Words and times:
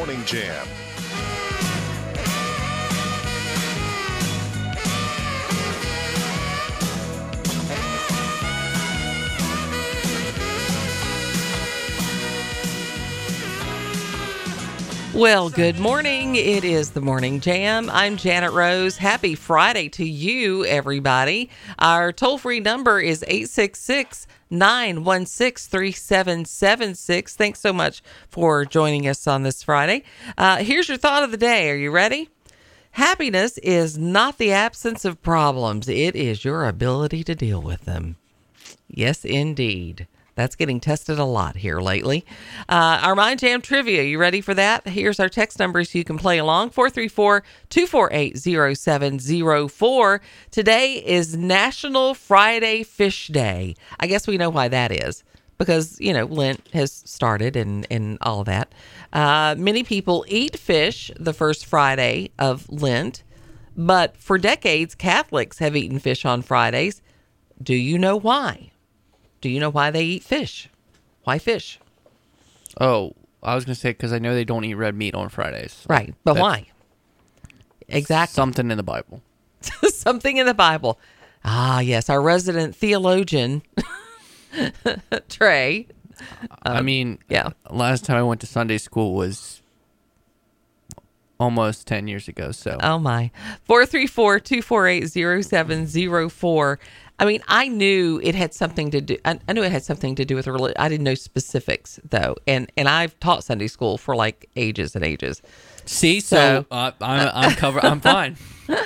Morning 0.00 0.24
Jam. 0.24 0.79
Well, 15.20 15.50
good 15.50 15.78
morning. 15.78 16.34
It 16.36 16.64
is 16.64 16.92
the 16.92 17.02
Morning 17.02 17.40
Jam. 17.40 17.90
I'm 17.90 18.16
Janet 18.16 18.52
Rose. 18.52 18.96
Happy 18.96 19.34
Friday 19.34 19.90
to 19.90 20.02
you, 20.02 20.64
everybody. 20.64 21.50
Our 21.78 22.10
toll 22.10 22.38
free 22.38 22.58
number 22.58 23.00
is 23.00 23.22
866 23.28 24.26
916 24.48 25.70
3776. 25.70 27.36
Thanks 27.36 27.60
so 27.60 27.70
much 27.70 28.02
for 28.30 28.64
joining 28.64 29.06
us 29.06 29.26
on 29.26 29.42
this 29.42 29.62
Friday. 29.62 30.04
Uh, 30.38 30.64
here's 30.64 30.88
your 30.88 30.96
thought 30.96 31.22
of 31.22 31.32
the 31.32 31.36
day. 31.36 31.68
Are 31.68 31.76
you 31.76 31.90
ready? 31.90 32.30
Happiness 32.92 33.58
is 33.58 33.98
not 33.98 34.38
the 34.38 34.52
absence 34.52 35.04
of 35.04 35.20
problems, 35.20 35.86
it 35.86 36.16
is 36.16 36.46
your 36.46 36.66
ability 36.66 37.24
to 37.24 37.34
deal 37.34 37.60
with 37.60 37.84
them. 37.84 38.16
Yes, 38.88 39.26
indeed. 39.26 40.08
That's 40.40 40.56
getting 40.56 40.80
tested 40.80 41.18
a 41.18 41.24
lot 41.26 41.56
here 41.56 41.80
lately. 41.80 42.24
Uh, 42.66 42.98
our 43.02 43.14
Mind 43.14 43.40
Jam 43.40 43.60
trivia, 43.60 44.04
you 44.04 44.18
ready 44.18 44.40
for 44.40 44.54
that? 44.54 44.88
Here's 44.88 45.20
our 45.20 45.28
text 45.28 45.58
number 45.58 45.84
so 45.84 45.98
you 45.98 46.02
can 46.04 46.16
play 46.16 46.38
along 46.38 46.70
434 46.70 47.42
248 47.68 48.38
0704. 48.38 50.22
Today 50.50 50.94
is 50.94 51.36
National 51.36 52.14
Friday 52.14 52.82
Fish 52.84 53.28
Day. 53.28 53.74
I 53.98 54.06
guess 54.06 54.26
we 54.26 54.38
know 54.38 54.48
why 54.48 54.68
that 54.68 54.90
is 54.90 55.22
because, 55.58 56.00
you 56.00 56.14
know, 56.14 56.24
Lent 56.24 56.66
has 56.72 56.90
started 56.90 57.54
and, 57.54 57.86
and 57.90 58.16
all 58.22 58.42
that. 58.44 58.72
Uh, 59.12 59.56
many 59.58 59.82
people 59.82 60.24
eat 60.26 60.58
fish 60.58 61.10
the 61.20 61.34
first 61.34 61.66
Friday 61.66 62.30
of 62.38 62.66
Lent, 62.70 63.24
but 63.76 64.16
for 64.16 64.38
decades, 64.38 64.94
Catholics 64.94 65.58
have 65.58 65.76
eaten 65.76 65.98
fish 65.98 66.24
on 66.24 66.40
Fridays. 66.40 67.02
Do 67.62 67.74
you 67.74 67.98
know 67.98 68.16
why? 68.16 68.69
Do 69.40 69.48
you 69.48 69.60
know 69.60 69.70
why 69.70 69.90
they 69.90 70.04
eat 70.04 70.22
fish? 70.22 70.68
Why 71.24 71.38
fish? 71.38 71.78
Oh, 72.80 73.14
I 73.42 73.54
was 73.54 73.64
gonna 73.64 73.74
say 73.74 73.90
because 73.90 74.12
I 74.12 74.18
know 74.18 74.34
they 74.34 74.44
don't 74.44 74.64
eat 74.64 74.74
red 74.74 74.94
meat 74.94 75.14
on 75.14 75.28
Fridays. 75.28 75.84
Right, 75.88 76.14
but 76.24 76.34
That's 76.34 76.42
why? 76.42 76.66
Exactly. 77.88 78.34
Something 78.34 78.70
in 78.70 78.76
the 78.76 78.82
Bible. 78.82 79.22
Something 79.88 80.36
in 80.36 80.46
the 80.46 80.54
Bible. 80.54 80.98
Ah, 81.44 81.80
yes, 81.80 82.08
our 82.10 82.20
resident 82.20 82.76
theologian, 82.76 83.62
Trey. 85.28 85.86
I 86.62 86.82
mean, 86.82 87.12
Um, 87.12 87.18
yeah. 87.28 87.48
Last 87.70 88.04
time 88.04 88.18
I 88.18 88.22
went 88.22 88.40
to 88.42 88.46
Sunday 88.46 88.76
school 88.78 89.14
was 89.14 89.62
almost 91.38 91.86
ten 91.86 92.06
years 92.08 92.28
ago. 92.28 92.52
So 92.52 92.78
Oh 92.82 92.98
my. 92.98 93.30
434 93.64 94.40
248 94.40 95.08
0704. 95.44 96.78
I 97.20 97.26
mean, 97.26 97.42
I 97.48 97.68
knew 97.68 98.18
it 98.24 98.34
had 98.34 98.52
something 98.54 98.90
to 98.92 99.00
do. 99.00 99.16
I, 99.24 99.38
I 99.46 99.52
knew 99.52 99.62
it 99.62 99.70
had 99.70 99.84
something 99.84 100.14
to 100.16 100.24
do 100.24 100.34
with 100.34 100.46
religion. 100.46 100.76
I 100.80 100.88
didn't 100.88 101.04
know 101.04 101.14
specifics 101.14 102.00
though, 102.08 102.34
and 102.46 102.72
and 102.76 102.88
I've 102.88 103.18
taught 103.20 103.44
Sunday 103.44 103.68
school 103.68 103.98
for 103.98 104.16
like 104.16 104.48
ages 104.56 104.96
and 104.96 105.04
ages. 105.04 105.42
see, 105.84 106.20
so, 106.20 106.36
So- 106.36 106.66
uh, 106.76 106.90
I'm 107.00 107.30
I'm 107.34 107.52
covered. 107.56 107.84
I'm 107.84 108.00
fine. 108.00 108.36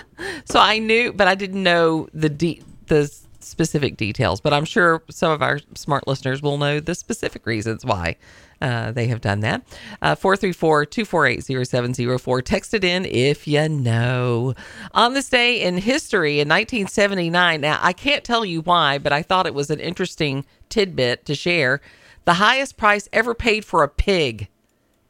So 0.46 0.58
I 0.60 0.78
knew, 0.78 1.12
but 1.12 1.26
I 1.28 1.34
didn't 1.34 1.62
know 1.62 2.08
the 2.14 2.28
de- 2.28 2.62
the 2.86 3.10
specific 3.54 3.96
details. 3.96 4.40
But 4.40 4.52
I'm 4.52 4.64
sure 4.64 5.04
some 5.08 5.30
of 5.30 5.40
our 5.42 5.60
smart 5.76 6.08
listeners 6.08 6.42
will 6.42 6.58
know 6.58 6.80
the 6.80 6.96
specific 6.96 7.46
reasons 7.46 7.84
why 7.84 8.16
uh, 8.60 8.90
they 8.90 9.06
have 9.06 9.20
done 9.20 9.38
that. 9.40 9.62
Uh, 10.02 10.16
434 10.16 10.86
248 10.86 11.66
0704. 11.66 12.42
Text 12.42 12.74
it 12.74 12.82
in 12.82 13.04
if 13.04 13.46
you 13.46 13.68
know. 13.68 14.54
On 14.92 15.14
this 15.14 15.28
day 15.28 15.62
in 15.62 15.78
history 15.78 16.40
in 16.40 16.48
1979, 16.48 17.60
now 17.60 17.78
I 17.80 17.92
can't 17.92 18.24
tell 18.24 18.44
you 18.44 18.60
why, 18.60 18.98
but 18.98 19.12
I 19.12 19.22
thought 19.22 19.46
it 19.46 19.54
was 19.54 19.70
an 19.70 19.78
interesting 19.78 20.44
tidbit 20.68 21.24
to 21.26 21.36
share. 21.36 21.80
The 22.24 22.34
highest 22.34 22.76
price 22.76 23.08
ever 23.12 23.34
paid 23.34 23.64
for 23.64 23.84
a 23.84 23.88
pig 23.88 24.48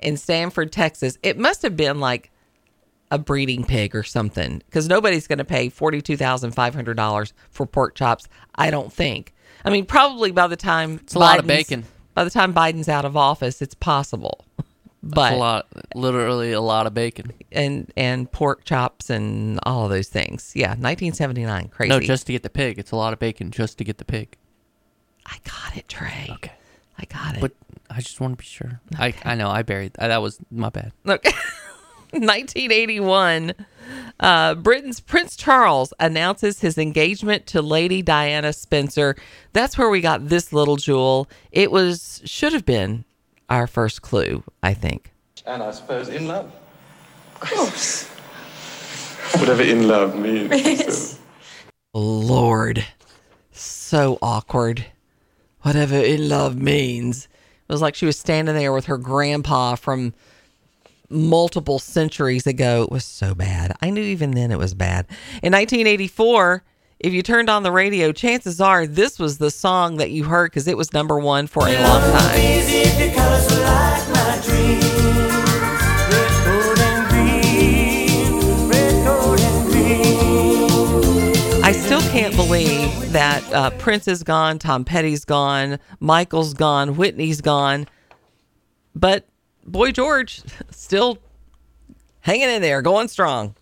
in 0.00 0.19
Stanford, 0.19 0.70
Texas, 0.70 1.16
it 1.22 1.38
must 1.38 1.62
have 1.62 1.76
been 1.76 1.98
like 1.98 2.30
a 3.14 3.19
breeding 3.19 3.64
pig 3.64 3.94
or 3.94 4.02
something 4.02 4.58
because 4.66 4.88
nobody's 4.88 5.26
going 5.28 5.38
to 5.38 5.44
pay 5.44 5.70
$42,500 5.70 7.32
for 7.50 7.66
pork 7.66 7.94
chops, 7.94 8.28
I 8.54 8.70
don't 8.70 8.92
think. 8.92 9.32
I 9.64 9.70
mean, 9.70 9.86
probably 9.86 10.30
by 10.32 10.47
the 10.48 10.56
time 10.56 11.00
it's 11.02 11.14
a 11.14 11.19
lot 11.19 11.38
of 11.38 11.44
Biden's- 11.44 11.48
bacon. 11.48 11.84
By 12.14 12.25
the 12.25 12.30
time 12.30 12.52
Biden's 12.54 12.88
out 12.88 13.04
of 13.04 13.16
office, 13.16 13.60
it's 13.62 13.75
possible. 13.75 14.44
But 15.02 15.32
a 15.34 15.36
lot, 15.36 15.66
literally 15.94 16.52
a 16.52 16.60
lot 16.60 16.86
of 16.86 16.94
bacon. 16.94 17.32
and 17.52 17.92
and 17.97 18.30
pork 18.30 18.64
chops 18.64 19.10
and 19.10 19.58
all 19.64 19.84
of 19.84 19.91
those 19.91 20.08
things. 20.08 20.52
Yeah, 20.54 20.69
1979, 20.69 21.69
crazy. 21.69 21.88
No, 21.91 22.00
just 22.00 22.26
to 22.26 22.32
get 22.32 22.42
the 22.42 22.50
pig. 22.50 22.78
It's 22.78 22.91
a 22.92 22.96
lot 22.96 23.12
of 23.12 23.19
bacon 23.19 23.50
just 23.50 23.76
to 23.78 23.84
get 23.84 23.98
the 23.98 24.04
pig. 24.04 24.36
I 25.26 25.36
got 25.44 25.76
it, 25.76 25.88
Trey. 25.88 26.28
Okay. 26.31 26.52
I 26.98 27.04
got 27.06 27.36
it. 27.36 27.41
But 27.41 27.52
I 27.91 28.00
just 28.00 28.20
want 28.20 28.32
to 28.32 28.36
be 28.42 28.46
sure. 28.46 28.81
I 28.98 29.12
I 29.25 29.34
know 29.34 29.50
I 29.50 29.62
buried 29.62 29.92
I, 29.98 30.08
that 30.08 30.22
was 30.22 30.38
my 30.50 30.70
bad. 30.70 30.92
Look, 31.04 31.25
1981, 32.12 33.54
uh, 34.20 34.54
Britain's 34.54 35.00
Prince 35.00 35.37
Charles 35.37 35.92
announces 36.00 36.60
his 36.60 36.78
engagement 36.78 37.47
to 37.47 37.62
Lady 37.62 38.03
Diana 38.03 38.53
Spencer. 38.53 39.16
That's 39.53 39.76
where 39.76 39.91
we 39.91 40.00
got 40.00 40.28
this 40.28 40.53
little 40.53 40.76
jewel. 40.76 41.28
It 41.53 41.70
was 41.70 42.22
should 42.25 42.53
have 42.53 42.64
been 42.64 43.04
our 43.50 43.66
first 43.66 44.03
clue, 44.03 44.43
I 44.62 44.75
think. 44.75 45.12
And 45.47 45.62
I 45.62 45.70
suppose 45.72 46.09
in 46.09 46.26
love. 46.28 46.53
Of 47.34 47.41
course. 47.41 48.09
Whatever 49.38 49.62
in 49.62 49.88
love 49.88 50.16
means. 50.16 50.50
Yes. 50.64 51.19
Lord, 51.93 52.84
so 53.53 54.19
awkward. 54.20 54.87
Whatever 55.62 55.97
in 55.97 56.28
love 56.28 56.56
means. 56.56 57.28
It 57.69 57.72
was 57.72 57.81
like 57.81 57.94
she 57.94 58.06
was 58.06 58.19
standing 58.19 58.54
there 58.54 58.72
with 58.72 58.87
her 58.87 58.98
grandpa 58.98 59.76
from 59.76 60.12
multiple 61.10 61.78
centuries 61.78 62.47
ago. 62.47 62.82
It 62.82 62.91
was 62.91 63.04
so 63.04 63.34
bad. 63.34 63.76
I 63.81 63.91
knew 63.91 64.03
even 64.03 64.32
then 64.32 64.50
it 64.50 64.59
was 64.59 64.75
bad. 64.75 65.06
In 65.42 65.53
1984, 65.53 66.62
if 67.00 67.12
you 67.12 67.22
turned 67.22 67.50
on 67.50 67.62
the 67.62 67.72
radio, 67.72 68.12
chances 68.12 68.60
are 68.60 68.87
this 68.87 69.19
was 69.19 69.38
the 69.38 69.50
song 69.50 69.97
that 69.97 70.10
you 70.10 70.25
heard 70.25 70.50
because 70.50 70.66
it 70.69 70.76
was 70.76 70.93
number 70.93 71.19
one 71.19 71.47
for 71.47 71.66
a 71.66 71.72
long 71.82 72.00
time. 72.00 72.41
I 81.62 81.72
still 81.72 82.00
can't 82.12 82.37
believe 82.37 83.12
that 83.12 83.43
uh, 83.53 83.70
Prince 83.70 84.06
is 84.06 84.22
gone, 84.22 84.59
Tom 84.59 84.84
Petty's 84.84 85.25
gone, 85.25 85.78
Michael's 85.98 86.53
gone, 86.53 86.97
Whitney's 86.97 87.41
gone, 87.41 87.87
but 88.94 89.26
Boy 89.64 89.92
George 89.92 90.42
still 90.70 91.19
hanging 92.20 92.48
in 92.48 92.62
there, 92.62 92.82
going 92.82 93.08
strong. 93.08 93.54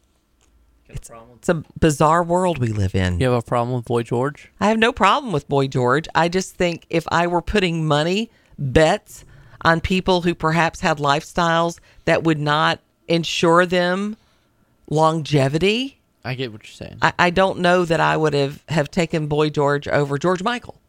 It's, 0.89 1.11
it's 1.37 1.49
a 1.49 1.65
bizarre 1.81 2.23
world 2.23 2.59
we 2.59 2.69
live 2.69 2.95
in. 2.95 3.19
You 3.19 3.31
have 3.31 3.39
a 3.39 3.47
problem 3.47 3.75
with 3.77 3.87
Boy 3.87 4.03
George? 4.03 4.51
I 4.61 4.69
have 4.69 4.79
no 4.79 4.93
problem 4.93 5.33
with 5.33 5.49
Boy 5.49 5.67
George. 5.67 6.07
I 6.15 6.29
just 6.29 6.55
think 6.55 6.85
if 6.91 7.07
I 7.11 7.27
were 7.27 7.41
putting 7.41 7.87
money, 7.87 8.31
bets 8.59 9.25
on 9.63 9.81
people 9.81 10.23
who 10.23 10.35
perhaps 10.35 10.81
had 10.81 10.99
lifestyles 10.99 11.79
that 12.05 12.25
would 12.25 12.39
not 12.39 12.81
ensure 13.09 13.65
them 13.65 14.17
longevity, 14.91 15.99
I 16.25 16.35
get 16.35 16.53
what 16.53 16.63
you're 16.63 16.73
saying. 16.73 16.99
I, 17.03 17.13
I 17.19 17.31
don't 17.31 17.61
know 17.61 17.85
that 17.85 18.01
I 18.01 18.17
would 18.17 18.35
have, 18.35 18.63
have 18.69 18.91
taken 18.91 19.27
Boy 19.27 19.51
George 19.51 19.89
over 19.89 20.19
George 20.19 20.43
Michael, 20.43 20.81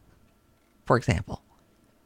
for 0.84 0.96
example. 0.96 1.42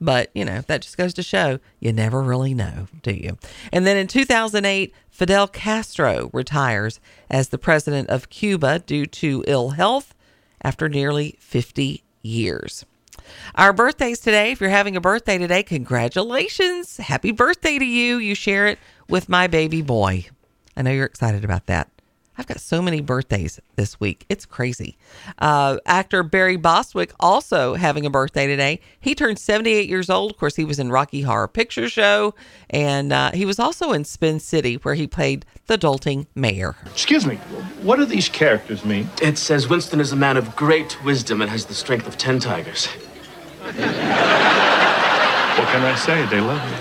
But, 0.00 0.30
you 0.34 0.44
know, 0.44 0.60
that 0.68 0.82
just 0.82 0.96
goes 0.96 1.12
to 1.14 1.22
show 1.22 1.58
you 1.80 1.92
never 1.92 2.22
really 2.22 2.54
know, 2.54 2.86
do 3.02 3.12
you? 3.12 3.36
And 3.72 3.86
then 3.86 3.96
in 3.96 4.06
2008, 4.06 4.94
Fidel 5.10 5.48
Castro 5.48 6.30
retires 6.32 7.00
as 7.28 7.48
the 7.48 7.58
president 7.58 8.08
of 8.08 8.30
Cuba 8.30 8.78
due 8.80 9.06
to 9.06 9.44
ill 9.46 9.70
health 9.70 10.14
after 10.62 10.88
nearly 10.88 11.36
50 11.40 12.04
years. 12.22 12.84
Our 13.56 13.72
birthdays 13.72 14.20
today, 14.20 14.52
if 14.52 14.60
you're 14.60 14.70
having 14.70 14.96
a 14.96 15.00
birthday 15.00 15.38
today, 15.38 15.62
congratulations. 15.62 16.96
Happy 16.96 17.32
birthday 17.32 17.78
to 17.78 17.84
you. 17.84 18.18
You 18.18 18.34
share 18.34 18.68
it 18.68 18.78
with 19.08 19.28
my 19.28 19.48
baby 19.48 19.82
boy. 19.82 20.26
I 20.76 20.82
know 20.82 20.92
you're 20.92 21.06
excited 21.06 21.44
about 21.44 21.66
that. 21.66 21.90
I've 22.38 22.46
got 22.46 22.61
so 22.61 22.81
many 22.81 23.00
birthdays 23.00 23.58
this 23.75 23.99
week. 23.99 24.25
It's 24.29 24.46
crazy. 24.46 24.96
Uh, 25.38 25.79
actor 25.87 26.23
Barry 26.23 26.56
Bostwick 26.56 27.12
also 27.19 27.75
having 27.75 28.06
a 28.06 28.11
birthday 28.11 28.46
today. 28.46 28.81
He 29.00 29.17
turned 29.17 29.40
78 29.40 29.88
years 29.88 30.08
old. 30.08 30.31
Of 30.31 30.37
course, 30.38 30.55
he 30.55 30.64
was 30.64 30.79
in 30.79 30.93
Rocky 30.93 31.23
Horror 31.23 31.49
Picture 31.49 31.88
Show, 31.88 32.37
and 32.70 33.12
uh, 33.12 33.32
he 33.32 33.44
was 33.44 33.58
also 33.58 33.90
in 33.90 34.05
Spin 34.05 34.38
City, 34.38 34.76
where 34.76 34.94
he 34.94 35.08
played 35.08 35.44
the 35.67 35.76
dolting 35.76 36.29
mayor. 36.37 36.76
Excuse 36.87 37.26
me, 37.26 37.37
what 37.82 37.96
do 37.96 38.05
these 38.05 38.29
characters 38.29 38.84
mean? 38.84 39.11
It 39.20 39.37
says 39.37 39.69
Winston 39.69 39.99
is 39.99 40.12
a 40.12 40.17
man 40.17 40.37
of 40.37 40.55
great 40.55 41.02
wisdom 41.05 41.43
and 41.43 41.50
has 41.50 41.67
the 41.67 41.75
strength 41.75 42.06
of 42.06 42.17
ten 42.17 42.38
tigers. 42.38 42.87
What 43.64 43.75
can 45.69 45.82
I 45.82 45.96
say? 45.96 46.25
They 46.26 46.41
love 46.41 46.62
me. 46.64 46.76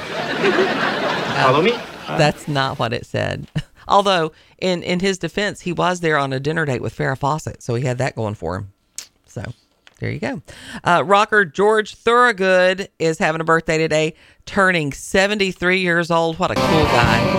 Follow 1.41 1.61
me? 1.63 1.71
That's 2.07 2.47
not 2.47 2.77
what 2.77 2.93
it 2.93 3.07
said. 3.07 3.47
Although, 3.87 4.31
in 4.59 4.83
in 4.83 4.99
his 4.99 5.17
defense, 5.17 5.61
he 5.61 5.71
was 5.71 5.99
there 6.01 6.17
on 6.17 6.33
a 6.33 6.39
dinner 6.39 6.65
date 6.65 6.81
with 6.81 6.95
Farrah 6.95 7.17
Fawcett, 7.17 7.63
so 7.63 7.75
he 7.75 7.85
had 7.85 7.97
that 7.99 8.15
going 8.15 8.35
for 8.35 8.57
him. 8.57 8.73
So 9.25 9.53
there 9.99 10.11
you 10.11 10.19
go. 10.19 10.41
Uh, 10.83 11.03
rocker 11.05 11.45
George 11.45 11.95
Thorogood 11.95 12.89
is 12.99 13.17
having 13.17 13.41
a 13.41 13.43
birthday 13.43 13.77
today, 13.77 14.13
turning 14.45 14.91
73 14.91 15.79
years 15.79 16.11
old. 16.11 16.37
What 16.37 16.51
a 16.51 16.55
cool 16.55 16.63
guy. 16.63 17.33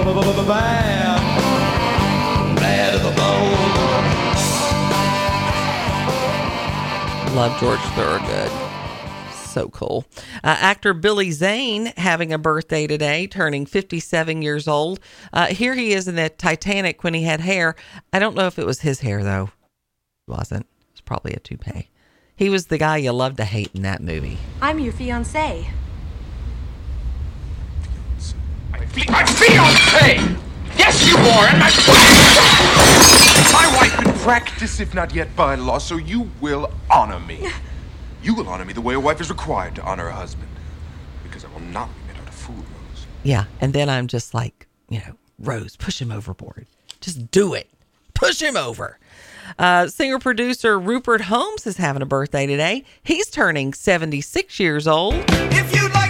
Love 7.35 7.61
George 7.61 7.81
Thorogood. 7.95 8.68
So 9.59 9.69
cool. 9.71 10.05
Uh, 10.45 10.55
actor 10.61 10.95
Billy 10.95 11.33
Zane 11.33 11.87
having 11.97 12.33
a 12.33 12.39
birthday 12.39 12.87
today, 12.87 13.27
turning 13.27 13.67
57 13.67 14.41
years 14.41 14.69
old. 14.69 15.01
Uh, 15.33 15.47
here 15.47 15.75
he 15.75 15.93
is 15.93 16.07
in 16.07 16.15
that 16.15 16.39
Titanic 16.39 17.03
when 17.03 17.13
he 17.13 17.25
had 17.25 17.41
hair. 17.41 17.75
I 18.13 18.21
don't 18.21 18.37
know 18.37 18.47
if 18.47 18.57
it 18.57 18.65
was 18.65 18.83
his 18.83 19.01
hair, 19.01 19.25
though. 19.25 19.51
It 20.29 20.31
wasn't. 20.31 20.67
It 20.67 20.93
was 20.93 21.01
probably 21.01 21.33
a 21.33 21.41
toupee. 21.41 21.91
He 22.37 22.49
was 22.49 22.69
the 22.69 22.79
guy 22.79 22.99
you 22.99 23.11
love 23.11 23.37
to 23.39 23.45
hate 23.45 23.73
in 23.75 23.83
that 23.83 24.01
movie. 24.01 24.39
I'm 24.63 24.79
your 24.79 24.93
fiance. 24.93 25.69
My 28.71 29.25
fiance! 29.25 30.37
Yes, 30.77 31.05
you 31.05 31.17
are, 31.17 31.49
and 31.49 31.59
my 31.59 31.71
My 33.53 33.77
wife 33.77 34.07
in 34.07 34.13
practice, 34.21 34.79
if 34.79 34.95
not 34.95 35.13
yet 35.13 35.35
by 35.35 35.57
law, 35.57 35.79
so 35.79 35.97
you 35.97 36.31
will 36.41 36.71
honor 36.89 37.19
me. 37.19 37.49
You 38.23 38.35
will 38.35 38.49
honor 38.49 38.65
me 38.65 38.73
the 38.73 38.81
way 38.81 38.95
a 38.95 39.01
wife 39.01 39.21
is 39.21 39.31
required 39.31 39.75
to 39.77 39.83
honor 39.83 40.09
a 40.09 40.13
husband. 40.13 40.49
Because 41.23 41.45
I 41.45 41.49
will 41.49 41.61
not 41.61 41.89
be 41.89 42.13
made 42.13 42.21
out 42.21 42.29
of 42.29 42.35
fool, 42.35 42.57
Rose. 42.57 43.07
Yeah. 43.23 43.45
And 43.61 43.73
then 43.73 43.89
I'm 43.89 44.07
just 44.07 44.35
like, 44.35 44.67
you 44.89 44.99
know, 44.99 45.15
Rose, 45.39 45.77
push 45.77 46.01
him 46.01 46.11
overboard. 46.11 46.67
Just 47.01 47.31
do 47.31 47.55
it. 47.55 47.69
Push 48.15 48.43
him 48.43 48.57
over. 48.57 48.99
Uh, 49.59 49.87
Singer 49.87 50.19
producer 50.19 50.79
Rupert 50.79 51.23
Holmes 51.23 51.67
is 51.67 51.77
having 51.77 52.03
a 52.03 52.07
birthday 52.07 52.47
today. 52.47 52.85
He's 53.03 53.31
turning 53.31 53.73
76 53.73 54.59
years 54.59 54.87
old. 54.89 55.15
If 55.29 55.75
you'd 55.75 55.93
like 55.95 56.08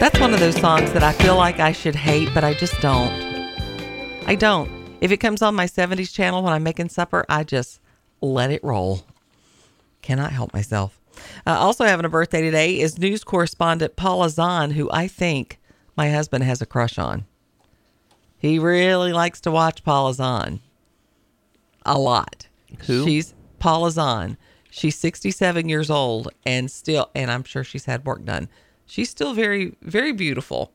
That's 0.00 0.18
one 0.18 0.32
of 0.32 0.40
those 0.40 0.56
songs 0.56 0.94
that 0.94 1.02
I 1.02 1.12
feel 1.12 1.36
like 1.36 1.60
I 1.60 1.72
should 1.72 1.94
hate, 1.94 2.30
but 2.32 2.42
I 2.42 2.54
just 2.54 2.80
don't. 2.80 3.12
I 4.26 4.34
don't. 4.34 4.70
If 5.02 5.12
it 5.12 5.18
comes 5.18 5.42
on 5.42 5.54
my 5.54 5.66
70s 5.66 6.10
channel 6.10 6.42
when 6.42 6.54
I'm 6.54 6.62
making 6.62 6.88
supper, 6.88 7.26
I 7.28 7.44
just 7.44 7.80
let 8.22 8.50
it 8.50 8.64
roll. 8.64 9.02
Cannot 10.00 10.32
help 10.32 10.54
myself. 10.54 10.98
Uh, 11.46 11.50
also 11.50 11.84
having 11.84 12.06
a 12.06 12.08
birthday 12.08 12.40
today 12.40 12.80
is 12.80 12.98
news 12.98 13.24
correspondent 13.24 13.96
Paula 13.96 14.30
Zahn, 14.30 14.70
who 14.70 14.88
I 14.90 15.06
think 15.06 15.60
my 15.96 16.08
husband 16.08 16.44
has 16.44 16.62
a 16.62 16.66
crush 16.66 16.98
on. 16.98 17.26
He 18.38 18.58
really 18.58 19.12
likes 19.12 19.38
to 19.42 19.50
watch 19.50 19.84
Paula 19.84 20.14
Zahn 20.14 20.60
a 21.84 21.98
lot. 21.98 22.48
Who? 22.86 23.04
She's 23.04 23.34
Paula 23.58 23.90
Zahn. 23.90 24.38
She's 24.70 24.96
67 24.96 25.68
years 25.68 25.90
old 25.90 26.28
and 26.46 26.70
still, 26.70 27.10
and 27.14 27.30
I'm 27.30 27.44
sure 27.44 27.64
she's 27.64 27.84
had 27.84 28.06
work 28.06 28.24
done. 28.24 28.48
She's 28.90 29.08
still 29.08 29.34
very, 29.34 29.76
very 29.82 30.10
beautiful. 30.10 30.72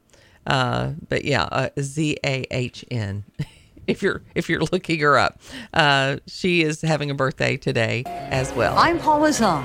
Uh, 0.48 0.94
but 1.10 1.26
yeah, 1.26 1.44
uh, 1.52 1.70
Z 1.82 2.18
A 2.26 2.46
H 2.50 2.86
N. 2.90 3.26
If 3.88 4.02
you're 4.02 4.24
if 4.34 4.50
you're 4.50 4.62
looking 4.72 5.00
her 5.02 5.16
up, 5.16 5.40
uh, 5.72 6.18
she 6.26 6.64
is 6.64 6.82
having 6.82 7.12
a 7.12 7.14
birthday 7.14 7.56
today 7.56 8.02
as 8.08 8.52
well. 8.52 8.76
I'm 8.76 8.98
Paula 8.98 9.32
Zahn. 9.32 9.64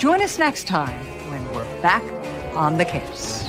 Join 0.00 0.20
us 0.20 0.36
next 0.36 0.66
time 0.66 0.98
when 1.30 1.48
we're 1.54 1.80
back 1.80 2.02
on 2.56 2.76
the 2.76 2.84
case. 2.84 3.44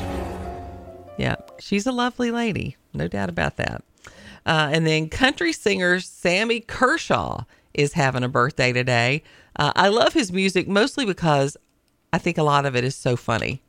Yeah, 1.17 1.37
she's 1.59 1.87
a 1.87 1.91
lovely 1.91 2.29
lady, 2.29 2.77
no 2.93 3.07
doubt 3.07 3.29
about 3.29 3.57
that. 3.57 3.83
Uh, 4.45 4.69
and 4.71 4.85
then 4.85 5.09
country 5.09 5.51
singer 5.51 5.99
Sammy 5.99 6.59
Kershaw 6.59 7.45
is 7.73 7.93
having 7.93 8.23
a 8.23 8.29
birthday 8.29 8.71
today. 8.71 9.23
Uh, 9.55 9.71
I 9.75 9.87
love 9.87 10.13
his 10.13 10.31
music 10.31 10.67
mostly 10.67 11.07
because 11.07 11.57
I 12.11 12.19
think 12.19 12.37
a 12.37 12.43
lot 12.43 12.67
of 12.67 12.75
it 12.75 12.83
is 12.83 12.95
so 12.95 13.15
funny. 13.15 13.62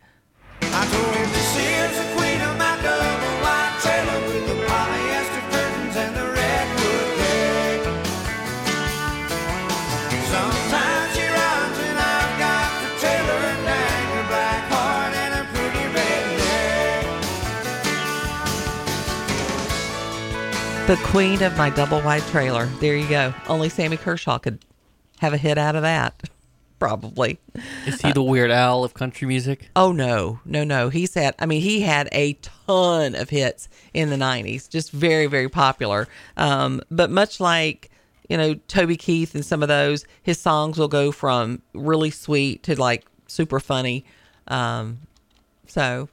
The 20.86 20.96
queen 20.96 21.42
of 21.42 21.56
my 21.56 21.70
double 21.70 22.00
wide 22.02 22.22
trailer. 22.24 22.66
There 22.78 22.94
you 22.94 23.08
go. 23.08 23.32
Only 23.48 23.68
Sammy 23.68 23.96
Kershaw 23.96 24.38
could 24.38 24.58
have 25.18 25.32
a 25.32 25.38
hit 25.38 25.56
out 25.56 25.76
of 25.76 25.82
that, 25.82 26.28
probably. 26.84 27.38
Is 27.86 28.02
he 28.02 28.12
the 28.12 28.22
Weird 28.22 28.50
Al 28.50 28.84
of 28.84 28.92
country 28.92 29.26
music? 29.26 29.70
Oh 29.74 29.90
no, 29.90 30.40
no, 30.44 30.64
no. 30.64 30.90
He's 30.90 31.14
had. 31.14 31.34
I 31.38 31.46
mean, 31.46 31.62
he 31.62 31.80
had 31.80 32.10
a 32.12 32.34
ton 32.42 33.14
of 33.14 33.30
hits 33.30 33.70
in 33.94 34.10
the 34.10 34.16
'90s, 34.16 34.68
just 34.68 34.90
very, 34.90 35.24
very 35.24 35.48
popular. 35.48 36.06
Um, 36.36 36.82
but 36.90 37.10
much 37.10 37.40
like 37.40 37.90
you 38.28 38.36
know 38.36 38.54
Toby 38.68 38.96
Keith 38.96 39.34
and 39.34 39.44
some 39.44 39.62
of 39.62 39.68
those, 39.68 40.04
his 40.22 40.38
songs 40.38 40.78
will 40.78 40.88
go 40.88 41.10
from 41.10 41.62
really 41.72 42.10
sweet 42.10 42.62
to 42.64 42.78
like 42.78 43.06
super 43.28 43.60
funny. 43.60 44.04
Um, 44.48 44.98
so 45.66 46.10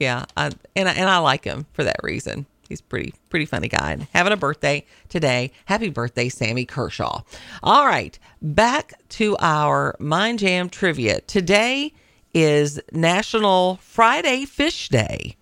yeah, 0.00 0.24
I, 0.38 0.52
and 0.74 0.88
I, 0.88 0.92
and 0.92 1.10
I 1.10 1.18
like 1.18 1.44
him 1.44 1.66
for 1.74 1.84
that 1.84 2.00
reason. 2.02 2.46
He's 2.74 2.80
pretty 2.80 3.14
pretty 3.30 3.46
funny 3.46 3.68
guy. 3.68 3.92
And 3.92 4.08
having 4.12 4.32
a 4.32 4.36
birthday 4.36 4.84
today. 5.08 5.52
Happy 5.66 5.90
birthday, 5.90 6.28
Sammy 6.28 6.64
Kershaw. 6.64 7.22
All 7.62 7.86
right, 7.86 8.18
back 8.42 8.94
to 9.10 9.36
our 9.38 9.94
Mind 10.00 10.40
Jam 10.40 10.68
trivia. 10.68 11.20
Today 11.20 11.92
is 12.34 12.80
National 12.90 13.76
Friday 13.76 14.44
Fish 14.44 14.88
Day. 14.88 15.36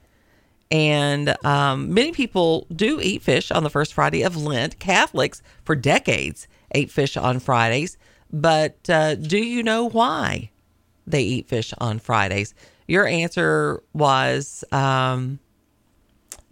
And 0.71 1.35
um, 1.43 1.95
many 1.95 2.13
people 2.13 2.67
do 2.71 3.01
eat 3.01 3.23
fish 3.23 3.51
on 3.51 3.63
the 3.63 3.71
first 3.71 3.95
Friday 3.95 4.23
of 4.23 4.37
Lent. 4.37 4.79
Catholics, 4.79 5.41
for 5.65 5.75
decades, 5.75 6.47
ate 6.73 6.91
fish 6.91 7.17
on 7.17 7.39
Fridays. 7.39 7.97
But 8.31 8.91
uh, 8.91 9.15
do 9.15 9.39
you 9.39 9.63
know 9.63 9.89
why 9.89 10.51
they 11.07 11.23
eat 11.23 11.49
fish 11.49 11.73
on 11.79 11.99
Fridays? 11.99 12.53
Your 12.87 13.07
answer 13.07 13.83
was, 13.95 14.65
um, 14.71 15.39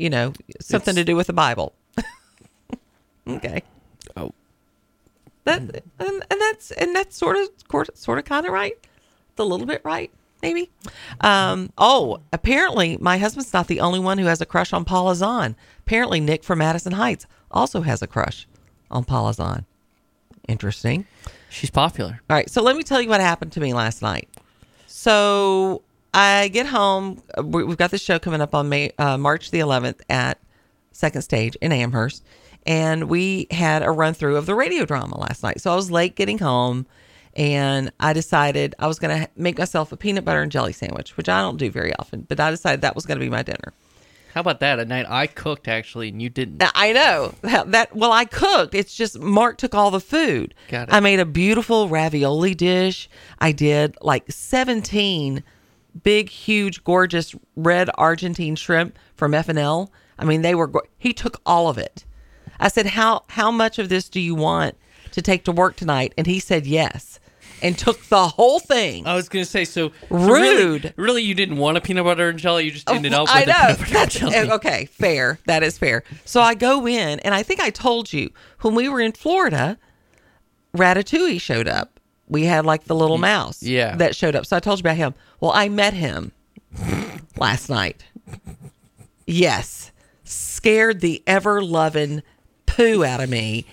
you 0.01 0.09
know, 0.09 0.33
something 0.61 0.95
to 0.95 1.05
do 1.05 1.15
with 1.15 1.27
the 1.27 1.33
Bible. 1.33 1.75
okay. 3.29 3.63
Oh. 4.17 4.33
That 5.45 5.61
and, 5.61 5.83
and 5.99 6.41
that's 6.41 6.71
and 6.73 6.95
that's 6.95 7.17
sort 7.17 7.37
of 7.37 7.49
sort 7.95 8.19
of 8.19 8.25
kind 8.25 8.47
of 8.47 8.53
right. 8.53 8.73
It's 9.31 9.39
a 9.39 9.45
little 9.45 9.67
bit 9.67 9.83
right, 9.85 10.11
maybe. 10.43 10.71
Um, 11.21 11.73
oh, 11.79 12.21
apparently 12.33 12.97
my 12.99 13.19
husband's 13.19 13.53
not 13.53 13.67
the 13.67 13.81
only 13.81 14.01
one 14.01 14.19
who 14.19 14.27
has 14.27 14.41
a 14.41 14.47
crush 14.47 14.73
on 14.73 14.85
Paula 14.85 15.15
Zahn. 15.15 15.57
Apparently 15.81 16.21
Nick 16.21 16.45
from 16.45 16.59
Madison 16.59 16.93
Heights 16.93 17.27
also 17.51 17.83
has 17.83 18.03
a 18.03 18.07
crush 18.07 18.47
on 18.91 19.05
Paula 19.05 19.35
Zahn. 19.35 19.67
Interesting. 20.49 21.07
She's 21.49 21.71
popular. 21.71 22.21
All 22.29 22.37
right, 22.37 22.51
so 22.51 22.63
let 22.63 22.77
me 22.77 22.83
tell 22.83 23.01
you 23.01 23.09
what 23.09 23.21
happened 23.21 23.53
to 23.53 23.61
me 23.61 23.73
last 23.75 24.03
night. 24.03 24.29
So 24.87 25.83
I 26.13 26.49
get 26.49 26.67
home. 26.67 27.23
uh, 27.39 27.43
we- 27.43 27.65
We've 27.65 27.77
got 27.77 27.91
the 27.91 27.99
show 27.99 28.19
coming 28.19 28.41
up 28.41 28.55
on 28.55 28.69
May, 28.69 28.93
uh, 28.99 29.17
March 29.17 29.51
the 29.51 29.61
11th 29.61 30.01
at 30.09 30.39
Second 30.93 31.23
Stage 31.23 31.57
in 31.61 31.73
Amherst, 31.73 32.25
and 32.67 33.05
we 33.09 33.47
had 33.51 33.83
a 33.83 33.91
run 33.91 34.15
through 34.15 34.37
of 34.37 34.47
the 34.47 34.55
radio 34.55 34.85
drama 34.85 35.19
last 35.19 35.43
night. 35.43 35.61
So 35.61 35.73
I 35.73 35.77
was 35.77 35.91
late 35.91 36.17
getting 36.17 36.39
home, 36.39 36.87
and 37.37 37.93
I 38.01 38.13
decided 38.13 38.75
I 38.79 38.87
was 38.87 38.99
going 38.99 39.21
to 39.23 39.29
make 39.37 39.57
myself 39.59 39.93
a 39.93 39.97
peanut 39.97 40.25
butter 40.25 40.43
and 40.43 40.51
jelly 40.51 40.73
sandwich, 40.73 41.17
which 41.17 41.29
I 41.29 41.41
don't 41.43 41.57
do 41.59 41.71
very 41.71 41.95
often, 41.97 42.27
but 42.29 42.41
I 42.41 42.51
decided 42.51 42.81
that 42.83 42.95
was 42.97 43.07
going 43.07 43.19
to 43.19 43.25
be 43.25 43.31
my 43.31 43.43
dinner. 43.43 43.73
How 44.35 44.43
about 44.43 44.61
that? 44.61 44.79
At 44.79 44.87
night, 44.89 45.07
I 45.09 45.27
cooked 45.27 45.67
actually, 45.67 46.09
and 46.09 46.21
you 46.23 46.29
didn't. 46.31 46.63
I 46.75 46.93
know 46.93 47.35
that, 47.43 47.73
that. 47.73 47.97
Well, 47.97 48.13
I 48.13 48.25
cooked. 48.25 48.75
It's 48.77 48.95
just 48.95 49.19
Mark 49.19 49.59
took 49.59 49.75
all 49.75 49.91
the 49.91 49.99
food. 50.01 50.55
Got 50.69 50.89
it. 50.89 50.95
I 50.95 51.01
made 51.01 51.19
a 51.19 51.25
beautiful 51.25 51.89
ravioli 51.89 52.55
dish. 52.55 53.09
I 53.41 53.51
did 53.51 53.97
like 54.03 54.31
seventeen 54.31 55.43
big, 56.03 56.29
huge, 56.29 56.85
gorgeous 56.85 57.35
red 57.57 57.91
Argentine 57.97 58.57
shrimp 58.57 58.99
from 59.17 59.35
F 59.35 59.49
and 59.49 59.59
L. 59.59 59.93
I 60.19 60.25
mean, 60.25 60.43
they 60.43 60.55
were. 60.55 60.67
go- 60.67 60.83
He 60.99 61.13
took 61.13 61.41
all 61.47 61.69
of 61.69 61.79
it. 61.79 62.05
I 62.59 62.69
said, 62.69 62.87
"How 62.87 63.23
how 63.29 63.51
much 63.51 63.79
of 63.79 63.89
this 63.89 64.09
do 64.09 64.21
you 64.21 64.35
want 64.35 64.77
to 65.13 65.23
take 65.23 65.45
to 65.45 65.53
work 65.53 65.77
tonight?" 65.77 66.13
And 66.19 66.27
he 66.27 66.39
said, 66.41 66.67
"Yes," 66.67 67.19
and 67.63 67.77
took 67.79 68.03
the 68.09 68.29
whole 68.29 68.61
thing. 68.61 69.07
I 69.07 69.15
was 69.15 69.29
gonna 69.29 69.45
say 69.47 69.65
so. 69.65 69.89
so 69.89 69.95
Rude. 70.11 70.85
Really, 70.85 70.93
really, 70.97 71.23
you 71.23 71.35
didn't 71.35 71.57
want 71.57 71.79
a 71.79 71.81
peanut 71.81 72.05
butter 72.05 72.29
and 72.29 72.39
jelly. 72.39 72.65
You 72.65 72.71
just 72.71 72.89
oh, 72.91 72.95
ended 72.95 73.15
up 73.15 73.23
with 73.23 73.31
I 73.31 73.43
a 73.43 73.47
know. 73.47 73.53
peanut 73.77 73.79
butter 73.79 73.99
and 74.01 74.11
jelly. 74.11 74.35
Eh, 74.35 74.55
okay. 74.55 74.85
Fair. 74.87 75.39
That 75.47 75.63
is 75.63 75.79
fair. 75.79 76.05
So 76.25 76.41
I 76.43 76.55
go 76.55 76.87
in, 76.87 77.21
and 77.21 77.35
I 77.35 77.43
think 77.43 77.61
I 77.61 77.71
told 77.71 78.13
you 78.13 78.31
when 78.61 78.75
we 78.75 78.89
were 78.89 79.01
in 79.01 79.13
Florida, 79.13 79.79
Ratatouille 80.77 81.41
showed 81.41 81.69
up. 81.69 82.00
We 82.31 82.45
had 82.45 82.65
like 82.65 82.85
the 82.85 82.95
little 82.95 83.19
mouse 83.19 83.63
yeah. 83.63 83.97
that 83.97 84.15
showed 84.15 84.37
up. 84.37 84.47
So 84.47 84.57
I 84.57 84.61
told 84.61 84.79
you 84.79 84.83
about 84.83 84.97
him. 84.97 85.15
Well, 85.41 85.51
I 85.53 85.69
met 85.69 85.95
him 85.95 86.31
last 87.37 87.69
night. 87.69 88.05
Yes. 89.27 89.91
Scared 90.23 91.01
the 91.01 91.23
ever 91.27 91.61
loving 91.61 92.23
poo 92.67 93.05
out 93.05 93.21
of 93.21 93.29
me. 93.29 93.67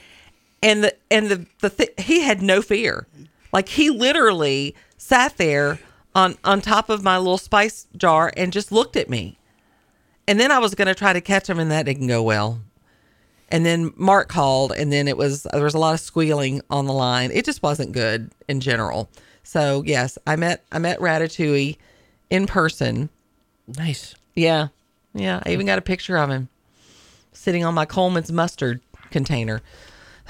And 0.64 0.84
the 0.84 0.96
and 1.12 1.30
the, 1.30 1.46
the 1.62 1.70
th- 1.70 1.94
he 2.00 2.22
had 2.22 2.42
no 2.42 2.64
fear. 2.64 3.06
Like 3.54 3.70
he 3.70 3.92
literally 3.92 4.76
sat 4.98 5.38
there 5.38 5.80
on 6.16 6.36
on 6.44 6.60
top 6.60 6.90
of 6.90 7.04
my 7.04 7.20
little 7.20 7.38
spice 7.38 7.86
jar 7.96 8.34
and 8.36 8.52
just 8.52 8.72
looked 8.72 8.96
at 8.96 9.08
me. 9.08 9.38
And 10.28 10.40
then 10.40 10.52
I 10.52 10.58
was 10.58 10.74
going 10.74 10.88
to 10.88 10.96
try 10.96 11.14
to 11.14 11.22
catch 11.22 11.48
him 11.48 11.60
and 11.60 11.70
that 11.70 11.86
didn't 11.86 12.08
go 12.08 12.24
well. 12.24 12.62
And 13.50 13.66
then 13.66 13.94
Mark 13.96 14.28
called, 14.28 14.74
and 14.74 14.92
then 14.92 15.08
it 15.08 15.18
was 15.18 15.44
there 15.52 15.64
was 15.64 15.74
a 15.74 15.80
lot 15.80 15.94
of 15.94 16.00
squealing 16.00 16.62
on 16.70 16.86
the 16.86 16.94
line. 16.94 17.32
It 17.32 17.46
just 17.46 17.64
wasn't 17.64 17.94
good 17.94 18.32
in 18.48 18.60
general. 18.60 19.10
So 19.44 19.84
yes, 19.86 20.18
I 20.28 20.36
met 20.36 20.66
I 20.72 20.80
met 20.80 21.00
Ratatouille 21.00 21.78
in 22.30 22.48
person. 22.48 23.10
Nice. 23.78 24.16
Yeah, 24.36 24.68
yeah. 25.14 25.42
I 25.46 25.52
even 25.52 25.66
got 25.66 25.80
a 25.80 25.82
picture 25.82 26.18
of 26.18 26.30
him 26.30 26.50
sitting 27.32 27.64
on 27.64 27.74
my 27.74 27.86
Colman's 27.86 28.32
mustard 28.32 28.82
container. 29.12 29.62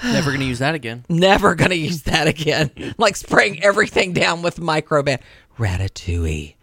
Never 0.04 0.30
gonna 0.30 0.44
use 0.44 0.60
that 0.60 0.76
again. 0.76 1.04
Never 1.08 1.56
gonna 1.56 1.74
use 1.74 2.02
that 2.02 2.28
again. 2.28 2.70
like 2.98 3.16
spraying 3.16 3.62
everything 3.64 4.12
down 4.12 4.42
with 4.42 4.58
microban. 4.58 5.18
Ratatouille. 5.58 6.54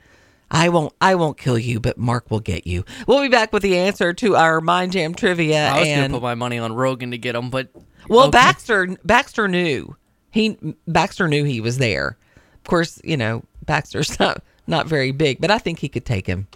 I 0.51 0.69
won't. 0.69 0.93
I 1.01 1.15
won't 1.15 1.37
kill 1.37 1.57
you, 1.57 1.79
but 1.79 1.97
Mark 1.97 2.29
will 2.29 2.39
get 2.39 2.67
you. 2.67 2.85
We'll 3.07 3.21
be 3.21 3.29
back 3.29 3.51
with 3.51 3.63
the 3.63 3.77
answer 3.77 4.13
to 4.13 4.35
our 4.35 4.61
Mind 4.61 4.91
Jam 4.91 5.13
trivia. 5.15 5.67
I 5.67 5.79
was 5.79 5.87
and 5.87 6.01
gonna 6.01 6.13
put 6.13 6.23
my 6.23 6.35
money 6.35 6.59
on 6.59 6.73
Rogan 6.73 7.11
to 7.11 7.17
get 7.17 7.35
him, 7.35 7.49
but 7.49 7.69
Well, 8.07 8.27
okay. 8.27 8.31
Baxter 8.31 8.97
Baxter 9.03 9.47
knew 9.47 9.95
he 10.31 10.57
Baxter 10.87 11.27
knew 11.27 11.43
he 11.43 11.61
was 11.61 11.77
there. 11.77 12.17
Of 12.55 12.63
course, 12.69 13.01
you 13.03 13.17
know 13.17 13.43
Baxter's 13.65 14.19
not 14.19 14.43
not 14.67 14.87
very 14.87 15.11
big, 15.11 15.41
but 15.41 15.51
I 15.51 15.57
think 15.57 15.79
he 15.79 15.89
could 15.89 16.05
take 16.05 16.27
him. 16.27 16.47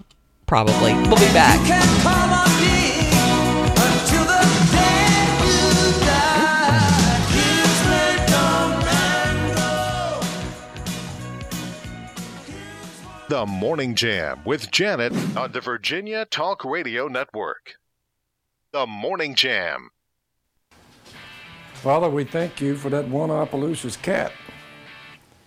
Probably. 0.45 0.93
We'll 0.93 1.15
be 1.15 1.33
back. 1.33 2.37
The 13.29 13.45
Morning 13.45 13.93
Jam 13.93 14.41
with 14.43 14.71
Janet 14.71 15.13
on 15.37 15.51
the 15.51 15.61
Virginia 15.61 16.25
Talk 16.25 16.65
Radio 16.65 17.07
Network. 17.07 17.75
The 18.71 18.87
Morning 18.87 19.35
Jam. 19.35 19.91
Father, 21.75 22.09
we 22.09 22.23
thank 22.23 22.59
you 22.59 22.75
for 22.75 22.89
that 22.89 23.07
one 23.07 23.29
Opelousas 23.29 23.97
cat. 23.97 24.31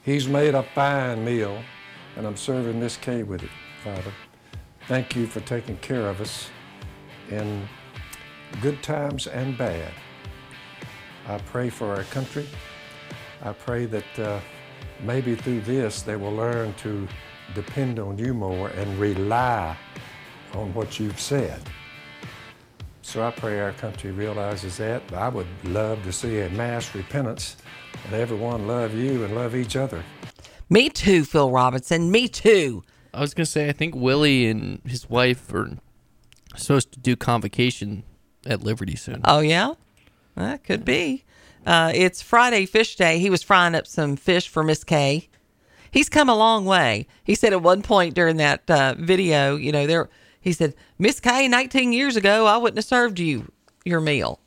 He's 0.04 0.28
made 0.28 0.54
a 0.54 0.62
fine 0.62 1.24
meal, 1.24 1.60
and 2.16 2.24
I'm 2.24 2.36
serving 2.36 2.78
Miss 2.78 2.96
Kay 2.96 3.24
with 3.24 3.42
it, 3.42 3.50
Father. 3.82 4.12
Thank 4.86 5.16
you 5.16 5.26
for 5.26 5.40
taking 5.40 5.76
care 5.78 6.08
of 6.08 6.20
us 6.20 6.50
in 7.30 7.68
good 8.60 8.80
times 8.84 9.26
and 9.26 9.58
bad. 9.58 9.92
I 11.26 11.38
pray 11.38 11.68
for 11.68 11.88
our 11.88 12.04
country. 12.04 12.46
I 13.42 13.52
pray 13.52 13.86
that 13.86 14.18
uh, 14.20 14.38
maybe 15.02 15.34
through 15.34 15.62
this 15.62 16.02
they 16.02 16.14
will 16.14 16.32
learn 16.32 16.74
to 16.74 17.08
depend 17.54 17.98
on 17.98 18.18
you 18.18 18.34
more 18.34 18.68
and 18.68 18.98
rely 18.98 19.76
on 20.54 20.72
what 20.74 20.98
you've 20.98 21.20
said. 21.20 21.60
So 23.02 23.26
I 23.26 23.30
pray 23.30 23.60
our 23.60 23.72
country 23.72 24.10
realizes 24.10 24.76
that. 24.78 25.02
I 25.12 25.28
would 25.28 25.46
love 25.64 26.02
to 26.04 26.12
see 26.12 26.40
a 26.40 26.48
mass 26.50 26.94
repentance 26.94 27.56
and 28.04 28.14
everyone 28.14 28.66
love 28.66 28.94
you 28.94 29.24
and 29.24 29.34
love 29.34 29.54
each 29.54 29.76
other. 29.76 30.02
Me 30.70 30.88
too, 30.88 31.24
Phil 31.24 31.50
Robertson. 31.50 32.10
Me 32.10 32.28
too. 32.28 32.82
I 33.12 33.20
was 33.20 33.34
gonna 33.34 33.46
say 33.46 33.68
I 33.68 33.72
think 33.72 33.94
Willie 33.94 34.46
and 34.46 34.80
his 34.86 35.10
wife 35.10 35.52
are 35.52 35.76
supposed 36.56 36.92
to 36.92 37.00
do 37.00 37.16
convocation 37.16 38.04
at 38.46 38.62
Liberty 38.62 38.96
soon. 38.96 39.20
Oh 39.24 39.40
yeah, 39.40 39.74
that 40.34 40.64
could 40.64 40.84
be. 40.84 41.24
Uh, 41.66 41.92
it's 41.94 42.22
Friday 42.22 42.66
Fish 42.66 42.96
Day. 42.96 43.18
He 43.18 43.30
was 43.30 43.42
frying 43.42 43.74
up 43.74 43.86
some 43.86 44.16
fish 44.16 44.48
for 44.48 44.64
Miss 44.64 44.82
Kay. 44.82 45.28
He's 45.92 46.08
come 46.08 46.28
a 46.28 46.34
long 46.34 46.64
way. 46.64 47.06
He 47.22 47.34
said 47.34 47.52
at 47.52 47.62
one 47.62 47.82
point 47.82 48.14
during 48.14 48.38
that 48.38 48.68
uh, 48.68 48.94
video, 48.98 49.54
you 49.56 49.70
know, 49.70 49.86
there 49.86 50.08
he 50.40 50.52
said, 50.52 50.74
Miss 50.98 51.20
Kay, 51.20 51.46
19 51.46 51.92
years 51.92 52.16
ago, 52.16 52.46
I 52.46 52.56
wouldn't 52.56 52.78
have 52.78 52.84
served 52.84 53.20
you 53.20 53.52
your 53.84 54.00
meal. 54.00 54.40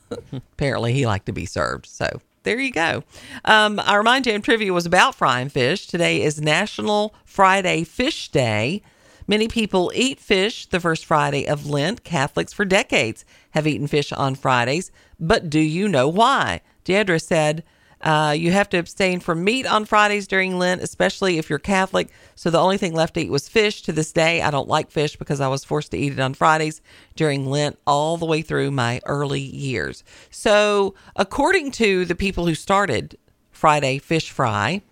Apparently, 0.32 0.92
he 0.92 1.06
liked 1.06 1.26
to 1.26 1.32
be 1.32 1.44
served. 1.44 1.86
So 1.86 2.20
there 2.44 2.60
you 2.60 2.70
go. 2.70 3.02
Um, 3.44 3.80
our 3.80 4.04
Mind 4.04 4.26
Jam 4.26 4.42
trivia 4.42 4.72
was 4.72 4.86
about 4.86 5.16
frying 5.16 5.48
fish. 5.48 5.88
Today 5.88 6.22
is 6.22 6.40
National 6.40 7.14
Friday 7.24 7.82
Fish 7.82 8.28
Day. 8.28 8.82
Many 9.26 9.48
people 9.48 9.92
eat 9.94 10.20
fish 10.20 10.66
the 10.66 10.80
first 10.80 11.04
Friday 11.04 11.46
of 11.46 11.68
Lent. 11.68 12.04
Catholics 12.04 12.52
for 12.52 12.64
decades 12.64 13.24
have 13.50 13.66
eaten 13.66 13.86
fish 13.86 14.12
on 14.12 14.34
Fridays. 14.36 14.92
But 15.18 15.50
do 15.50 15.60
you 15.60 15.88
know 15.88 16.08
why? 16.08 16.60
Deidre 16.84 17.20
said, 17.20 17.64
uh, 18.02 18.34
you 18.36 18.50
have 18.50 18.68
to 18.70 18.78
abstain 18.78 19.20
from 19.20 19.44
meat 19.44 19.66
on 19.66 19.84
Fridays 19.84 20.26
during 20.26 20.58
Lent, 20.58 20.82
especially 20.82 21.38
if 21.38 21.50
you're 21.50 21.58
Catholic. 21.58 22.08
So 22.34 22.50
the 22.50 22.58
only 22.58 22.78
thing 22.78 22.94
left 22.94 23.14
to 23.14 23.20
eat 23.20 23.30
was 23.30 23.48
fish. 23.48 23.82
To 23.82 23.92
this 23.92 24.12
day, 24.12 24.40
I 24.40 24.50
don't 24.50 24.68
like 24.68 24.90
fish 24.90 25.16
because 25.16 25.40
I 25.40 25.48
was 25.48 25.64
forced 25.64 25.90
to 25.90 25.98
eat 25.98 26.14
it 26.14 26.20
on 26.20 26.34
Fridays 26.34 26.80
during 27.14 27.46
Lent 27.46 27.78
all 27.86 28.16
the 28.16 28.26
way 28.26 28.40
through 28.42 28.70
my 28.70 29.00
early 29.04 29.40
years. 29.40 30.02
So, 30.30 30.94
according 31.16 31.72
to 31.72 32.04
the 32.04 32.14
people 32.14 32.46
who 32.46 32.54
started 32.54 33.18
Friday 33.50 33.98
Fish 33.98 34.30
Fry, 34.30 34.82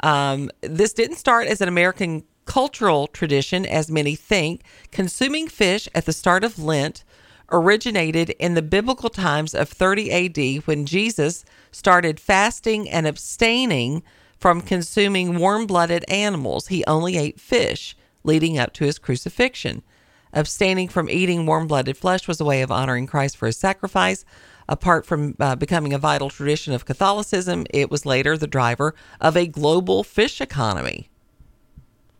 um, 0.00 0.50
this 0.60 0.92
didn't 0.92 1.16
start 1.16 1.48
as 1.48 1.60
an 1.60 1.68
American 1.68 2.24
cultural 2.44 3.06
tradition, 3.08 3.66
as 3.66 3.90
many 3.90 4.14
think. 4.14 4.62
Consuming 4.90 5.48
fish 5.48 5.88
at 5.94 6.06
the 6.06 6.12
start 6.12 6.44
of 6.44 6.58
Lent 6.58 7.04
originated 7.52 8.30
in 8.30 8.54
the 8.54 8.62
biblical 8.62 9.10
times 9.10 9.54
of 9.54 9.68
30 9.68 10.10
AD 10.10 10.66
when 10.66 10.86
Jesus 10.86 11.44
started 11.70 12.18
fasting 12.18 12.88
and 12.90 13.06
abstaining 13.06 14.02
from 14.38 14.60
consuming 14.60 15.38
warm 15.38 15.66
blooded 15.66 16.04
animals. 16.08 16.68
He 16.68 16.84
only 16.86 17.16
ate 17.16 17.38
fish 17.38 17.96
leading 18.24 18.58
up 18.58 18.72
to 18.74 18.84
his 18.84 18.98
crucifixion. 18.98 19.82
Abstaining 20.32 20.88
from 20.88 21.10
eating 21.10 21.46
warm 21.46 21.66
blooded 21.66 21.96
flesh 21.96 22.26
was 22.26 22.40
a 22.40 22.44
way 22.44 22.62
of 22.62 22.72
honoring 22.72 23.06
Christ 23.06 23.36
for 23.36 23.46
his 23.46 23.56
sacrifice. 23.56 24.24
Apart 24.68 25.04
from 25.04 25.36
uh, 25.38 25.56
becoming 25.56 25.92
a 25.92 25.98
vital 25.98 26.30
tradition 26.30 26.72
of 26.72 26.86
Catholicism, 26.86 27.66
it 27.70 27.90
was 27.90 28.06
later 28.06 28.36
the 28.38 28.46
driver 28.46 28.94
of 29.20 29.36
a 29.36 29.46
global 29.46 30.02
fish 30.02 30.40
economy. 30.40 31.08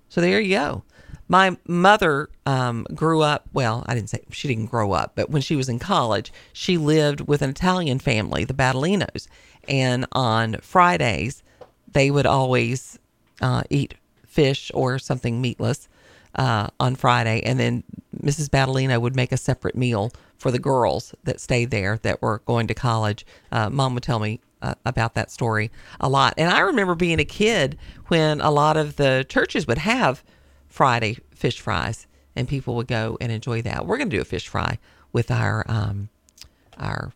So 0.08 0.20
there 0.20 0.40
you 0.40 0.56
go. 0.56 0.84
My 1.28 1.56
mother 1.66 2.28
um, 2.44 2.86
grew 2.94 3.22
up, 3.22 3.48
well, 3.52 3.84
I 3.86 3.94
didn't 3.94 4.10
say 4.10 4.20
she 4.30 4.48
didn't 4.48 4.66
grow 4.66 4.92
up, 4.92 5.12
but 5.14 5.30
when 5.30 5.42
she 5.42 5.56
was 5.56 5.68
in 5.68 5.78
college, 5.78 6.32
she 6.52 6.76
lived 6.76 7.22
with 7.22 7.42
an 7.42 7.50
Italian 7.50 7.98
family, 7.98 8.44
the 8.44 8.54
Battalinos. 8.54 9.28
And 9.68 10.06
on 10.12 10.56
Fridays, 10.60 11.42
they 11.90 12.10
would 12.10 12.26
always 12.26 12.98
uh, 13.40 13.62
eat 13.70 13.94
fish 14.26 14.70
or 14.74 14.98
something 14.98 15.40
meatless 15.40 15.88
uh, 16.34 16.68
on 16.80 16.96
Friday. 16.96 17.40
And 17.42 17.58
then 17.58 17.84
Mrs. 18.22 18.48
Battalino 18.48 19.00
would 19.00 19.16
make 19.16 19.32
a 19.32 19.36
separate 19.36 19.76
meal 19.76 20.12
for 20.38 20.50
the 20.50 20.58
girls 20.58 21.14
that 21.24 21.40
stayed 21.40 21.70
there 21.70 21.98
that 22.02 22.20
were 22.20 22.40
going 22.46 22.66
to 22.66 22.74
college. 22.74 23.24
Uh, 23.50 23.70
Mom 23.70 23.94
would 23.94 24.02
tell 24.02 24.18
me 24.18 24.40
uh, 24.62 24.74
about 24.84 25.14
that 25.14 25.30
story 25.30 25.70
a 26.00 26.08
lot. 26.08 26.34
And 26.36 26.50
I 26.50 26.60
remember 26.60 26.94
being 26.94 27.20
a 27.20 27.24
kid 27.24 27.78
when 28.08 28.40
a 28.40 28.50
lot 28.50 28.76
of 28.76 28.96
the 28.96 29.24
churches 29.28 29.66
would 29.66 29.78
have 29.78 30.22
Friday 30.72 31.18
fish 31.34 31.60
fries, 31.60 32.06
and 32.34 32.48
people 32.48 32.74
would 32.76 32.88
go 32.88 33.18
and 33.20 33.30
enjoy 33.30 33.60
that. 33.62 33.86
We're 33.86 33.98
going 33.98 34.08
to 34.08 34.16
do 34.16 34.22
a 34.22 34.24
fish 34.24 34.48
fry 34.48 34.78
with 35.12 35.30
our 35.30 35.64
um, 35.68 36.08
our 36.78 37.12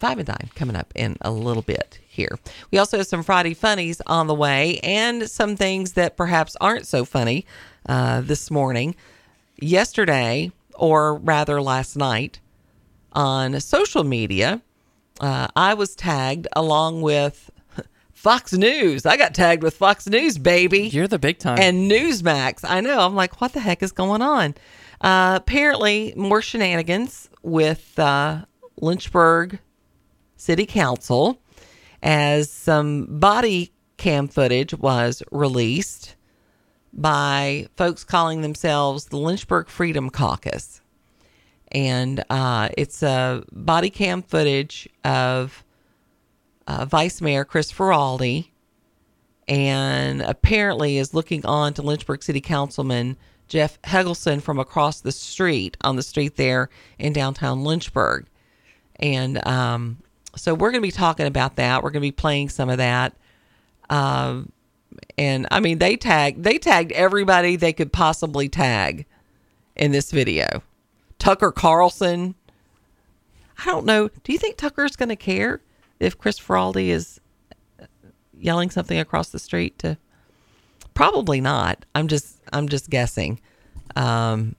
five 0.00 0.18
and 0.18 0.26
dime 0.26 0.50
coming 0.56 0.74
up 0.74 0.92
in 0.96 1.16
a 1.20 1.30
little 1.30 1.62
bit 1.62 2.00
here. 2.08 2.38
We 2.72 2.78
also 2.78 2.98
have 2.98 3.06
some 3.06 3.22
Friday 3.22 3.54
funnies 3.54 4.02
on 4.06 4.26
the 4.26 4.34
way, 4.34 4.80
and 4.82 5.30
some 5.30 5.56
things 5.56 5.92
that 5.92 6.16
perhaps 6.16 6.56
aren't 6.60 6.86
so 6.88 7.04
funny 7.04 7.46
uh, 7.88 8.20
this 8.22 8.50
morning. 8.50 8.96
Yesterday, 9.60 10.50
or 10.74 11.14
rather 11.14 11.62
last 11.62 11.96
night, 11.96 12.40
on 13.12 13.60
social 13.60 14.02
media, 14.02 14.60
uh, 15.20 15.46
I 15.54 15.74
was 15.74 15.94
tagged 15.94 16.48
along 16.54 17.00
with 17.00 17.50
Fox 18.26 18.52
News. 18.52 19.06
I 19.06 19.16
got 19.16 19.34
tagged 19.34 19.62
with 19.62 19.76
Fox 19.76 20.08
News, 20.08 20.36
baby. 20.36 20.88
You're 20.88 21.06
the 21.06 21.16
big 21.16 21.38
time. 21.38 21.60
And 21.60 21.88
Newsmax. 21.88 22.68
I 22.68 22.80
know. 22.80 22.98
I'm 22.98 23.14
like, 23.14 23.40
what 23.40 23.52
the 23.52 23.60
heck 23.60 23.84
is 23.84 23.92
going 23.92 24.20
on? 24.20 24.56
Uh, 25.00 25.34
apparently, 25.40 26.12
more 26.16 26.42
shenanigans 26.42 27.30
with 27.44 27.96
uh, 28.00 28.44
Lynchburg 28.80 29.60
City 30.34 30.66
Council 30.66 31.40
as 32.02 32.50
some 32.50 33.06
body 33.20 33.70
cam 33.96 34.26
footage 34.26 34.74
was 34.74 35.22
released 35.30 36.16
by 36.92 37.68
folks 37.76 38.02
calling 38.02 38.40
themselves 38.40 39.04
the 39.04 39.18
Lynchburg 39.18 39.68
Freedom 39.68 40.10
Caucus. 40.10 40.80
And 41.70 42.24
uh, 42.28 42.70
it's 42.76 43.04
a 43.04 43.44
body 43.52 43.90
cam 43.90 44.22
footage 44.22 44.88
of 45.04 45.62
uh, 46.66 46.84
Vice 46.84 47.20
Mayor 47.20 47.44
Chris 47.44 47.72
Faraldi 47.72 48.48
and 49.48 50.22
apparently 50.22 50.98
is 50.98 51.14
looking 51.14 51.44
on 51.46 51.72
to 51.74 51.82
Lynchburg 51.82 52.22
City 52.22 52.40
Councilman 52.40 53.16
Jeff 53.48 53.80
Helgeson 53.82 54.42
from 54.42 54.58
across 54.58 55.00
the 55.00 55.12
street 55.12 55.76
on 55.82 55.96
the 55.96 56.02
street 56.02 56.36
there 56.36 56.68
in 56.98 57.12
downtown 57.12 57.62
Lynchburg. 57.62 58.26
And 58.96 59.46
um, 59.46 59.98
so 60.34 60.54
we're 60.54 60.72
going 60.72 60.82
to 60.82 60.86
be 60.86 60.92
talking 60.92 61.26
about 61.26 61.56
that. 61.56 61.82
We're 61.82 61.90
going 61.90 62.02
to 62.02 62.08
be 62.08 62.12
playing 62.12 62.48
some 62.48 62.68
of 62.68 62.78
that. 62.78 63.14
Um, 63.88 64.50
and 65.16 65.46
I 65.50 65.60
mean, 65.60 65.78
they 65.78 65.96
tagged 65.96 66.42
they 66.42 66.58
tagged 66.58 66.92
everybody 66.92 67.56
they 67.56 67.72
could 67.72 67.92
possibly 67.92 68.48
tag 68.48 69.06
in 69.76 69.92
this 69.92 70.10
video. 70.10 70.62
Tucker 71.18 71.52
Carlson. 71.52 72.34
I 73.58 73.66
don't 73.66 73.86
know. 73.86 74.08
Do 74.08 74.32
you 74.32 74.38
think 74.38 74.56
Tucker's 74.56 74.96
going 74.96 75.08
to 75.08 75.16
care 75.16 75.60
if 76.00 76.18
Chris 76.18 76.38
Faraldi 76.38 76.88
is 76.88 77.20
yelling 78.38 78.70
something 78.70 78.98
across 78.98 79.28
the 79.28 79.38
street 79.38 79.78
to? 79.80 79.98
Probably 80.94 81.40
not. 81.40 81.84
I'm 81.94 82.08
just 82.08 82.40
I'm 82.52 82.68
just 82.68 82.88
guessing. 82.88 83.40
Um, 83.96 84.56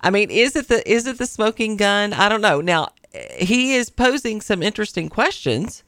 I 0.00 0.10
mean, 0.10 0.30
is 0.30 0.56
it 0.56 0.68
the 0.68 0.90
is 0.90 1.06
it 1.06 1.18
the 1.18 1.26
smoking 1.26 1.76
gun? 1.76 2.12
I 2.12 2.28
don't 2.28 2.40
know. 2.40 2.60
Now 2.60 2.88
he 3.36 3.74
is 3.74 3.90
posing 3.90 4.40
some 4.40 4.62
interesting 4.62 5.08
questions. 5.08 5.82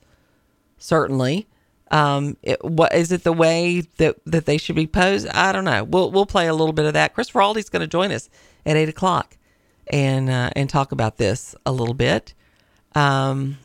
Certainly, 0.78 1.46
um, 1.90 2.36
it, 2.42 2.62
what 2.64 2.94
is 2.94 3.10
it 3.12 3.24
the 3.24 3.32
way 3.32 3.82
that 3.96 4.16
that 4.26 4.46
they 4.46 4.58
should 4.58 4.76
be 4.76 4.86
posed? 4.86 5.28
I 5.28 5.52
don't 5.52 5.64
know. 5.64 5.84
We'll 5.84 6.10
we'll 6.10 6.26
play 6.26 6.46
a 6.46 6.54
little 6.54 6.72
bit 6.72 6.84
of 6.84 6.92
that. 6.92 7.14
Chris 7.14 7.30
Faraldi's 7.30 7.70
going 7.70 7.80
to 7.80 7.86
join 7.86 8.12
us 8.12 8.28
at 8.64 8.76
eight 8.76 8.88
o'clock 8.88 9.36
and 9.88 10.28
uh, 10.28 10.50
and 10.54 10.68
talk 10.68 10.92
about 10.92 11.16
this 11.16 11.54
a 11.64 11.72
little 11.72 11.94
bit. 11.94 12.34
Um, 12.94 13.58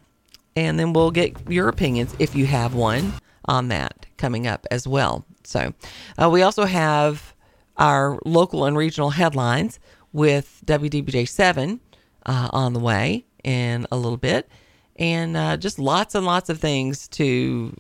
and 0.55 0.79
then 0.79 0.93
we'll 0.93 1.12
get 1.12 1.36
your 1.50 1.67
opinions 1.70 2.15
if 2.20 2.36
you 2.36 2.46
have 2.46 2.74
one 2.74 3.13
on 3.46 3.70
that 3.70 4.05
coming 4.17 4.48
up 4.48 4.67
as 4.72 4.88
well. 4.88 5.25
So, 5.43 5.74
uh, 6.22 6.29
we 6.29 6.41
also 6.41 6.65
have 6.65 7.34
our 7.77 8.20
local 8.25 8.65
and 8.65 8.77
regional 8.77 9.10
headlines 9.10 9.79
with 10.13 10.62
WDBJ 10.65 11.27
7 11.27 11.79
uh, 12.25 12.50
on 12.51 12.74
the 12.74 12.79
way 12.79 13.25
in 13.43 13.88
a 13.91 13.98
little 13.98 14.17
bit. 14.17 14.50
And 14.98 15.36
uh, 15.36 15.58
just 15.58 15.79
lots 15.79 16.13
and 16.15 16.25
lots 16.25 16.50
of 16.50 16.60
things 16.60 17.08
to 17.10 17.75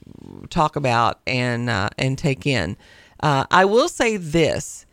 talk 0.49 0.75
about 0.75 1.19
and 1.27 1.69
uh, 1.69 1.89
and 1.97 2.17
take 2.17 2.47
in. 2.47 2.77
Uh, 3.19 3.45
I 3.51 3.65
will 3.65 3.89
say 3.89 4.17
this: 4.17 4.87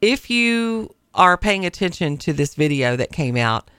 if 0.00 0.28
you 0.28 0.94
are 1.14 1.36
paying 1.36 1.64
attention 1.64 2.16
to 2.18 2.32
this 2.32 2.54
video 2.54 2.96
that 2.96 3.12
came 3.12 3.36
out, 3.36 3.70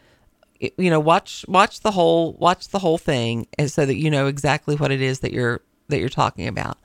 you 0.59 0.89
know, 0.89 0.99
watch 0.99 1.45
watch 1.47 1.81
the 1.81 1.91
whole 1.91 2.33
watch 2.33 2.69
the 2.69 2.79
whole 2.79 2.97
thing, 2.97 3.47
and 3.57 3.71
so 3.71 3.85
that 3.85 3.95
you 3.95 4.09
know 4.09 4.27
exactly 4.27 4.75
what 4.75 4.91
it 4.91 5.01
is 5.01 5.19
that 5.19 5.31
you're 5.31 5.61
that 5.89 5.99
you're 5.99 6.09
talking 6.09 6.47
about. 6.47 6.77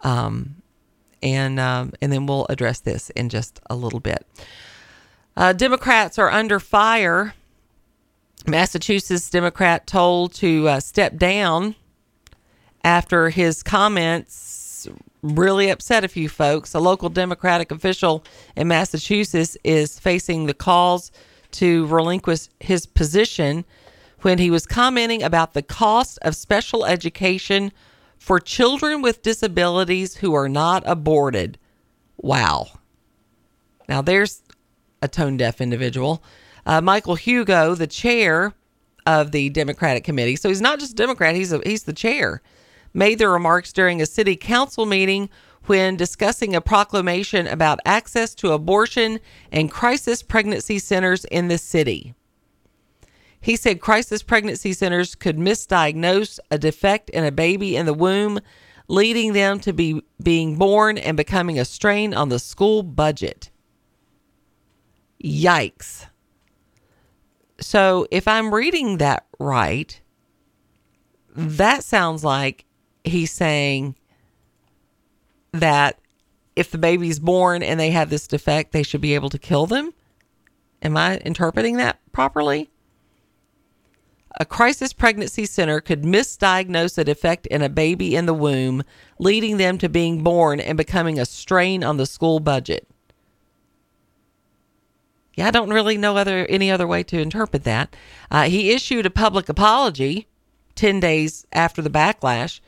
Um, 0.00 0.56
and 1.22 1.58
um, 1.58 1.92
and 2.00 2.12
then 2.12 2.26
we'll 2.26 2.46
address 2.48 2.80
this 2.80 3.10
in 3.10 3.28
just 3.28 3.60
a 3.70 3.74
little 3.74 4.00
bit. 4.00 4.26
Uh, 5.36 5.52
Democrats 5.52 6.18
are 6.18 6.30
under 6.30 6.60
fire. 6.60 7.34
Massachusetts 8.46 9.30
Democrat 9.30 9.86
told 9.86 10.34
to 10.34 10.68
uh, 10.68 10.80
step 10.80 11.16
down 11.16 11.74
after 12.84 13.30
his 13.30 13.62
comments 13.62 14.86
really 15.22 15.70
upset 15.70 16.04
a 16.04 16.08
few 16.08 16.28
folks. 16.28 16.74
A 16.74 16.80
local 16.80 17.08
Democratic 17.08 17.70
official 17.70 18.22
in 18.54 18.68
Massachusetts 18.68 19.56
is 19.64 19.98
facing 19.98 20.46
the 20.46 20.54
calls 20.54 21.10
to 21.54 21.86
relinquish 21.86 22.48
his 22.60 22.86
position 22.86 23.64
when 24.22 24.38
he 24.38 24.50
was 24.50 24.66
commenting 24.66 25.22
about 25.22 25.54
the 25.54 25.62
cost 25.62 26.18
of 26.22 26.34
special 26.34 26.84
education 26.84 27.72
for 28.18 28.40
children 28.40 29.02
with 29.02 29.22
disabilities 29.22 30.16
who 30.16 30.34
are 30.34 30.48
not 30.48 30.82
aborted. 30.86 31.58
Wow. 32.16 32.68
Now, 33.88 34.00
there's 34.00 34.42
a 35.02 35.08
tone 35.08 35.36
deaf 35.36 35.60
individual. 35.60 36.22
Uh, 36.64 36.80
Michael 36.80 37.16
Hugo, 37.16 37.74
the 37.74 37.86
chair 37.86 38.54
of 39.06 39.32
the 39.32 39.50
Democratic 39.50 40.04
Committee, 40.04 40.36
so 40.36 40.48
he's 40.48 40.62
not 40.62 40.80
just 40.80 40.92
a 40.92 40.96
Democrat, 40.96 41.34
he's, 41.34 41.52
a, 41.52 41.60
he's 41.66 41.82
the 41.82 41.92
chair, 41.92 42.40
made 42.94 43.18
the 43.18 43.28
remarks 43.28 43.72
during 43.72 44.00
a 44.00 44.06
city 44.06 44.36
council 44.36 44.86
meeting 44.86 45.28
when 45.66 45.96
discussing 45.96 46.54
a 46.54 46.60
proclamation 46.60 47.46
about 47.46 47.80
access 47.84 48.34
to 48.36 48.52
abortion 48.52 49.20
and 49.50 49.70
crisis 49.70 50.22
pregnancy 50.22 50.78
centers 50.78 51.24
in 51.26 51.48
the 51.48 51.58
city. 51.58 52.14
He 53.40 53.56
said 53.56 53.80
crisis 53.80 54.22
pregnancy 54.22 54.72
centers 54.72 55.14
could 55.14 55.36
misdiagnose 55.36 56.38
a 56.50 56.58
defect 56.58 57.10
in 57.10 57.24
a 57.24 57.32
baby 57.32 57.76
in 57.76 57.84
the 57.84 57.92
womb, 57.92 58.40
leading 58.88 59.32
them 59.32 59.60
to 59.60 59.72
be 59.72 60.02
being 60.22 60.56
born 60.56 60.96
and 60.96 61.16
becoming 61.16 61.58
a 61.58 61.64
strain 61.64 62.14
on 62.14 62.30
the 62.30 62.38
school 62.38 62.82
budget. 62.82 63.50
Yikes. 65.22 66.06
So, 67.60 68.06
if 68.10 68.26
I'm 68.26 68.52
reading 68.52 68.98
that 68.98 69.26
right, 69.38 70.00
that 71.36 71.84
sounds 71.84 72.24
like 72.24 72.64
he's 73.04 73.30
saying 73.30 73.94
that 75.54 75.98
if 76.56 76.70
the 76.70 76.78
baby's 76.78 77.18
born 77.18 77.62
and 77.62 77.80
they 77.80 77.90
have 77.90 78.10
this 78.10 78.26
defect, 78.26 78.72
they 78.72 78.82
should 78.82 79.00
be 79.00 79.14
able 79.14 79.30
to 79.30 79.38
kill 79.38 79.66
them. 79.66 79.92
Am 80.82 80.96
I 80.96 81.18
interpreting 81.18 81.76
that 81.76 81.98
properly? 82.12 82.70
A 84.38 84.44
crisis 84.44 84.92
pregnancy 84.92 85.46
center 85.46 85.80
could 85.80 86.02
misdiagnose 86.02 86.98
a 86.98 87.04
defect 87.04 87.46
in 87.46 87.62
a 87.62 87.68
baby 87.68 88.16
in 88.16 88.26
the 88.26 88.34
womb, 88.34 88.82
leading 89.18 89.58
them 89.58 89.78
to 89.78 89.88
being 89.88 90.24
born 90.24 90.58
and 90.58 90.76
becoming 90.76 91.20
a 91.20 91.24
strain 91.24 91.84
on 91.84 91.96
the 91.96 92.06
school 92.06 92.40
budget. 92.40 92.86
Yeah, 95.36 95.48
I 95.48 95.50
don't 95.52 95.70
really 95.70 95.96
know 95.96 96.16
other 96.16 96.46
any 96.46 96.70
other 96.70 96.86
way 96.86 97.04
to 97.04 97.20
interpret 97.20 97.64
that. 97.64 97.94
Uh, 98.30 98.44
he 98.44 98.72
issued 98.72 99.06
a 99.06 99.10
public 99.10 99.48
apology 99.48 100.26
ten 100.74 100.98
days 100.98 101.46
after 101.52 101.80
the 101.80 101.90
backlash, 101.90 102.60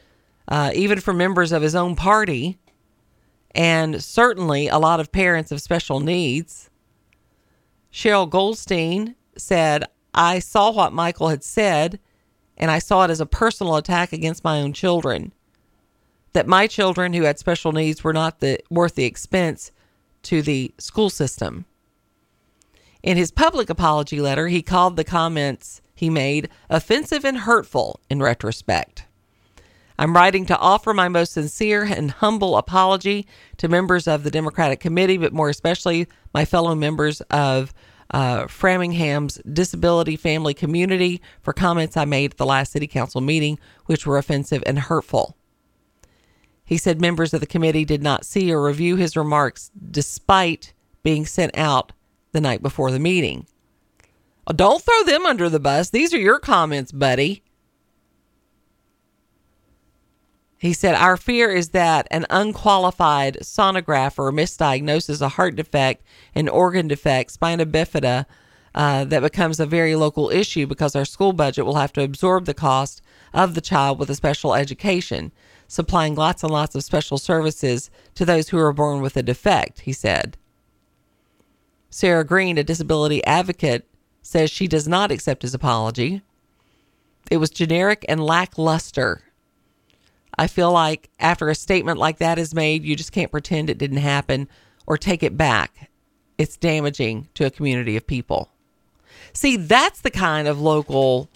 uh, 0.49 0.70
even 0.75 1.01
for 1.01 1.12
members 1.12 1.51
of 1.51 1.62
his 1.62 1.75
own 1.75 1.96
party, 1.96 2.59
and 3.57 4.05
certainly 4.05 4.69
a 4.69 4.79
lot 4.79 5.01
of 5.01 5.11
parents 5.11 5.51
of 5.51 5.62
special 5.62 5.99
needs. 5.99 6.69
Cheryl 7.90 8.29
Goldstein 8.29 9.16
said, 9.38 9.85
I 10.12 10.40
saw 10.40 10.71
what 10.71 10.92
Michael 10.92 11.31
had 11.31 11.42
said, 11.42 11.99
and 12.59 12.71
I 12.71 12.79
saw 12.79 13.05
it 13.05 13.11
as 13.11 13.21
a 13.21 13.27
personal 13.27 13.77
attack 13.77 14.12
against 14.12 14.45
my 14.45 14.61
own 14.61 14.75
children. 14.75 15.33
That 16.35 16.47
my 16.47 16.66
children 16.66 17.14
who 17.14 17.23
had 17.23 17.38
special 17.38 17.73
needs 17.73 18.05
were 18.05 18.12
not 18.12 18.40
the, 18.40 18.59
worth 18.71 18.95
the 18.95 19.07
expense 19.07 19.73
to 20.25 20.42
the 20.42 20.75
school 20.77 21.09
system. 21.09 21.64
In 23.03 23.16
his 23.16 23.31
public 23.31 23.71
apology 23.71 24.21
letter, 24.21 24.49
he 24.49 24.61
called 24.61 24.97
the 24.97 25.05
comments 25.05 25.81
he 25.95 26.11
made 26.11 26.51
offensive 26.69 27.25
and 27.25 27.38
hurtful 27.38 28.01
in 28.11 28.21
retrospect. 28.21 29.07
I'm 29.98 30.14
writing 30.14 30.44
to 30.46 30.59
offer 30.59 30.92
my 30.92 31.09
most 31.09 31.32
sincere 31.32 31.85
and 31.85 32.11
humble 32.11 32.56
apology 32.56 33.26
to 33.56 33.68
members 33.68 34.06
of 34.06 34.24
the 34.24 34.30
Democratic 34.30 34.80
Committee, 34.80 35.16
but 35.16 35.32
more 35.32 35.48
especially 35.48 36.06
my 36.35 36.44
fellow 36.44 36.74
members 36.74 37.20
of 37.22 37.72
uh, 38.11 38.46
Framingham's 38.46 39.37
disability 39.52 40.16
family 40.16 40.54
community 40.54 41.20
for 41.40 41.52
comments 41.52 41.96
I 41.96 42.04
made 42.04 42.32
at 42.32 42.37
the 42.37 42.46
last 42.46 42.72
city 42.72 42.87
council 42.87 43.20
meeting, 43.20 43.59
which 43.87 44.06
were 44.06 44.18
offensive 44.18 44.62
and 44.66 44.78
hurtful. 44.78 45.37
He 46.64 46.76
said 46.76 47.00
members 47.00 47.32
of 47.32 47.40
the 47.40 47.46
committee 47.46 47.85
did 47.85 48.02
not 48.02 48.26
see 48.26 48.52
or 48.52 48.62
review 48.62 48.96
his 48.96 49.16
remarks 49.16 49.70
despite 49.90 50.72
being 51.02 51.24
sent 51.24 51.56
out 51.56 51.92
the 52.32 52.40
night 52.40 52.61
before 52.61 52.90
the 52.90 52.98
meeting. 52.98 53.46
Don't 54.54 54.82
throw 54.82 55.02
them 55.04 55.26
under 55.26 55.48
the 55.48 55.61
bus. 55.61 55.90
These 55.90 56.12
are 56.12 56.18
your 56.18 56.38
comments, 56.38 56.92
buddy. 56.92 57.42
He 60.59 60.73
said, 60.73 60.95
Our 60.95 61.16
fear 61.16 61.51
is 61.51 61.71
that 61.71 62.07
an 62.11 62.25
unqualified 62.31 63.38
sonographer 63.42 64.33
misdiagnoses 64.33 65.21
a 65.21 65.29
heart 65.29 65.57
defect, 65.57 66.03
an 66.35 66.49
organ 66.49 66.88
defect, 66.88 67.33
spina 67.33 67.66
bifida, 67.66 68.25
uh, 68.75 69.05
that 69.05 69.21
becomes 69.21 69.59
a 69.59 69.66
very 69.66 69.97
local 69.97 70.31
issue 70.31 70.66
because 70.66 70.95
our 70.95 71.05
school 71.05 71.33
budget 71.33 71.64
will 71.64 71.77
have 71.77 71.92
to 71.95 72.03
absorb 72.03 72.45
the 72.45 72.55
cost 72.55 73.01
of 73.33 73.55
the 73.55 73.61
child 73.61 73.99
with 73.99 74.11
a 74.11 74.14
special 74.14 74.55
education, 74.55 75.33
supplying 75.66 76.14
lots 76.14 76.42
and 76.42 76.53
lots 76.53 76.75
of 76.75 76.85
special 76.85 77.16
services 77.16 77.90
to 78.14 78.25
those 78.25 78.51
who 78.51 78.59
are 78.59 78.73
born 78.73 79.01
with 79.01 79.16
a 79.16 79.23
defect, 79.23 79.81
he 79.81 79.92
said. 79.92 80.37
Sarah 81.88 82.25
Green, 82.25 82.59
a 82.59 82.64
disability 82.64 83.25
advocate, 83.25 83.87
says 84.21 84.51
she 84.51 84.69
does 84.69 84.87
not 84.87 85.11
accept 85.11 85.42
his 85.42 85.55
apology. 85.55 86.21
It 87.31 87.38
was 87.38 87.49
generic 87.49 88.05
and 88.09 88.23
lackluster. 88.23 89.23
I 90.38 90.46
feel 90.49 90.70
like 90.72 91.09
after 91.18 91.49
a 91.49 91.55
statement 91.55 91.99
like 91.99 92.18
that 92.18 92.38
is 92.38 92.55
made, 92.55 92.85
you 92.85 92.94
just 92.96 93.12
can't 93.12 93.31
pretend 93.31 93.70
it 93.70 93.79
didn't 93.79 93.96
happen 93.99 94.49
or 94.87 94.96
take 94.99 95.22
it 95.22 95.37
back. 95.37 95.90
It's 96.38 96.57
damaging 96.57 97.29
to 97.35 97.46
a 97.46 97.51
community 97.51 97.96
of 97.96 98.07
people. 98.07 98.51
See, 99.33 99.57
that's 99.57 100.03
the 100.03 100.11
kind 100.11 100.46
of 100.49 100.61
local 100.61 101.29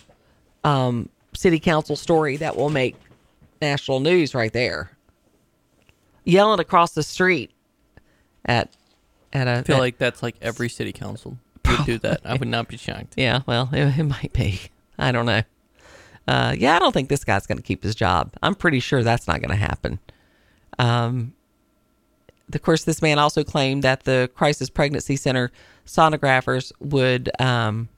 um, 0.64 1.08
city 1.34 1.58
council 1.58 1.96
story 1.96 2.36
that 2.36 2.56
will 2.56 2.68
make 2.70 2.96
national 3.62 4.00
news 4.00 4.34
right 4.34 4.52
there. 4.52 4.90
Yelling 6.24 6.60
across 6.60 6.92
the 6.92 7.02
street 7.02 7.50
at 8.44 8.70
at 9.32 9.48
a 9.48 9.58
I 9.58 9.62
feel 9.62 9.76
at- 9.76 9.80
like 9.80 9.98
that's 9.98 10.22
like 10.22 10.36
every 10.42 10.68
city 10.68 10.92
council 10.92 11.38
would 11.66 11.86
do 11.86 11.98
that. 11.98 12.20
I 12.24 12.34
would 12.34 12.48
not 12.48 12.68
be 12.68 12.76
shocked. 12.76 13.14
Yeah, 13.16 13.40
well, 13.46 13.70
it, 13.72 13.98
it 13.98 14.04
might 14.04 14.32
be. 14.34 14.60
I 14.98 15.12
don't 15.12 15.24
know. 15.26 15.42
Uh, 16.30 16.54
yeah, 16.56 16.76
I 16.76 16.78
don't 16.78 16.92
think 16.92 17.08
this 17.08 17.24
guy's 17.24 17.44
going 17.44 17.58
to 17.58 17.62
keep 17.62 17.82
his 17.82 17.96
job. 17.96 18.32
I'm 18.40 18.54
pretty 18.54 18.78
sure 18.78 19.02
that's 19.02 19.26
not 19.26 19.40
going 19.40 19.50
to 19.50 19.56
happen. 19.56 19.98
Um, 20.78 21.34
of 22.54 22.62
course, 22.62 22.84
this 22.84 23.02
man 23.02 23.18
also 23.18 23.42
claimed 23.42 23.82
that 23.82 24.04
the 24.04 24.30
Crisis 24.36 24.70
Pregnancy 24.70 25.16
Center 25.16 25.50
sonographers 25.88 26.70
would 26.78 27.30
um, 27.40 27.88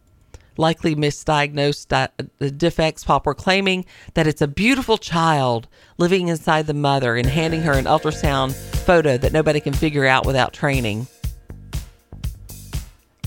likely 0.56 0.96
misdiagnose 0.96 1.86
di- 1.86 2.50
defects 2.52 3.06
while 3.06 3.20
proclaiming 3.20 3.84
that 4.14 4.26
it's 4.26 4.40
a 4.40 4.48
beautiful 4.48 4.96
child 4.96 5.68
living 5.98 6.28
inside 6.28 6.66
the 6.66 6.72
mother 6.72 7.16
and 7.16 7.26
handing 7.26 7.60
her 7.60 7.72
an 7.72 7.84
ultrasound 7.84 8.54
photo 8.54 9.18
that 9.18 9.34
nobody 9.34 9.60
can 9.60 9.74
figure 9.74 10.06
out 10.06 10.24
without 10.24 10.54
training. 10.54 11.06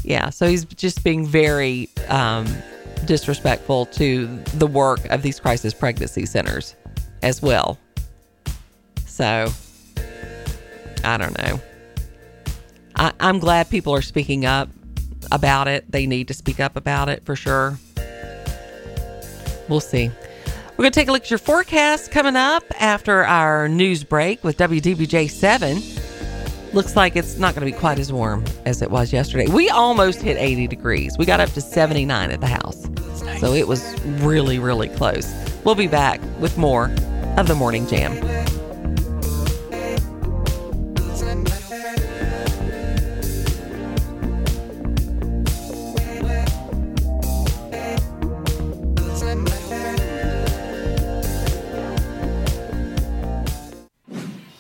Yeah, 0.01 0.31
so 0.31 0.47
he's 0.47 0.65
just 0.65 1.03
being 1.03 1.27
very 1.27 1.89
um, 2.07 2.47
disrespectful 3.05 3.85
to 3.87 4.27
the 4.55 4.67
work 4.67 5.05
of 5.05 5.21
these 5.21 5.39
crisis 5.39 5.73
pregnancy 5.73 6.25
centers 6.25 6.75
as 7.21 7.41
well. 7.41 7.79
So, 9.05 9.49
I 11.03 11.17
don't 11.17 11.37
know. 11.37 11.59
I, 12.95 13.13
I'm 13.19 13.39
glad 13.39 13.69
people 13.69 13.93
are 13.93 14.01
speaking 14.01 14.45
up 14.45 14.69
about 15.31 15.67
it. 15.67 15.89
They 15.91 16.05
need 16.07 16.27
to 16.27 16.33
speak 16.33 16.59
up 16.59 16.75
about 16.75 17.09
it 17.09 17.23
for 17.25 17.35
sure. 17.35 17.77
We'll 19.67 19.79
see. 19.79 20.11
We're 20.77 20.83
going 20.83 20.91
to 20.91 20.99
take 20.99 21.07
a 21.07 21.11
look 21.11 21.23
at 21.23 21.29
your 21.29 21.39
forecast 21.39 22.11
coming 22.11 22.35
up 22.35 22.63
after 22.79 23.23
our 23.23 23.69
news 23.69 24.03
break 24.03 24.43
with 24.43 24.57
WDBJ 24.57 25.29
7 25.29 25.77
looks 26.75 26.95
like 26.95 27.15
it's 27.15 27.37
not 27.37 27.55
going 27.55 27.65
to 27.65 27.73
be 27.73 27.77
quite 27.77 27.97
as 27.97 28.11
warm 28.11 28.43
as 28.65 28.81
it 28.81 28.91
was 28.91 29.13
yesterday. 29.13 29.47
We 29.47 29.69
almost 29.69 30.21
hit 30.21 30.37
80 30.37 30.67
degrees. 30.67 31.17
We 31.17 31.25
got 31.25 31.39
up 31.39 31.49
to 31.51 31.61
79 31.61 32.31
at 32.31 32.41
the 32.41 32.47
house. 32.47 32.87
So 33.39 33.53
it 33.53 33.67
was 33.67 33.99
really, 34.03 34.59
really 34.59 34.89
close. 34.89 35.33
We'll 35.63 35.75
be 35.75 35.87
back 35.87 36.21
with 36.39 36.57
more 36.57 36.91
of 37.37 37.47
the 37.47 37.55
Morning 37.55 37.87
Jam. 37.87 38.13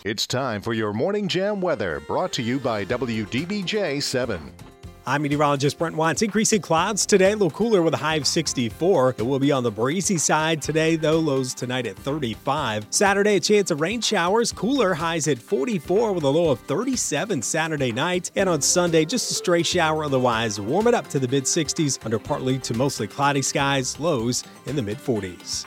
It's 0.05 0.27
time 0.27 0.61
for 0.61 0.75
your 0.75 0.93
Morning 0.93 1.27
Jam 1.27 1.59
weather 1.59 1.99
brought 1.99 2.31
to 2.33 2.43
you 2.43 2.59
by 2.59 2.85
WDBJ 2.85 4.03
7. 4.03 4.53
I'm 5.07 5.23
meteorologist 5.23 5.79
Brent 5.79 5.95
Watts. 5.95 6.21
Increasing 6.21 6.61
clouds 6.61 7.07
today, 7.07 7.31
a 7.31 7.35
little 7.35 7.49
cooler 7.49 7.81
with 7.81 7.95
a 7.95 7.97
high 7.97 8.17
of 8.17 8.27
64. 8.27 9.15
It 9.17 9.23
will 9.23 9.39
be 9.39 9.51
on 9.51 9.63
the 9.63 9.71
breezy 9.71 10.19
side 10.19 10.61
today, 10.61 10.95
though, 10.95 11.17
lows 11.17 11.55
tonight 11.55 11.87
at 11.87 11.95
35. 11.95 12.85
Saturday, 12.91 13.37
a 13.37 13.39
chance 13.39 13.71
of 13.71 13.81
rain 13.81 13.99
showers, 13.99 14.51
cooler 14.51 14.93
highs 14.93 15.27
at 15.27 15.39
44 15.39 16.13
with 16.13 16.23
a 16.23 16.29
low 16.29 16.51
of 16.51 16.59
37 16.59 17.41
Saturday 17.41 17.91
night. 17.91 18.29
And 18.35 18.47
on 18.47 18.61
Sunday, 18.61 19.05
just 19.05 19.31
a 19.31 19.33
stray 19.33 19.63
shower, 19.63 20.03
otherwise 20.03 20.61
warm 20.61 20.85
it 20.85 20.93
up 20.93 21.07
to 21.07 21.19
the 21.19 21.27
mid 21.27 21.45
60s 21.45 22.05
under 22.05 22.19
partly 22.19 22.59
to 22.59 22.75
mostly 22.75 23.07
cloudy 23.07 23.41
skies, 23.41 23.99
lows 23.99 24.43
in 24.67 24.75
the 24.75 24.83
mid 24.83 24.99
40s. 24.99 25.65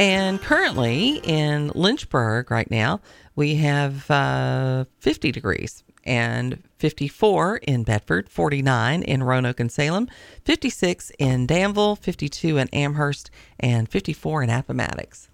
And 0.00 0.40
currently 0.40 1.20
in 1.24 1.72
Lynchburg 1.74 2.50
right 2.50 2.70
now, 2.70 3.02
we 3.36 3.56
have 3.56 4.10
uh, 4.10 4.86
50 5.00 5.30
degrees 5.30 5.84
and 6.04 6.62
54 6.78 7.58
in 7.58 7.84
Bedford, 7.84 8.30
49 8.30 9.02
in 9.02 9.22
Roanoke 9.22 9.60
and 9.60 9.70
Salem, 9.70 10.08
56 10.46 11.12
in 11.18 11.46
Danville, 11.46 11.96
52 11.96 12.56
in 12.56 12.68
Amherst, 12.68 13.30
and 13.58 13.90
54 13.90 14.44
in 14.44 14.48
Appomattox. 14.48 15.28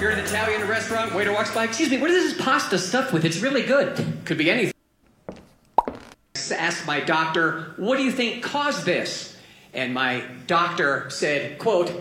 You're 0.00 0.12
at 0.12 0.18
an 0.18 0.24
Italian 0.24 0.66
restaurant, 0.66 1.14
waiter 1.14 1.34
walks 1.34 1.52
by. 1.54 1.64
Excuse 1.64 1.90
me, 1.90 1.98
what 1.98 2.10
is 2.10 2.32
this 2.32 2.42
pasta 2.42 2.78
stuffed 2.78 3.12
with? 3.12 3.26
It's 3.26 3.40
really 3.40 3.64
good. 3.64 4.02
Could 4.24 4.38
be 4.38 4.50
anything. 4.50 4.72
Asked 6.50 6.86
my 6.86 7.00
doctor, 7.00 7.74
what 7.76 7.96
do 7.96 8.04
you 8.04 8.12
think 8.12 8.42
caused 8.42 8.84
this? 8.84 9.36
And 9.74 9.92
my 9.92 10.24
doctor 10.46 11.10
said, 11.10 11.58
quote, 11.58 11.92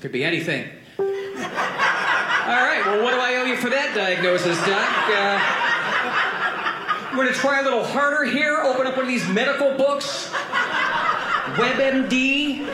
could 0.00 0.12
be 0.12 0.24
anything. 0.24 0.68
All 0.98 1.06
right, 1.06 2.82
well, 2.84 3.02
what 3.02 3.12
do 3.12 3.20
I 3.20 3.36
owe 3.40 3.44
you 3.44 3.56
for 3.56 3.70
that 3.70 3.94
diagnosis, 3.94 4.56
Doc? 4.58 5.08
Uh, 5.08 5.38
I'm 7.08 7.16
going 7.16 7.28
to 7.28 7.34
try 7.34 7.60
a 7.60 7.62
little 7.62 7.84
harder 7.84 8.24
here. 8.24 8.58
Open 8.58 8.86
up 8.86 8.96
one 8.96 9.04
of 9.04 9.08
these 9.08 9.28
medical 9.28 9.76
books. 9.76 10.30
WebMD. 11.56 12.66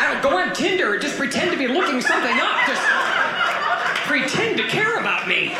I 0.00 0.10
don't 0.12 0.22
go 0.22 0.38
on 0.38 0.54
Tinder. 0.54 0.98
Just 0.98 1.16
pretend 1.16 1.50
to 1.50 1.56
be 1.56 1.68
looking 1.68 2.00
something 2.00 2.40
up. 2.40 2.66
Just 2.66 2.82
pretend 4.06 4.56
to 4.58 4.64
care 4.64 4.98
about 4.98 5.28
me. 5.28 5.54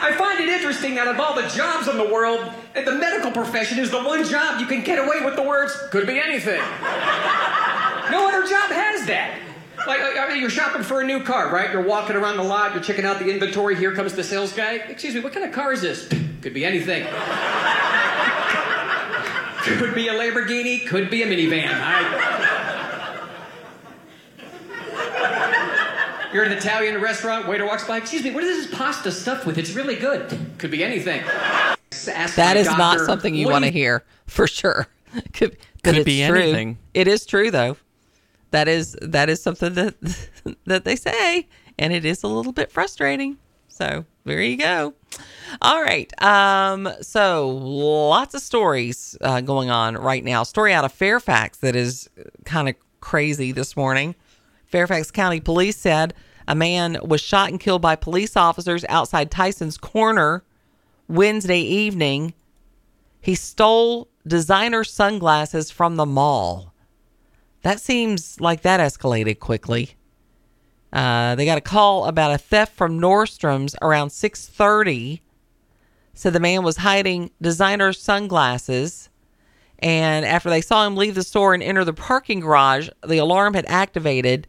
I 0.00 0.12
find 0.12 0.40
it 0.40 0.48
interesting 0.48 0.94
that 0.94 1.08
of 1.08 1.18
all 1.18 1.34
the 1.34 1.48
jobs 1.48 1.88
in 1.88 1.96
the 1.96 2.08
world, 2.08 2.40
that 2.74 2.84
the 2.84 2.92
medical 2.92 3.30
profession 3.30 3.78
is 3.78 3.90
the 3.90 4.02
one 4.02 4.24
job 4.24 4.60
you 4.60 4.66
can 4.66 4.84
get 4.84 4.98
away 4.98 5.24
with 5.24 5.36
the 5.36 5.42
words 5.42 5.76
"could 5.90 6.06
be 6.06 6.18
anything." 6.18 6.60
No 8.10 8.28
other 8.28 8.46
job 8.46 8.70
has 8.70 9.06
that. 9.06 9.38
Like, 9.86 10.00
like, 10.00 10.18
I 10.18 10.28
mean, 10.28 10.40
you're 10.40 10.50
shopping 10.50 10.82
for 10.82 11.00
a 11.00 11.04
new 11.04 11.22
car, 11.22 11.52
right? 11.52 11.70
You're 11.70 11.86
walking 11.86 12.16
around 12.16 12.36
the 12.36 12.42
lot, 12.42 12.74
you're 12.74 12.82
checking 12.82 13.04
out 13.04 13.18
the 13.18 13.30
inventory. 13.30 13.76
Here 13.76 13.92
comes 13.92 14.14
the 14.14 14.24
sales 14.24 14.52
guy. 14.52 14.74
Excuse 14.74 15.14
me, 15.14 15.20
what 15.20 15.32
kind 15.32 15.46
of 15.46 15.52
car 15.52 15.72
is 15.72 15.82
this? 15.82 16.08
Could 16.42 16.54
be 16.54 16.64
anything. 16.64 17.06
Could 19.76 19.94
be 19.94 20.08
a 20.08 20.14
Lamborghini, 20.14 20.86
could 20.86 21.10
be 21.10 21.22
a 21.22 21.26
minivan. 21.26 21.68
I... 21.68 22.57
You're 26.32 26.44
at 26.44 26.52
an 26.52 26.58
Italian 26.58 27.00
restaurant, 27.00 27.48
waiter 27.48 27.64
walks 27.64 27.86
by. 27.86 27.96
Excuse 27.96 28.22
me, 28.22 28.30
what 28.32 28.44
is 28.44 28.66
this 28.66 28.78
pasta 28.78 29.10
stuffed 29.10 29.46
with? 29.46 29.56
It's 29.56 29.72
really 29.72 29.96
good. 29.96 30.28
Could 30.58 30.70
be 30.70 30.84
anything. 30.84 31.22
Ask 31.22 32.34
That 32.36 32.56
my 32.66 32.76
not 32.76 33.00
something 33.00 33.34
you 33.34 33.48
want 33.48 33.64
to 33.64 33.70
hear 33.70 34.04
for 34.26 34.46
sure. 34.46 34.88
Could, 35.32 35.56
Could 35.82 35.96
it's 35.96 36.04
be 36.04 36.26
true. 36.26 36.38
anything. 36.38 36.78
It 36.92 37.08
is 37.08 37.24
true 37.24 37.50
though. 37.50 37.78
That 38.50 38.68
is 38.68 38.96
that 39.00 39.28
is 39.30 39.42
something 39.42 39.74
that 39.74 39.94
that 40.66 40.84
they 40.84 40.96
say, 40.96 41.48
and 41.78 41.92
it 41.92 42.04
is 42.04 42.22
a 42.22 42.28
little 42.28 42.52
bit 42.52 42.70
frustrating. 42.70 43.38
So 43.68 44.04
there 44.24 44.42
you 44.42 44.56
go. 44.56 44.94
All 45.62 45.82
right. 45.82 46.12
Um. 46.22 46.90
So 47.00 47.48
lots 47.48 48.34
of 48.34 48.42
stories 48.42 49.16
uh, 49.22 49.40
going 49.40 49.70
on 49.70 49.94
right 49.94 50.24
now. 50.24 50.42
Story 50.42 50.74
out 50.74 50.84
of 50.84 50.92
Fairfax 50.92 51.58
that 51.58 51.74
is 51.74 52.10
kind 52.44 52.68
of 52.68 52.74
crazy 53.00 53.52
this 53.52 53.76
morning. 53.76 54.14
Fairfax 54.68 55.10
County 55.10 55.40
Police 55.40 55.76
said 55.76 56.14
a 56.46 56.54
man 56.54 56.98
was 57.02 57.20
shot 57.20 57.50
and 57.50 57.60
killed 57.60 57.82
by 57.82 57.96
police 57.96 58.36
officers 58.36 58.84
outside 58.88 59.30
Tyson's 59.30 59.76
Corner 59.76 60.44
Wednesday 61.08 61.60
evening. 61.60 62.34
He 63.20 63.34
stole 63.34 64.08
designer 64.26 64.84
sunglasses 64.84 65.70
from 65.70 65.96
the 65.96 66.06
mall. 66.06 66.72
That 67.62 67.80
seems 67.80 68.40
like 68.40 68.62
that 68.62 68.80
escalated 68.80 69.40
quickly. 69.40 69.96
Uh, 70.92 71.34
they 71.34 71.44
got 71.44 71.58
a 71.58 71.62
call 71.62 72.06
about 72.06 72.34
a 72.34 72.38
theft 72.38 72.74
from 72.74 73.00
Nordstrom's 73.00 73.74
around 73.82 74.10
6:30. 74.10 75.20
Said 76.14 76.32
the 76.32 76.40
man 76.40 76.62
was 76.62 76.78
hiding 76.78 77.30
designer 77.40 77.92
sunglasses, 77.92 79.08
and 79.78 80.24
after 80.24 80.50
they 80.50 80.60
saw 80.60 80.86
him 80.86 80.96
leave 80.96 81.14
the 81.14 81.22
store 81.22 81.54
and 81.54 81.62
enter 81.62 81.84
the 81.84 81.92
parking 81.92 82.40
garage, 82.40 82.88
the 83.06 83.18
alarm 83.18 83.54
had 83.54 83.66
activated. 83.68 84.46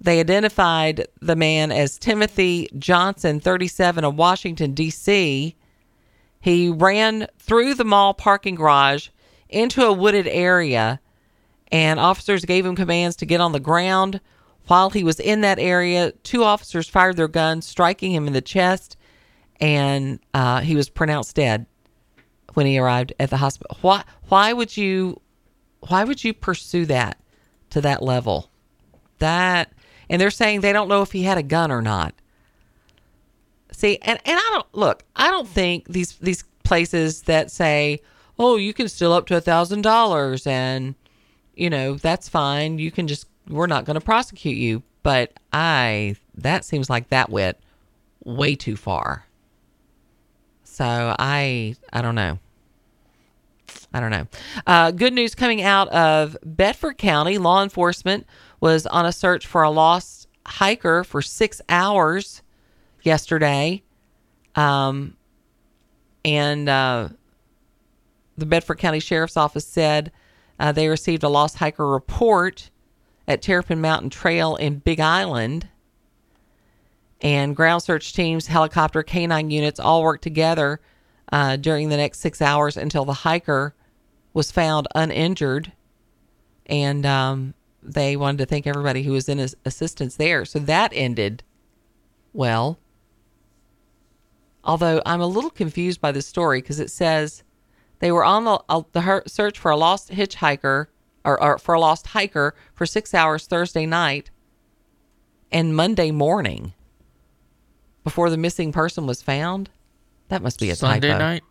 They 0.00 0.20
identified 0.20 1.06
the 1.20 1.36
man 1.36 1.72
as 1.72 1.98
Timothy 1.98 2.68
Johnson, 2.78 3.40
37, 3.40 4.04
of 4.04 4.16
Washington 4.16 4.74
D.C. 4.74 5.56
He 6.40 6.68
ran 6.68 7.26
through 7.38 7.74
the 7.74 7.84
mall 7.84 8.12
parking 8.12 8.54
garage 8.54 9.08
into 9.48 9.84
a 9.84 9.92
wooded 9.92 10.26
area, 10.26 11.00
and 11.72 11.98
officers 11.98 12.44
gave 12.44 12.66
him 12.66 12.76
commands 12.76 13.16
to 13.16 13.26
get 13.26 13.40
on 13.40 13.52
the 13.52 13.60
ground. 13.60 14.20
While 14.66 14.90
he 14.90 15.04
was 15.04 15.20
in 15.20 15.42
that 15.42 15.58
area, 15.58 16.12
two 16.22 16.42
officers 16.42 16.88
fired 16.88 17.16
their 17.16 17.28
guns, 17.28 17.66
striking 17.66 18.12
him 18.12 18.26
in 18.26 18.32
the 18.32 18.40
chest, 18.40 18.96
and 19.60 20.18
uh, 20.32 20.60
he 20.60 20.74
was 20.74 20.88
pronounced 20.88 21.36
dead 21.36 21.66
when 22.54 22.66
he 22.66 22.78
arrived 22.78 23.12
at 23.20 23.30
the 23.30 23.36
hospital. 23.36 23.78
Why? 23.80 24.04
Why 24.28 24.52
would 24.52 24.76
you? 24.76 25.20
Why 25.88 26.04
would 26.04 26.24
you 26.24 26.32
pursue 26.32 26.86
that 26.86 27.20
to 27.70 27.80
that 27.82 28.02
level? 28.02 28.50
That, 29.18 29.72
and 30.14 30.20
they're 30.20 30.30
saying 30.30 30.60
they 30.60 30.72
don't 30.72 30.86
know 30.86 31.02
if 31.02 31.10
he 31.10 31.24
had 31.24 31.38
a 31.38 31.42
gun 31.42 31.72
or 31.72 31.82
not. 31.82 32.14
See, 33.72 33.98
and, 34.00 34.20
and 34.24 34.38
I 34.38 34.48
don't 34.52 34.66
look. 34.72 35.02
I 35.16 35.28
don't 35.28 35.48
think 35.48 35.88
these 35.88 36.12
these 36.18 36.44
places 36.62 37.22
that 37.22 37.50
say, 37.50 38.00
"Oh, 38.38 38.54
you 38.54 38.72
can 38.72 38.88
steal 38.88 39.12
up 39.12 39.26
to 39.26 39.36
a 39.36 39.40
thousand 39.40 39.82
dollars," 39.82 40.46
and 40.46 40.94
you 41.56 41.68
know 41.68 41.94
that's 41.94 42.28
fine. 42.28 42.78
You 42.78 42.92
can 42.92 43.08
just 43.08 43.26
we're 43.48 43.66
not 43.66 43.86
going 43.86 43.96
to 43.98 44.00
prosecute 44.00 44.56
you. 44.56 44.84
But 45.02 45.32
I 45.52 46.14
that 46.36 46.64
seems 46.64 46.88
like 46.88 47.08
that 47.08 47.28
went 47.28 47.56
way 48.22 48.54
too 48.54 48.76
far. 48.76 49.26
So 50.62 51.16
I 51.18 51.74
I 51.92 52.02
don't 52.02 52.14
know. 52.14 52.38
I 53.92 53.98
don't 53.98 54.10
know. 54.12 54.28
Uh, 54.64 54.92
good 54.92 55.12
news 55.12 55.34
coming 55.34 55.60
out 55.60 55.88
of 55.88 56.36
Bedford 56.44 56.98
County. 56.98 57.36
Law 57.38 57.64
enforcement 57.64 58.28
was 58.64 58.86
on 58.86 59.04
a 59.04 59.12
search 59.12 59.46
for 59.46 59.62
a 59.62 59.68
lost 59.68 60.26
hiker 60.46 61.04
for 61.04 61.20
six 61.20 61.60
hours 61.68 62.40
yesterday. 63.02 63.82
Um, 64.54 65.18
and 66.24 66.66
uh, 66.66 67.10
the 68.38 68.46
Bedford 68.46 68.78
County 68.78 69.00
Sheriff's 69.00 69.36
Office 69.36 69.66
said 69.66 70.12
uh, 70.58 70.72
they 70.72 70.88
received 70.88 71.24
a 71.24 71.28
lost 71.28 71.58
hiker 71.58 71.86
report 71.86 72.70
at 73.28 73.42
Terrapin 73.42 73.82
Mountain 73.82 74.08
Trail 74.08 74.56
in 74.56 74.78
Big 74.78 74.98
Island. 74.98 75.68
And 77.20 77.54
ground 77.54 77.82
search 77.82 78.14
teams, 78.14 78.46
helicopter, 78.46 79.02
canine 79.02 79.50
units 79.50 79.78
all 79.78 80.02
worked 80.02 80.22
together 80.22 80.80
uh, 81.30 81.56
during 81.56 81.90
the 81.90 81.98
next 81.98 82.20
six 82.20 82.40
hours 82.40 82.78
until 82.78 83.04
the 83.04 83.12
hiker 83.12 83.74
was 84.32 84.50
found 84.50 84.88
uninjured. 84.94 85.70
And 86.64 87.04
um, 87.04 87.52
they 87.84 88.16
wanted 88.16 88.38
to 88.38 88.46
thank 88.46 88.66
everybody 88.66 89.02
who 89.02 89.12
was 89.12 89.28
in 89.28 89.38
his 89.38 89.56
assistance 89.64 90.16
there. 90.16 90.44
So 90.44 90.58
that 90.60 90.92
ended 90.94 91.42
well. 92.32 92.78
Although 94.64 95.02
I'm 95.04 95.20
a 95.20 95.26
little 95.26 95.50
confused 95.50 96.00
by 96.00 96.10
this 96.10 96.26
story 96.26 96.60
because 96.62 96.80
it 96.80 96.90
says 96.90 97.42
they 97.98 98.10
were 98.10 98.24
on 98.24 98.44
the, 98.44 98.60
uh, 98.68 98.82
the 98.92 99.22
search 99.26 99.58
for 99.58 99.70
a 99.70 99.76
lost 99.76 100.10
hitchhiker 100.10 100.86
or, 101.24 101.42
or 101.42 101.58
for 101.58 101.74
a 101.74 101.80
lost 101.80 102.08
hiker 102.08 102.54
for 102.74 102.86
six 102.86 103.12
hours 103.12 103.46
Thursday 103.46 103.86
night 103.86 104.30
and 105.52 105.76
Monday 105.76 106.10
morning 106.10 106.72
before 108.02 108.30
the 108.30 108.36
missing 108.36 108.72
person 108.72 109.06
was 109.06 109.22
found. 109.22 109.70
That 110.28 110.42
must 110.42 110.58
be 110.58 110.70
a 110.70 110.76
Sunday 110.76 111.08
typo. 111.08 111.18
night. 111.18 111.42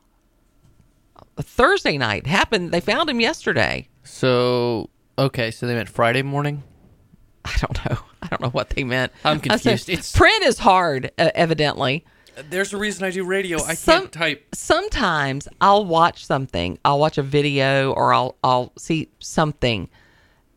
Thursday 1.38 1.98
night 1.98 2.28
happened. 2.28 2.72
They 2.72 2.80
found 2.80 3.10
him 3.10 3.20
yesterday. 3.20 3.88
So 4.04 4.90
okay, 5.18 5.52
so 5.52 5.68
they 5.68 5.74
meant 5.76 5.90
Friday 5.90 6.22
morning. 6.22 6.64
I 7.46 7.56
don't 7.60 7.86
know. 7.90 7.98
I 8.22 8.28
don't 8.28 8.42
know 8.42 8.50
what 8.50 8.70
they 8.72 8.84
meant. 8.84 9.12
I'm 9.26 9.38
I 9.50 9.58
said, 9.58 9.62
confused. 9.80 9.90
It's 9.90 10.16
print 10.18 10.44
is 10.46 10.60
hard, 10.60 11.12
uh, 11.18 11.30
evidently. 11.36 12.06
there's 12.50 12.74
a 12.74 12.78
reason 12.78 13.04
I 13.04 13.12
do 13.12 13.24
radio. 13.26 13.62
I 13.64 13.74
Some- 13.74 14.02
can't 14.04 14.12
type. 14.12 14.48
Sometimes 14.54 15.48
I'll 15.62 15.86
watch 15.86 16.26
something. 16.26 16.80
I'll 16.86 17.00
watch 17.00 17.18
a 17.18 17.24
video 17.24 17.92
or 17.94 18.14
I'll 18.14 18.38
I'll 18.44 18.72
see 18.78 19.10
something, 19.20 19.90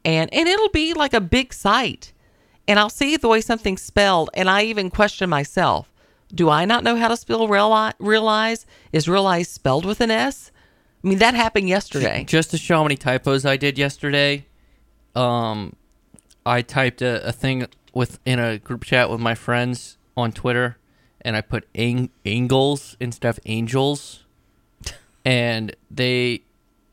and 0.04 0.32
and 0.32 0.48
it'll 0.48 0.68
be 0.70 0.94
like 0.94 1.12
a 1.12 1.20
big 1.20 1.52
site, 1.52 2.12
and 2.68 2.78
I'll 2.78 2.88
see 2.90 3.16
the 3.16 3.28
way 3.28 3.40
something's 3.40 3.82
spelled, 3.82 4.30
and 4.34 4.48
I 4.48 4.62
even 4.62 4.88
question 4.90 5.28
myself: 5.28 5.92
Do 6.34 6.48
I 6.48 6.64
not 6.64 6.84
know 6.84 6.96
how 6.96 7.08
to 7.08 7.16
spell 7.16 7.48
realize? 7.48 7.94
realize? 7.98 8.64
Is 8.92 9.08
realize 9.08 9.48
spelled 9.48 9.84
with 9.84 10.00
an 10.00 10.10
S? 10.12 10.52
I 11.04 11.08
mean, 11.08 11.18
that 11.18 11.34
happened 11.34 11.68
yesterday. 11.68 12.24
Just 12.24 12.50
to 12.50 12.58
show 12.58 12.76
how 12.76 12.82
many 12.82 12.96
typos 12.96 13.44
I 13.44 13.56
did 13.56 13.78
yesterday, 13.78 14.46
um, 15.14 15.74
I 16.44 16.62
typed 16.62 17.02
a, 17.02 17.28
a 17.28 17.32
thing 17.32 17.66
with 17.94 18.18
in 18.24 18.38
a 18.38 18.58
group 18.58 18.84
chat 18.84 19.08
with 19.10 19.20
my 19.20 19.34
friends 19.34 19.98
on 20.16 20.32
Twitter, 20.32 20.78
and 21.20 21.36
I 21.36 21.40
put 21.40 21.68
ang- 21.74 22.10
angles 22.24 22.96
instead 22.98 23.28
of 23.28 23.40
angels, 23.46 24.24
and 25.24 25.74
they, 25.90 26.42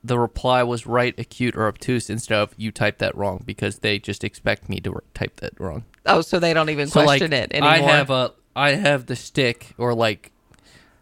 the 0.03 0.19
reply 0.19 0.63
was 0.63 0.85
right, 0.85 1.17
acute, 1.17 1.55
or 1.55 1.67
obtuse 1.67 2.09
instead 2.09 2.37
of 2.37 2.53
you 2.57 2.71
typed 2.71 2.99
that 2.99 3.15
wrong 3.15 3.43
because 3.45 3.79
they 3.79 3.99
just 3.99 4.23
expect 4.23 4.69
me 4.69 4.79
to 4.81 5.01
type 5.13 5.37
that 5.37 5.59
wrong. 5.59 5.85
Oh, 6.05 6.21
so 6.21 6.39
they 6.39 6.53
don't 6.53 6.69
even 6.69 6.87
So, 6.87 7.03
question 7.03 7.31
like, 7.31 7.51
it 7.51 7.53
anymore. 7.53 7.69
I 7.69 7.77
have 7.79 8.09
a 8.09 8.33
I 8.55 8.71
have 8.71 9.07
the 9.07 9.15
stick 9.15 9.73
or 9.77 9.93
like 9.93 10.31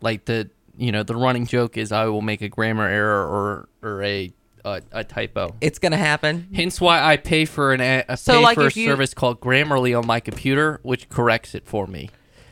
like 0.02 0.26
the 0.26 0.50
you 0.82 0.91
know 0.91 1.04
the 1.04 1.15
running 1.15 1.46
joke 1.46 1.78
is 1.78 1.91
I 1.91 2.06
will 2.08 2.22
make 2.24 2.41
a 2.41 2.50
grammar 2.50 2.88
error 2.88 3.26
or 3.28 3.70
or 3.84 4.04
a 4.04 4.34
a, 4.65 4.82
a 4.91 5.04
typo. 5.04 5.56
it's 5.62 5.80
going 5.80 5.91
to 5.91 5.98
happen. 5.98 6.48
Hence 6.54 6.80
why 6.80 7.02
I 7.02 7.17
pay 7.17 7.46
for 7.46 7.74
an 7.74 7.82
a, 7.82 8.04
a 8.08 8.15
So, 8.17 8.34
pay 8.34 8.44
like, 8.44 8.56
for 8.56 8.67
a 8.67 8.72
you- 8.72 8.86
service 8.86 9.13
called 9.13 9.39
Grammarly 9.39 9.98
on 9.98 10.06
my 10.06 10.20
computer, 10.20 10.80
which 10.84 11.10
corrects 11.10 11.56
it 11.56 11.65
for 11.65 11.88
me, 11.88 12.10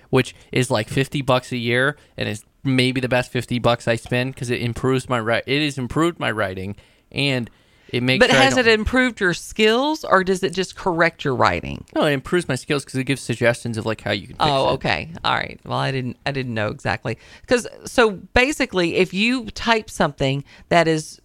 which 0.10 0.34
is 0.52 0.72
like 0.72 0.88
fifty 0.90 1.22
bucks 1.22 1.52
a 1.52 1.58
year, 1.58 1.98
and 2.18 2.28
is 2.30 2.44
maybe 2.64 3.00
the 3.02 3.10
best 3.10 3.32
fifty 3.32 3.60
bucks 3.60 3.88
I 3.88 3.96
spend 3.96 4.34
because 4.34 4.50
it 4.50 4.62
improves 4.62 5.08
my 5.10 5.20
write. 5.20 5.44
It 5.48 5.64
has 5.64 5.78
improved 5.78 6.20
my 6.20 6.32
writing, 6.32 6.76
and 7.12 7.50
it 7.92 8.02
makes. 8.04 8.24
But 8.26 8.32
sure 8.32 8.40
has 8.40 8.58
it 8.58 8.68
improved 8.68 9.20
your 9.20 9.34
skills, 9.34 10.04
or 10.04 10.24
does 10.24 10.44
it 10.44 10.54
just 10.54 10.76
correct 10.76 11.24
your 11.24 11.36
writing? 11.36 11.86
No, 11.96 12.06
it 12.06 12.14
improves 12.14 12.48
my 12.48 12.56
skills 12.56 12.84
because 12.86 13.00
it 13.00 13.04
gives 13.06 13.22
suggestions 13.22 13.78
of 13.78 13.86
like 13.86 14.02
how 14.02 14.12
you 14.12 14.28
can. 14.28 14.36
Fix 14.36 14.40
Oh, 14.48 14.70
it. 14.70 14.74
okay. 14.74 15.10
All 15.24 15.34
right. 15.36 15.60
Well, 15.66 15.78
I 15.78 15.92
didn't 15.92 16.18
I 16.26 16.32
didn't 16.32 16.54
know 16.54 16.68
exactly. 16.70 17.18
Cuz 17.48 17.68
so 17.86 18.12
basically 18.12 18.96
if 18.96 19.14
you 19.14 19.46
type 19.52 19.90
something 19.90 20.44
that 20.70 20.88
is 20.88 21.20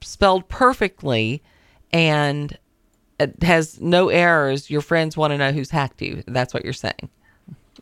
spelled 0.00 0.48
perfectly 0.48 1.42
and 1.92 2.56
it 3.18 3.42
has 3.42 3.80
no 3.80 4.08
errors, 4.10 4.70
your 4.70 4.80
friends 4.80 5.16
want 5.16 5.32
to 5.32 5.38
know 5.38 5.50
who's 5.52 5.70
hacked 5.70 6.00
you. 6.02 6.22
That's 6.26 6.54
what 6.54 6.64
you're 6.64 6.72
saying. 6.72 7.08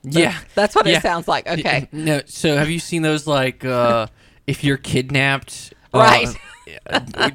Yeah, 0.02 0.38
That's 0.54 0.74
what 0.74 0.86
Yeah. 0.86 0.98
it 0.98 1.02
sounds 1.02 1.26
like. 1.28 1.46
Okay. 1.48 1.88
No, 1.92 2.22
so 2.26 2.56
have 2.56 2.70
you 2.70 2.78
seen 2.78 3.02
those 3.02 3.26
like 3.26 3.64
uh 3.64 4.06
if 4.46 4.62
you're 4.62 4.76
kidnapped, 4.76 5.74
uh, 5.92 5.98
Right. 5.98 6.28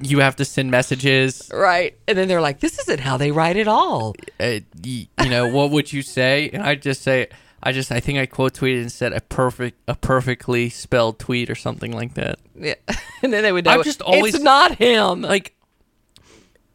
You 0.01 0.19
have 0.19 0.35
to 0.37 0.45
send 0.45 0.71
messages. 0.71 1.49
Right. 1.53 1.97
And 2.07 2.17
then 2.17 2.27
they're 2.27 2.41
like, 2.41 2.59
this 2.59 2.79
isn't 2.79 2.99
how 2.99 3.17
they 3.17 3.31
write 3.31 3.57
at 3.57 3.67
all. 3.67 4.15
Uh, 4.39 4.59
you 4.83 5.07
know 5.19 5.47
what 5.47 5.71
would 5.71 5.91
you 5.93 6.01
say? 6.01 6.49
And 6.51 6.63
I 6.63 6.75
just 6.75 7.01
say, 7.01 7.27
I 7.63 7.71
just 7.71 7.91
I 7.91 7.99
think 7.99 8.17
I 8.19 8.25
quote 8.25 8.53
tweeted 8.53 8.81
and 8.81 8.91
said 8.91 9.13
a 9.13 9.21
perfect 9.21 9.77
a 9.87 9.95
perfectly 9.95 10.69
spelled 10.69 11.19
tweet 11.19 11.49
or 11.49 11.55
something 11.55 11.91
like 11.91 12.15
that. 12.15 12.39
Yeah. 12.55 12.73
and 13.23 13.31
then 13.31 13.43
they 13.43 13.51
would 13.51 13.65
know 13.65 13.71
I'm 13.71 13.83
just 13.83 14.01
always 14.01 14.35
it's 14.35 14.43
not 14.43 14.75
him. 14.75 15.21
like 15.21 15.55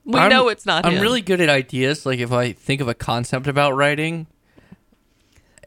we 0.05 0.19
I'm- 0.19 0.31
know 0.31 0.49
it's 0.49 0.65
not 0.67 0.87
I'm 0.87 0.95
him. 0.95 1.03
really 1.03 1.23
good 1.23 1.41
at 1.41 1.49
ideas. 1.49 2.07
Like 2.07 2.21
if 2.21 2.33
I 2.33 2.53
think 2.53 2.81
of 2.81 2.89
a 2.89 2.95
concept 2.95 3.47
about 3.49 3.75
writing. 3.75 4.27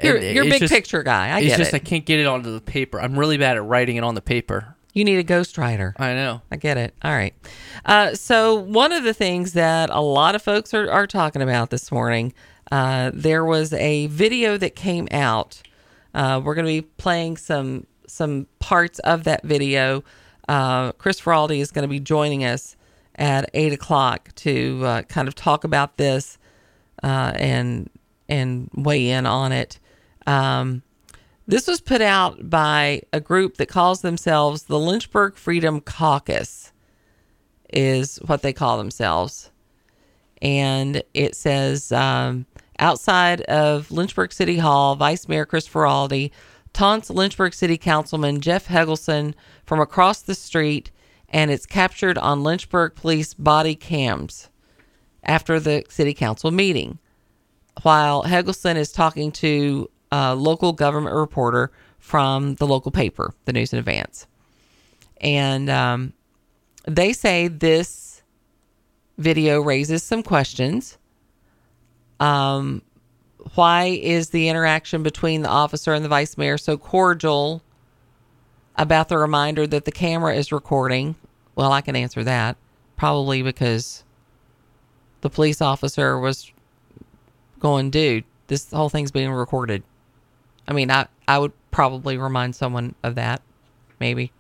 You're- 0.01 0.33
you're 0.33 0.45
a 0.45 0.47
it's 0.47 0.59
big 0.59 0.69
picture 0.69 1.03
guy. 1.03 1.27
I 1.29 1.39
it's 1.41 1.57
just 1.57 1.73
it. 1.73 1.75
I 1.75 1.79
can't 1.79 2.05
get 2.05 2.19
it 2.21 2.25
onto 2.25 2.53
the 2.53 2.61
paper. 2.61 3.01
I'm 3.01 3.19
really 3.19 3.37
bad 3.37 3.57
at 3.57 3.63
writing 3.65 3.97
it 3.97 4.03
on 4.05 4.15
the 4.15 4.21
paper. 4.21 4.77
You 4.99 5.05
need 5.05 5.19
a 5.19 5.23
ghostwriter. 5.23 5.93
I 5.97 6.13
know. 6.13 6.41
I 6.51 6.57
get 6.57 6.77
it. 6.77 6.93
All 7.01 7.13
right. 7.13 7.33
Uh, 7.85 8.15
so, 8.15 8.55
one 8.55 8.91
of 8.91 9.05
the 9.05 9.13
things 9.13 9.53
that 9.53 9.89
a 9.89 10.01
lot 10.01 10.35
of 10.35 10.41
folks 10.41 10.73
are, 10.73 10.91
are 10.91 11.07
talking 11.07 11.41
about 11.41 11.69
this 11.69 11.89
morning, 11.89 12.33
uh, 12.69 13.09
there 13.13 13.45
was 13.45 13.71
a 13.71 14.07
video 14.07 14.57
that 14.57 14.75
came 14.75 15.07
out. 15.11 15.61
Uh, 16.13 16.41
we're 16.43 16.53
going 16.53 16.65
to 16.65 16.81
be 16.81 16.85
playing 16.97 17.37
some 17.37 17.87
some 18.07 18.45
parts 18.59 18.99
of 18.99 19.23
that 19.23 19.45
video. 19.45 20.03
Uh, 20.49 20.91
Chris 20.91 21.21
Faraldi 21.21 21.59
is 21.59 21.71
going 21.71 21.83
to 21.83 21.87
be 21.87 22.01
joining 22.01 22.43
us 22.43 22.75
at 23.15 23.49
eight 23.53 23.71
o'clock 23.71 24.35
to 24.35 24.81
uh, 24.83 25.01
kind 25.03 25.29
of 25.29 25.33
talk 25.33 25.63
about 25.63 25.95
this 25.95 26.37
uh, 27.03 27.31
and 27.35 27.89
and 28.27 28.69
weigh 28.73 29.11
in 29.11 29.25
on 29.25 29.53
it. 29.53 29.79
Um, 30.27 30.83
this 31.49 31.65
was 31.65 31.81
put 31.81 31.99
out 31.99 32.47
by 32.47 33.01
a 33.11 33.19
group 33.19 33.57
that 33.57 33.69
calls 33.69 34.01
themselves 34.01 34.63
the 34.63 34.77
Lynchburg 34.77 35.35
Freedom 35.35 35.81
Caucus, 35.81 36.71
is 37.73 38.17
what 38.17 38.43
they 38.43 38.53
call 38.53 38.77
themselves. 38.77 39.49
And 40.43 41.01
it 41.15 41.35
says 41.35 41.91
um, 41.91 42.45
outside 42.77 43.41
of 43.41 43.89
Lynchburg 43.89 44.31
City 44.31 44.59
Hall, 44.59 44.95
Vice 44.95 45.27
Mayor 45.27 45.45
Chris 45.45 45.67
Faraldi 45.67 46.29
taunts 46.71 47.09
Lynchburg 47.09 47.55
City 47.55 47.79
Councilman 47.79 48.41
Jeff 48.41 48.67
Helgeson 48.67 49.33
from 49.65 49.79
across 49.79 50.21
the 50.21 50.35
street, 50.35 50.91
and 51.29 51.49
it's 51.49 51.65
captured 51.65 52.19
on 52.19 52.43
Lynchburg 52.43 52.93
police 52.93 53.33
body 53.33 53.73
cams 53.73 54.49
after 55.23 55.59
the 55.59 55.83
city 55.89 56.13
council 56.13 56.51
meeting 56.51 56.99
while 57.81 58.23
Helgeson 58.23 58.75
is 58.75 58.91
talking 58.91 59.31
to 59.31 59.89
a 60.11 60.35
local 60.35 60.73
government 60.73 61.15
reporter 61.15 61.71
from 61.99 62.55
the 62.55 62.67
local 62.67 62.91
paper, 62.91 63.33
the 63.45 63.53
News 63.53 63.73
in 63.73 63.79
Advance. 63.79 64.27
And 65.21 65.69
um, 65.69 66.13
they 66.85 67.13
say 67.13 67.47
this 67.47 68.21
video 69.17 69.61
raises 69.61 70.01
some 70.01 70.23
questions. 70.23 70.97
Um, 72.19 72.81
why 73.55 73.85
is 73.85 74.29
the 74.29 74.49
interaction 74.49 75.03
between 75.03 75.41
the 75.41 75.49
officer 75.49 75.93
and 75.93 76.03
the 76.03 76.09
vice 76.09 76.37
mayor 76.37 76.57
so 76.57 76.77
cordial 76.77 77.61
about 78.75 79.09
the 79.09 79.17
reminder 79.17 79.67
that 79.67 79.85
the 79.85 79.91
camera 79.91 80.35
is 80.35 80.51
recording? 80.51 81.15
Well, 81.55 81.71
I 81.71 81.81
can 81.81 81.95
answer 81.95 82.23
that. 82.23 82.57
Probably 82.95 83.41
because 83.41 84.03
the 85.21 85.29
police 85.29 85.61
officer 85.61 86.19
was 86.19 86.51
going, 87.59 87.91
dude, 87.91 88.23
this 88.47 88.71
whole 88.71 88.89
thing's 88.89 89.11
being 89.11 89.31
recorded. 89.31 89.83
I 90.67 90.73
mean, 90.73 90.91
I, 90.91 91.07
I 91.27 91.39
would 91.39 91.53
probably 91.71 92.17
remind 92.17 92.55
someone 92.55 92.95
of 93.03 93.15
that. 93.15 93.41
maybe. 93.99 94.31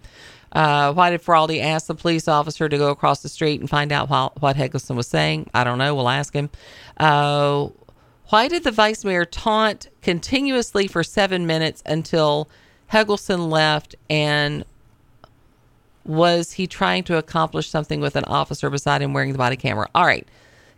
Uh, 0.51 0.91
why 0.93 1.11
did 1.11 1.21
Faraldi 1.21 1.61
ask 1.61 1.87
the 1.87 1.95
police 1.95 2.27
officer 2.27 2.67
to 2.67 2.77
go 2.77 2.89
across 2.89 3.21
the 3.21 3.29
street 3.29 3.59
and 3.59 3.69
find 3.69 3.91
out 3.91 4.09
what, 4.09 4.41
what 4.41 4.55
Helgeson 4.55 4.95
was 4.95 5.07
saying? 5.07 5.49
I 5.53 5.63
don't 5.63 5.77
know. 5.77 5.93
We'll 5.93 6.09
ask 6.09 6.33
him. 6.33 6.49
Uh, 6.97 7.69
why 8.29 8.47
did 8.47 8.63
the 8.63 8.71
vice 8.71 9.05
mayor 9.05 9.25
taunt 9.25 9.89
continuously 10.01 10.87
for 10.87 11.03
seven 11.03 11.45
minutes 11.45 11.83
until 11.85 12.49
Helgeson 12.91 13.49
left? 13.49 13.95
And 14.09 14.65
was 16.03 16.53
he 16.53 16.65
trying 16.65 17.03
to 17.03 17.17
accomplish 17.17 17.69
something 17.69 18.01
with 18.01 18.15
an 18.15 18.23
officer 18.25 18.69
beside 18.71 19.01
him 19.03 19.13
wearing 19.13 19.31
the 19.31 19.37
body 19.37 19.55
camera? 19.55 19.87
All 19.93 20.05
right. 20.05 20.27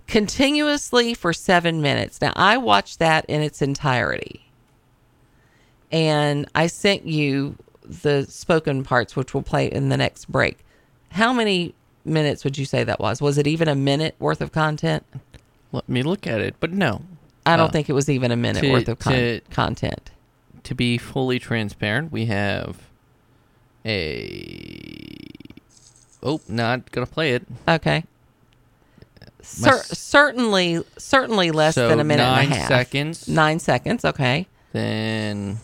Continuously 0.08 1.14
for 1.14 1.32
seven 1.32 1.82
minutes. 1.82 2.20
Now, 2.20 2.34
I 2.36 2.58
watched 2.58 3.00
that 3.00 3.24
in 3.30 3.42
its 3.42 3.62
entirety. 3.62 4.51
And 5.92 6.48
I 6.56 6.68
sent 6.68 7.06
you 7.06 7.56
the 7.84 8.26
spoken 8.30 8.84
parts, 8.84 9.16
which 9.16 9.34
we'll 9.34 9.44
play 9.44 9.68
in 9.72 9.90
the 9.90 9.98
next 9.98 10.32
break. 10.32 10.60
How 11.10 11.34
many 11.34 11.74
minutes 12.06 12.44
would 12.44 12.58
you 12.58 12.66
say 12.66 12.84
that 12.84 13.00
was? 13.00 13.22
Was 13.22 13.38
it 13.38 13.46
even 13.48 13.68
a 13.68 13.76
minute 13.76 14.16
worth 14.20 14.40
of 14.42 14.52
content? 14.52 15.04
Let 15.74 15.88
me 15.90 16.02
look 16.04 16.26
at 16.28 16.40
it, 16.40 16.56
but 16.60 16.72
no. 16.72 17.02
I 17.46 17.58
don't 17.58 17.68
Uh, 17.70 17.72
think 17.72 17.90
it 17.90 17.94
was 17.94 18.10
even 18.10 18.32
a 18.32 18.36
minute 18.38 18.62
to- 18.62 18.72
worth 18.72 18.88
of 18.88 19.00
con- 19.00 19.14
to- 19.14 19.42
content. 19.50 20.12
To 20.64 20.76
be 20.76 20.98
fully 20.98 21.40
transparent, 21.40 22.12
we 22.12 22.26
have 22.28 22.78
a. 23.86 25.28
Oh, 26.24 26.40
not 26.48 26.92
gonna 26.92 27.08
play 27.08 27.34
it. 27.34 27.44
Okay. 27.68 28.04
Cer- 29.42 29.70
s- 29.80 29.98
certainly, 29.98 30.84
certainly 30.98 31.50
less 31.50 31.74
So 31.76 31.88
than 31.90 32.00
a 32.00 32.04
minute 32.04 32.24
nine 32.24 32.44
and 32.46 32.54
a 32.54 32.56
half. 32.58 32.68
seconds. 32.68 33.28
Nine 33.28 33.58
seconds. 33.60 34.06
Okay. 34.06 34.48
Then, 34.72 35.60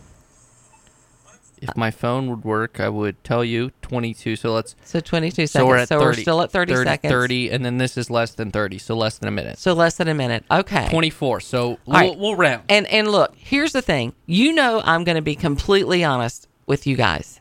if 1.62 1.76
my 1.76 1.92
phone 1.92 2.30
would 2.30 2.44
work, 2.44 2.80
I 2.80 2.90
would 2.90 3.24
tell 3.24 3.44
you 3.44 3.72
22. 3.82 4.36
So 4.36 4.54
let's. 4.54 4.76
So 4.84 5.00
22 5.00 5.48
So 5.48 5.66
we're 5.66 5.78
seconds. 5.78 5.92
at 5.92 5.96
So 5.96 6.00
we're 6.00 6.12
30, 6.14 6.22
still 6.22 6.42
at 6.42 6.52
30 6.52 6.76
seconds. 6.84 7.12
30, 7.12 7.50
and 7.52 7.66
then 7.66 7.78
this 7.78 7.98
is 7.98 8.10
less 8.10 8.34
than 8.34 8.52
30, 8.52 8.78
so 8.78 8.96
less 8.96 9.18
than 9.18 9.28
a 9.28 9.32
minute. 9.32 9.58
So 9.58 9.74
less 9.74 9.98
than 9.98 10.08
a 10.08 10.14
minute. 10.14 10.44
Okay. 10.50 10.88
24. 10.90 11.40
So 11.40 11.68
we'll, 11.68 11.80
right. 11.88 12.18
we'll 12.18 12.36
round. 12.36 12.64
And 12.70 12.88
and 12.88 13.10
look, 13.10 13.36
here's 13.36 13.74
the 13.74 13.82
thing. 13.82 14.14
You 14.26 14.54
know, 14.54 14.82
I'm 14.84 15.04
going 15.04 15.16
to 15.16 15.22
be 15.22 15.36
completely 15.36 16.04
honest 16.04 16.48
with 16.66 16.86
you 16.86 16.96
guys. 16.96 17.40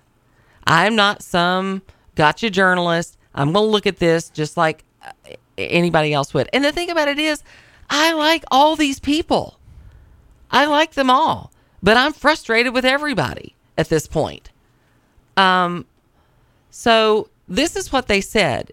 I'm 0.66 0.96
not 0.96 1.22
some 1.22 1.82
gotcha 2.14 2.50
journalist. 2.50 3.18
I'm 3.34 3.52
going 3.52 3.66
to 3.66 3.70
look 3.70 3.86
at 3.86 3.98
this 3.98 4.30
just 4.30 4.56
like 4.56 4.84
uh, 5.02 5.10
anybody 5.58 6.12
else 6.12 6.32
would. 6.32 6.48
And 6.52 6.64
the 6.64 6.72
thing 6.72 6.90
about 6.90 7.08
it 7.08 7.18
is, 7.18 7.42
I 7.90 8.14
like 8.14 8.44
all 8.50 8.76
these 8.76 8.98
people. 8.98 9.58
I 10.50 10.66
like 10.66 10.94
them 10.94 11.10
all, 11.10 11.52
but 11.82 11.96
I'm 11.96 12.12
frustrated 12.12 12.72
with 12.72 12.84
everybody 12.84 13.55
at 13.78 13.88
this 13.88 14.06
point. 14.06 14.50
Um, 15.36 15.86
so 16.70 17.28
this 17.48 17.76
is 17.76 17.92
what 17.92 18.08
they 18.08 18.20
said. 18.20 18.72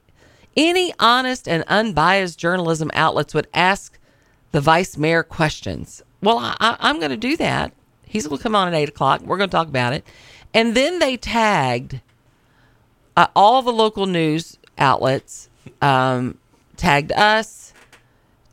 Any 0.55 0.93
honest 0.99 1.47
and 1.47 1.63
unbiased 1.67 2.37
journalism 2.37 2.91
outlets 2.93 3.33
would 3.33 3.47
ask 3.53 3.97
the 4.51 4.61
vice 4.61 4.97
mayor 4.97 5.23
questions. 5.23 6.03
Well, 6.21 6.37
I, 6.39 6.77
I'm 6.79 6.99
going 6.99 7.11
to 7.11 7.17
do 7.17 7.35
that. 7.37 7.73
He's 8.05 8.27
going 8.27 8.37
to 8.37 8.43
come 8.43 8.55
on 8.55 8.67
at 8.67 8.73
eight 8.73 8.89
o'clock. 8.89 9.21
We're 9.21 9.37
going 9.37 9.49
to 9.49 9.55
talk 9.55 9.67
about 9.67 9.93
it. 9.93 10.05
And 10.53 10.75
then 10.75 10.99
they 10.99 11.17
tagged 11.17 12.01
uh, 13.17 13.27
all 13.35 13.61
the 13.61 13.73
local 13.73 14.05
news 14.05 14.57
outlets, 14.77 15.49
um, 15.81 16.37
tagged 16.77 17.11
us, 17.11 17.73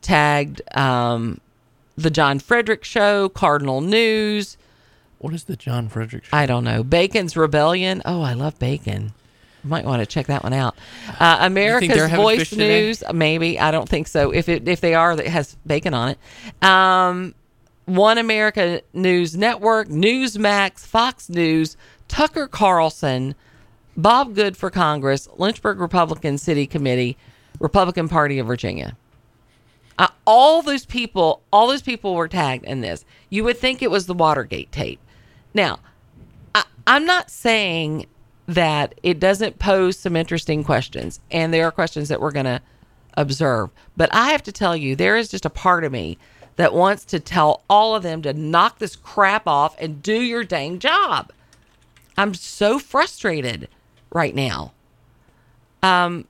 tagged 0.01 0.63
um, 0.77 1.41
the 1.97 2.11
John 2.11 2.39
Frederick 2.39 2.85
Show, 2.85 3.29
Cardinal 3.29 3.81
News. 3.83 4.57
What 5.21 5.35
is 5.35 5.45
the 5.45 5.55
John 5.57 5.89
Frederick 5.89 6.25
Show? 6.25 6.37
I 6.37 6.47
don't 6.47 6.65
know. 6.65 6.83
Bacon's 6.83 7.37
Rebellion. 7.37 8.03
Oh, 8.05 8.23
I 8.23 8.33
love 8.33 8.59
bacon. 8.59 9.13
Might 9.63 9.85
want 9.85 10.01
to 10.01 10.07
check 10.07 10.27
that 10.29 10.43
one 10.43 10.55
out. 10.55 10.75
Uh, 11.19 11.37
America's 11.41 12.11
Voice 12.11 12.39
fish 12.39 12.51
today? 12.51 12.87
News. 12.87 13.05
Maybe 13.13 13.61
I 13.61 13.71
don't 13.71 13.87
think 13.89 14.09
so. 14.09 14.31
If 14.31 14.49
it 14.49 14.67
if 14.67 14.81
they 14.81 14.95
are, 14.95 15.15
that 15.15 15.27
has 15.27 15.57
bacon 15.67 15.93
on 15.93 16.09
it. 16.11 16.67
Um, 16.67 17.35
One 17.85 18.17
America 18.17 18.81
News 18.95 19.37
Network, 19.37 19.89
Newsmax, 19.89 20.81
Fox 20.81 21.29
News, 21.29 21.77
Tucker 22.09 22.49
Carlson, 22.49 23.35
Bob 23.99 24.35
Good 24.35 24.57
for 24.57 24.71
Congress, 24.71 25.29
Lynchburg 25.37 25.79
Republican 25.79 26.39
City 26.39 26.67
Committee, 26.67 27.19
Republican 27.59 28.09
Party 28.09 28.39
of 28.39 28.47
Virginia. 28.47 28.97
Uh, 29.99 30.09
all 30.27 30.63
those 30.63 30.87
people, 30.87 31.43
all 31.53 31.67
those 31.69 31.83
people 31.83 32.15
were 32.15 32.29
tagged 32.29 32.65
in 32.65 32.81
this. 32.81 33.05
You 33.29 33.45
would 33.45 33.59
think 33.59 33.83
it 33.83 33.91
was 33.91 34.07
the 34.07 34.15
Watergate 34.15 34.73
tape. 34.73 34.99
Now, 35.55 35.81
I, 36.55 36.65
I'm 36.87 37.05
not 37.05 37.31
saying 37.31 38.07
that 38.47 38.95
it 39.03 39.21
doesn't 39.21 39.59
pose 39.59 39.99
some 39.99 40.17
interesting 40.17 40.65
questions, 40.65 41.21
and 41.31 41.55
there 41.55 41.65
are 41.67 41.71
questions 41.71 42.09
that 42.09 42.21
we're 42.21 42.33
going 42.33 42.47
to 42.47 42.61
observe. 43.17 43.71
But 43.97 44.13
I 44.13 44.31
have 44.31 44.43
to 44.45 44.53
tell 44.53 44.77
you, 44.77 44.97
there 44.97 45.17
is 45.17 45.29
just 45.29 45.45
a 45.45 45.51
part 45.51 45.85
of 45.85 45.93
me 45.93 46.19
that 46.57 46.75
wants 46.75 47.05
to 47.07 47.21
tell 47.21 47.63
all 47.71 47.95
of 47.95 48.03
them 48.03 48.23
to 48.23 48.33
knock 48.33 48.79
this 48.79 48.97
crap 48.97 49.47
off 49.47 49.77
and 49.81 50.03
do 50.03 50.21
your 50.21 50.45
dang 50.45 50.79
job. 50.79 51.33
I'm 52.17 52.35
so 52.35 52.79
frustrated 52.79 53.69
right 54.11 54.35
now. 54.35 54.73
Um, 55.83 56.27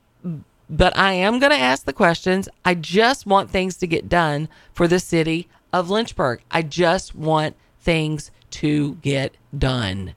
but 0.69 0.97
I 0.97 1.15
am 1.15 1.41
going 1.41 1.51
to 1.51 1.59
ask 1.59 1.85
the 1.85 1.93
questions. 1.93 2.49
I 2.65 2.75
just 2.75 3.27
want 3.27 3.51
things 3.51 3.77
to 3.79 3.87
get 3.87 4.09
done 4.09 4.49
for 4.73 4.87
the 4.87 5.01
city 5.01 5.49
of 5.73 5.91
Lynchburg. 5.91 6.43
I 6.51 6.63
just 6.63 7.15
want 7.15 7.57
things 7.81 8.31
to 8.53 8.95
get 8.97 9.35
done. 9.57 10.15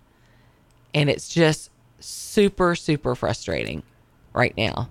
And 0.94 1.10
it's 1.10 1.30
just 1.30 1.70
super, 2.00 2.76
super 2.76 3.16
frustrating 3.16 3.84
right 4.34 4.56
now. 4.58 4.90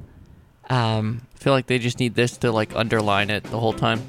Um, 0.70 1.22
I 1.34 1.38
feel 1.38 1.52
like 1.52 1.66
they 1.66 1.78
just 1.78 1.98
need 1.98 2.14
this 2.14 2.36
to 2.38 2.52
like 2.52 2.74
underline 2.74 3.30
it 3.30 3.44
the 3.44 3.58
whole 3.60 3.72
time. 3.72 4.00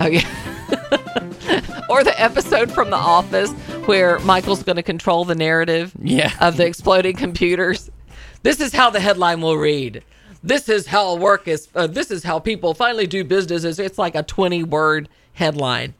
Oh 0.00 0.06
yeah. 0.06 0.26
or 1.88 2.02
the 2.04 2.14
episode 2.20 2.70
from 2.72 2.90
The 2.90 2.96
Office 2.96 3.50
where 3.86 4.18
Michael's 4.20 4.62
going 4.62 4.76
to 4.76 4.82
control 4.82 5.24
the 5.24 5.34
narrative 5.34 5.92
Yeah. 6.02 6.32
of 6.40 6.56
the 6.56 6.66
exploding 6.66 7.16
computers. 7.16 7.90
This 8.42 8.60
is 8.60 8.72
how 8.72 8.90
the 8.90 9.00
headline 9.00 9.40
will 9.40 9.56
read. 9.56 10.02
This 10.42 10.68
is 10.68 10.86
how 10.86 11.14
work 11.16 11.48
is. 11.48 11.68
Uh, 11.74 11.86
this 11.86 12.10
is 12.10 12.22
how 12.22 12.38
people 12.38 12.74
finally 12.74 13.06
do 13.06 13.24
business. 13.24 13.64
It's- 13.64 13.78
It's 13.78 13.98
like 13.98 14.14
a 14.14 14.22
twenty-word 14.22 15.08
headline. 15.32 15.94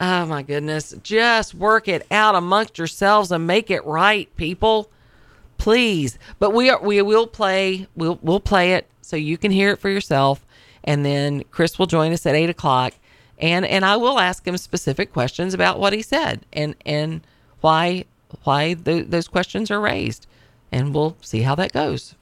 Oh 0.00 0.26
my 0.26 0.42
goodness! 0.42 0.94
Just 1.02 1.54
work 1.54 1.86
it 1.86 2.06
out 2.10 2.34
amongst 2.34 2.78
yourselves 2.78 3.30
and 3.30 3.46
make 3.46 3.70
it 3.70 3.84
right, 3.84 4.34
people. 4.36 4.90
Please. 5.58 6.18
But 6.38 6.50
we 6.52 6.70
are. 6.70 6.80
We 6.82 7.00
will 7.02 7.26
play. 7.26 7.86
We'll 7.94 8.18
we'll 8.22 8.40
play 8.40 8.72
it 8.74 8.88
so 9.00 9.16
you 9.16 9.38
can 9.38 9.52
hear 9.52 9.70
it 9.70 9.78
for 9.78 9.90
yourself, 9.90 10.44
and 10.82 11.04
then 11.04 11.44
Chris 11.50 11.78
will 11.78 11.86
join 11.86 12.12
us 12.12 12.26
at 12.26 12.34
eight 12.34 12.50
o'clock, 12.50 12.94
and 13.38 13.64
and 13.64 13.84
I 13.84 13.96
will 13.96 14.18
ask 14.18 14.46
him 14.46 14.56
specific 14.56 15.12
questions 15.12 15.54
about 15.54 15.78
what 15.78 15.92
he 15.92 16.02
said 16.02 16.46
and 16.52 16.74
and 16.84 17.20
why 17.60 18.06
why 18.44 18.74
th- 18.74 19.06
those 19.08 19.28
questions 19.28 19.70
are 19.70 19.80
raised, 19.80 20.26
and 20.72 20.94
we'll 20.94 21.16
see 21.20 21.42
how 21.42 21.54
that 21.56 21.72
goes. 21.72 22.14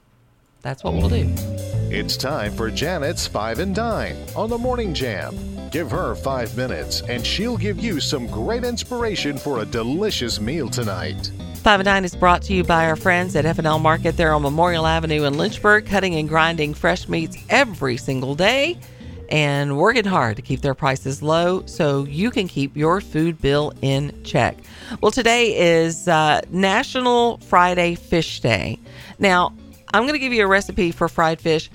That's 0.61 0.83
what 0.83 0.93
we'll 0.93 1.09
do. 1.09 1.70
It's 1.93 2.15
time 2.15 2.53
for 2.53 2.71
Janet's 2.71 3.27
Five 3.27 3.59
and 3.59 3.75
Dine 3.75 4.15
on 4.33 4.49
the 4.49 4.57
Morning 4.57 4.93
Jam. 4.93 5.35
Give 5.71 5.91
her 5.91 6.15
five 6.15 6.55
minutes, 6.55 7.01
and 7.01 7.27
she'll 7.27 7.57
give 7.57 7.81
you 7.81 7.99
some 7.99 8.27
great 8.27 8.63
inspiration 8.63 9.37
for 9.37 9.59
a 9.59 9.65
delicious 9.65 10.39
meal 10.39 10.69
tonight. 10.69 11.29
Five 11.55 11.81
and 11.81 11.85
Dine 11.85 12.05
is 12.05 12.15
brought 12.15 12.43
to 12.43 12.53
you 12.53 12.63
by 12.63 12.85
our 12.85 12.95
friends 12.95 13.35
at 13.35 13.45
F&L 13.45 13.79
Market. 13.79 14.15
They're 14.15 14.33
on 14.33 14.41
Memorial 14.41 14.87
Avenue 14.87 15.25
in 15.25 15.37
Lynchburg, 15.37 15.85
cutting 15.85 16.15
and 16.15 16.29
grinding 16.29 16.73
fresh 16.75 17.09
meats 17.09 17.35
every 17.49 17.97
single 17.97 18.35
day 18.35 18.79
and 19.27 19.77
working 19.77 20.05
hard 20.05 20.37
to 20.37 20.41
keep 20.41 20.61
their 20.61 20.73
prices 20.73 21.21
low 21.21 21.65
so 21.65 22.05
you 22.05 22.31
can 22.31 22.47
keep 22.47 22.77
your 22.77 23.01
food 23.01 23.41
bill 23.41 23.73
in 23.81 24.17
check. 24.23 24.57
Well, 25.01 25.11
today 25.11 25.81
is 25.81 26.07
uh, 26.07 26.39
National 26.49 27.37
Friday 27.39 27.95
Fish 27.95 28.39
Day. 28.39 28.79
Now, 29.19 29.53
I'm 29.93 30.03
going 30.03 30.13
to 30.13 30.19
give 30.19 30.33
you 30.33 30.43
a 30.43 30.47
recipe 30.47 30.91
for 30.91 31.07
fried 31.07 31.41
fish. 31.41 31.69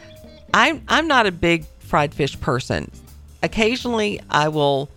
I'm 0.54 0.82
I'm 0.88 1.06
not 1.06 1.26
a 1.26 1.32
big 1.32 1.64
fried 1.80 2.14
fish 2.14 2.38
person. 2.40 2.90
Occasionally, 3.42 4.20
I 4.30 4.48
will 4.48 4.90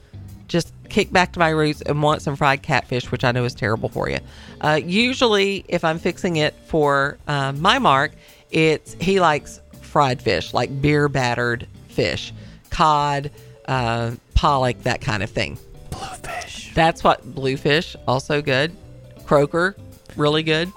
just 0.47 0.73
kick 0.89 1.11
back 1.11 1.33
to 1.33 1.39
my 1.39 1.49
roots 1.49 1.81
and 1.81 2.01
want 2.01 2.21
some 2.21 2.35
fried 2.35 2.63
catfish, 2.63 3.11
which 3.11 3.23
I 3.23 3.31
know 3.31 3.45
is 3.45 3.53
terrible 3.53 3.89
for 3.89 4.09
you. 4.09 4.19
Uh, 4.61 4.79
usually, 4.83 5.65
if 5.67 5.83
I'm 5.83 5.99
fixing 5.99 6.37
it 6.37 6.55
for 6.65 7.17
uh, 7.27 7.51
my 7.53 7.79
mark, 7.79 8.13
it's 8.51 8.95
he 8.99 9.19
likes 9.19 9.61
fried 9.81 10.21
fish, 10.21 10.53
like 10.53 10.81
beer 10.81 11.07
battered 11.09 11.67
fish, 11.89 12.33
cod, 12.69 13.31
uh, 13.67 14.11
pollock, 14.33 14.81
that 14.83 15.01
kind 15.01 15.23
of 15.23 15.29
thing. 15.29 15.57
Bluefish. 15.89 16.73
That's 16.73 17.03
what 17.03 17.23
bluefish 17.35 17.95
also 18.07 18.41
good. 18.41 18.75
Croaker, 19.25 19.75
really 20.15 20.43
good. 20.43 20.71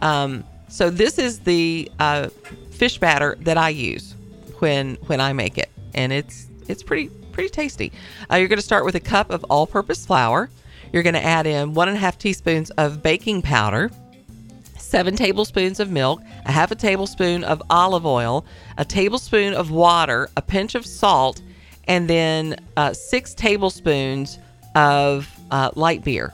Um, 0.00 0.44
so 0.72 0.88
this 0.88 1.18
is 1.18 1.40
the 1.40 1.92
uh, 1.98 2.28
fish 2.70 2.96
batter 2.96 3.36
that 3.40 3.58
I 3.58 3.68
use 3.68 4.14
when 4.58 4.94
when 5.06 5.20
I 5.20 5.34
make 5.34 5.58
it, 5.58 5.68
and 5.92 6.14
it's 6.14 6.46
it's 6.66 6.82
pretty 6.82 7.10
pretty 7.30 7.50
tasty. 7.50 7.92
Uh, 8.30 8.36
you're 8.36 8.48
going 8.48 8.58
to 8.58 8.64
start 8.64 8.86
with 8.86 8.94
a 8.94 9.00
cup 9.00 9.30
of 9.30 9.44
all-purpose 9.50 10.06
flour. 10.06 10.48
You're 10.90 11.02
going 11.02 11.14
to 11.14 11.24
add 11.24 11.46
in 11.46 11.74
one 11.74 11.88
and 11.88 11.96
a 11.98 12.00
half 12.00 12.16
teaspoons 12.16 12.70
of 12.70 13.02
baking 13.02 13.42
powder, 13.42 13.90
seven 14.78 15.14
tablespoons 15.14 15.78
of 15.78 15.90
milk, 15.90 16.22
a 16.46 16.52
half 16.52 16.70
a 16.70 16.74
tablespoon 16.74 17.44
of 17.44 17.62
olive 17.68 18.06
oil, 18.06 18.46
a 18.78 18.84
tablespoon 18.84 19.52
of 19.52 19.70
water, 19.70 20.30
a 20.38 20.42
pinch 20.42 20.74
of 20.74 20.86
salt, 20.86 21.42
and 21.86 22.08
then 22.08 22.56
uh, 22.78 22.94
six 22.94 23.34
tablespoons 23.34 24.38
of 24.74 25.28
uh, 25.50 25.70
light 25.74 26.02
beer. 26.02 26.32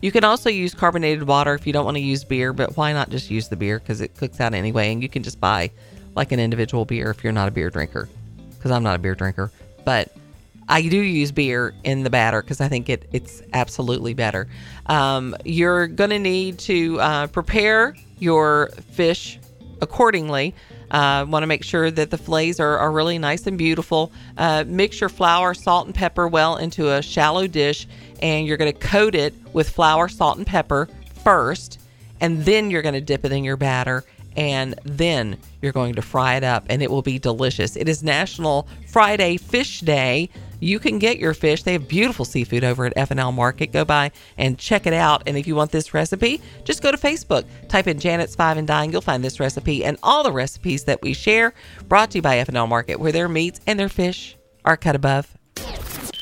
You 0.00 0.10
can 0.10 0.24
also 0.24 0.48
use 0.48 0.74
carbonated 0.74 1.24
water 1.24 1.54
if 1.54 1.66
you 1.66 1.72
don't 1.72 1.84
want 1.84 1.96
to 1.96 2.02
use 2.02 2.24
beer, 2.24 2.52
but 2.52 2.76
why 2.76 2.92
not 2.92 3.10
just 3.10 3.30
use 3.30 3.48
the 3.48 3.56
beer 3.56 3.78
because 3.78 4.00
it 4.00 4.16
cooks 4.16 4.40
out 4.40 4.54
anyway, 4.54 4.92
and 4.92 5.02
you 5.02 5.08
can 5.08 5.22
just 5.22 5.40
buy 5.40 5.70
like 6.14 6.32
an 6.32 6.40
individual 6.40 6.84
beer 6.84 7.10
if 7.10 7.22
you're 7.22 7.32
not 7.32 7.48
a 7.48 7.50
beer 7.50 7.70
drinker. 7.70 8.08
Because 8.50 8.70
I'm 8.70 8.82
not 8.82 8.96
a 8.96 8.98
beer 8.98 9.14
drinker, 9.14 9.50
but 9.84 10.14
I 10.68 10.82
do 10.82 10.96
use 10.96 11.32
beer 11.32 11.74
in 11.84 12.04
the 12.04 12.10
batter 12.10 12.42
because 12.42 12.60
I 12.60 12.68
think 12.68 12.88
it 12.88 13.08
it's 13.12 13.42
absolutely 13.52 14.14
better. 14.14 14.48
Um, 14.86 15.36
you're 15.44 15.86
gonna 15.86 16.18
need 16.18 16.58
to 16.60 17.00
uh, 17.00 17.26
prepare 17.26 17.96
your 18.18 18.70
fish 18.92 19.38
accordingly. 19.82 20.54
Uh, 20.90 21.24
Want 21.28 21.42
to 21.44 21.46
make 21.46 21.62
sure 21.62 21.90
that 21.90 22.10
the 22.10 22.18
fillets 22.18 22.58
are, 22.58 22.78
are 22.78 22.90
really 22.90 23.18
nice 23.18 23.46
and 23.46 23.56
beautiful. 23.56 24.12
Uh, 24.36 24.64
mix 24.66 25.00
your 25.00 25.08
flour, 25.08 25.54
salt, 25.54 25.86
and 25.86 25.94
pepper 25.94 26.26
well 26.26 26.56
into 26.56 26.90
a 26.90 27.00
shallow 27.00 27.46
dish, 27.46 27.86
and 28.20 28.46
you're 28.46 28.56
going 28.56 28.72
to 28.72 28.78
coat 28.78 29.14
it 29.14 29.34
with 29.52 29.70
flour, 29.70 30.08
salt, 30.08 30.38
and 30.38 30.46
pepper 30.46 30.88
first, 31.24 31.80
and 32.20 32.44
then 32.44 32.70
you're 32.70 32.82
going 32.82 32.94
to 32.94 33.00
dip 33.00 33.24
it 33.24 33.32
in 33.32 33.44
your 33.44 33.56
batter, 33.56 34.04
and 34.36 34.78
then 34.84 35.36
you're 35.60 35.72
going 35.72 35.94
to 35.94 36.02
fry 36.02 36.36
it 36.36 36.44
up, 36.44 36.64
and 36.68 36.82
it 36.82 36.90
will 36.90 37.02
be 37.02 37.18
delicious. 37.18 37.76
It 37.76 37.88
is 37.88 38.02
National 38.02 38.68
Friday 38.86 39.36
Fish 39.36 39.80
Day. 39.80 40.30
You 40.60 40.78
can 40.78 40.98
get 40.98 41.18
your 41.18 41.32
fish. 41.32 41.62
They 41.62 41.72
have 41.72 41.88
beautiful 41.88 42.24
seafood 42.24 42.64
over 42.64 42.84
at 42.84 42.92
F&L 42.94 43.32
Market. 43.32 43.72
Go 43.72 43.84
by 43.84 44.12
and 44.36 44.58
check 44.58 44.86
it 44.86 44.92
out. 44.92 45.22
And 45.26 45.38
if 45.38 45.46
you 45.46 45.54
want 45.54 45.72
this 45.72 45.94
recipe, 45.94 46.40
just 46.64 46.82
go 46.82 46.92
to 46.92 46.98
Facebook, 46.98 47.44
type 47.68 47.86
in 47.86 47.98
Janet's 47.98 48.34
Five 48.34 48.58
and 48.58 48.68
Dine. 48.68 48.92
You'll 48.92 49.00
find 49.00 49.24
this 49.24 49.40
recipe 49.40 49.84
and 49.84 49.96
all 50.02 50.22
the 50.22 50.32
recipes 50.32 50.84
that 50.84 51.00
we 51.00 51.14
share. 51.14 51.54
Brought 51.88 52.10
to 52.10 52.18
you 52.18 52.22
by 52.22 52.38
F&L 52.38 52.66
Market, 52.66 53.00
where 53.00 53.12
their 53.12 53.28
meats 53.28 53.60
and 53.66 53.80
their 53.80 53.88
fish 53.88 54.36
are 54.64 54.76
cut 54.76 54.94
above. 54.94 55.34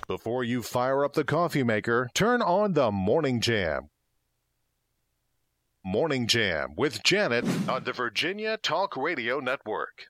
Before 0.08 0.42
you 0.42 0.62
fire 0.62 1.04
up 1.04 1.12
the 1.12 1.22
coffee 1.22 1.62
maker, 1.62 2.08
turn 2.14 2.40
on 2.40 2.72
the 2.72 2.90
Morning 2.90 3.42
Jam. 3.42 3.90
Morning 5.84 6.26
Jam 6.26 6.72
with 6.78 7.02
Janet 7.02 7.44
on 7.68 7.84
the 7.84 7.92
Virginia 7.92 8.56
Talk 8.56 8.96
Radio 8.96 9.38
Network. 9.38 10.06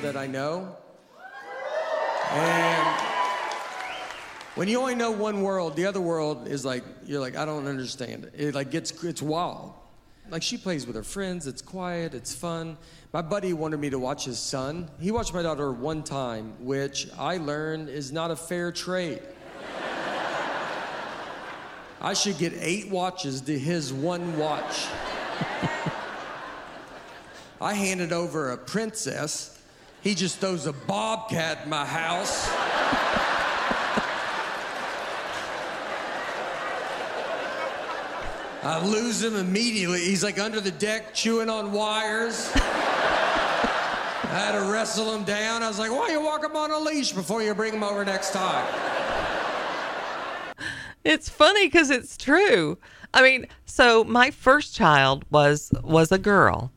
That 0.00 0.16
I 0.16 0.28
know. 0.28 0.76
And 2.30 3.00
when 4.54 4.68
you 4.68 4.78
only 4.80 4.94
know 4.94 5.10
one 5.10 5.42
world, 5.42 5.76
the 5.76 5.84
other 5.84 6.00
world 6.00 6.46
is 6.46 6.64
like 6.64 6.84
you're 7.04 7.20
like 7.20 7.36
I 7.36 7.44
don't 7.44 7.66
understand 7.66 8.24
it. 8.24 8.34
It 8.34 8.54
like 8.54 8.70
gets 8.70 8.92
it's 9.02 9.20
wild. 9.20 9.74
Like 10.30 10.42
she 10.42 10.58
plays 10.58 10.86
with 10.86 10.94
her 10.94 11.02
friends. 11.02 11.46
It's 11.46 11.62
quiet. 11.62 12.14
It's 12.14 12.34
fun. 12.34 12.76
My 13.12 13.22
buddy 13.22 13.54
wanted 13.54 13.80
me 13.80 13.88
to 13.90 13.98
watch 13.98 14.26
his 14.26 14.38
son. 14.38 14.90
He 15.00 15.10
watched 15.10 15.32
my 15.32 15.40
daughter 15.42 15.72
one 15.72 16.02
time, 16.02 16.52
which 16.60 17.08
I 17.18 17.38
learned 17.38 17.88
is 17.88 18.12
not 18.12 18.30
a 18.30 18.36
fair 18.36 18.70
trade. 18.70 19.22
I 22.00 22.12
should 22.12 22.38
get 22.38 22.52
eight 22.58 22.90
watches 22.90 23.40
to 23.42 23.58
his 23.58 23.92
one 23.92 24.38
watch. 24.38 24.86
I 27.60 27.74
handed 27.74 28.12
over 28.12 28.52
a 28.52 28.56
princess. 28.56 29.60
He 30.02 30.14
just 30.14 30.38
throws 30.38 30.66
a 30.66 30.72
bobcat 30.72 31.64
in 31.64 31.70
my 31.70 31.84
house. 31.84 32.48
I 38.62 38.84
lose 38.84 39.22
him 39.22 39.36
immediately. 39.36 40.00
He's 40.00 40.24
like 40.24 40.38
under 40.38 40.60
the 40.60 40.72
deck 40.72 41.14
chewing 41.14 41.48
on 41.48 41.72
wires. 41.72 42.50
I 42.54 44.30
had 44.30 44.52
to 44.52 44.70
wrestle 44.70 45.14
him 45.14 45.24
down. 45.24 45.62
I 45.62 45.68
was 45.68 45.78
like, 45.78 45.90
why 45.90 46.08
don't 46.08 46.10
you 46.10 46.22
walk 46.22 46.44
him 46.44 46.56
on 46.56 46.70
a 46.70 46.78
leash 46.78 47.12
before 47.12 47.42
you 47.42 47.54
bring 47.54 47.72
him 47.72 47.82
over 47.82 48.04
next 48.04 48.32
time? 48.32 48.66
It's 51.04 51.28
funny 51.28 51.66
because 51.66 51.90
it's 51.90 52.16
true. 52.16 52.78
I 53.14 53.22
mean, 53.22 53.46
so 53.64 54.04
my 54.04 54.30
first 54.30 54.74
child 54.74 55.24
was 55.30 55.72
was 55.82 56.12
a 56.12 56.18
girl, 56.18 56.72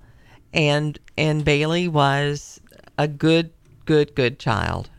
and 0.54 0.98
and 1.18 1.44
Bailey 1.44 1.88
was 1.88 2.62
a 2.98 3.08
good, 3.08 3.52
good, 3.86 4.16
good 4.16 4.40
child. 4.40 4.90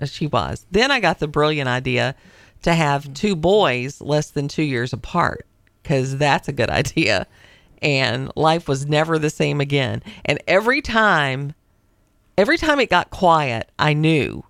Uh, 0.00 0.06
She 0.06 0.26
was. 0.26 0.66
Then 0.70 0.90
I 0.90 0.98
got 0.98 1.18
the 1.20 1.28
brilliant 1.28 1.68
idea 1.68 2.16
to 2.62 2.74
have 2.74 3.14
two 3.14 3.36
boys 3.36 4.00
less 4.00 4.30
than 4.30 4.48
two 4.48 4.64
years 4.64 4.92
apart 4.92 5.46
because 5.90 6.18
that's 6.18 6.46
a 6.46 6.52
good 6.52 6.70
idea. 6.70 7.26
And 7.82 8.30
life 8.36 8.68
was 8.68 8.86
never 8.86 9.18
the 9.18 9.28
same 9.28 9.60
again. 9.60 10.04
And 10.24 10.38
every 10.46 10.80
time, 10.80 11.54
every 12.38 12.58
time 12.58 12.78
it 12.78 12.90
got 12.90 13.10
quiet, 13.10 13.68
I 13.76 13.94
knew 13.94 14.44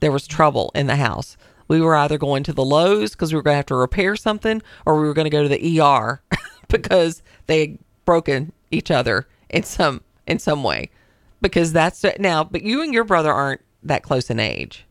there 0.00 0.10
was 0.10 0.26
trouble 0.26 0.72
in 0.74 0.88
the 0.88 0.96
house. 0.96 1.36
We 1.68 1.80
were 1.80 1.94
either 1.94 2.18
going 2.18 2.42
to 2.44 2.52
the 2.52 2.64
Lowe's 2.64 3.12
because 3.12 3.32
we 3.32 3.36
were 3.36 3.42
going 3.42 3.52
to 3.52 3.58
have 3.58 3.66
to 3.66 3.76
repair 3.76 4.16
something, 4.16 4.62
or 4.84 5.00
we 5.00 5.06
were 5.06 5.14
going 5.14 5.26
to 5.26 5.30
go 5.30 5.44
to 5.44 5.48
the 5.48 5.80
ER 5.80 6.20
because 6.68 7.22
they 7.46 7.60
had 7.60 7.78
broken 8.04 8.52
each 8.72 8.90
other 8.90 9.28
in 9.48 9.62
some 9.62 10.00
in 10.26 10.40
some 10.40 10.64
way. 10.64 10.90
Because 11.40 11.72
that's 11.72 12.04
now, 12.18 12.42
but 12.42 12.62
you 12.62 12.82
and 12.82 12.92
your 12.92 13.04
brother 13.04 13.32
aren't 13.32 13.60
that 13.84 14.02
close 14.02 14.28
in 14.28 14.40
age. 14.40 14.84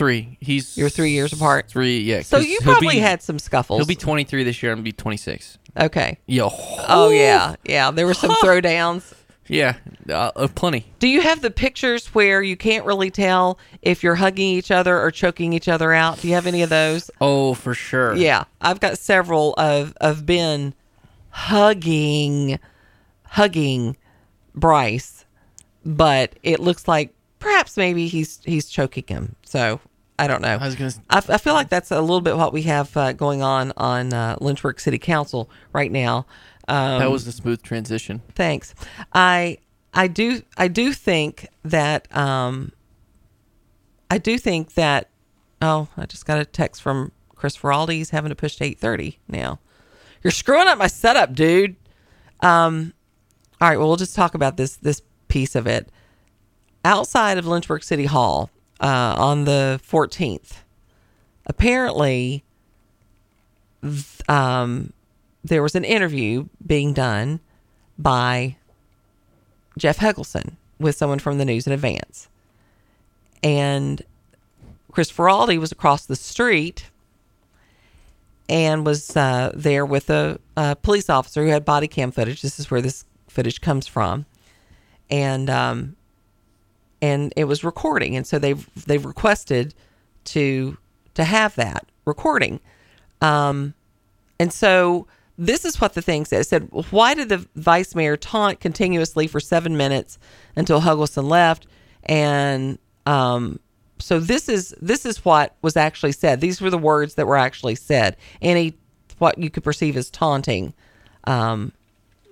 Three. 0.00 0.38
He's 0.40 0.78
You're 0.78 0.88
three 0.88 1.10
years 1.10 1.30
apart. 1.34 1.68
Three. 1.68 1.98
Yeah. 2.00 2.22
So 2.22 2.38
'cause 2.38 2.46
you 2.46 2.58
he'll 2.62 2.72
probably 2.72 2.94
be- 2.94 3.00
had 3.00 3.20
some 3.20 3.38
scuffles. 3.38 3.80
He'll 3.80 3.86
be 3.86 3.94
23 3.94 4.44
this 4.44 4.62
year. 4.62 4.72
I'm 4.72 4.76
gonna 4.78 4.84
be 4.84 4.92
26. 4.92 5.58
Okay. 5.78 6.18
Yo. 6.26 6.48
Oh 6.88 7.10
yeah, 7.10 7.56
yeah. 7.66 7.90
There 7.90 8.06
were 8.06 8.14
some 8.14 8.30
throwdowns. 8.42 9.12
Yeah. 9.46 9.74
Uh, 10.08 10.30
uh, 10.34 10.48
plenty. 10.54 10.86
Do 11.00 11.06
you 11.06 11.20
have 11.20 11.42
the 11.42 11.50
pictures 11.50 12.06
where 12.14 12.42
you 12.42 12.56
can't 12.56 12.86
really 12.86 13.10
tell 13.10 13.58
if 13.82 14.02
you're 14.02 14.14
hugging 14.14 14.48
each 14.48 14.70
other 14.70 14.98
or 14.98 15.10
choking 15.10 15.52
each 15.52 15.68
other 15.68 15.92
out? 15.92 16.18
Do 16.22 16.28
you 16.28 16.34
have 16.34 16.46
any 16.46 16.62
of 16.62 16.70
those? 16.70 17.10
Oh, 17.20 17.52
for 17.52 17.74
sure. 17.74 18.16
Yeah, 18.16 18.44
I've 18.62 18.80
got 18.80 18.96
several 18.96 19.52
of 19.58 19.92
of 20.00 20.24
Ben 20.24 20.72
hugging, 21.28 22.58
hugging 23.26 23.98
Bryce, 24.54 25.26
but 25.84 26.32
it 26.42 26.58
looks 26.60 26.88
like 26.88 27.12
perhaps 27.38 27.76
maybe 27.76 28.08
he's 28.08 28.40
he's 28.44 28.66
choking 28.66 29.04
him. 29.06 29.36
So 29.44 29.78
I 30.20 30.26
don't 30.26 30.42
know. 30.42 30.58
I 30.60 30.66
was 30.66 30.76
gonna. 30.76 30.92
I, 31.08 31.22
I 31.30 31.38
feel 31.38 31.54
like 31.54 31.70
that's 31.70 31.90
a 31.90 31.98
little 31.98 32.20
bit 32.20 32.36
what 32.36 32.52
we 32.52 32.62
have 32.62 32.94
uh, 32.94 33.14
going 33.14 33.40
on 33.40 33.72
on 33.78 34.12
uh, 34.12 34.36
Lynchburg 34.38 34.78
City 34.78 34.98
Council 34.98 35.48
right 35.72 35.90
now. 35.90 36.26
Um, 36.68 36.98
that 36.98 37.10
was 37.10 37.26
a 37.26 37.32
smooth 37.32 37.62
transition. 37.62 38.20
Thanks. 38.34 38.74
I 39.14 39.56
I 39.94 40.08
do 40.08 40.42
I 40.58 40.68
do 40.68 40.92
think 40.92 41.48
that 41.64 42.14
um 42.14 42.70
I 44.10 44.18
do 44.18 44.36
think 44.36 44.74
that 44.74 45.08
oh, 45.62 45.88
I 45.96 46.04
just 46.04 46.26
got 46.26 46.38
a 46.38 46.44
text 46.44 46.82
from 46.82 47.12
Chris 47.34 47.56
Faraldi. 47.56 47.94
He's 47.94 48.10
having 48.10 48.28
to 48.28 48.36
push 48.36 48.56
to 48.56 48.64
eight 48.64 48.78
thirty 48.78 49.18
now. 49.26 49.58
You're 50.22 50.32
screwing 50.32 50.68
up 50.68 50.76
my 50.76 50.86
setup, 50.86 51.34
dude. 51.34 51.76
Um 52.40 52.92
all 53.58 53.70
right, 53.70 53.78
well 53.78 53.88
we'll 53.88 53.96
just 53.96 54.14
talk 54.14 54.34
about 54.34 54.58
this 54.58 54.76
this 54.76 55.00
piece 55.28 55.54
of 55.54 55.66
it. 55.66 55.88
Outside 56.84 57.38
of 57.38 57.46
Lynchburg 57.46 57.82
City 57.82 58.04
Hall, 58.04 58.50
uh, 58.80 59.14
on 59.18 59.44
the 59.44 59.80
fourteenth, 59.82 60.62
apparently 61.46 62.44
th- 63.82 64.28
um 64.28 64.92
there 65.42 65.62
was 65.62 65.74
an 65.74 65.84
interview 65.84 66.46
being 66.66 66.92
done 66.92 67.40
by 67.98 68.56
Jeff 69.78 69.98
Helgeson 69.98 70.52
with 70.78 70.96
someone 70.96 71.18
from 71.18 71.38
the 71.38 71.44
News 71.44 71.66
in 71.66 71.72
Advance. 71.72 72.28
And 73.42 74.02
Chris 74.92 75.10
Faraldi 75.10 75.58
was 75.58 75.72
across 75.72 76.04
the 76.04 76.16
street 76.16 76.90
and 78.50 78.84
was 78.84 79.16
uh, 79.16 79.52
there 79.54 79.86
with 79.86 80.10
a, 80.10 80.38
a 80.56 80.76
police 80.76 81.08
officer 81.08 81.44
who 81.44 81.50
had 81.50 81.64
body 81.64 81.88
cam 81.88 82.10
footage. 82.10 82.42
This 82.42 82.60
is 82.60 82.70
where 82.70 82.82
this 82.82 83.06
footage 83.28 83.60
comes 83.62 83.86
from. 83.86 84.26
And 85.08 85.48
um, 85.48 85.96
and 87.02 87.32
it 87.36 87.44
was 87.44 87.64
recording, 87.64 88.16
and 88.16 88.26
so 88.26 88.38
they've 88.38 88.68
they've 88.86 89.04
requested 89.04 89.74
to 90.24 90.76
to 91.14 91.24
have 91.24 91.54
that 91.56 91.86
recording. 92.04 92.60
Um, 93.20 93.74
and 94.38 94.52
so 94.52 95.06
this 95.36 95.64
is 95.64 95.80
what 95.80 95.94
the 95.94 96.02
thing 96.02 96.24
said. 96.24 96.40
It 96.40 96.44
said, 96.44 96.68
why 96.90 97.14
did 97.14 97.30
the 97.30 97.46
vice 97.56 97.94
mayor 97.94 98.16
taunt 98.16 98.60
continuously 98.60 99.26
for 99.26 99.40
seven 99.40 99.76
minutes 99.76 100.18
until 100.54 100.80
Helgeson 100.82 101.28
left? 101.28 101.66
And 102.04 102.78
um, 103.06 103.58
so 103.98 104.20
this 104.20 104.48
is 104.48 104.74
this 104.80 105.06
is 105.06 105.24
what 105.24 105.56
was 105.62 105.76
actually 105.76 106.12
said. 106.12 106.40
These 106.40 106.60
were 106.60 106.70
the 106.70 106.78
words 106.78 107.14
that 107.14 107.26
were 107.26 107.36
actually 107.36 107.74
said. 107.74 108.16
Any 108.40 108.74
what 109.18 109.38
you 109.38 109.50
could 109.50 109.64
perceive 109.64 109.96
as 109.96 110.10
taunting. 110.10 110.74
Um, 111.24 111.72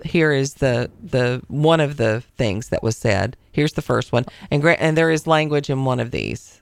here 0.04 0.32
is 0.32 0.54
the 0.54 0.90
the 1.02 1.42
one 1.48 1.80
of 1.80 1.96
the 1.96 2.22
things 2.36 2.68
that 2.68 2.82
was 2.82 2.96
said. 2.96 3.36
Here's 3.52 3.72
the 3.72 3.82
first 3.82 4.12
one, 4.12 4.24
and 4.50 4.62
gra- 4.62 4.74
and 4.74 4.96
there 4.96 5.10
is 5.10 5.26
language 5.26 5.70
in 5.70 5.84
one 5.84 6.00
of 6.00 6.10
these. 6.10 6.60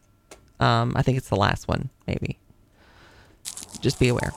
Um, 0.61 0.93
I 0.97 1.03
think 1.03 1.19
it's 1.19 1.29
the 1.29 1.37
last 1.37 1.69
one, 1.69 1.91
maybe. 2.07 2.39
Just 3.81 3.99
be 4.01 4.09
aware. 4.09 4.33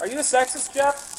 Are 0.00 0.08
you 0.08 0.18
a 0.18 0.22
sexist, 0.22 0.74
Jeff? 0.74 1.12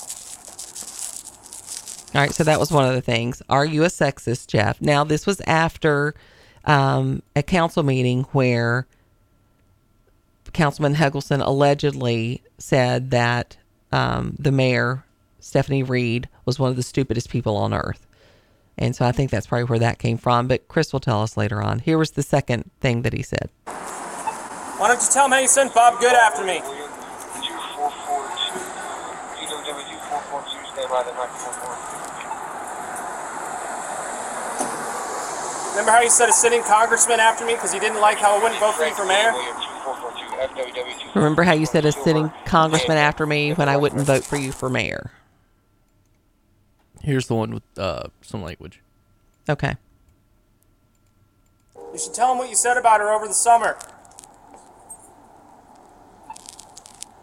All 2.15 2.21
right, 2.21 2.33
so 2.33 2.43
that 2.43 2.59
was 2.59 2.71
one 2.71 2.85
of 2.87 2.93
the 2.93 3.01
things. 3.01 3.41
Are 3.49 3.65
you 3.65 3.83
a 3.83 3.87
sexist, 3.87 4.47
Jeff? 4.47 4.81
Now, 4.81 5.03
this 5.03 5.25
was 5.25 5.41
after 5.41 6.15
um, 6.65 7.21
a 7.35 7.43
council 7.43 7.83
meeting 7.83 8.23
where 8.31 8.87
Councilman 10.57 10.95
Helgeson 10.95 11.45
allegedly 11.45 12.41
said 12.57 13.11
that 13.11 13.57
um, 13.91 14.35
the 14.39 14.51
mayor, 14.51 15.05
Stephanie 15.39 15.83
Reed, 15.83 16.27
was 16.45 16.57
one 16.57 16.71
of 16.71 16.75
the 16.75 16.81
stupidest 16.81 17.29
people 17.29 17.55
on 17.57 17.75
earth. 17.75 18.07
And 18.75 18.95
so 18.95 19.05
I 19.05 19.11
think 19.11 19.29
that's 19.29 19.45
probably 19.45 19.65
where 19.65 19.77
that 19.77 19.99
came 19.99 20.17
from. 20.17 20.47
But 20.47 20.67
Chris 20.67 20.91
will 20.91 20.99
tell 20.99 21.21
us 21.21 21.37
later 21.37 21.61
on. 21.61 21.77
Here 21.77 21.99
was 21.99 22.09
the 22.11 22.23
second 22.23 22.71
thing 22.81 23.03
that 23.03 23.13
he 23.13 23.21
said. 23.21 23.51
Why 23.65 24.87
don't 24.87 24.99
you 24.99 25.07
tell 25.11 25.25
him 25.25 25.31
how 25.31 25.37
you 25.37 25.47
sent 25.47 25.75
Bob 25.75 25.99
Good 25.99 26.15
after 26.15 26.43
me? 26.43 26.59
Remember 35.69 35.91
how 35.91 36.01
you 36.01 36.09
said 36.09 36.29
a 36.29 36.33
sitting 36.33 36.63
congressman 36.63 37.19
after 37.19 37.45
me 37.45 37.53
because 37.53 37.71
he 37.71 37.79
didn't 37.79 38.01
like 38.01 38.17
how 38.17 38.35
I 38.35 38.41
wouldn't 38.41 38.59
vote 38.59 38.73
for 38.73 38.85
you 38.85 38.95
for 38.95 39.05
mayor? 39.05 39.33
Remember 41.15 41.43
how 41.43 41.53
you 41.53 41.65
said 41.65 41.85
a 41.85 41.91
sitting 41.91 42.31
congressman 42.45 42.97
after 42.97 43.25
me 43.25 43.53
when 43.53 43.69
I 43.69 43.77
wouldn't 43.77 44.03
vote 44.03 44.23
for 44.23 44.37
you 44.37 44.51
for 44.51 44.69
mayor? 44.69 45.11
Here's 47.01 47.27
the 47.27 47.35
one 47.35 47.53
with 47.53 47.63
uh, 47.77 48.07
some 48.21 48.43
language. 48.43 48.81
Okay. 49.49 49.75
You 51.75 51.97
should 51.97 52.13
tell 52.13 52.31
him 52.33 52.37
what 52.37 52.49
you 52.49 52.55
said 52.55 52.77
about 52.77 52.99
her 52.99 53.09
over 53.09 53.27
the 53.27 53.33
summer. 53.33 53.77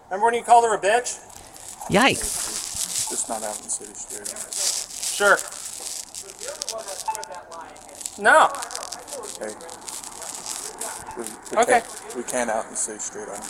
Remember 0.07 0.27
when 0.27 0.35
you 0.35 0.43
called 0.43 0.65
her 0.65 0.75
a 0.75 0.81
bitch? 0.81 1.21
Yikes. 1.89 3.11
Just 3.11 3.29
not 3.29 3.43
out 3.43 3.57
in 3.57 3.65
the 3.65 3.71
city 3.71 3.93
straight. 3.95 4.29
Sure. 5.15 5.37
No. 8.19 8.49
Okay. 9.37 9.55
We, 11.17 11.25
we 11.53 11.63
Okay. 11.63 11.83
Can't, 12.15 12.27
we 12.27 12.31
can't 12.31 12.51
out 12.51 12.65
in 12.65 12.71
the 12.71 12.77
city 12.77 12.99
straight 12.99 13.29
on. 13.29 13.41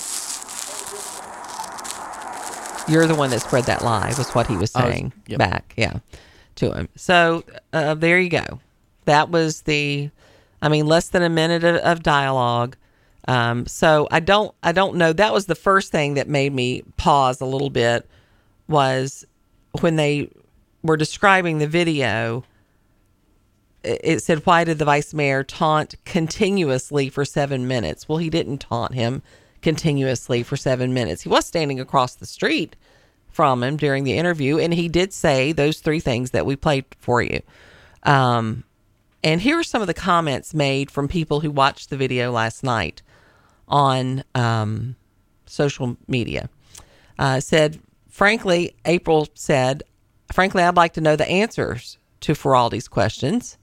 You're 2.92 3.06
the 3.06 3.14
one 3.14 3.30
that 3.30 3.40
spread 3.40 3.64
that 3.64 3.82
lie, 3.82 4.12
was 4.18 4.30
what 4.30 4.46
he 4.46 4.56
was 4.56 4.74
I 4.74 4.84
was- 4.84 4.94
saying 4.94 5.12
yep. 5.26 5.38
back, 5.38 5.72
yeah, 5.76 5.98
to 6.56 6.72
him. 6.72 6.88
So 6.96 7.44
uh, 7.72 7.94
there 7.94 8.18
you 8.18 8.28
go. 8.28 8.60
That 9.06 9.30
was 9.30 9.62
the, 9.62 10.10
I 10.62 10.68
mean, 10.68 10.86
less 10.86 11.08
than 11.08 11.22
a 11.22 11.28
minute 11.28 11.64
of, 11.64 11.76
of 11.76 12.02
dialogue. 12.02 12.76
Um, 13.26 13.66
so 13.66 14.06
I 14.10 14.20
don't, 14.20 14.54
I 14.62 14.72
don't 14.72 14.96
know. 14.96 15.12
That 15.14 15.32
was 15.32 15.46
the 15.46 15.54
first 15.54 15.90
thing 15.92 16.14
that 16.14 16.28
made 16.28 16.52
me 16.52 16.82
pause 16.96 17.40
a 17.40 17.46
little 17.46 17.70
bit 17.70 18.06
was 18.68 19.26
when 19.80 19.96
they 19.96 20.30
were 20.82 20.96
describing 20.98 21.58
the 21.58 21.66
video. 21.66 22.44
It 23.84 24.22
said, 24.22 24.46
"Why 24.46 24.64
did 24.64 24.78
the 24.78 24.84
vice 24.84 25.12
mayor 25.12 25.44
taunt 25.44 25.94
continuously 26.04 27.08
for 27.08 27.24
seven 27.24 27.68
minutes?" 27.68 28.08
Well, 28.08 28.18
he 28.18 28.30
didn't 28.30 28.58
taunt 28.58 28.94
him 28.94 29.22
continuously 29.62 30.42
for 30.42 30.56
seven 30.56 30.94
minutes. 30.94 31.22
He 31.22 31.28
was 31.28 31.46
standing 31.46 31.80
across 31.80 32.14
the 32.14 32.26
street 32.26 32.76
from 33.30 33.62
him 33.62 33.76
during 33.76 34.04
the 34.04 34.16
interview, 34.16 34.58
and 34.58 34.72
he 34.72 34.88
did 34.88 35.12
say 35.12 35.52
those 35.52 35.80
three 35.80 36.00
things 36.00 36.30
that 36.30 36.46
we 36.46 36.54
played 36.54 36.84
for 36.98 37.20
you. 37.20 37.40
Um, 38.04 38.64
and 39.24 39.40
here 39.40 39.58
are 39.58 39.64
some 39.64 39.80
of 39.80 39.86
the 39.86 39.94
comments 39.94 40.54
made 40.54 40.90
from 40.90 41.08
people 41.08 41.40
who 41.40 41.50
watched 41.50 41.90
the 41.90 41.96
video 41.96 42.30
last 42.30 42.62
night 42.62 43.02
on 43.66 44.22
um, 44.34 44.96
social 45.46 45.96
media. 46.06 46.48
Uh, 47.18 47.40
said, 47.40 47.80
frankly, 48.08 48.76
April 48.84 49.26
said, 49.34 49.82
frankly, 50.32 50.62
I'd 50.62 50.76
like 50.76 50.92
to 50.94 51.00
know 51.00 51.16
the 51.16 51.28
answers 51.28 51.98
to 52.20 52.34
Faraldi's 52.34 52.86
questions. 52.88 53.56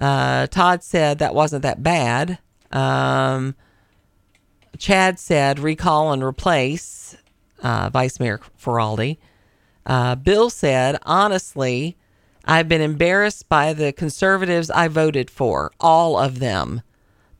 Uh, 0.00 0.46
Todd 0.46 0.82
said 0.82 1.18
that 1.18 1.34
wasn't 1.34 1.62
that 1.62 1.82
bad. 1.82 2.38
Um, 2.72 3.54
Chad 4.78 5.18
said 5.18 5.58
recall 5.58 6.12
and 6.12 6.24
replace 6.24 7.16
uh, 7.62 7.90
Vice 7.92 8.18
Mayor 8.18 8.40
Faraldi. 8.58 9.18
Uh, 9.84 10.14
Bill 10.14 10.48
said, 10.48 10.98
honestly, 11.02 11.96
I've 12.46 12.68
been 12.68 12.80
embarrassed 12.80 13.48
by 13.48 13.74
the 13.74 13.92
conservatives 13.92 14.70
I 14.70 14.88
voted 14.88 15.30
for, 15.30 15.70
all 15.78 16.18
of 16.18 16.38
them. 16.38 16.80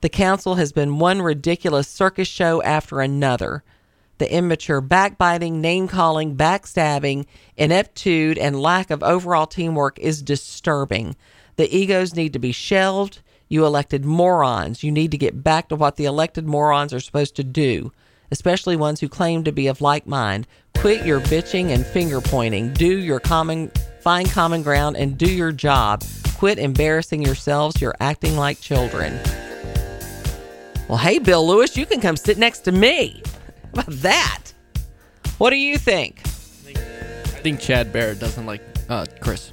The 0.03 0.09
council 0.09 0.57
has 0.57 0.73
been 0.73 0.99
one 0.99 1.23
ridiculous 1.23 1.89
circus 1.89 2.29
show 2.29 2.63
after 2.63 3.01
another. 3.01 3.63
The 4.19 4.33
immature 4.33 4.83
backbiting, 4.83 5.63
name 5.63 5.89
calling, 5.89 6.37
backstabbing, 6.37 7.25
ineptitude, 7.57 8.37
and 8.37 8.61
lack 8.61 8.91
of 8.91 9.03
overall 9.03 9.47
teamwork 9.47 9.99
is 9.99 10.21
disturbing. 10.21 11.17
The 11.61 11.77
egos 11.77 12.15
need 12.15 12.33
to 12.33 12.39
be 12.39 12.53
shelved. 12.53 13.21
You 13.51 13.67
elected 13.67 14.03
morons. 14.07 14.83
You 14.83 14.91
need 14.91 15.11
to 15.11 15.19
get 15.19 15.45
back 15.45 15.69
to 15.69 15.77
what 15.77 15.97
the 15.97 16.07
elected 16.07 16.47
morons 16.47 16.95
are 16.95 17.01
supposed 17.01 17.37
to 17.37 17.45
do, 17.45 17.93
especially 18.31 18.77
ones 18.77 18.99
who 18.99 19.11
claim 19.11 19.45
to 19.45 19.53
be 19.53 19.67
of 19.67 19.83
like 19.83 20.07
mind. 20.07 20.47
Quit 20.79 21.05
your 21.05 21.21
bitching 21.21 21.69
and 21.69 21.85
finger 21.85 22.23
pointing. 22.23 22.73
Do 22.73 22.97
your 22.97 23.21
common, 23.21 23.71
find 24.01 24.31
common 24.31 24.63
ground 24.63 24.97
and 24.97 25.19
do 25.19 25.31
your 25.31 25.53
job. 25.53 26.03
Quit 26.39 26.59
embarrassing 26.59 27.21
yourselves. 27.21 27.79
You're 27.79 27.97
acting 28.01 28.39
like 28.39 28.59
children. 28.63 29.21
Well, 30.89 30.97
hey, 30.97 31.19
Bill 31.19 31.47
Lewis, 31.47 31.77
you 31.77 31.85
can 31.85 32.01
come 32.01 32.17
sit 32.17 32.39
next 32.39 32.61
to 32.61 32.73
me. 32.73 33.23
How 33.75 33.83
about 33.83 34.01
that? 34.01 34.45
What 35.37 35.51
do 35.51 35.57
you 35.57 35.77
think? 35.77 36.23
I 36.25 37.43
think 37.43 37.61
Chad 37.61 37.93
Barrett 37.93 38.19
doesn't 38.19 38.47
like 38.47 38.63
uh, 38.89 39.05
Chris. 39.21 39.53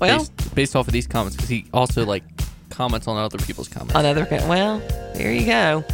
Well- 0.00 0.18
based, 0.18 0.54
based 0.54 0.76
off 0.76 0.86
of 0.86 0.92
these 0.92 1.06
comments, 1.06 1.36
because 1.36 1.48
he 1.48 1.64
also 1.72 2.04
like 2.04 2.24
comments 2.70 3.06
on 3.06 3.16
other 3.16 3.38
people's 3.38 3.68
comments. 3.68 3.94
Another 3.94 4.26
well, 4.30 4.80
there 5.14 5.32
you 5.32 5.46
go. 5.46 5.84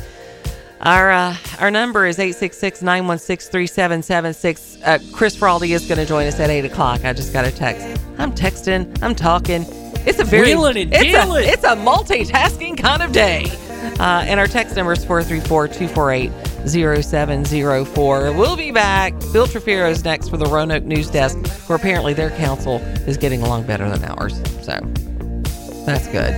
Our 0.80 1.11
uh, 1.11 1.36
our 1.59 1.70
number 1.70 2.07
is 2.07 2.16
866-916-3776. 2.16 4.80
Uh, 4.82 4.98
Chris 5.12 5.36
Faraldi 5.36 5.74
is 5.74 5.86
going 5.86 5.98
to 5.98 6.07
join 6.07 6.26
us 6.26 6.40
at 6.40 6.48
8 6.48 6.64
o'clock. 6.64 7.05
I 7.05 7.12
just 7.12 7.34
got 7.34 7.44
a 7.44 7.51
text. 7.51 7.86
I'm 8.16 8.32
texting. 8.32 8.98
I'm 9.03 9.14
talking. 9.14 9.66
It's 10.07 10.18
a 10.18 10.24
very 10.24 10.53
it's, 10.53 11.14
a, 11.14 11.53
it's 11.53 11.64
a 11.64 11.76
multitasking 11.76 12.78
kind 12.78 13.03
of 13.03 13.12
day. 13.12 13.44
Uh, 13.98 14.24
and 14.26 14.40
our 14.40 14.46
text 14.46 14.76
number 14.76 14.92
is 14.92 15.05
434-248-0704. 16.64 18.36
We'll 18.36 18.56
be 18.56 18.70
back. 18.70 19.12
Bill 19.32 19.46
Trefiro 19.46 19.90
is 19.90 20.04
next 20.04 20.28
for 20.28 20.36
the 20.36 20.46
Roanoke 20.46 20.84
News 20.84 21.11
Desk, 21.11 21.36
where 21.68 21.76
apparently 21.76 22.14
their 22.14 22.30
council 22.30 22.76
is 23.06 23.16
getting 23.16 23.42
along 23.42 23.66
better 23.66 23.88
than 23.88 24.04
ours. 24.04 24.36
So 24.62 24.78
that's 25.84 26.06
good. 26.08 26.34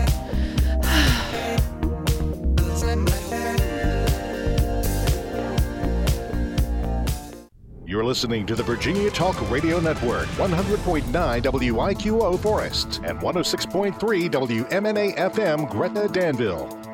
You're 7.84 8.04
listening 8.04 8.46
to 8.46 8.54
the 8.54 8.62
Virginia 8.62 9.10
Talk 9.10 9.50
Radio 9.50 9.78
Network, 9.78 10.26
100.9 10.28 11.02
WIQO 11.42 12.38
Forest 12.40 13.02
and 13.04 13.18
106.3 13.18 14.30
WMNA 14.30 15.14
FM 15.18 15.68
Gretna 15.70 16.08
Danville. 16.08 16.91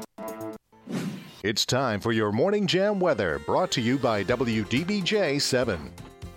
It's 1.45 1.65
time 1.65 2.01
for 2.01 2.11
your 2.11 2.33
Morning 2.33 2.67
Jam 2.67 2.99
weather, 2.99 3.41
brought 3.47 3.71
to 3.71 3.81
you 3.81 3.97
by 3.97 4.25
WDBJ 4.25 5.41
7. 5.41 5.93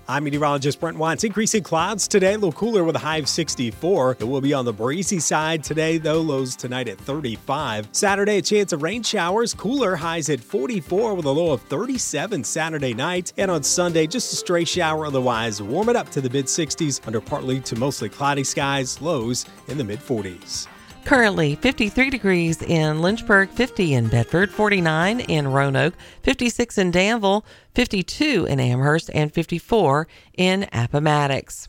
I'm 0.07 0.23
meteorologist 0.23 0.79
Brent 0.79 0.95
Watts. 0.95 1.23
Increasing 1.23 1.63
clouds 1.63 2.07
today, 2.07 2.33
a 2.33 2.37
little 2.37 2.51
cooler 2.51 2.83
with 2.83 2.95
a 2.95 2.99
high 2.99 3.17
of 3.17 3.27
64. 3.27 4.17
It 4.19 4.23
will 4.25 4.41
be 4.41 4.53
on 4.53 4.63
the 4.63 4.73
breezy 4.73 5.19
side 5.19 5.63
today, 5.63 5.97
though, 5.97 6.21
lows 6.21 6.55
tonight 6.55 6.87
at 6.87 6.99
35. 6.99 7.89
Saturday, 7.93 8.37
a 8.37 8.41
chance 8.43 8.73
of 8.73 8.83
rain 8.83 9.01
showers, 9.01 9.55
cooler 9.55 9.95
highs 9.95 10.29
at 10.29 10.39
44 10.39 11.15
with 11.15 11.25
a 11.25 11.31
low 11.31 11.51
of 11.51 11.63
37 11.63 12.43
Saturday 12.43 12.93
night. 12.93 13.33
And 13.37 13.49
on 13.49 13.63
Sunday, 13.63 14.05
just 14.05 14.31
a 14.33 14.35
stray 14.35 14.65
shower, 14.65 15.07
otherwise 15.07 15.63
warm 15.63 15.89
it 15.89 15.95
up 15.95 16.11
to 16.11 16.21
the 16.21 16.29
mid 16.29 16.45
60s 16.45 17.07
under 17.07 17.21
partly 17.21 17.59
to 17.61 17.75
mostly 17.75 18.07
cloudy 18.07 18.43
skies, 18.43 19.01
lows 19.01 19.47
in 19.67 19.79
the 19.79 19.83
mid 19.83 19.99
40s. 19.99 20.67
Currently 21.05 21.55
53 21.55 22.09
degrees 22.09 22.61
in 22.61 23.01
Lynchburg, 23.01 23.49
50 23.49 23.93
in 23.93 24.07
Bedford, 24.07 24.51
49 24.51 25.19
in 25.21 25.47
Roanoke, 25.47 25.95
56 26.23 26.77
in 26.77 26.91
Danville, 26.91 27.43
52 27.73 28.45
in 28.45 28.59
Amherst, 28.59 29.09
and 29.13 29.33
54 29.33 30.07
in 30.37 30.67
Appomattox. 30.71 31.67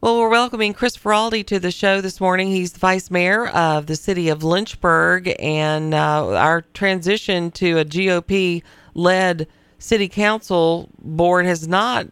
Well, 0.00 0.20
we're 0.20 0.28
welcoming 0.28 0.74
Chris 0.74 0.96
Faraldi 0.96 1.44
to 1.46 1.58
the 1.58 1.72
show 1.72 2.00
this 2.00 2.20
morning. 2.20 2.48
He's 2.48 2.72
the 2.72 2.78
vice 2.78 3.10
mayor 3.10 3.48
of 3.48 3.86
the 3.86 3.96
city 3.96 4.28
of 4.28 4.44
Lynchburg, 4.44 5.34
and 5.40 5.92
uh, 5.92 6.28
our 6.34 6.62
transition 6.62 7.50
to 7.52 7.78
a 7.78 7.84
GOP 7.84 8.62
led 8.94 9.48
city 9.78 10.08
council 10.08 10.88
board 10.98 11.46
has 11.46 11.66
not 11.66 12.06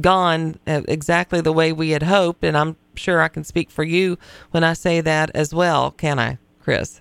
gone 0.00 0.58
uh, 0.66 0.82
exactly 0.88 1.40
the 1.40 1.52
way 1.52 1.72
we 1.72 1.90
had 1.90 2.04
hoped. 2.04 2.44
And 2.44 2.56
I'm 2.56 2.76
sure 2.94 3.20
I 3.20 3.28
can 3.28 3.44
speak 3.44 3.70
for 3.70 3.84
you 3.84 4.18
when 4.50 4.64
I 4.64 4.72
say 4.72 5.00
that 5.00 5.30
as 5.34 5.52
well, 5.52 5.90
can 5.90 6.18
I, 6.18 6.38
Chris? 6.60 7.00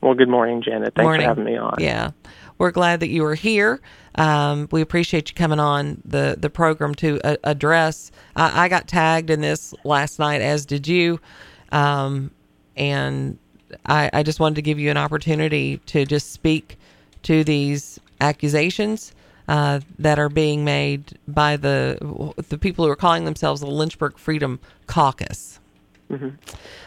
Well, 0.00 0.14
good 0.14 0.28
morning, 0.28 0.62
Janet. 0.62 0.94
Thanks 0.94 1.04
Morning. 1.04 1.24
for 1.24 1.28
having 1.28 1.44
me 1.44 1.56
on. 1.56 1.76
Yeah, 1.78 2.12
we're 2.56 2.70
glad 2.70 3.00
that 3.00 3.08
you 3.08 3.24
are 3.26 3.34
here. 3.34 3.80
Um, 4.14 4.66
we 4.72 4.80
appreciate 4.80 5.28
you 5.28 5.34
coming 5.34 5.60
on 5.60 6.00
the 6.06 6.36
the 6.38 6.48
program 6.48 6.94
to 6.96 7.20
uh, 7.22 7.36
address. 7.44 8.10
I, 8.34 8.64
I 8.64 8.68
got 8.68 8.88
tagged 8.88 9.28
in 9.28 9.42
this 9.42 9.74
last 9.84 10.18
night, 10.18 10.40
as 10.40 10.64
did 10.64 10.88
you, 10.88 11.20
um, 11.70 12.30
and 12.76 13.38
I, 13.84 14.08
I 14.12 14.22
just 14.22 14.40
wanted 14.40 14.54
to 14.56 14.62
give 14.62 14.78
you 14.78 14.90
an 14.90 14.96
opportunity 14.96 15.76
to 15.86 16.06
just 16.06 16.32
speak 16.32 16.78
to 17.24 17.44
these 17.44 18.00
accusations 18.22 19.12
uh, 19.48 19.80
that 19.98 20.18
are 20.18 20.28
being 20.28 20.64
made 20.64 21.18
by 21.26 21.56
the 21.56 22.34
the 22.48 22.58
people 22.58 22.84
who 22.84 22.90
are 22.90 22.96
calling 22.96 23.24
themselves 23.24 23.60
the 23.60 23.66
Lynchburg 23.66 24.18
Freedom 24.18 24.60
Caucus. 24.86 25.60
hmm 26.08 26.30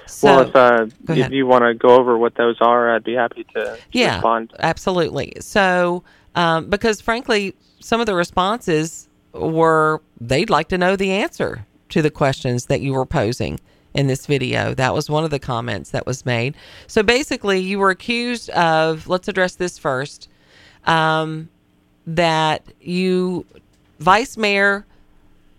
So, 0.06 0.28
well, 0.28 0.48
if, 0.48 0.56
uh, 0.56 0.86
if 1.10 1.32
you 1.32 1.46
want 1.46 1.64
to 1.64 1.74
go 1.74 1.90
over 2.00 2.18
what 2.18 2.36
those 2.36 2.58
are, 2.62 2.96
I'd 2.96 3.04
be 3.04 3.14
happy 3.14 3.46
to 3.56 3.78
yeah, 3.92 4.16
respond. 4.16 4.54
absolutely. 4.60 5.34
So, 5.40 6.04
um, 6.36 6.70
because 6.70 7.02
frankly, 7.02 7.56
some 7.80 8.00
of 8.00 8.06
the 8.06 8.16
responses 8.16 9.10
were 9.34 10.02
they'd 10.22 10.50
like 10.50 10.70
to 10.70 10.78
know 10.78 10.96
the 10.96 11.12
answer 11.12 11.66
to 11.90 12.02
the 12.02 12.12
questions 12.12 12.68
that 12.68 12.82
you 12.82 12.94
were 12.94 13.06
posing 13.06 13.60
in 13.94 14.08
this 14.08 14.26
video. 14.26 14.74
That 14.74 14.94
was 14.94 15.10
one 15.10 15.24
of 15.24 15.30
the 15.32 15.40
comments 15.40 15.92
that 15.92 16.06
was 16.06 16.26
made. 16.26 16.56
So 16.88 17.04
basically, 17.04 17.60
you 17.60 17.80
were 17.80 17.90
accused 17.90 18.50
of. 18.52 19.08
Let's 19.08 19.28
address 19.28 19.56
this 19.56 19.78
first. 19.78 20.30
Um, 20.86 21.50
that 22.06 22.64
you, 22.82 23.46
Vice 24.00 24.38
Mayor 24.38 24.86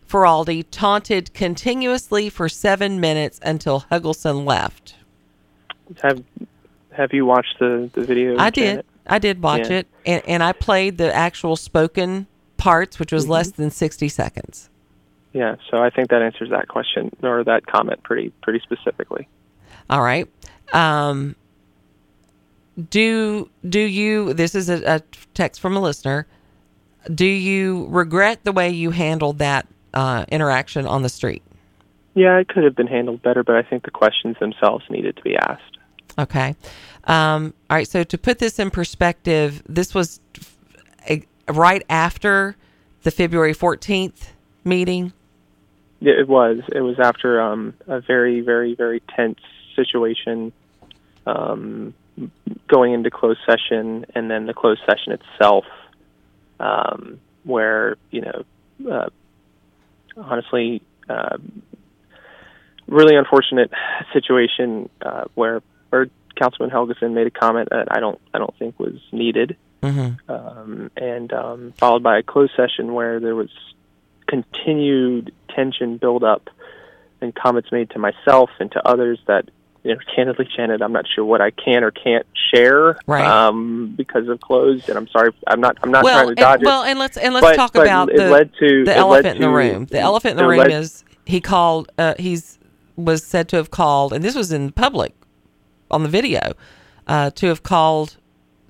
Faraldi, 0.09 0.64
taunted 0.70 1.32
continuously 1.34 2.28
for 2.30 2.49
seven 2.49 3.01
minutes 3.01 3.40
until 3.42 3.80
Helgeson 3.90 4.45
left. 4.45 4.97
Have 6.03 6.22
Have 6.92 7.12
you 7.12 7.26
watched 7.26 7.59
the 7.59 7.90
the 7.92 8.03
video? 8.03 8.36
I 8.38 8.51
did. 8.51 8.64
Janet? 8.70 8.86
I 9.07 9.18
did 9.18 9.42
watch 9.42 9.68
Yeah. 9.68 9.78
it, 9.78 9.86
and, 10.07 10.22
and 10.26 10.42
I 10.42 10.53
played 10.53 10.97
the 10.97 11.12
actual 11.14 11.57
spoken 11.57 12.26
parts, 12.57 12.99
which 12.99 13.12
was 13.12 13.28
less 13.28 13.51
Mm-hmm. 13.53 13.62
than 13.62 13.70
sixty 13.70 14.09
seconds. 14.09 14.70
Yeah. 15.32 15.57
So 15.70 15.78
I 15.78 15.90
think 15.90 16.09
that 16.11 16.22
answers 16.22 16.51
that 16.51 16.68
question 16.68 17.11
or 17.22 17.45
that 17.45 17.66
comment 17.66 18.03
pretty 18.03 18.30
pretty 18.42 18.61
specifically. 18.61 19.28
All 19.90 20.03
right. 20.03 20.28
Um, 20.72 21.34
do 22.90 23.51
do 23.68 23.80
you? 23.80 24.32
This 24.32 24.55
is 24.55 24.68
a, 24.70 24.82
a 24.97 25.01
text 25.34 25.61
from 25.61 25.76
a 25.76 25.80
listener. 25.80 26.26
Do 27.12 27.26
you 27.26 27.86
regret 27.88 28.44
the 28.44 28.52
way 28.52 28.70
you 28.70 28.90
handled 28.90 29.38
that 29.38 29.66
uh, 29.92 30.24
interaction 30.28 30.86
on 30.86 31.02
the 31.02 31.09
street? 31.09 31.42
Yeah, 32.14 32.38
it 32.38 32.48
could 32.48 32.64
have 32.64 32.76
been 32.76 32.86
handled 32.86 33.22
better, 33.22 33.42
but 33.42 33.57
I 33.57 33.62
think 33.62 33.84
the 33.84 33.90
questions 33.90 34.36
themselves 34.38 34.84
needed 34.88 35.16
to 35.16 35.22
be 35.22 35.36
asked. 35.36 35.78
Okay. 36.18 36.55
Um, 37.05 37.52
all 37.68 37.76
right. 37.76 37.88
So 37.88 38.05
to 38.05 38.18
put 38.18 38.38
this 38.38 38.59
in 38.59 38.70
perspective, 38.70 39.62
this 39.68 39.94
was 39.94 40.20
a, 41.09 41.24
right 41.48 41.84
after 41.90 42.57
the 43.02 43.11
February 43.11 43.55
14th 43.55 44.28
meeting. 44.64 45.12
Yeah, 46.00 46.14
it 46.18 46.28
was. 46.28 46.59
It 46.72 46.80
was 46.80 46.98
after 46.98 47.40
um, 47.40 47.74
a 47.86 48.00
very, 48.00 48.40
very, 48.40 48.74
very 48.74 49.00
tense 49.16 49.40
situation, 49.74 50.52
um, 51.26 51.94
going 52.68 52.92
into 52.92 53.11
closed 53.11 53.40
session, 53.46 54.07
and 54.14 54.30
then 54.30 54.46
the 54.46 54.55
closed 54.55 54.82
session 54.86 55.12
itself, 55.12 55.64
um, 56.64 57.20
where 57.44 57.96
you 58.10 58.22
know, 58.22 58.44
uh, 58.90 59.08
honestly, 60.16 60.82
uh, 61.08 61.36
really 62.86 63.16
unfortunate 63.16 63.70
situation 64.12 64.88
uh, 65.02 65.24
where 65.34 65.62
where 65.90 66.08
Councilman 66.36 66.70
Helgeson 66.70 67.12
made 67.12 67.26
a 67.26 67.30
comment 67.30 67.68
that 67.70 67.88
I 67.90 68.00
don't 68.00 68.20
I 68.32 68.38
don't 68.38 68.56
think 68.58 68.78
was 68.78 69.00
needed 69.12 69.56
Mm-hmm. 69.84 70.32
um, 70.32 70.90
and 70.96 71.30
um, 71.34 71.74
followed 71.76 72.02
by 72.02 72.18
a 72.18 72.22
closed 72.22 72.52
session 72.56 72.94
where 72.94 73.20
there 73.20 73.34
was 73.34 73.50
continued 74.26 75.34
tension 75.54 75.98
build 75.98 76.24
up 76.24 76.48
and 77.20 77.34
comments 77.34 77.70
made 77.70 77.90
to 77.90 77.98
myself 77.98 78.48
and 78.60 78.72
to 78.72 78.88
others 78.88 79.18
that 79.26 79.50
you 79.85 79.95
know 79.95 80.01
candidly 80.16 80.49
Janet 80.57 80.82
I'm 80.82 80.93
not 80.93 81.05
sure 81.14 81.24
what 81.24 81.41
I 81.41 81.51
can 81.51 81.85
or 81.85 81.91
can't 81.93 82.26
share 82.53 82.99
Right. 83.07 83.24
um, 83.24 83.95
because 83.97 84.28
of 84.28 84.41
closed 84.41 84.89
and 84.89 84.99
I'm 84.99 85.07
sorry 85.09 85.30
I'm 85.47 85.61
not 85.61 85.76
I'm 85.82 85.91
not 85.93 86.03
well, 86.05 86.24
trying 86.24 86.35
to 86.37 86.43
dodge 86.43 86.55
and, 86.55 86.62
it 86.62 86.66
well, 86.66 86.82
and 86.82 86.99
let's 86.99 87.16
and 87.16 87.35
let's 87.35 87.47
But- 87.47 87.57
talk 87.57 87.72
but 87.74 87.82
about 87.82 88.09
it 88.11 88.16
the 88.16 88.30
led 88.30 88.51
to- 88.59 88.85
the 88.85 88.97
elephant 88.97 89.37
in 89.37 89.43
the 89.43 89.49
room. 89.49 89.87
The 89.87 90.01
elephant 90.01 90.32
in 90.32 90.37
the 90.39 90.49
room 90.49 90.59
led- 90.59 90.72
is 90.72 91.05
he 91.26 91.41
called. 91.41 91.91
Uh, 91.97 92.14
he's 92.18 92.59
was 92.97 93.24
said 93.24 93.49
to 93.49 93.57
have 93.57 93.70
called, 93.70 94.12
and 94.12 94.24
this 94.24 94.35
was 94.35 94.53
in 94.53 94.70
public 94.72 95.12
on 95.91 96.03
the 96.03 96.09
video, 96.09 96.53
uh, 97.09 97.30
to 97.30 97.47
have 97.49 97.62
called 97.62 98.16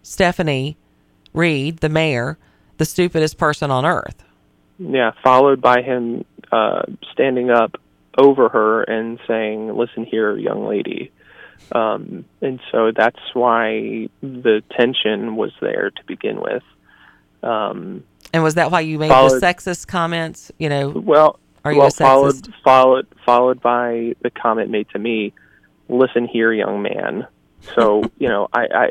Stephanie 0.02 0.76
Reed, 1.32 1.78
the 1.78 1.88
mayor, 1.88 2.38
the 2.78 2.84
stupidest 2.84 3.38
person 3.38 3.70
on 3.70 3.84
earth. 3.84 4.24
Yeah, 4.78 5.12
followed 5.22 5.60
by 5.60 5.82
him 5.82 6.24
uh, 6.52 6.82
standing 7.12 7.50
up 7.50 7.76
over 8.18 8.48
her 8.48 8.82
and 8.82 9.18
saying, 9.26 9.74
"Listen 9.76 10.04
here, 10.04 10.36
young 10.36 10.66
lady." 10.66 11.10
Um, 11.72 12.24
and 12.42 12.60
so 12.70 12.90
that's 12.94 13.20
why 13.32 14.08
the 14.20 14.62
tension 14.76 15.36
was 15.36 15.52
there 15.60 15.90
to 15.90 16.04
begin 16.06 16.40
with. 16.40 16.62
Um, 17.42 18.04
And 18.32 18.42
was 18.42 18.54
that 18.54 18.70
why 18.70 18.80
you 18.80 18.98
made 18.98 19.08
Followed- 19.08 19.40
the 19.40 19.46
sexist 19.46 19.86
comments? 19.86 20.50
You 20.58 20.68
know, 20.68 20.88
well, 20.90 21.38
are 21.64 21.72
you 21.72 21.78
well, 21.78 21.88
a 21.88 21.90
sexist? 21.90 21.98
followed 21.98 22.54
followed 22.64 23.06
followed 23.24 23.60
by 23.60 24.14
the 24.22 24.30
comment 24.30 24.70
made 24.70 24.88
to 24.90 24.98
me, 24.98 25.32
"Listen 25.88 26.26
here, 26.26 26.52
young 26.52 26.82
man." 26.82 27.26
So 27.74 28.02
you 28.18 28.28
know, 28.28 28.48
I, 28.52 28.66
I 28.74 28.90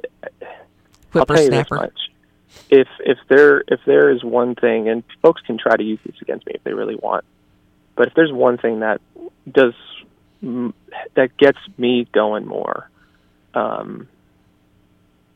I'll 1.13 1.25
tell 1.25 1.41
you 1.43 1.49
this 1.49 1.69
much: 1.69 1.99
if 2.69 2.87
if 3.01 3.17
there 3.29 3.63
if 3.67 3.81
there 3.85 4.09
is 4.09 4.23
one 4.23 4.55
thing, 4.55 4.89
and 4.89 5.03
folks 5.21 5.41
can 5.41 5.57
try 5.57 5.75
to 5.75 5.83
use 5.83 5.99
this 6.05 6.15
against 6.21 6.45
me 6.47 6.53
if 6.55 6.63
they 6.63 6.73
really 6.73 6.95
want, 6.95 7.25
but 7.95 8.07
if 8.07 8.13
there's 8.15 8.31
one 8.31 8.57
thing 8.57 8.79
that 8.79 9.01
does 9.49 9.73
that 11.15 11.37
gets 11.37 11.57
me 11.77 12.07
going 12.13 12.45
more, 12.45 12.89
um, 13.53 14.07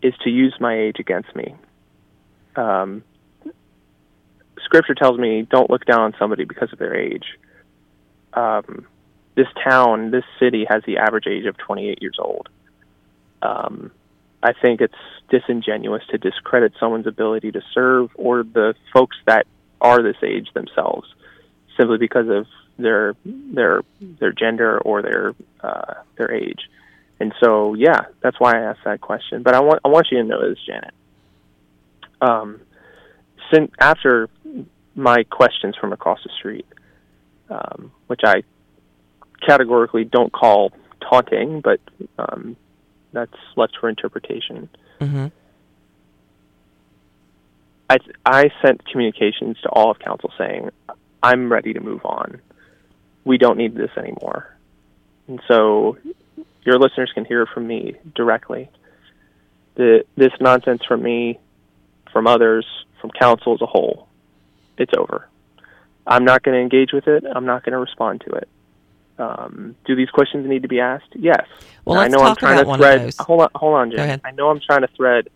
is 0.01 0.13
to 0.23 0.29
use 0.29 0.55
my 0.59 0.77
age 0.77 0.97
against 0.99 1.33
me. 1.35 1.55
Um, 2.55 3.03
scripture 4.63 4.95
tells 4.95 5.17
me 5.17 5.47
don't 5.49 5.69
look 5.69 5.85
down 5.85 6.01
on 6.01 6.15
somebody 6.19 6.43
because 6.43 6.73
of 6.73 6.79
their 6.79 6.95
age. 6.95 7.25
Um, 8.33 8.87
this 9.35 9.47
town, 9.63 10.11
this 10.11 10.25
city 10.39 10.65
has 10.69 10.83
the 10.85 10.97
average 10.97 11.27
age 11.27 11.45
of 11.45 11.57
28 11.57 12.01
years 12.01 12.17
old. 12.19 12.49
Um, 13.41 13.91
I 14.41 14.53
think 14.53 14.81
it's 14.81 14.93
disingenuous 15.29 16.03
to 16.09 16.17
discredit 16.17 16.73
someone's 16.79 17.07
ability 17.07 17.51
to 17.51 17.61
serve 17.73 18.09
or 18.15 18.43
the 18.43 18.73
folks 18.93 19.15
that 19.25 19.45
are 19.79 20.01
this 20.01 20.17
age 20.23 20.49
themselves 20.53 21.07
simply 21.77 21.97
because 21.97 22.27
of 22.29 22.47
their 22.77 23.15
their 23.25 23.81
their 24.01 24.31
gender 24.31 24.79
or 24.79 25.01
their 25.01 25.33
uh, 25.61 25.93
their 26.17 26.31
age. 26.31 26.61
And 27.19 27.33
so, 27.41 27.73
yeah, 27.73 28.05
that's 28.21 28.39
why 28.39 28.57
I 28.57 28.61
asked 28.69 28.81
that 28.85 29.01
question. 29.01 29.43
But 29.43 29.55
I 29.55 29.61
want 29.61 29.79
I 29.83 29.87
want 29.87 30.07
you 30.11 30.17
to 30.19 30.23
know 30.23 30.47
this, 30.47 30.59
Janet. 30.65 30.93
Um, 32.21 32.61
since 33.51 33.71
after 33.79 34.29
my 34.95 35.23
questions 35.23 35.75
from 35.79 35.93
across 35.93 36.19
the 36.23 36.29
street, 36.37 36.65
um, 37.49 37.91
which 38.07 38.21
I 38.23 38.43
categorically 39.45 40.03
don't 40.03 40.31
call 40.31 40.71
taunting, 41.01 41.61
but 41.61 41.79
um, 42.17 42.55
that's 43.13 43.37
left 43.55 43.77
for 43.79 43.89
interpretation. 43.89 44.69
Mm-hmm. 44.99 45.27
I 47.89 47.97
I 48.25 48.51
sent 48.61 48.85
communications 48.85 49.57
to 49.61 49.69
all 49.69 49.91
of 49.91 49.99
council 49.99 50.31
saying, 50.37 50.69
"I'm 51.27 51.51
ready 51.51 51.73
to 51.73 51.79
move 51.79 52.05
on. 52.05 52.41
We 53.23 53.37
don't 53.37 53.57
need 53.57 53.75
this 53.75 53.91
anymore." 53.97 54.55
And 55.27 55.41
so, 55.47 55.97
your 56.63 56.79
listeners 56.79 57.11
can 57.13 57.25
hear 57.25 57.45
from 57.45 57.67
me 57.67 57.95
directly. 58.15 58.69
The 59.75 60.05
this 60.15 60.33
nonsense 60.39 60.83
from 60.85 61.03
me, 61.03 61.39
from 62.11 62.27
others, 62.27 62.65
from 63.01 63.11
council 63.11 63.53
as 63.53 63.61
a 63.61 63.65
whole, 63.65 64.07
it's 64.77 64.93
over. 64.97 65.27
I'm 66.05 66.23
not 66.23 66.43
going 66.43 66.55
to 66.55 66.61
engage 66.61 66.93
with 66.93 67.07
it. 67.07 67.25
I'm 67.29 67.45
not 67.45 67.63
going 67.63 67.73
to 67.73 67.79
respond 67.79 68.21
to 68.21 68.31
it. 68.31 68.47
Um, 69.19 69.75
do 69.85 69.95
these 69.95 70.09
questions 70.09 70.47
need 70.47 70.61
to 70.61 70.67
be 70.67 70.79
asked? 70.79 71.09
Yes. 71.15 71.45
Well, 71.85 71.97
I 71.97 72.03
let's 72.03 72.13
know 72.13 72.19
talk 72.19 72.29
I'm 72.29 72.35
trying 72.35 72.59
about 72.59 72.77
to 72.77 72.77
thread. 72.77 73.13
Hold 73.19 73.41
on, 73.41 73.49
hold 73.55 73.73
on, 73.75 73.91
Jen. 73.91 74.21
I 74.23 74.31
know 74.31 74.49
I'm 74.49 74.59
trying 74.59 74.81
to 74.81 74.87
thread 74.95 75.29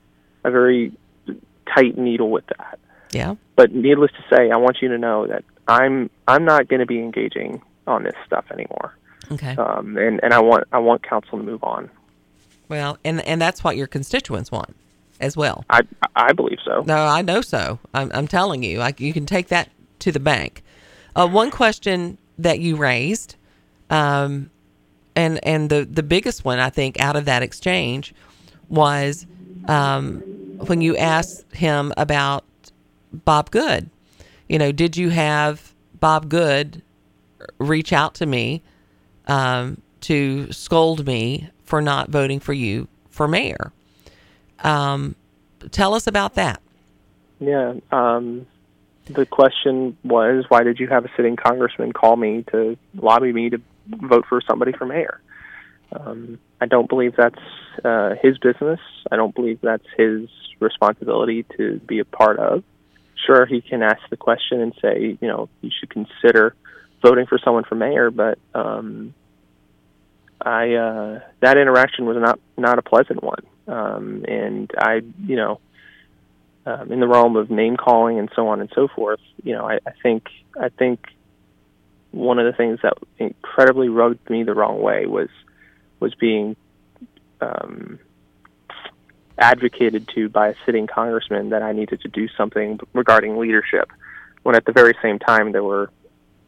a 0.44 0.52
very 0.52 0.94
tight 1.74 1.98
needle 1.98 2.30
with 2.30 2.46
that. 2.48 2.80
Yeah. 3.12 3.36
But 3.56 3.74
needless 3.74 4.12
to 4.12 4.36
say, 4.36 4.52
I 4.52 4.58
want 4.58 4.78
you 4.82 4.90
to 4.90 4.98
know 4.98 5.28
that 5.28 5.44
I'm 5.68 6.10
I'm 6.28 6.46
not 6.46 6.68
going 6.68 6.80
to 6.80 6.86
be 6.86 7.00
engaging 7.00 7.62
on 7.88 8.04
this 8.04 8.16
stuff 8.26 8.46
anymore. 8.52 8.96
Okay. 9.32 9.56
Um, 9.56 9.98
and 9.98 10.20
and 10.24 10.34
I 10.34 10.40
want 10.40 10.66
I 10.72 10.80
want 10.80 11.04
council 11.04 11.38
to 11.38 11.44
move 11.44 11.64
on. 11.64 11.90
Well, 12.70 12.98
and 13.04 13.22
and 13.26 13.42
that's 13.42 13.64
what 13.64 13.78
your 13.78 13.88
constituents 13.88 14.52
want 14.52 14.76
as 15.20 15.38
well. 15.38 15.66
I 15.70 15.82
I 16.16 16.34
believe 16.34 16.60
so. 16.66 16.84
No, 16.86 17.06
I 17.06 17.22
know 17.22 17.42
so. 17.42 17.80
I'm, 17.94 18.12
I'm 18.14 18.28
telling 18.28 18.64
you, 18.64 18.80
like 18.80 19.00
you 19.00 19.14
can 19.14 19.26
take 19.26 19.48
that 19.50 19.70
to 20.00 20.12
the 20.12 20.20
bank. 20.20 20.64
Uh, 21.16 21.28
one 21.28 21.52
question 21.52 22.18
that 22.38 22.60
you 22.60 22.76
raised 22.76 23.36
um, 23.92 24.50
and 25.16 25.44
and 25.46 25.70
the 25.70 25.86
the 25.86 26.02
biggest 26.02 26.44
one 26.44 26.58
I 26.58 26.70
think 26.70 27.00
out 27.00 27.16
of 27.16 27.26
that 27.26 27.44
exchange 27.44 28.16
was 28.70 29.28
um, 29.68 30.20
when 30.66 30.82
you 30.82 30.98
asked 30.98 31.54
him 31.54 31.94
about 31.98 32.46
Bob 33.14 33.52
Good. 33.52 33.90
You 34.52 34.60
know, 34.60 34.74
did 34.74 34.98
you 34.98 35.12
have 35.12 35.74
Bob 35.98 36.28
Good 36.28 36.82
reach 37.58 37.94
out 37.94 38.16
to 38.16 38.26
me 38.26 38.62
um, 39.26 39.82
to 40.02 40.52
scold 40.52 41.08
me 41.08 41.50
for 41.64 41.82
not 41.82 42.10
voting 42.10 42.42
for 42.42 42.52
you 42.52 42.90
for 43.10 43.30
mayor? 43.30 43.72
Um, 44.60 45.16
tell 45.72 45.94
us 45.94 46.06
about 46.06 46.36
that. 46.36 46.62
Yeah. 47.40 47.76
Um, 47.94 48.46
the 49.06 49.26
question 49.26 49.96
was, 50.04 50.44
why 50.50 50.64
did 50.64 50.82
you 50.82 50.88
have 50.88 51.06
a 51.06 51.10
sitting 51.16 51.38
congressman 51.38 51.94
call 51.94 52.18
me 52.18 52.44
to 52.52 52.78
lobby 52.96 53.32
me 53.32 53.52
to 53.52 53.62
vote 53.88 54.26
for 54.28 54.42
somebody 54.42 54.74
for 54.74 54.86
mayor? 54.86 55.22
Um, 55.94 56.40
I 56.60 56.66
don't 56.66 56.90
believe 56.90 57.16
that's 57.16 57.40
uh, 57.86 58.16
his 58.22 58.38
business. 58.38 58.82
I 59.10 59.16
don't 59.16 59.34
believe 59.34 59.62
that's 59.62 59.88
his 59.96 60.28
responsibility 60.60 61.46
to 61.56 61.80
be 61.88 62.00
a 62.00 62.06
part 62.06 62.38
of. 62.38 62.66
Sure, 63.26 63.46
he 63.46 63.62
can 63.62 63.84
ask 63.84 64.02
the 64.10 64.18
question 64.18 64.62
and 64.62 64.74
say, 64.82 65.18
you 65.20 65.28
know, 65.28 65.50
you 65.62 65.70
should 65.80 65.90
consider 65.90 66.56
voting 67.02 67.26
for 67.28 67.38
someone 67.44 67.64
for 67.64 67.76
mayor, 67.76 68.10
but 68.10 68.40
um, 68.54 69.14
I 70.40 70.74
uh, 70.74 71.20
that 71.42 71.58
interaction 71.58 72.06
was 72.06 72.18
not 72.18 72.40
not 72.58 72.80
a 72.80 72.82
pleasant 72.82 73.24
one, 73.24 73.44
um, 73.68 74.26
and 74.28 74.72
I, 74.78 75.02
you 75.26 75.36
know, 75.36 75.60
um, 76.66 76.92
in 76.92 77.00
the 77.00 77.08
realm 77.08 77.36
of 77.36 77.50
name 77.50 77.78
calling 77.78 78.20
and 78.20 78.30
so 78.36 78.48
on 78.48 78.60
and 78.62 78.70
so 78.74 78.88
forth, 78.88 79.20
you 79.44 79.54
know, 79.54 79.68
I, 79.68 79.76
I 79.86 79.92
think 80.02 80.28
I 80.60 80.70
think 80.70 81.00
one 82.12 82.40
of 82.40 82.46
the 82.46 82.58
things 82.58 82.80
that 82.84 82.94
incredibly 83.18 83.90
rubbed 83.90 84.30
me 84.30 84.44
the 84.44 84.54
wrong 84.54 84.82
way 84.82 85.06
was 85.06 85.30
was 86.00 86.14
being 86.16 86.56
um, 87.40 88.00
advocated 89.42 90.08
to 90.16 90.30
by 90.30 90.50
a 90.50 90.56
sitting 90.66 90.88
congressman 90.88 91.50
that 91.50 91.64
I 91.64 91.74
needed 91.74 92.02
to 92.02 92.08
do 92.08 92.30
something 92.38 92.80
regarding 92.94 93.38
leadership, 93.38 93.92
when 94.44 94.56
at 94.56 94.66
the 94.66 94.72
very 94.72 94.96
same 95.02 95.20
time 95.20 95.52
there 95.52 95.64
were 95.64 95.90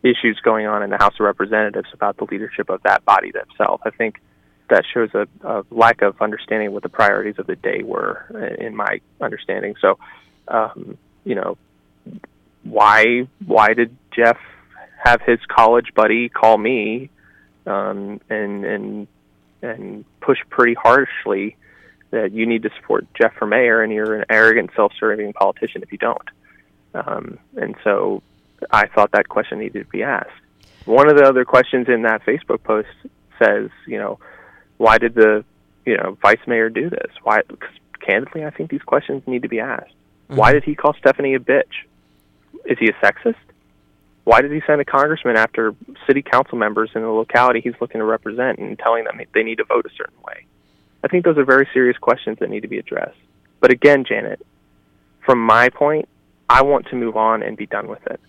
issues 0.04 0.40
going 0.44 0.68
on 0.68 0.84
in 0.84 0.90
the 0.90 0.98
House 0.98 1.16
of 1.16 1.22
Representatives 1.22 1.90
about 1.94 2.18
the 2.18 2.26
leadership 2.26 2.70
of 2.70 2.82
that 2.84 3.04
body 3.04 3.32
themselves. 3.32 3.82
I 3.86 3.90
think 3.90 4.22
that 4.70 4.84
shows 4.94 5.10
a, 5.14 5.28
a 5.44 5.66
lack 5.72 6.02
of 6.02 6.22
understanding 6.22 6.72
what 6.72 6.84
the 6.84 6.90
priorities 6.90 7.36
of 7.38 7.48
the 7.48 7.56
day 7.56 7.84
were, 7.84 8.26
in 8.60 8.76
my 8.76 9.02
understanding. 9.20 9.76
So, 9.82 9.98
um, 10.48 10.98
you 11.24 11.36
know, 11.36 11.58
why 12.64 13.28
why 13.46 13.74
did 13.74 13.96
Jeff 14.16 14.38
have 15.04 15.22
his 15.22 15.40
college 15.48 15.94
buddy 15.94 16.30
call 16.30 16.58
me 16.58 17.10
um, 17.66 18.22
and 18.30 18.66
and 18.66 19.08
and 19.62 20.06
push 20.22 20.38
pretty 20.50 20.74
harshly 20.74 21.58
that 22.14 22.32
you 22.32 22.46
need 22.46 22.62
to 22.62 22.70
support 22.80 23.08
Jeff 23.20 23.34
for 23.34 23.48
mayor, 23.48 23.82
and 23.82 23.92
you're 23.92 24.16
an 24.16 24.26
arrogant, 24.30 24.70
self-serving 24.76 25.34
politician 25.34 25.82
if 25.82 25.92
you 25.92 25.98
don't. 25.98 26.30
Um, 26.94 27.40
and 27.56 27.76
so, 27.84 28.22
I 28.72 28.88
thought 28.88 29.12
that 29.14 29.28
question 29.28 29.60
needed 29.60 29.86
to 29.86 29.90
be 29.90 30.04
asked. 30.04 30.30
One 30.86 31.10
of 31.10 31.18
the 31.18 31.24
other 31.24 31.44
questions 31.44 31.88
in 31.90 32.04
that 32.04 32.24
Facebook 32.24 32.64
post 32.64 32.90
says, 33.44 33.70
you 33.88 33.98
know, 33.98 34.20
why 34.78 35.00
did 35.00 35.16
the 35.16 35.44
you 35.86 35.98
know 35.98 36.18
vice 36.22 36.46
mayor 36.46 36.70
do 36.70 36.90
this? 36.90 37.12
Why? 37.24 37.42
Because 37.48 37.74
candidly, 38.00 38.46
I 38.46 38.52
think 38.52 38.70
these 38.70 38.84
questions 38.84 39.24
need 39.26 39.42
to 39.42 39.50
be 39.50 39.60
asked. 39.60 39.90
Mm-hmm. 40.30 40.36
Why 40.36 40.54
did 40.54 40.64
he 40.64 40.76
call 40.76 40.94
Stephanie 40.94 41.34
a 41.34 41.40
bitch? 41.40 41.74
Is 42.66 42.78
he 42.80 42.90
a 42.90 42.94
sexist? 42.94 43.36
Why 44.24 44.42
did 44.42 44.52
he 44.52 44.62
send 44.68 44.80
a 44.80 44.86
congressman 44.86 45.36
after 45.36 45.76
city 46.08 46.22
council 46.22 46.58
members 46.58 46.92
in 46.96 47.02
the 47.02 47.10
locality 47.10 47.60
he's 47.60 47.74
looking 47.82 48.00
to 48.00 48.06
represent 48.06 48.60
and 48.60 48.78
telling 48.78 49.04
them 49.04 49.20
they 49.34 49.44
need 49.44 49.58
to 49.58 49.66
vote 49.66 49.86
a 49.86 49.94
certain 49.98 50.22
way? 50.26 50.46
I 51.04 51.08
think 51.08 51.26
those 51.26 51.38
are 51.38 51.46
very 51.46 51.68
serious 51.74 51.98
questions 51.98 52.40
that 52.40 52.50
need 52.50 52.62
to 52.62 52.68
be 52.68 52.78
addressed. 52.78 53.18
But 53.60 53.72
again, 53.72 54.06
Janet, 54.06 54.46
from 55.26 55.40
my 55.40 55.70
point, 55.70 56.08
I 56.50 56.62
want 56.64 56.88
to 56.88 56.96
move 56.96 57.18
on 57.18 57.44
and 57.44 57.58
be 57.58 57.66
done 57.66 57.88
with 57.88 58.06
it. 58.08 58.20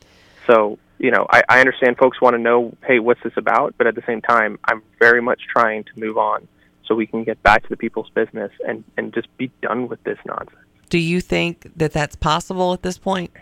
So, 0.47 0.79
you 0.99 1.11
know, 1.11 1.27
I, 1.31 1.43
I 1.49 1.61
understand 1.61 1.97
folks 1.97 2.21
want 2.21 2.35
to 2.35 2.39
know, 2.39 2.77
hey, 2.87 2.99
what's 2.99 3.23
this 3.23 3.33
about? 3.37 3.75
But 3.79 3.87
at 3.87 3.95
the 3.95 4.03
same 4.07 4.21
time, 4.21 4.59
I'm 4.65 4.83
very 4.99 5.21
much 5.21 5.43
trying 5.53 5.85
to 5.85 5.91
move 5.97 6.19
on 6.19 6.49
so 6.87 6.95
we 6.95 7.07
can 7.07 7.25
get 7.25 7.43
back 7.43 7.63
to 7.63 7.69
the 7.69 7.77
people's 7.77 8.11
business 8.11 8.53
and, 8.67 8.85
and 8.97 9.13
just 9.15 9.35
be 9.37 9.51
done 9.63 9.89
with 9.89 10.03
this 10.05 10.19
nonsense. 10.27 10.59
Do 10.91 10.99
you 10.99 11.21
think 11.21 11.71
that 11.77 11.93
that's 11.93 12.15
possible 12.15 12.73
at 12.73 12.83
this 12.83 12.99
point? 12.99 13.33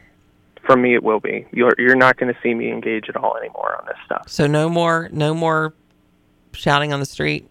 For 0.64 0.76
me, 0.76 0.94
it 0.94 1.02
will 1.02 1.18
be. 1.18 1.44
You're 1.50 1.74
you're 1.76 1.96
not 1.96 2.16
going 2.16 2.32
to 2.32 2.40
see 2.40 2.54
me 2.54 2.70
engage 2.70 3.08
at 3.08 3.16
all 3.16 3.36
anymore 3.36 3.76
on 3.80 3.84
this 3.86 3.96
stuff. 4.06 4.28
So 4.28 4.46
no 4.46 4.68
more 4.68 5.08
no 5.12 5.34
more 5.34 5.74
shouting 6.52 6.92
on 6.92 7.00
the 7.00 7.06
street. 7.06 7.50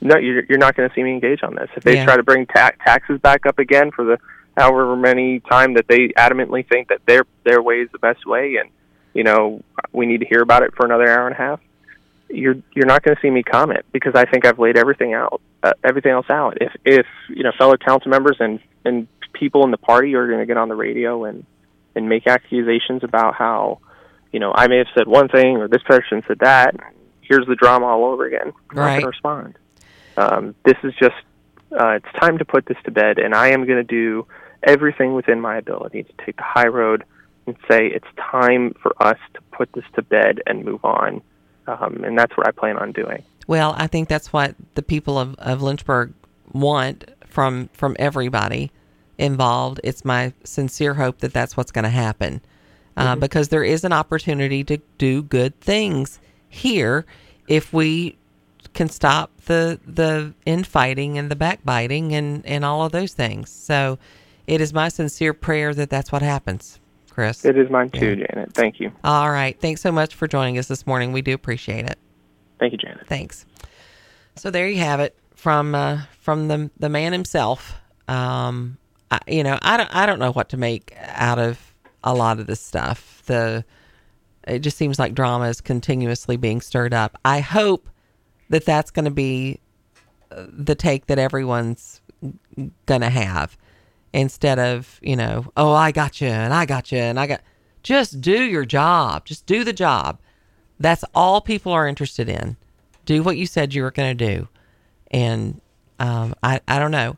No, 0.00 0.16
you're 0.16 0.44
you're 0.48 0.58
not 0.58 0.76
going 0.76 0.88
to 0.88 0.94
see 0.94 1.02
me 1.02 1.12
engage 1.12 1.42
on 1.42 1.54
this. 1.54 1.68
If 1.76 1.82
they 1.84 1.96
Yeah. 1.96 2.04
try 2.04 2.16
to 2.16 2.22
bring 2.22 2.46
ta- 2.46 2.72
taxes 2.84 3.20
back 3.20 3.46
up 3.46 3.58
again 3.58 3.90
for 3.90 4.04
the 4.04 4.18
however 4.56 4.96
many 4.96 5.40
time 5.40 5.74
that 5.74 5.86
they 5.88 6.08
adamantly 6.16 6.66
think 6.68 6.88
that 6.88 7.00
their 7.06 7.22
their 7.44 7.60
way 7.62 7.76
is 7.80 7.88
the 7.92 7.98
best 7.98 8.24
way, 8.26 8.56
and 8.56 8.70
you 9.14 9.24
know 9.24 9.62
we 9.92 10.06
need 10.06 10.20
to 10.20 10.26
hear 10.26 10.42
about 10.42 10.62
it 10.62 10.74
for 10.76 10.86
another 10.86 11.08
hour 11.08 11.26
and 11.26 11.34
a 11.34 11.38
half, 11.38 11.60
you're 12.28 12.56
you're 12.74 12.86
not 12.86 13.02
going 13.02 13.16
to 13.16 13.20
see 13.22 13.30
me 13.30 13.42
comment 13.42 13.84
because 13.92 14.14
I 14.14 14.24
think 14.24 14.46
I've 14.46 14.58
laid 14.58 14.76
everything 14.76 15.14
out, 15.14 15.40
uh, 15.62 15.72
everything 15.82 16.12
else 16.12 16.26
out. 16.30 16.58
If 16.60 16.72
if 16.84 17.06
you 17.28 17.42
know 17.42 17.52
fellow 17.58 17.76
council 17.76 18.10
members 18.10 18.36
and 18.38 18.60
and 18.84 19.08
people 19.32 19.64
in 19.64 19.70
the 19.72 19.78
party 19.78 20.14
are 20.14 20.26
going 20.28 20.40
to 20.40 20.46
get 20.46 20.56
on 20.56 20.68
the 20.68 20.76
radio 20.76 21.24
and 21.24 21.44
and 21.96 22.08
make 22.08 22.26
accusations 22.28 23.02
about 23.02 23.34
how 23.34 23.80
you 24.32 24.38
know 24.38 24.52
I 24.54 24.68
may 24.68 24.78
have 24.78 24.86
said 24.96 25.08
one 25.08 25.28
thing 25.28 25.56
or 25.56 25.66
this 25.66 25.82
person 25.82 26.22
said 26.28 26.38
that, 26.40 26.76
here's 27.22 27.46
the 27.46 27.56
drama 27.56 27.86
all 27.86 28.04
over 28.04 28.26
again. 28.26 28.52
I'm 28.70 28.76
not 28.76 28.82
Right. 28.82 28.90
going 28.90 29.00
to 29.02 29.06
respond. 29.08 29.54
Um, 30.18 30.54
this 30.64 30.76
is 30.82 30.92
just 30.98 31.14
uh, 31.72 31.90
it's 32.00 32.12
time 32.20 32.38
to 32.38 32.44
put 32.44 32.66
this 32.66 32.78
to 32.84 32.90
bed, 32.90 33.18
and 33.18 33.34
I 33.34 33.48
am 33.48 33.64
going 33.66 33.78
to 33.78 33.84
do 33.84 34.26
everything 34.62 35.14
within 35.14 35.40
my 35.40 35.56
ability 35.56 36.02
to 36.02 36.12
take 36.24 36.36
the 36.36 36.42
high 36.42 36.66
road 36.66 37.04
and 37.46 37.56
say 37.70 37.86
it's 37.86 38.06
time 38.16 38.74
for 38.82 38.92
us 39.02 39.18
to 39.34 39.40
put 39.52 39.72
this 39.72 39.84
to 39.94 40.02
bed 40.02 40.40
and 40.46 40.64
move 40.64 40.84
on. 40.84 41.22
Um, 41.66 42.02
and 42.04 42.18
that's 42.18 42.36
what 42.36 42.46
I 42.46 42.50
plan 42.50 42.78
on 42.78 42.92
doing. 42.92 43.22
Well, 43.46 43.74
I 43.78 43.86
think 43.86 44.08
that's 44.08 44.32
what 44.32 44.54
the 44.74 44.82
people 44.82 45.18
of, 45.18 45.34
of 45.38 45.62
Lynchburg 45.62 46.12
want 46.52 47.04
from 47.26 47.68
from 47.72 47.94
everybody 47.98 48.70
involved. 49.18 49.80
It's 49.84 50.04
my 50.04 50.32
sincere 50.44 50.94
hope 50.94 51.18
that 51.18 51.32
that's 51.32 51.56
what's 51.56 51.70
going 51.72 51.84
to 51.84 51.90
happen 51.90 52.40
uh, 52.96 53.14
Mhm. 53.14 53.20
because 53.20 53.48
there 53.48 53.64
is 53.64 53.84
an 53.84 53.92
opportunity 53.92 54.64
to 54.64 54.78
do 54.98 55.22
good 55.22 55.58
things 55.60 56.18
here 56.48 57.06
if 57.46 57.72
we 57.72 58.17
can 58.78 58.88
stop 58.88 59.32
the 59.46 59.80
the 59.84 60.32
infighting 60.46 61.18
and 61.18 61.28
the 61.28 61.34
backbiting 61.34 62.14
and 62.14 62.46
and 62.46 62.64
all 62.64 62.86
of 62.86 62.92
those 62.92 63.12
things. 63.12 63.50
So, 63.50 63.98
it 64.46 64.60
is 64.60 64.72
my 64.72 64.88
sincere 64.88 65.34
prayer 65.34 65.74
that 65.74 65.90
that's 65.90 66.12
what 66.12 66.22
happens, 66.22 66.78
Chris. 67.10 67.44
It 67.44 67.58
is 67.58 67.68
mine 67.70 67.90
too, 67.90 68.14
Janet. 68.14 68.54
Thank 68.54 68.78
you. 68.78 68.92
All 69.02 69.32
right. 69.32 69.60
Thanks 69.60 69.80
so 69.80 69.90
much 69.90 70.14
for 70.14 70.28
joining 70.28 70.58
us 70.58 70.68
this 70.68 70.86
morning. 70.86 71.10
We 71.10 71.22
do 71.22 71.34
appreciate 71.34 71.86
it. 71.86 71.98
Thank 72.60 72.70
you, 72.70 72.78
Janet. 72.78 73.08
Thanks. 73.08 73.44
So 74.36 74.48
there 74.52 74.68
you 74.68 74.78
have 74.78 75.00
it 75.00 75.18
from 75.34 75.74
uh, 75.74 76.02
from 76.20 76.46
the 76.46 76.70
the 76.78 76.88
man 76.88 77.12
himself. 77.12 77.74
Um, 78.06 78.78
I, 79.10 79.18
you 79.26 79.42
know, 79.42 79.58
I 79.60 79.76
don't 79.76 79.92
I 79.92 80.06
don't 80.06 80.20
know 80.20 80.30
what 80.30 80.50
to 80.50 80.56
make 80.56 80.94
out 81.00 81.40
of 81.40 81.74
a 82.04 82.14
lot 82.14 82.38
of 82.38 82.46
this 82.46 82.60
stuff. 82.60 83.24
The 83.26 83.64
it 84.46 84.60
just 84.60 84.76
seems 84.76 85.00
like 85.00 85.14
drama 85.14 85.46
is 85.46 85.60
continuously 85.60 86.36
being 86.36 86.60
stirred 86.60 86.94
up. 86.94 87.18
I 87.24 87.40
hope 87.40 87.88
that 88.48 88.64
that's 88.64 88.90
going 88.90 89.04
to 89.04 89.10
be 89.10 89.60
uh, 90.30 90.46
the 90.48 90.74
take 90.74 91.06
that 91.06 91.18
everyone's 91.18 92.00
going 92.86 93.00
to 93.00 93.10
have 93.10 93.56
instead 94.12 94.58
of, 94.58 94.98
you 95.02 95.16
know, 95.16 95.50
oh, 95.56 95.72
I 95.72 95.92
got 95.92 96.20
you 96.20 96.28
and 96.28 96.52
I 96.52 96.66
got 96.66 96.90
you 96.90 96.98
and 96.98 97.20
I 97.20 97.26
got 97.26 97.40
just 97.82 98.20
do 98.20 98.42
your 98.42 98.64
job. 98.64 99.24
Just 99.24 99.46
do 99.46 99.64
the 99.64 99.72
job. 99.72 100.18
That's 100.80 101.04
all 101.14 101.40
people 101.40 101.72
are 101.72 101.86
interested 101.86 102.28
in. 102.28 102.56
Do 103.04 103.22
what 103.22 103.36
you 103.36 103.46
said 103.46 103.74
you 103.74 103.82
were 103.82 103.90
going 103.90 104.16
to 104.16 104.26
do. 104.26 104.48
And 105.10 105.60
um, 105.98 106.34
I, 106.42 106.60
I 106.68 106.78
don't 106.78 106.90
know. 106.90 107.16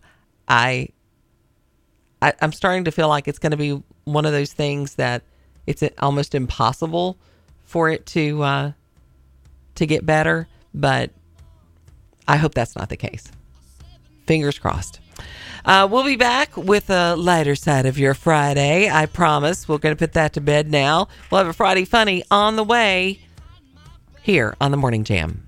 I, 0.48 0.88
I, 2.22 2.32
I'm 2.40 2.52
starting 2.52 2.84
to 2.84 2.90
feel 2.90 3.08
like 3.08 3.28
it's 3.28 3.38
going 3.38 3.50
to 3.50 3.56
be 3.56 3.82
one 4.04 4.26
of 4.26 4.32
those 4.32 4.52
things 4.52 4.94
that 4.96 5.22
it's 5.66 5.82
almost 5.98 6.34
impossible 6.34 7.18
for 7.64 7.88
it 7.90 8.06
to 8.06 8.42
uh, 8.42 8.72
to 9.76 9.86
get 9.86 10.04
better. 10.04 10.48
But 10.74 11.10
I 12.30 12.36
hope 12.36 12.54
that's 12.54 12.76
not 12.76 12.88
the 12.88 12.96
case. 12.96 13.24
Fingers 14.24 14.56
crossed. 14.56 15.00
Uh, 15.64 15.88
we'll 15.90 16.04
be 16.04 16.14
back 16.14 16.56
with 16.56 16.88
a 16.88 17.16
lighter 17.16 17.56
side 17.56 17.86
of 17.86 17.98
your 17.98 18.14
Friday. 18.14 18.88
I 18.88 19.06
promise. 19.06 19.68
We're 19.68 19.78
going 19.78 19.96
to 19.96 19.98
put 19.98 20.12
that 20.12 20.34
to 20.34 20.40
bed 20.40 20.70
now. 20.70 21.08
We'll 21.28 21.38
have 21.38 21.48
a 21.48 21.52
Friday 21.52 21.84
Funny 21.84 22.22
on 22.30 22.54
the 22.54 22.62
way 22.62 23.18
here 24.22 24.54
on 24.60 24.70
the 24.70 24.76
Morning 24.76 25.02
Jam. 25.02 25.44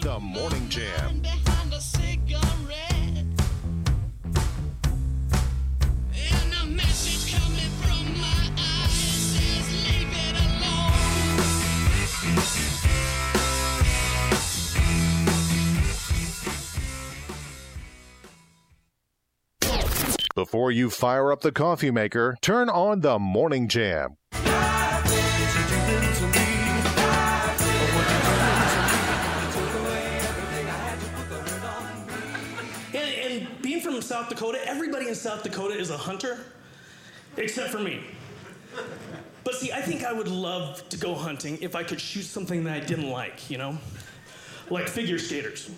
The 0.00 0.18
Morning 0.20 0.68
Jam. 0.70 1.25
Before 20.36 20.70
you 20.70 20.90
fire 20.90 21.32
up 21.32 21.40
the 21.40 21.50
coffee 21.50 21.90
maker, 21.90 22.36
turn 22.42 22.68
on 22.68 23.00
the 23.00 23.18
Morning 23.18 23.68
Jam. 23.68 24.18
And, 24.34 24.44
and 32.92 33.62
being 33.62 33.80
from 33.80 34.02
South 34.02 34.28
Dakota, 34.28 34.60
everybody 34.68 35.08
in 35.08 35.14
South 35.14 35.42
Dakota 35.42 35.72
is 35.72 35.88
a 35.88 35.96
hunter, 35.96 36.40
except 37.38 37.70
for 37.70 37.78
me. 37.78 38.02
But 39.42 39.54
see, 39.54 39.72
I 39.72 39.80
think 39.80 40.04
I 40.04 40.12
would 40.12 40.28
love 40.28 40.86
to 40.90 40.98
go 40.98 41.14
hunting 41.14 41.56
if 41.62 41.74
I 41.74 41.82
could 41.82 41.98
shoot 41.98 42.24
something 42.24 42.62
that 42.64 42.74
I 42.74 42.80
didn't 42.84 43.08
like, 43.08 43.48
you 43.48 43.56
know? 43.56 43.78
Like 44.68 44.86
figure 44.86 45.18
skaters. 45.18 45.70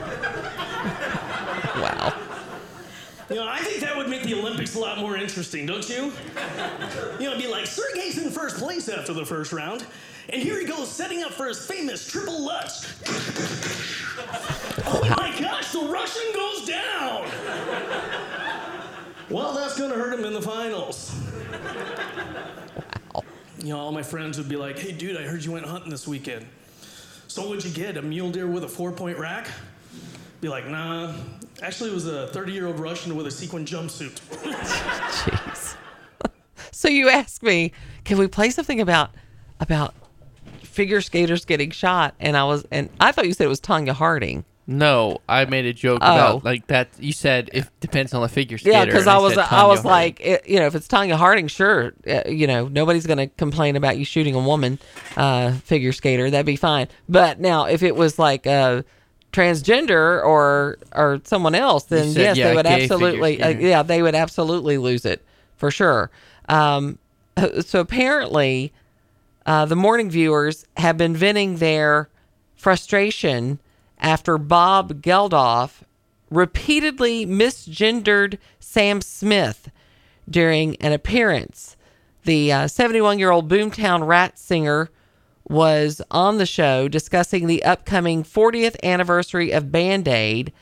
Wow. 1.80 2.14
You 3.30 3.36
know, 3.36 3.46
I 3.48 3.60
think 3.60 3.80
that 3.80 3.96
would 3.96 4.08
make 4.08 4.24
the 4.24 4.34
Olympics 4.34 4.74
a 4.74 4.80
lot 4.80 4.98
more 4.98 5.16
interesting, 5.16 5.64
don't 5.64 5.88
you? 5.88 6.12
You 7.18 7.26
know, 7.26 7.30
it'd 7.30 7.38
be 7.38 7.46
like 7.46 7.64
Sergey's 7.64 8.18
in 8.18 8.28
first 8.30 8.56
place 8.56 8.88
after 8.88 9.12
the 9.12 9.24
first 9.24 9.52
round, 9.52 9.86
and 10.30 10.42
here 10.42 10.58
he 10.58 10.66
goes 10.66 10.90
setting 10.90 11.22
up 11.22 11.30
for 11.30 11.46
his 11.46 11.64
famous 11.64 12.10
triple 12.10 12.44
Lutz. 12.44 12.92
Oh 14.84 15.00
my 15.16 15.32
gosh, 15.40 15.70
the 15.70 15.86
Russian 15.88 16.32
goes 16.34 16.66
down! 16.66 17.30
Well, 19.30 19.54
that's 19.54 19.78
gonna 19.78 19.94
hurt 19.94 20.18
him 20.18 20.24
in 20.24 20.32
the 20.32 20.42
finals. 20.42 21.14
You 23.58 23.68
know, 23.68 23.78
all 23.78 23.92
my 23.92 24.02
friends 24.02 24.38
would 24.38 24.48
be 24.48 24.56
like, 24.56 24.76
hey, 24.76 24.90
dude, 24.90 25.16
I 25.16 25.22
heard 25.22 25.44
you 25.44 25.52
went 25.52 25.66
hunting 25.66 25.90
this 25.90 26.08
weekend. 26.08 26.46
So 27.28 27.48
what'd 27.48 27.64
you 27.64 27.70
get? 27.70 27.96
A 27.96 28.02
mule 28.02 28.32
deer 28.32 28.48
with 28.48 28.64
a 28.64 28.68
four 28.68 28.90
point 28.90 29.18
rack? 29.18 29.46
Be 30.40 30.48
like, 30.48 30.66
nah. 30.66 31.12
Actually, 31.62 31.90
it 31.90 31.94
was 31.94 32.06
a 32.06 32.28
30 32.28 32.52
year 32.52 32.66
old 32.66 32.78
Russian 32.80 33.14
with 33.16 33.26
a 33.26 33.30
sequin 33.30 33.64
jumpsuit. 33.64 34.20
Jeez. 34.42 35.76
So 36.72 36.88
you 36.88 37.10
asked 37.10 37.42
me, 37.42 37.72
can 38.04 38.16
we 38.16 38.26
play 38.26 38.48
something 38.48 38.80
about 38.80 39.10
about 39.58 39.94
figure 40.62 41.02
skaters 41.02 41.44
getting 41.44 41.70
shot? 41.70 42.14
And 42.18 42.38
I 42.38 42.44
was, 42.44 42.64
and 42.70 42.88
I 42.98 43.12
thought 43.12 43.26
you 43.26 43.34
said 43.34 43.44
it 43.44 43.48
was 43.48 43.60
Tonya 43.60 43.92
Harding. 43.92 44.46
No, 44.66 45.18
I 45.28 45.44
made 45.44 45.66
a 45.66 45.74
joke 45.74 45.98
Oh. 46.00 46.06
about 46.14 46.44
like 46.44 46.68
that. 46.68 46.88
You 46.98 47.12
said 47.12 47.50
it 47.52 47.68
depends 47.80 48.14
on 48.14 48.22
the 48.22 48.28
figure 48.30 48.56
skater. 48.56 48.72
Yeah, 48.72 48.84
because 48.86 49.02
and 49.02 49.10
I 49.10 49.18
was, 49.18 49.34
said 49.34 49.46
I 49.50 49.66
was 49.66 49.80
Harding. 49.80 49.90
like, 49.90 50.20
it, 50.20 50.48
you 50.48 50.58
know, 50.58 50.66
if 50.66 50.74
it's 50.74 50.86
Tonya 50.88 51.16
Harding, 51.16 51.48
sure, 51.48 51.92
uh, 52.08 52.22
you 52.26 52.46
know, 52.46 52.68
nobody's 52.68 53.06
going 53.06 53.18
to 53.18 53.26
complain 53.26 53.76
about 53.76 53.98
you 53.98 54.06
shooting 54.06 54.34
a 54.34 54.40
woman 54.40 54.78
uh, 55.18 55.52
figure 55.52 55.92
skater. 55.92 56.30
That'd 56.30 56.46
be 56.46 56.56
fine. 56.56 56.88
But 57.10 57.40
now, 57.40 57.64
if 57.66 57.82
it 57.82 57.94
was 57.94 58.18
like 58.18 58.46
uh, 58.46 58.82
transgender 59.32 60.24
or 60.24 60.78
or 60.92 61.20
someone 61.24 61.54
else, 61.54 61.84
then 61.84 62.12
said, 62.12 62.20
yes, 62.20 62.36
yeah, 62.36 62.48
they 62.48 62.54
would 62.56 62.66
gay 62.66 62.70
figure 62.80 62.94
absolutely, 62.94 63.42
uh, 63.42 63.48
yeah, 63.50 63.82
they 63.82 64.02
would 64.02 64.14
absolutely 64.14 64.78
lose 64.78 65.04
it 65.04 65.22
for 65.56 65.70
sure. 65.70 66.10
Um, 66.48 66.98
so 67.60 67.80
apparently, 67.80 68.72
uh, 69.46 69.66
the 69.66 69.76
morning 69.76 70.10
viewers 70.10 70.66
have 70.76 70.96
been 70.96 71.16
venting 71.16 71.56
their 71.56 72.08
frustration 72.56 73.58
after 73.98 74.38
Bob 74.38 75.02
Geldof 75.02 75.82
repeatedly 76.30 77.26
misgendered 77.26 78.38
Sam 78.58 79.00
Smith 79.00 79.70
during 80.28 80.76
an 80.76 80.92
appearance. 80.92 81.76
The 82.24 82.68
71 82.68 83.18
year 83.18 83.30
old 83.30 83.48
Boomtown 83.48 84.06
Rat 84.06 84.38
singer 84.38 84.90
was 85.50 86.00
on 86.10 86.38
the 86.38 86.46
show 86.46 86.86
discussing 86.88 87.46
the 87.48 87.64
upcoming 87.64 88.22
40th 88.22 88.76
anniversary 88.84 89.50
of 89.50 89.72
Band 89.72 90.06
Aid 90.06 90.52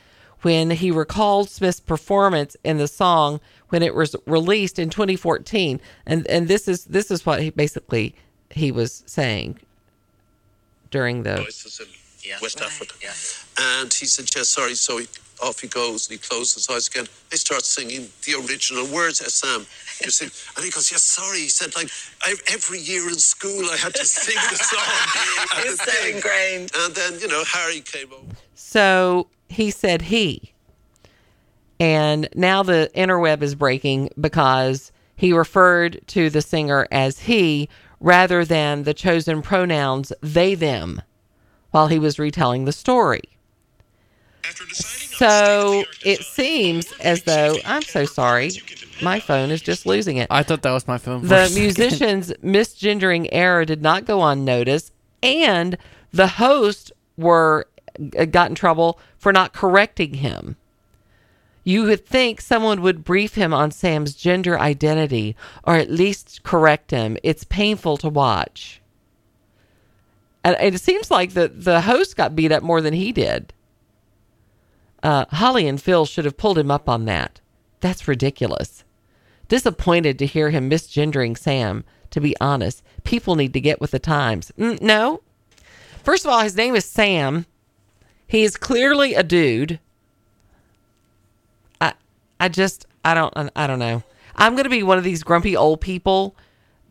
when 0.41 0.71
he 0.71 0.89
recalled 0.89 1.49
Smith's 1.49 1.79
performance 1.79 2.57
in 2.63 2.77
the 2.77 2.87
song 2.87 3.39
when 3.69 3.83
it 3.83 3.93
was 3.93 4.15
released 4.25 4.79
in 4.79 4.89
2014. 4.89 5.79
And 6.07 6.25
and 6.27 6.47
this 6.47 6.67
is 6.67 6.85
this 6.85 7.11
is 7.11 7.25
what 7.25 7.41
he 7.41 7.51
basically 7.51 8.15
he 8.49 8.71
was 8.71 9.03
saying 9.05 9.59
during 10.89 11.21
the 11.23 11.37
in 11.37 11.45
West 12.41 12.59
Africa. 12.61 12.95
And 13.59 13.93
he 13.93 14.05
said, 14.07 14.27
yeah, 14.35 14.43
sorry. 14.43 14.73
So 14.75 14.97
he, 14.97 15.07
off 15.43 15.59
he 15.59 15.67
goes 15.67 16.09
and 16.09 16.19
he 16.19 16.27
closes 16.27 16.55
his 16.55 16.69
eyes 16.69 16.87
again. 16.87 17.05
They 17.29 17.37
start 17.37 17.63
singing 17.63 18.07
the 18.25 18.33
original 18.35 18.85
words, 18.87 19.21
eh, 19.21 19.25
Sam. 19.27 19.65
You 20.03 20.11
sing, 20.11 20.29
and 20.55 20.65
he 20.65 20.71
goes, 20.71 20.91
yeah, 20.91 20.97
sorry. 20.97 21.39
He 21.39 21.49
said, 21.49 21.75
like, 21.75 21.89
I, 22.21 22.35
every 22.51 22.79
year 22.79 23.07
in 23.09 23.15
school 23.15 23.65
I 23.71 23.77
had 23.77 23.93
to 23.95 24.05
sing 24.05 24.35
the 24.49 24.55
song. 24.55 25.65
It's 25.65 25.83
so 25.83 26.07
ingrained. 26.07 26.71
And 26.75 26.95
then, 26.95 27.19
you 27.19 27.27
know, 27.27 27.43
Harry 27.45 27.81
came 27.81 28.13
over. 28.13 28.35
So 28.53 29.27
he 29.49 29.71
said 29.71 30.03
he. 30.03 30.53
And 31.79 32.29
now 32.35 32.63
the 32.63 32.89
interweb 32.95 33.41
is 33.41 33.55
breaking 33.55 34.09
because 34.19 34.91
he 35.15 35.33
referred 35.33 36.01
to 36.07 36.29
the 36.29 36.41
singer 36.41 36.87
as 36.91 37.19
he 37.19 37.69
rather 37.99 38.45
than 38.45 38.83
the 38.83 38.93
chosen 38.93 39.41
pronouns 39.41 40.13
they, 40.21 40.55
them 40.55 41.01
while 41.71 41.87
he 41.87 41.99
was 41.99 42.19
retelling 42.19 42.65
the 42.65 42.71
story. 42.71 43.21
So 45.19 45.83
it 46.05 46.23
seems 46.23 46.91
as 47.01 47.23
though, 47.23 47.57
I'm 47.65 47.81
so 47.81 48.05
sorry, 48.05 48.51
my 49.01 49.19
phone 49.19 49.51
is 49.51 49.61
just 49.61 49.85
losing 49.85 50.17
it. 50.17 50.27
I 50.29 50.43
thought 50.43 50.61
that 50.63 50.71
was 50.71 50.87
my 50.87 50.97
phone. 50.97 51.21
for 51.21 51.27
The 51.27 51.51
musician's 51.53 52.31
misgendering 52.43 53.29
error 53.31 53.65
did 53.65 53.81
not 53.81 54.05
go 54.05 54.23
unnoticed, 54.23 54.91
and 55.21 55.77
the 56.11 56.27
host 56.27 56.91
were 57.17 57.67
uh, 58.17 58.25
got 58.25 58.49
in 58.49 58.55
trouble 58.55 58.99
for 59.17 59.31
not 59.33 59.53
correcting 59.53 60.15
him. 60.15 60.55
You 61.63 61.83
would 61.83 62.05
think 62.05 62.41
someone 62.41 62.81
would 62.81 63.03
brief 63.03 63.35
him 63.35 63.53
on 63.53 63.71
Sam's 63.71 64.15
gender 64.15 64.59
identity 64.59 65.35
or 65.63 65.75
at 65.75 65.91
least 65.91 66.41
correct 66.43 66.91
him. 66.91 67.17
It's 67.21 67.43
painful 67.43 67.97
to 67.97 68.09
watch. 68.09 68.81
And 70.43 70.55
and 70.55 70.73
it 70.73 70.79
seems 70.79 71.11
like 71.11 71.33
the, 71.33 71.49
the 71.49 71.81
host 71.81 72.15
got 72.15 72.35
beat 72.35 72.51
up 72.51 72.63
more 72.63 72.81
than 72.81 72.93
he 72.93 73.11
did. 73.11 73.53
Uh, 75.03 75.25
Holly 75.29 75.67
and 75.67 75.81
Phil 75.81 76.05
should 76.05 76.25
have 76.25 76.37
pulled 76.37 76.57
him 76.57 76.71
up 76.71 76.89
on 76.89 77.05
that. 77.05 77.39
That's 77.81 78.07
ridiculous. 78.07 78.83
Disappointed 79.49 80.17
to 80.19 80.25
hear 80.25 80.51
him 80.51 80.69
misgendering 80.69 81.37
Sam, 81.37 81.83
to 82.11 82.21
be 82.21 82.35
honest. 82.39 82.81
People 83.03 83.35
need 83.35 83.53
to 83.53 83.59
get 83.59 83.81
with 83.81 83.91
the 83.91 83.99
times. 83.99 84.51
No. 84.57 85.21
First 86.03 86.23
of 86.25 86.31
all, 86.31 86.39
his 86.41 86.55
name 86.55 86.75
is 86.75 86.85
Sam. 86.85 87.45
He 88.27 88.43
is 88.43 88.57
clearly 88.57 89.15
a 89.15 89.23
dude. 89.23 89.79
I 91.81 91.93
I 92.39 92.47
just 92.47 92.85
I 93.03 93.13
don't 93.13 93.33
I 93.55 93.67
don't 93.67 93.79
know. 93.79 94.03
I'm 94.35 94.53
going 94.53 94.65
to 94.65 94.69
be 94.69 94.83
one 94.83 94.97
of 94.97 95.03
these 95.03 95.23
grumpy 95.23 95.57
old 95.57 95.81
people 95.81 96.35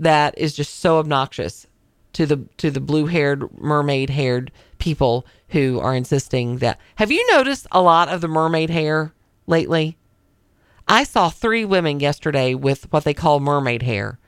that 0.00 0.36
is 0.36 0.54
just 0.54 0.80
so 0.80 0.98
obnoxious 0.98 1.66
to 2.14 2.26
the 2.26 2.38
to 2.56 2.70
the 2.70 2.80
blue-haired 2.80 3.60
mermaid-haired 3.60 4.50
people 4.78 5.26
who 5.50 5.78
are 5.80 5.94
insisting 5.94 6.58
that 6.58 6.80
Have 6.96 7.12
you 7.12 7.24
noticed 7.32 7.66
a 7.70 7.82
lot 7.82 8.08
of 8.08 8.20
the 8.20 8.28
mermaid 8.28 8.70
hair 8.70 9.12
lately? 9.46 9.96
I 10.88 11.04
saw 11.04 11.28
three 11.28 11.64
women 11.64 12.00
yesterday 12.00 12.54
with 12.54 12.90
what 12.92 13.04
they 13.04 13.14
call 13.14 13.40
mermaid 13.40 13.82
hair. 13.82 14.18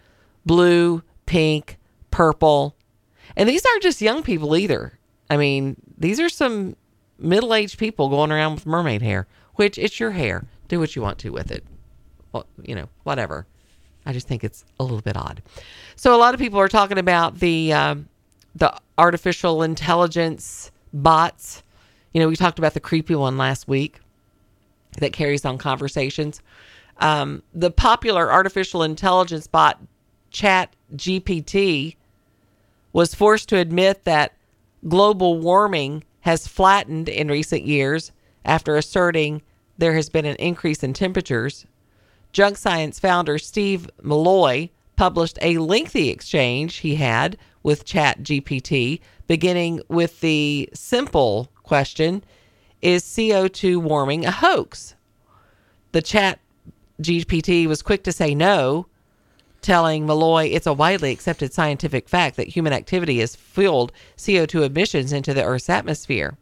Blue, 0.44 1.02
pink, 1.26 1.78
purple. 2.10 2.76
And 3.36 3.48
these 3.48 3.64
aren't 3.64 3.82
just 3.82 4.02
young 4.02 4.22
people 4.22 4.56
either. 4.56 4.98
I 5.30 5.36
mean, 5.36 5.76
these 5.96 6.20
are 6.20 6.28
some 6.28 6.76
middle-aged 7.18 7.78
people 7.78 8.08
going 8.08 8.32
around 8.32 8.54
with 8.54 8.66
mermaid 8.66 9.02
hair, 9.02 9.26
which 9.54 9.78
it's 9.78 9.98
your 10.00 10.10
hair. 10.10 10.44
Do 10.68 10.80
what 10.80 10.94
you 10.94 11.02
want 11.02 11.18
to 11.20 11.30
with 11.30 11.50
it. 11.50 11.64
Well, 12.32 12.46
you 12.62 12.74
know, 12.74 12.88
whatever. 13.04 13.46
I 14.04 14.12
just 14.12 14.26
think 14.26 14.44
it's 14.44 14.64
a 14.78 14.82
little 14.82 15.00
bit 15.00 15.16
odd. 15.16 15.42
So 15.96 16.14
a 16.14 16.18
lot 16.18 16.34
of 16.34 16.40
people 16.40 16.58
are 16.58 16.68
talking 16.68 16.98
about 16.98 17.38
the 17.38 17.72
um, 17.72 18.08
the 18.54 18.74
artificial 18.98 19.62
intelligence 19.62 20.70
bots. 20.92 21.62
You 22.12 22.20
know, 22.20 22.28
we 22.28 22.36
talked 22.36 22.58
about 22.58 22.74
the 22.74 22.80
creepy 22.80 23.14
one 23.14 23.36
last 23.36 23.68
week 23.68 24.00
that 24.98 25.12
carries 25.12 25.44
on 25.44 25.58
conversations. 25.58 26.42
Um, 26.98 27.42
the 27.54 27.70
popular 27.70 28.30
artificial 28.30 28.82
intelligence 28.82 29.46
bot 29.46 29.80
Chat 30.30 30.74
GPT 30.94 31.96
was 32.92 33.14
forced 33.14 33.48
to 33.48 33.56
admit 33.56 34.04
that 34.04 34.34
global 34.88 35.38
warming 35.38 36.04
has 36.20 36.46
flattened 36.46 37.08
in 37.08 37.28
recent 37.28 37.64
years 37.64 38.12
after 38.44 38.76
asserting 38.76 39.42
there 39.78 39.94
has 39.94 40.08
been 40.08 40.26
an 40.26 40.36
increase 40.36 40.82
in 40.82 40.92
temperatures. 40.92 41.66
Junk 42.32 42.56
Science 42.56 43.00
founder 43.00 43.38
Steve 43.38 43.88
Milloy 44.02 44.70
published 44.96 45.38
a 45.40 45.58
lengthy 45.58 46.10
exchange 46.10 46.76
he 46.76 46.96
had 46.96 47.38
with 47.62 47.84
Chat 47.84 48.22
GPT, 48.22 49.00
beginning 49.26 49.80
with 49.88 50.20
the 50.20 50.68
simple 50.74 51.50
question 51.62 52.22
Is 52.82 53.02
CO2 53.02 53.76
warming 53.76 54.24
a 54.24 54.30
hoax? 54.30 54.94
The 55.92 56.00
Chat 56.00 56.40
GPT 57.02 57.66
was 57.66 57.82
quick 57.82 58.02
to 58.04 58.12
say 58.12 58.34
no, 58.34 58.86
telling 59.60 60.06
Milloy 60.06 60.52
it's 60.52 60.66
a 60.66 60.72
widely 60.72 61.12
accepted 61.12 61.52
scientific 61.52 62.08
fact 62.08 62.36
that 62.36 62.48
human 62.48 62.72
activity 62.72 63.18
has 63.20 63.36
fueled 63.36 63.92
CO2 64.16 64.64
emissions 64.64 65.12
into 65.12 65.34
the 65.34 65.44
Earth's 65.44 65.68
atmosphere. 65.68 66.38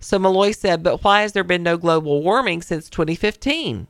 So 0.00 0.18
Milloy 0.18 0.54
said, 0.54 0.82
But 0.82 1.04
why 1.04 1.22
has 1.22 1.32
there 1.32 1.44
been 1.44 1.62
no 1.62 1.76
global 1.76 2.22
warming 2.22 2.62
since 2.62 2.90
2015? 2.90 3.86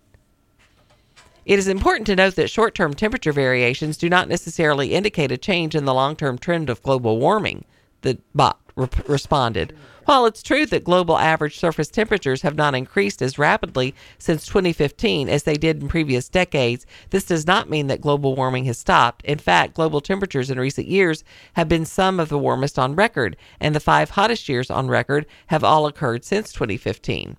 It 1.47 1.59
is 1.59 1.69
important 1.69 2.07
to 2.09 2.17
note 2.17 2.35
that 2.35 2.51
short 2.51 2.75
term 2.75 2.93
temperature 2.93 3.33
variations 3.33 3.97
do 3.97 4.11
not 4.11 4.29
necessarily 4.29 4.93
indicate 4.93 5.33
a 5.33 5.39
change 5.39 5.75
in 5.75 5.85
the 5.85 5.95
long 5.95 6.17
term 6.17 6.37
trend 6.39 6.69
of 6.69 6.83
global 6.83 7.19
warming, 7.19 7.65
the 8.03 8.19
bot 8.35 8.66
re- 8.77 8.89
responded. 9.07 9.74
While 10.05 10.27
it's 10.27 10.43
true 10.43 10.66
that 10.66 10.85
global 10.85 11.18
average 11.18 11.59
surface 11.59 11.89
temperatures 11.89 12.43
have 12.43 12.55
not 12.55 12.77
increased 12.77 13.20
as 13.20 13.39
rapidly 13.39 13.95
since 14.18 14.47
2015 14.47 15.29
as 15.29 15.43
they 15.43 15.57
did 15.57 15.83
in 15.83 15.89
previous 15.89 16.29
decades, 16.29 16.87
this 17.11 17.24
does 17.24 17.47
not 17.47 17.68
mean 17.68 17.89
that 17.89 18.01
global 18.01 18.37
warming 18.37 18.66
has 18.66 18.79
stopped. 18.79 19.24
In 19.24 19.39
fact, 19.39 19.74
global 19.74 20.01
temperatures 20.01 20.49
in 20.49 20.61
recent 20.61 20.87
years 20.87 21.24
have 21.55 21.68
been 21.68 21.85
some 21.85 22.20
of 22.20 22.29
the 22.29 22.39
warmest 22.39 22.79
on 22.79 22.95
record, 22.95 23.37
and 23.59 23.74
the 23.74 23.81
five 23.81 24.11
hottest 24.11 24.49
years 24.49 24.70
on 24.70 24.87
record 24.87 25.27
have 25.49 25.64
all 25.64 25.87
occurred 25.87 26.24
since 26.24 26.53
2015. 26.53 27.37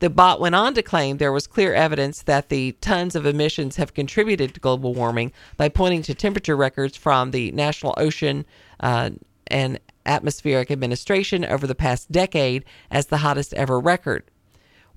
The 0.00 0.08
bot 0.08 0.40
went 0.40 0.54
on 0.54 0.74
to 0.74 0.82
claim 0.82 1.16
there 1.16 1.32
was 1.32 1.48
clear 1.48 1.74
evidence 1.74 2.22
that 2.22 2.50
the 2.50 2.72
tons 2.80 3.16
of 3.16 3.26
emissions 3.26 3.76
have 3.76 3.94
contributed 3.94 4.54
to 4.54 4.60
global 4.60 4.94
warming 4.94 5.32
by 5.56 5.68
pointing 5.68 6.02
to 6.02 6.14
temperature 6.14 6.56
records 6.56 6.96
from 6.96 7.32
the 7.32 7.50
National 7.50 7.94
Ocean 7.96 8.46
uh, 8.78 9.10
and 9.50 9.78
Atmospheric 10.06 10.70
Administration 10.70 11.44
over 11.44 11.66
the 11.66 11.74
past 11.74 12.10
decade 12.10 12.64
as 12.90 13.06
the 13.06 13.18
hottest 13.18 13.52
ever 13.54 13.78
record. 13.78 14.24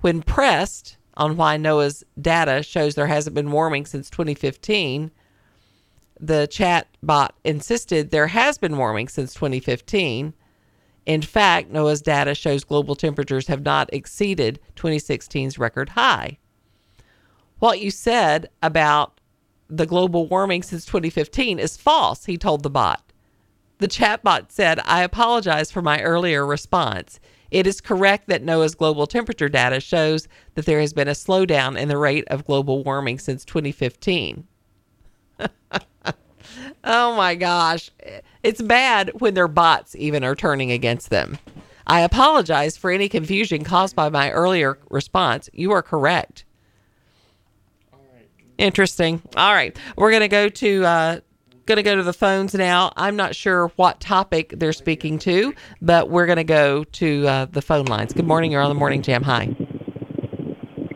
When 0.00 0.22
pressed 0.22 0.96
on 1.14 1.36
why 1.36 1.56
NOAA's 1.56 2.04
data 2.20 2.62
shows 2.62 2.94
there 2.94 3.06
hasn't 3.06 3.34
been 3.34 3.52
warming 3.52 3.86
since 3.86 4.08
2015, 4.10 5.10
the 6.18 6.46
chat 6.46 6.88
bot 7.02 7.34
insisted 7.44 8.10
there 8.10 8.28
has 8.28 8.56
been 8.58 8.76
warming 8.76 9.08
since 9.08 9.34
2015 9.34 10.34
in 11.04 11.22
fact, 11.22 11.72
NOAA's 11.72 12.00
data 12.00 12.34
shows 12.34 12.64
global 12.64 12.94
temperatures 12.94 13.48
have 13.48 13.62
not 13.62 13.92
exceeded 13.92 14.60
2016's 14.76 15.58
record 15.58 15.90
high. 15.90 16.38
What 17.58 17.80
you 17.80 17.90
said 17.90 18.48
about 18.62 19.20
the 19.68 19.86
global 19.86 20.26
warming 20.28 20.62
since 20.62 20.84
2015 20.84 21.58
is 21.58 21.76
false, 21.76 22.26
he 22.26 22.36
told 22.36 22.62
the 22.62 22.70
bot. 22.70 23.11
The 23.82 23.88
chatbot 23.88 24.52
said, 24.52 24.78
I 24.84 25.02
apologize 25.02 25.72
for 25.72 25.82
my 25.82 26.00
earlier 26.02 26.46
response. 26.46 27.18
It 27.50 27.66
is 27.66 27.80
correct 27.80 28.28
that 28.28 28.44
NOAA's 28.44 28.76
global 28.76 29.08
temperature 29.08 29.48
data 29.48 29.80
shows 29.80 30.28
that 30.54 30.66
there 30.66 30.78
has 30.78 30.92
been 30.92 31.08
a 31.08 31.16
slowdown 31.16 31.76
in 31.76 31.88
the 31.88 31.96
rate 31.96 32.22
of 32.28 32.44
global 32.44 32.84
warming 32.84 33.18
since 33.18 33.44
2015. 33.44 34.46
oh 36.84 37.16
my 37.16 37.34
gosh. 37.34 37.90
It's 38.44 38.62
bad 38.62 39.20
when 39.20 39.34
their 39.34 39.48
bots 39.48 39.96
even 39.96 40.22
are 40.22 40.36
turning 40.36 40.70
against 40.70 41.10
them. 41.10 41.38
I 41.84 42.02
apologize 42.02 42.76
for 42.76 42.92
any 42.92 43.08
confusion 43.08 43.64
caused 43.64 43.96
by 43.96 44.10
my 44.10 44.30
earlier 44.30 44.78
response. 44.90 45.50
You 45.52 45.72
are 45.72 45.82
correct. 45.82 46.44
Interesting. 48.58 49.22
All 49.36 49.52
right, 49.52 49.76
we're 49.96 50.12
gonna 50.12 50.28
go 50.28 50.48
to 50.48 50.84
uh, 50.84 51.20
gonna 51.66 51.82
go 51.82 51.96
to 51.96 52.02
the 52.02 52.12
phones 52.12 52.54
now. 52.54 52.92
I'm 52.96 53.16
not 53.16 53.34
sure 53.34 53.68
what 53.76 54.00
topic 54.00 54.54
they're 54.56 54.72
speaking 54.72 55.18
to, 55.20 55.54
but 55.80 56.10
we're 56.10 56.26
gonna 56.26 56.44
go 56.44 56.84
to 56.84 57.26
uh, 57.26 57.44
the 57.46 57.62
phone 57.62 57.86
lines. 57.86 58.12
Good 58.12 58.26
morning. 58.26 58.52
You're 58.52 58.62
on 58.62 58.68
the 58.68 58.74
morning 58.74 59.02
jam. 59.02 59.22
Hi. 59.22 59.54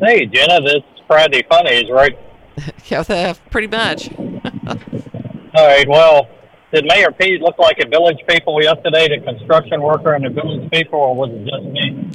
Hey, 0.00 0.26
Jenna. 0.26 0.60
This 0.60 0.82
Friday 1.06 1.42
Funnies, 1.48 1.90
right? 1.90 2.18
yeah, 2.86 3.34
pretty 3.50 3.68
much. 3.68 4.10
All 4.18 5.66
right. 5.66 5.88
Well, 5.88 6.28
did 6.72 6.84
Mayor 6.86 7.12
Pete 7.12 7.40
look 7.40 7.58
like 7.58 7.78
a 7.78 7.88
village 7.88 8.18
people 8.28 8.60
yesterday, 8.62 9.08
the 9.08 9.24
construction 9.24 9.80
worker 9.80 10.14
and 10.14 10.24
the 10.24 10.30
village 10.30 10.70
people, 10.70 10.98
or 10.98 11.14
was 11.14 11.30
it 11.30 11.44
just 11.44 11.64
me? 11.64 12.10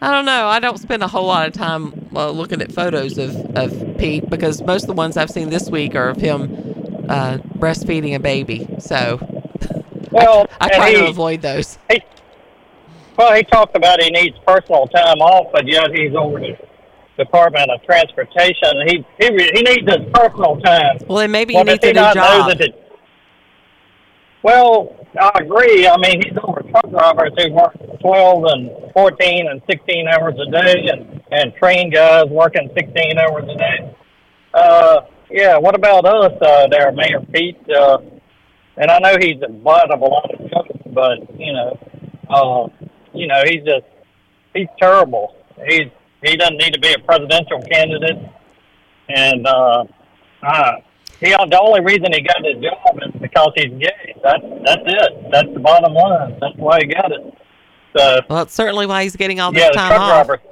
I 0.00 0.10
don't 0.12 0.26
know. 0.26 0.46
I 0.46 0.60
don't 0.60 0.78
spend 0.78 1.02
a 1.02 1.08
whole 1.08 1.26
lot 1.26 1.46
of 1.46 1.54
time 1.54 2.08
uh, 2.14 2.30
looking 2.30 2.60
at 2.60 2.70
photos 2.70 3.16
of, 3.16 3.34
of 3.56 3.98
Pete 3.98 4.28
because 4.28 4.60
most 4.62 4.82
of 4.82 4.88
the 4.88 4.94
ones 4.94 5.16
I've 5.16 5.30
seen 5.30 5.48
this 5.48 5.70
week 5.70 5.94
are 5.94 6.10
of 6.10 6.18
him 6.18 6.75
uh, 7.08 7.38
breastfeeding 7.58 8.14
a 8.14 8.20
baby. 8.20 8.66
So 8.78 9.18
well, 10.10 10.46
I, 10.60 10.66
I 10.66 10.68
try 10.68 10.90
he, 10.90 10.96
to 10.96 11.08
avoid 11.08 11.42
those. 11.42 11.78
He, 11.90 12.00
well, 13.16 13.34
he 13.34 13.42
talked 13.44 13.76
about 13.76 14.02
he 14.02 14.10
needs 14.10 14.36
personal 14.46 14.86
time 14.88 15.20
off, 15.20 15.52
but 15.52 15.66
yet 15.66 15.90
he's 15.94 16.14
over 16.14 16.38
the 16.38 16.56
Department 17.16 17.70
of 17.70 17.82
Transportation. 17.82 18.86
He 18.86 19.06
he 19.18 19.26
he 19.54 19.62
needs 19.62 19.90
his 19.90 20.10
personal 20.12 20.60
time. 20.60 20.98
Well, 21.06 21.18
then 21.18 21.30
maybe 21.30 21.54
well, 21.54 21.64
he 21.64 21.72
needs 21.72 21.84
he 21.84 21.90
a 21.90 21.94
new 21.94 22.14
job. 22.14 22.58
Well, 24.42 24.94
I 25.20 25.32
agree. 25.40 25.88
I 25.88 25.96
mean, 25.96 26.22
he's 26.22 26.38
over 26.40 26.62
truck 26.62 26.88
drivers 26.90 27.32
who 27.36 27.52
work 27.52 27.74
12 28.00 28.44
and 28.44 28.92
14 28.92 29.48
and 29.48 29.60
16 29.68 30.08
hours 30.08 30.34
a 30.38 30.50
day, 30.50 30.88
and 30.92 31.20
and 31.32 31.54
train 31.56 31.90
guys 31.90 32.26
working 32.26 32.70
16 32.76 33.18
hours 33.18 33.44
a 33.48 33.56
day. 33.56 33.96
Uh, 34.54 35.00
yeah. 35.30 35.58
What 35.58 35.74
about 35.74 36.04
us 36.04 36.32
uh, 36.40 36.68
there, 36.68 36.92
Mayor 36.92 37.20
Pete? 37.32 37.58
Uh, 37.70 37.98
and 38.76 38.90
I 38.90 38.98
know 38.98 39.16
he's 39.20 39.40
the 39.40 39.48
butt 39.48 39.90
of 39.90 40.00
a 40.00 40.04
lot 40.04 40.30
of 40.34 40.50
jokes, 40.50 40.82
but 40.86 41.38
you 41.38 41.52
know, 41.52 41.78
uh, 42.28 42.68
you 43.14 43.26
know, 43.26 43.42
he's 43.46 43.62
just 43.64 43.86
he's 44.54 44.68
terrible. 44.78 45.34
He's 45.66 45.88
he 46.22 46.36
doesn't 46.36 46.58
need 46.58 46.74
to 46.74 46.80
be 46.80 46.92
a 46.92 46.98
presidential 46.98 47.62
candidate, 47.62 48.18
and 49.08 49.46
uh, 49.46 49.84
uh, 50.42 50.72
he 51.20 51.30
the 51.30 51.60
only 51.60 51.80
reason 51.80 52.12
he 52.12 52.20
got 52.20 52.44
his 52.44 52.62
job 52.62 52.98
is 53.02 53.20
because 53.20 53.52
he's 53.56 53.72
gay. 53.80 54.14
That's 54.22 54.44
that's 54.64 54.82
it. 54.84 55.30
That's 55.30 55.52
the 55.52 55.60
bottom 55.60 55.94
line. 55.94 56.38
That's 56.40 56.56
why 56.56 56.78
he 56.80 56.86
got 56.86 57.10
it. 57.12 57.34
So, 57.96 58.20
well, 58.28 58.42
it's 58.42 58.52
certainly 58.52 58.86
why 58.86 59.04
he's 59.04 59.16
getting 59.16 59.40
all 59.40 59.52
this 59.52 59.62
yeah, 59.62 59.70
time 59.70 60.00
off. 60.00 60.26
Driver. 60.26 60.42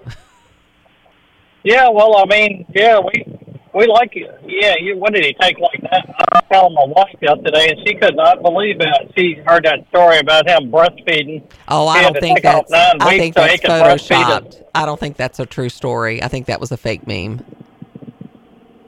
yeah, 1.62 1.88
well, 1.90 2.16
I 2.16 2.24
mean, 2.24 2.64
yeah, 2.74 2.98
we 2.98 3.33
we 3.74 3.86
like 3.86 4.14
you. 4.14 4.28
Yeah, 4.46 4.74
you, 4.80 4.96
what 4.96 5.12
did 5.12 5.24
he 5.24 5.34
take 5.40 5.58
like 5.58 5.80
that? 5.82 6.04
I 6.08 6.38
was 6.38 6.44
telling 6.50 6.74
my 6.74 6.84
wife 6.86 7.16
yesterday, 7.20 7.70
and 7.70 7.86
she 7.86 7.94
could 7.96 8.16
not 8.16 8.42
believe 8.42 8.78
that. 8.78 9.10
She 9.16 9.34
heard 9.46 9.64
that 9.64 9.86
story 9.88 10.18
about 10.18 10.48
him 10.48 10.70
breastfeeding. 10.70 11.42
Oh, 11.68 11.86
I 11.88 12.02
don't 12.02 12.18
think 12.18 12.42
that's. 12.42 12.72
I 12.72 13.18
think 13.18 13.34
so 13.34 13.40
that's 13.40 13.52
he 13.52 13.58
could 13.58 13.70
breastfeed 13.70 14.44
his- 14.44 14.54
photoshopped. 14.56 14.62
I 14.74 14.86
don't 14.86 14.98
think 14.98 15.16
that's 15.16 15.38
a 15.40 15.46
true 15.46 15.68
story. 15.68 16.22
I 16.22 16.28
think 16.28 16.46
that 16.46 16.60
was 16.60 16.72
a 16.72 16.76
fake 16.76 17.06
meme. 17.06 17.44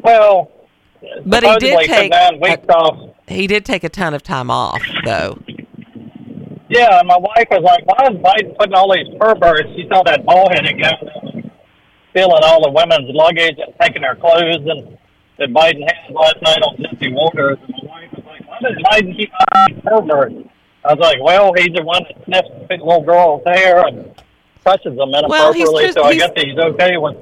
Well, 0.02 0.50
But 1.24 1.44
he 1.44 1.56
did 1.56 1.86
take. 1.86 2.10
nine 2.10 2.40
weeks 2.40 2.66
off. 2.68 3.10
He 3.28 3.46
did 3.46 3.64
take 3.64 3.82
a 3.84 3.88
ton 3.88 4.14
of 4.14 4.22
time 4.22 4.50
off, 4.50 4.82
though. 5.04 5.38
Yeah, 6.68 6.98
and 6.98 7.06
my 7.08 7.16
wife 7.16 7.46
was 7.50 7.62
like, 7.62 7.84
"Why 7.86 8.08
is 8.10 8.18
Biden 8.18 8.56
putting 8.58 8.74
all 8.74 8.92
these 8.92 9.06
perverts?" 9.20 9.68
She 9.76 9.86
saw 9.88 10.02
that 10.02 10.24
ball-headed 10.24 10.80
guy 10.80 10.90
that 11.00 11.22
was 11.22 11.35
stealing 12.16 12.42
all 12.44 12.62
the 12.62 12.70
women's 12.70 13.14
luggage 13.14 13.56
and 13.58 13.74
taking 13.80 14.02
their 14.02 14.14
clothes, 14.16 14.64
and 14.66 14.96
that 15.38 15.50
Biden 15.50 15.82
had 15.84 16.14
last 16.14 16.36
night 16.42 16.62
on 16.62 16.76
Jesse 16.78 17.12
Watters. 17.12 17.58
And 17.62 17.74
my 17.82 17.88
wife 17.90 18.10
was 18.12 18.24
like, 18.24 18.48
"Why 18.48 18.58
does 18.62 18.76
Biden 18.84 19.16
keep 19.16 19.30
these 19.68 19.82
perverts?" 19.84 20.34
I 20.84 20.94
was 20.94 21.00
like, 21.00 21.22
"Well, 21.22 21.52
he's 21.58 21.74
the 21.74 21.82
one 21.82 22.04
that 22.04 22.24
sniffs 22.24 22.48
the 22.68 22.76
little 22.76 23.02
girl's 23.02 23.42
hair 23.46 23.86
and 23.86 24.10
touches 24.64 24.96
them 24.96 25.10
Well, 25.10 25.52
he's 25.52 25.68
inappropriately, 25.68 25.84
just- 25.84 25.98
so 25.98 26.04
I 26.04 26.14
guess 26.14 26.30
he's 26.36 26.58
okay 26.58 26.96
with." 26.96 27.16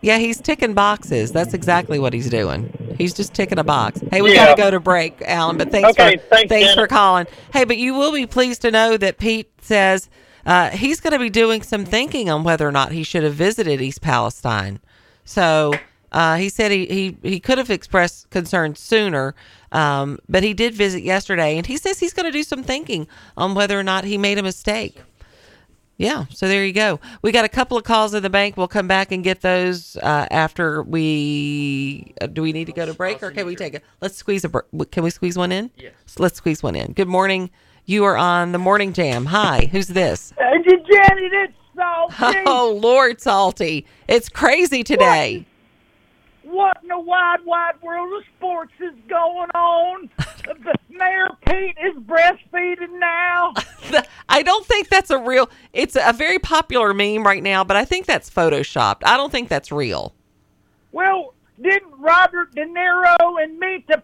Yeah, 0.00 0.18
he's 0.18 0.40
ticking 0.40 0.74
boxes. 0.74 1.32
That's 1.32 1.54
exactly 1.54 1.98
what 1.98 2.12
he's 2.12 2.30
doing. 2.30 2.72
He's 2.96 3.12
just 3.12 3.34
ticking 3.34 3.58
a 3.58 3.64
box. 3.64 4.00
Hey, 4.12 4.22
we 4.22 4.32
Yeah. 4.32 4.46
got 4.46 4.56
to 4.56 4.62
go 4.62 4.70
to 4.70 4.78
break, 4.78 5.20
Alan. 5.26 5.56
But 5.56 5.72
thanks 5.72 5.90
Okay, 5.90 6.18
for 6.18 6.36
thanks, 6.36 6.52
Janet. 6.54 6.76
for 6.76 6.86
calling. 6.86 7.26
Hey, 7.52 7.64
but 7.64 7.78
you 7.78 7.94
will 7.94 8.12
be 8.12 8.24
pleased 8.24 8.62
to 8.62 8.70
know 8.70 8.96
that 8.96 9.18
Pete 9.18 9.50
says 9.60 10.08
uh, 10.48 10.70
he's 10.70 10.98
going 10.98 11.12
to 11.12 11.18
be 11.18 11.28
doing 11.28 11.60
some 11.60 11.84
thinking 11.84 12.30
on 12.30 12.42
whether 12.42 12.66
or 12.66 12.72
not 12.72 12.90
he 12.90 13.02
should 13.02 13.22
have 13.22 13.34
visited 13.34 13.82
East 13.82 14.00
Palestine. 14.00 14.80
So 15.26 15.74
uh, 16.10 16.36
he 16.36 16.48
said 16.48 16.72
he, 16.72 16.86
he 16.86 17.16
he 17.22 17.38
could 17.38 17.58
have 17.58 17.68
expressed 17.68 18.30
concern 18.30 18.74
sooner, 18.74 19.34
um, 19.72 20.18
but 20.26 20.42
he 20.42 20.54
did 20.54 20.72
visit 20.72 21.02
yesterday, 21.02 21.58
and 21.58 21.66
he 21.66 21.76
says 21.76 22.00
he's 22.00 22.14
going 22.14 22.24
to 22.24 22.32
do 22.32 22.42
some 22.42 22.62
thinking 22.62 23.06
on 23.36 23.54
whether 23.54 23.78
or 23.78 23.82
not 23.82 24.04
he 24.04 24.16
made 24.16 24.38
a 24.38 24.42
mistake. 24.42 25.02
Yeah, 25.98 26.24
so 26.30 26.48
there 26.48 26.64
you 26.64 26.72
go. 26.72 26.98
We 27.20 27.30
got 27.30 27.44
a 27.44 27.48
couple 27.48 27.76
of 27.76 27.84
calls 27.84 28.14
in 28.14 28.22
the 28.22 28.30
bank. 28.30 28.56
We'll 28.56 28.68
come 28.68 28.88
back 28.88 29.12
and 29.12 29.22
get 29.22 29.42
those 29.42 29.96
uh, 29.96 30.28
after 30.30 30.82
we. 30.82 32.14
Uh, 32.22 32.26
do 32.26 32.40
we 32.40 32.52
need 32.52 32.68
to 32.68 32.72
go 32.72 32.86
to 32.86 32.94
break 32.94 33.22
or 33.22 33.32
can 33.32 33.44
we 33.44 33.54
take 33.54 33.74
it? 33.74 33.84
Let's 34.00 34.16
squeeze 34.16 34.46
a. 34.46 34.48
Can 34.90 35.02
we 35.02 35.10
squeeze 35.10 35.36
one 35.36 35.52
in? 35.52 35.70
Yes. 35.76 35.92
Let's 36.18 36.36
squeeze 36.36 36.62
one 36.62 36.74
in. 36.74 36.92
Good 36.92 37.08
morning. 37.08 37.50
You 37.88 38.04
are 38.04 38.18
on 38.18 38.52
the 38.52 38.58
morning 38.58 38.92
jam. 38.92 39.24
Hi, 39.24 39.66
who's 39.72 39.86
this? 39.86 40.34
Hey, 40.38 40.62
Janet, 40.62 41.32
it's 41.32 41.54
salty. 41.74 42.38
Oh 42.46 42.78
Lord, 42.78 43.18
salty! 43.18 43.86
It's 44.06 44.28
crazy 44.28 44.84
today. 44.84 45.46
What 46.42 46.76
in 46.82 46.88
the 46.88 47.00
wide, 47.00 47.42
wide 47.46 47.80
world 47.80 48.12
of 48.12 48.24
sports 48.36 48.74
is 48.78 48.92
going 49.08 49.48
on? 49.54 50.10
the 50.18 50.74
Mayor 50.90 51.28
Pete 51.46 51.78
is 51.82 51.96
breastfeeding 52.02 52.98
now. 52.98 53.54
I 54.28 54.42
don't 54.42 54.66
think 54.66 54.90
that's 54.90 55.08
a 55.08 55.16
real. 55.16 55.48
It's 55.72 55.96
a 55.98 56.12
very 56.12 56.38
popular 56.38 56.92
meme 56.92 57.24
right 57.24 57.42
now, 57.42 57.64
but 57.64 57.78
I 57.78 57.86
think 57.86 58.04
that's 58.04 58.28
photoshopped. 58.28 59.00
I 59.04 59.16
don't 59.16 59.32
think 59.32 59.48
that's 59.48 59.72
real. 59.72 60.14
Well, 60.92 61.32
didn't 61.62 61.98
Robert 61.98 62.54
De 62.54 62.66
Niro 62.66 63.42
and 63.42 63.58
meet 63.58 63.86
the 63.88 64.02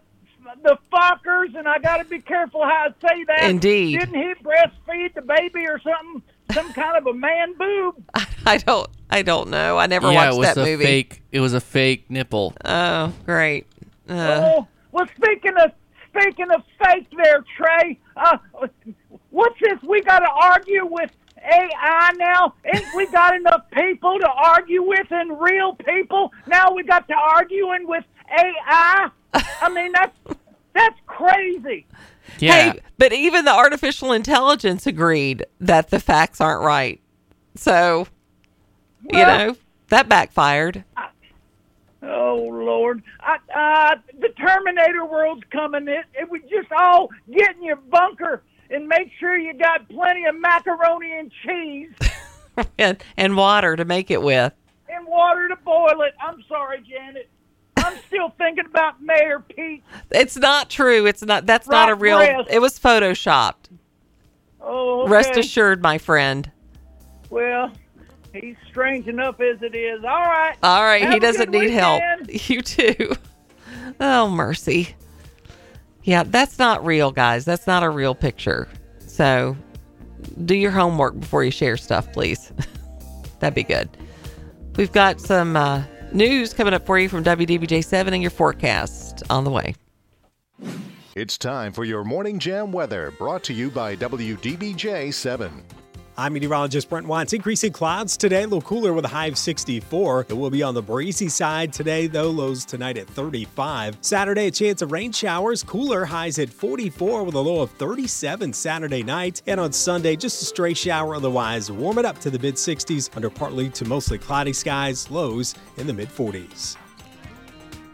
the 0.63 0.77
fuckers, 0.91 1.55
And 1.55 1.67
I 1.67 1.79
got 1.79 1.97
to 1.97 2.05
be 2.05 2.19
careful 2.19 2.63
how 2.63 2.87
I 2.89 3.07
say 3.07 3.23
that. 3.25 3.43
Indeed. 3.49 3.99
Didn't 3.99 4.15
he 4.15 4.33
breastfeed 4.43 5.13
the 5.13 5.21
baby 5.21 5.67
or 5.67 5.79
something? 5.79 6.21
some 6.53 6.71
kind 6.73 6.95
of 6.95 7.07
a 7.07 7.13
man 7.13 7.53
boob? 7.57 8.03
I 8.45 8.57
don't. 8.57 8.87
I 9.09 9.21
don't 9.23 9.49
know. 9.49 9.77
I 9.77 9.87
never 9.87 10.11
yeah, 10.11 10.25
watched 10.29 10.35
it 10.35 10.39
was 10.39 10.47
that 10.55 10.57
a 10.57 10.65
movie. 10.65 10.83
fake. 10.85 11.21
It 11.31 11.39
was 11.39 11.53
a 11.53 11.59
fake 11.61 12.09
nipple. 12.09 12.53
Oh, 12.63 13.13
great. 13.25 13.65
Uh, 14.07 14.41
Oh, 14.55 14.67
well, 14.91 15.07
speaking 15.17 15.53
of 15.57 15.71
speaking 16.09 16.51
of 16.51 16.61
fake, 16.83 17.07
there, 17.17 17.43
Trey. 17.57 17.99
Uh, 18.15 18.37
what's 19.31 19.59
this? 19.59 19.81
We 19.83 20.01
got 20.01 20.19
to 20.19 20.29
argue 20.29 20.85
with 20.85 21.09
AI 21.43 22.11
now? 22.17 22.53
Ain't 22.73 22.93
we 22.93 23.07
got 23.07 23.35
enough 23.35 23.63
people 23.71 24.17
to 24.19 24.29
argue 24.29 24.83
with 24.83 25.07
and 25.11 25.39
real 25.39 25.75
people? 25.75 26.31
Now 26.47 26.73
we 26.73 26.83
got 26.83 27.07
to 27.07 27.13
arguing 27.15 27.87
with 27.87 28.03
AI. 28.31 29.09
I 29.61 29.69
mean, 29.69 29.91
that's 29.93 30.15
that's 30.75 30.99
crazy. 31.07 31.87
Yeah. 32.39 32.73
Hey, 32.73 32.79
but 32.97 33.13
even 33.13 33.45
the 33.45 33.51
artificial 33.53 34.11
intelligence 34.11 34.85
agreed 34.85 35.45
that 35.59 35.89
the 35.89 35.99
facts 35.99 36.39
aren't 36.41 36.63
right. 36.63 36.99
So, 37.55 38.07
you 39.11 39.19
know, 39.19 39.55
that 39.89 40.09
backfired. 40.09 40.83
Oh 42.03 42.49
Lord, 42.51 43.01
I, 43.21 43.37
uh, 43.55 43.95
the 44.19 44.29
Terminator 44.29 45.05
world's 45.05 45.43
coming. 45.51 45.87
It, 45.87 46.05
it 46.13 46.29
we 46.29 46.39
just 46.41 46.71
all 46.77 47.09
get 47.33 47.55
in 47.55 47.63
your 47.63 47.77
bunker 47.77 48.43
and 48.69 48.87
make 48.87 49.11
sure 49.19 49.37
you 49.37 49.53
got 49.53 49.87
plenty 49.89 50.25
of 50.25 50.35
macaroni 50.39 51.11
and 51.17 51.31
cheese 51.43 51.89
and, 52.77 53.03
and 53.17 53.35
water 53.37 53.75
to 53.75 53.85
make 53.85 54.11
it 54.11 54.21
with. 54.21 54.53
and 54.89 55.07
water 55.07 55.47
to 55.47 55.55
boil 55.57 56.01
it. 56.01 56.13
I'm 56.19 56.43
sorry, 56.47 56.83
Janet. 56.87 57.29
Still 58.15 58.33
thinking 58.37 58.65
about 58.65 59.01
Mayor 59.01 59.41
Pete. 59.41 59.83
It's 60.11 60.37
not 60.37 60.69
true. 60.69 61.05
It's 61.05 61.21
not. 61.21 61.45
That's 61.45 61.67
not 61.67 61.89
a 61.89 61.95
real. 61.95 62.17
breast. 62.17 62.47
It 62.49 62.59
was 62.59 62.79
photoshopped. 62.79 63.69
Oh, 64.61 65.01
okay. 65.01 65.11
Rest 65.11 65.37
assured, 65.37 65.81
my 65.81 65.97
friend. 65.97 66.49
Well, 67.29 67.71
he's 68.33 68.55
strange 68.69 69.07
enough 69.07 69.41
as 69.41 69.61
it 69.61 69.75
is. 69.75 70.03
All 70.05 70.21
right. 70.21 70.55
All 70.63 70.81
right, 70.83 71.01
Have 71.01 71.13
he 71.13 71.19
doesn't 71.19 71.51
need 71.51 71.71
help. 71.71 72.01
You 72.29 72.61
too. 72.61 73.15
Oh, 73.99 74.29
mercy. 74.29 74.95
Yeah, 76.03 76.23
that's 76.23 76.57
not 76.57 76.85
real, 76.85 77.11
guys. 77.11 77.43
That's 77.43 77.67
not 77.67 77.83
a 77.83 77.89
real 77.89 78.15
picture. 78.15 78.69
So, 79.05 79.57
do 80.45 80.55
your 80.55 80.71
homework 80.71 81.19
before 81.19 81.43
you 81.43 81.51
share 81.51 81.75
stuff, 81.75 82.11
please. 82.13 82.53
That'd 83.39 83.55
be 83.55 83.63
good. 83.63 83.89
We've 84.77 84.91
got 84.91 85.19
some 85.19 85.55
uh, 85.55 85.83
news 86.15 86.53
coming 86.53 86.73
up 86.73 86.85
for 86.85 86.97
you 86.97 87.09
from 87.09 87.23
WDBJ7 87.23 88.13
and 88.13 88.21
your 88.21 88.31
forecast 88.31 89.23
on 89.29 89.43
the 89.43 89.51
way. 89.51 89.75
It's 91.15 91.37
time 91.37 91.71
for 91.71 91.85
your 91.85 92.03
Morning 92.03 92.39
Jam 92.39 92.71
weather 92.71 93.13
brought 93.17 93.43
to 93.43 93.53
you 93.53 93.69
by 93.69 93.95
WDBJ 93.95 95.13
7. 95.13 95.63
I'm 96.17 96.31
meteorologist 96.31 96.89
Brent 96.89 97.07
Watts. 97.07 97.33
Increasing 97.33 97.73
clouds 97.73 98.15
today, 98.15 98.43
a 98.43 98.47
little 98.47 98.61
cooler 98.61 98.93
with 98.93 99.03
a 99.03 99.09
high 99.09 99.25
of 99.25 99.37
64. 99.37 100.27
It 100.29 100.33
will 100.33 100.49
be 100.49 100.63
on 100.63 100.73
the 100.73 100.81
breezy 100.81 101.27
side 101.27 101.73
today, 101.73 102.07
though, 102.07 102.29
lows 102.29 102.63
tonight 102.63 102.97
at 102.97 103.07
35. 103.07 103.97
Saturday, 103.99 104.47
a 104.47 104.51
chance 104.51 104.81
of 104.81 104.93
rain 104.93 105.11
showers, 105.11 105.61
cooler 105.61 106.05
highs 106.05 106.39
at 106.39 106.49
44 106.49 107.23
with 107.25 107.35
a 107.35 107.39
low 107.39 107.61
of 107.61 107.71
37 107.71 108.53
Saturday 108.53 109.03
night. 109.03 109.41
And 109.45 109.59
on 109.59 109.73
Sunday, 109.73 110.15
just 110.15 110.41
a 110.41 110.45
stray 110.45 110.73
shower, 110.73 111.15
otherwise 111.15 111.69
warm 111.69 111.97
it 111.97 112.05
up 112.05 112.19
to 112.19 112.29
the 112.29 112.39
mid 112.39 112.55
60s 112.55 113.13
under 113.13 113.29
partly 113.29 113.69
to 113.71 113.83
mostly 113.83 114.17
cloudy 114.17 114.53
skies, 114.53 115.11
lows 115.11 115.53
in 115.75 115.85
the 115.85 115.93
mid 115.93 116.07
40s. 116.07 116.77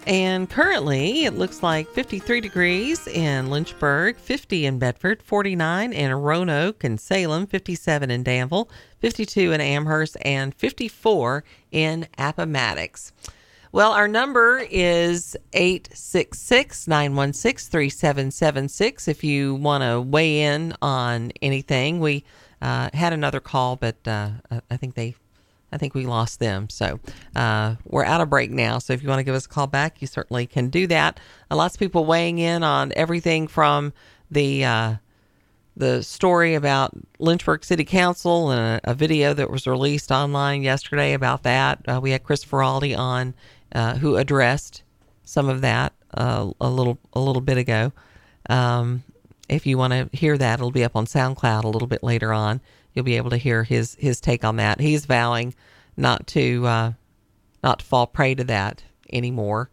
And 0.08 0.50
currently, 0.50 1.26
it 1.26 1.36
looks 1.36 1.62
like 1.62 1.88
53 1.90 2.42
degrees 2.42 3.08
in 3.08 3.52
Lynchburg, 3.52 4.18
50 4.18 4.66
in 4.66 4.80
Bedford, 4.80 5.22
49 5.22 5.94
in 5.94 6.12
Roanoke 6.14 6.84
and 6.84 7.00
Salem, 7.00 7.46
57 7.46 8.10
in 8.10 8.24
Danville, 8.24 8.68
52 9.00 9.52
in 9.52 9.62
Amherst, 9.62 10.18
and 10.22 10.56
54 10.56 11.44
in 11.72 12.08
Appomattox. 12.18 13.14
Well, 13.72 13.92
our 13.92 14.08
number 14.08 14.66
is 14.70 15.38
866 15.54 16.88
916 16.88 17.72
3776 17.72 19.08
if 19.08 19.24
you 19.24 19.56
want 19.56 19.84
to 19.84 20.02
weigh 20.02 20.42
in 20.42 20.74
on 20.82 21.32
anything. 21.42 22.00
We 22.00 22.26
uh, 22.62 22.90
had 22.94 23.14
another 23.14 23.40
call, 23.40 23.78
but 23.78 24.06
uh, 24.06 24.32
I 24.70 24.78
think 24.78 24.96
they 24.96 25.16
I 25.72 25.78
think 25.78 25.94
we 25.94 26.06
lost 26.06 26.40
them. 26.40 26.70
So 26.70 27.00
uh, 27.36 27.76
we're 27.86 28.06
out 28.06 28.22
of 28.22 28.30
break 28.30 28.52
now. 28.52 28.80
So 28.80 28.94
if 28.94 29.02
you 29.02 29.10
want 29.10 29.20
to 29.20 29.24
give 29.24 29.36
us 29.36 29.46
a 29.46 29.50
call 29.50 29.68
back, 29.68 30.02
you 30.02 30.08
certainly 30.08 30.46
can 30.48 30.70
do 30.70 30.88
that. 30.88 31.20
Uh, 31.50 31.56
lots 31.56 31.76
of 31.76 31.80
people 31.80 32.06
weighing 32.06 32.40
in 32.40 32.64
on 32.64 32.92
everything 32.96 33.48
from 33.48 33.94
the 34.30 34.66
uh, 34.66 34.96
the 35.78 36.04
story 36.04 36.54
about 36.56 36.92
Lynchburg 37.20 37.64
City 37.64 37.86
Council 37.86 38.52
and 38.52 38.82
a, 38.84 38.92
a 38.92 38.94
video 38.94 39.34
that 39.34 39.50
was 39.50 39.66
released 39.66 40.12
online 40.12 40.64
yesterday 40.64 41.14
about 41.14 41.44
that. 41.44 41.80
Uh, 41.88 42.00
we 42.02 42.12
had 42.12 42.24
Chris 42.24 42.44
Faraldi 42.44 42.98
on 42.98 43.34
uh, 43.74 43.96
who 43.96 44.18
addressed 44.18 44.84
some 45.24 45.48
of 45.48 45.62
that 45.62 45.94
uh, 46.14 46.52
a 46.60 46.70
little 46.70 46.98
a 47.14 47.20
little 47.20 47.42
bit 47.42 47.58
ago. 47.58 47.94
Um, 48.50 49.04
if 49.48 49.66
you 49.66 49.78
want 49.78 49.94
to 49.94 50.10
hear 50.18 50.38
that, 50.38 50.60
it'll 50.60 50.72
be 50.72 50.84
up 50.84 50.96
on 50.96 51.06
SoundCloud 51.06 51.64
a 51.64 51.70
little 51.70 51.88
bit 51.88 52.04
later 52.04 52.34
on. 52.34 52.62
You'll 52.94 53.06
be 53.06 53.18
able 53.18 53.30
to 53.30 53.38
hear 53.38 53.64
his 53.64 53.96
his 54.00 54.20
take 54.20 54.44
on 54.44 54.58
that. 54.58 54.80
He's 54.80 55.06
vowing 55.06 55.54
not 55.98 56.28
to 56.28 56.66
uh, 56.68 56.92
not 57.64 57.80
to 57.80 57.86
fall 57.86 58.08
prey 58.08 58.36
to 58.36 58.44
that 58.46 58.84
anymore. 59.12 59.70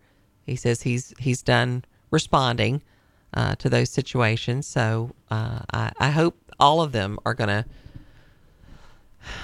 He 0.46 0.56
says 0.56 0.82
he's 0.82 1.12
he's 1.18 1.42
done 1.42 1.84
responding 2.10 2.82
uh, 3.34 3.54
to 3.56 3.68
those 3.68 3.90
situations. 3.90 4.66
So 4.66 5.14
uh, 5.30 5.60
I, 5.72 5.92
I 5.98 6.10
hope 6.10 6.36
all 6.58 6.80
of 6.80 6.92
them 6.92 7.18
are 7.26 7.34
going 7.34 7.48
to 7.48 7.64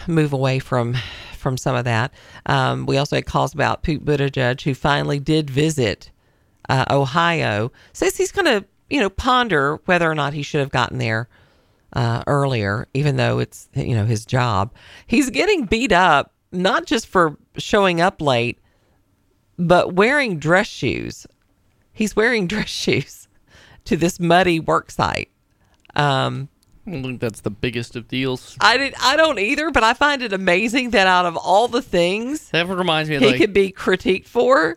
move 0.07 0.33
away 0.33 0.59
from 0.59 0.97
from 1.37 1.57
some 1.57 1.77
of 1.77 1.85
that. 1.85 2.13
Um, 2.47 2.87
we 2.87 2.97
also 2.97 3.17
had 3.17 3.27
calls 3.27 3.53
about 3.53 3.83
Pete 3.83 4.05
Buttigieg, 4.05 4.63
who 4.63 4.75
finally 4.75 5.21
did 5.21 5.51
visit 5.51 6.11
uh, 6.69 6.87
Ohio. 6.91 7.71
Says 7.93 8.17
he's 8.17 8.33
going 8.33 8.47
to 8.47 8.67
you 8.89 9.01
know 9.01 9.11
ponder 9.11 9.81
whether 9.85 10.11
or 10.11 10.15
not 10.15 10.33
he 10.33 10.43
should 10.43 10.61
have 10.61 10.71
gotten 10.71 10.99
there 10.99 11.29
uh, 11.95 12.25
earlier, 12.27 12.89
even 12.95 13.17
though 13.17 13.39
it's 13.39 13.69
you 13.75 13.95
know 13.95 14.05
his 14.05 14.27
job. 14.27 14.73
He's 15.07 15.31
getting 15.31 15.65
beat 15.65 15.93
up 15.93 16.33
not 16.53 16.87
just 16.87 17.07
for 17.07 17.37
showing 17.57 18.01
up 18.01 18.21
late, 18.21 18.61
but 19.59 19.95
wearing 19.95 20.39
dress 20.39 20.67
shoes. 20.67 21.27
He's 21.93 22.15
wearing 22.17 22.47
dress 22.49 22.69
shoes 22.69 23.29
to 23.85 23.97
this 23.97 24.19
muddy 24.19 24.61
work 24.61 24.91
site. 24.91 25.31
Um, 25.95 26.49
I 26.87 26.91
don't 26.91 27.03
think 27.03 27.21
that's 27.21 27.41
the 27.41 27.51
biggest 27.51 27.97
of 27.97 28.09
deals. 28.09 28.57
I 28.61 28.77
did. 28.77 28.95
I 29.01 29.17
don't 29.17 29.39
either, 29.39 29.71
but 29.71 29.85
I 29.85 29.95
find 29.95 30.23
it 30.23 30.33
amazing 30.33 30.91
that 30.91 31.07
out 31.07 31.25
of 31.25 31.37
all 31.37 31.69
the 31.69 31.81
things 31.81 32.51
That 32.51 32.67
reminds 32.69 33.09
me 33.09 33.19
he 33.19 33.27
like, 33.27 33.37
could 33.37 33.53
be 33.55 33.73
critiqued 33.73 34.27
for, 34.27 34.77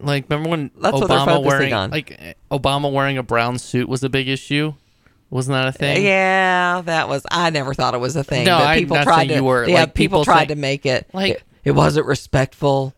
like 0.00 0.28
remember 0.28 0.50
when 0.50 0.70
That's 0.76 0.96
Obama 0.96 1.42
wearing 1.42 1.72
on. 1.72 1.90
like 1.90 2.36
Obama 2.50 2.92
wearing 2.92 3.16
a 3.16 3.22
brown 3.22 3.58
suit 3.58 3.88
was 3.88 4.02
a 4.02 4.08
big 4.08 4.28
issue. 4.28 4.74
Wasn't 5.34 5.52
that 5.52 5.66
a 5.66 5.72
thing? 5.72 6.04
Yeah, 6.04 6.82
that 6.84 7.08
was. 7.08 7.26
I 7.28 7.50
never 7.50 7.74
thought 7.74 7.94
it 7.94 7.98
was 7.98 8.14
a 8.14 8.22
thing. 8.22 8.44
No, 8.44 8.56
but 8.58 8.66
I'm 8.68 8.78
people 8.78 8.96
not 8.98 9.02
tried 9.02 9.26
to. 9.30 9.34
you 9.34 9.42
were. 9.42 9.66
Yeah, 9.66 9.80
Like, 9.80 9.94
people, 9.94 10.20
people 10.20 10.24
tried 10.24 10.38
think- 10.46 10.48
to 10.50 10.54
make 10.54 10.86
it 10.86 11.10
like- 11.12 11.32
it, 11.32 11.42
it 11.64 11.70
wasn't 11.72 12.06
respectful. 12.06 12.94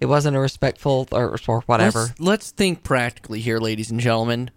It 0.00 0.06
wasn't 0.06 0.34
a 0.34 0.40
respectful 0.40 1.06
or, 1.12 1.36
or 1.46 1.60
whatever. 1.66 1.98
Let's, 2.00 2.20
let's 2.20 2.50
think 2.52 2.84
practically 2.84 3.40
here, 3.40 3.58
ladies 3.58 3.90
and 3.90 4.00
gentlemen. 4.00 4.50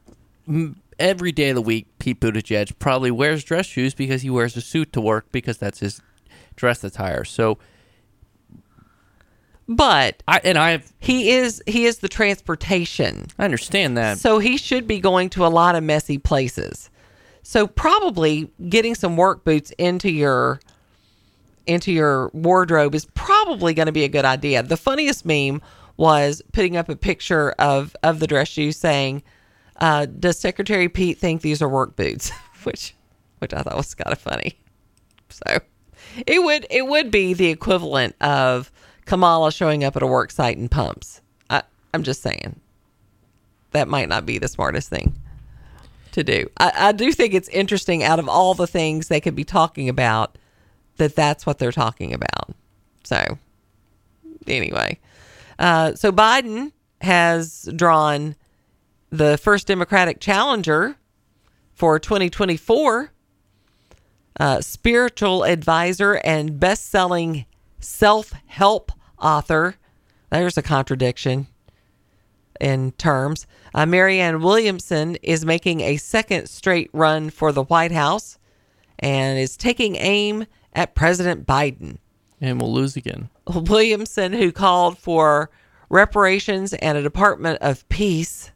Every 0.98 1.34
day 1.34 1.50
of 1.50 1.56
the 1.56 1.62
week, 1.62 1.88
Pete 2.00 2.22
Buttigieg 2.22 2.80
probably 2.80 3.12
wears 3.12 3.44
dress 3.44 3.66
shoes 3.66 3.94
because 3.94 4.22
he 4.22 4.30
wears 4.30 4.56
a 4.56 4.62
suit 4.62 4.94
to 4.94 5.02
work 5.02 5.30
because 5.34 5.58
that's 5.58 5.82
his 5.82 6.02
dress 6.56 6.82
attire. 6.86 7.26
So, 7.26 7.58
But 9.68 10.24
I 10.30 10.40
and 10.46 10.58
I 10.58 10.82
he 11.00 11.32
is 11.32 11.62
he 11.68 11.86
is 11.86 11.98
the 12.00 12.08
transportation. 12.08 13.28
I 13.38 13.44
understand 13.44 13.98
that. 13.98 14.18
So 14.18 14.40
he 14.40 14.56
should 14.56 14.88
be 14.88 15.00
going 15.00 15.30
to 15.32 15.46
a 15.46 15.50
lot 15.50 15.76
of 15.76 15.84
messy 15.84 16.18
places. 16.18 16.90
So 17.48 17.66
probably 17.66 18.52
getting 18.68 18.94
some 18.94 19.16
work 19.16 19.46
boots 19.46 19.72
into 19.78 20.12
your 20.12 20.60
into 21.66 21.94
your 21.94 22.30
wardrobe 22.34 22.94
is 22.94 23.06
probably 23.14 23.74
going 23.74 23.86
to 23.86 23.94
be 23.94 24.04
a 24.04 24.10
good 24.10 24.26
idea. 24.26 24.62
The 24.64 24.76
funniest 24.76 25.26
meme 25.26 25.62
was 25.96 26.42
putting 26.52 26.76
up 26.76 26.90
a 26.90 26.98
picture 26.98 27.52
of 27.52 27.96
of 28.04 28.20
the 28.20 28.28
dress 28.28 28.50
shoes 28.50 28.76
saying, 28.76 29.24
uh, 29.78 30.08
"Does 30.08 30.38
Secretary 30.38 30.90
Pete 30.90 31.20
think 31.20 31.42
these 31.42 31.62
are 31.62 31.70
work 31.70 31.96
boots?" 31.96 32.32
which 32.64 32.94
which 33.38 33.54
I 33.54 33.62
thought 33.62 33.78
was 33.78 33.96
kind 33.96 34.12
of 34.12 34.20
funny. 34.20 34.60
So 35.30 35.60
it 36.28 36.44
would 36.44 36.68
it 36.70 36.86
would 36.86 37.12
be 37.12 37.34
the 37.34 37.48
equivalent 37.48 38.18
of 38.20 38.74
Kamala 39.06 39.54
showing 39.54 39.86
up 39.86 39.96
at 39.96 40.04
a 40.04 40.08
work 40.08 40.32
site 40.32 40.58
in 40.58 40.68
pumps. 40.68 41.22
I, 41.50 41.64
I'm 41.94 42.04
just 42.04 42.22
saying 42.22 42.60
that 43.72 43.88
might 43.88 44.10
not 44.10 44.26
be 44.26 44.38
the 44.38 44.50
smartest 44.50 44.90
thing 44.90 45.18
to 46.14 46.24
do. 46.24 46.50
I, 46.58 46.72
I 46.76 46.92
do 46.92 47.12
think 47.12 47.34
it's 47.34 47.50
interesting 47.50 48.04
out 48.04 48.20
of 48.20 48.30
all 48.30 48.54
the 48.54 48.68
things 48.68 49.08
they 49.08 49.22
could 49.22 49.36
be 49.36 49.44
talking 49.46 49.90
about 49.90 50.38
that 50.98 51.16
that's 51.16 51.46
what 51.46 51.60
they're 51.60 51.72
talking 51.72 52.14
about. 52.14 52.56
So 53.04 53.38
anyway, 54.48 55.00
uh, 55.60 55.94
so 55.96 56.12
Biden 56.12 56.72
has 57.02 57.70
drawn 57.76 58.36
the 59.12 59.38
first 59.38 59.68
Democratic 59.68 60.20
challenger 60.20 60.98
for 61.76 62.00
2024. 62.00 63.12
uh, 64.40 64.62
spiritual 64.62 65.44
advisor 65.44 66.16
and 66.24 66.60
best 66.60 66.90
selling 66.90 67.46
self 67.80 68.34
help 68.48 68.92
author. 69.22 69.76
There's 70.32 70.58
a 70.58 70.62
contradiction 70.62 71.48
in 72.60 72.92
terms. 72.94 73.48
Uh, 73.78 73.86
Marianne 73.86 74.42
Williamson 74.42 75.18
is 75.18 75.46
making 75.46 75.82
a 75.82 75.98
second 75.98 76.50
straight 76.50 76.90
run 76.94 77.30
for 77.30 77.52
the 77.52 77.62
White 77.62 77.92
House 77.92 78.40
and 78.98 79.38
is 79.38 79.56
taking 79.56 79.96
aim 79.98 80.48
at 80.74 80.96
President 80.96 81.46
Biden. 81.46 82.00
And 82.42 82.60
we'll 82.60 82.74
lose 82.74 82.96
again. 82.96 83.30
Williamson, 83.46 84.34
who 84.34 84.52
called 84.52 84.98
for 84.98 85.52
reparations 85.92 86.74
and 86.74 86.98
a 86.98 87.04
Department 87.04 87.60
of 87.62 87.88
Peace 87.88 88.50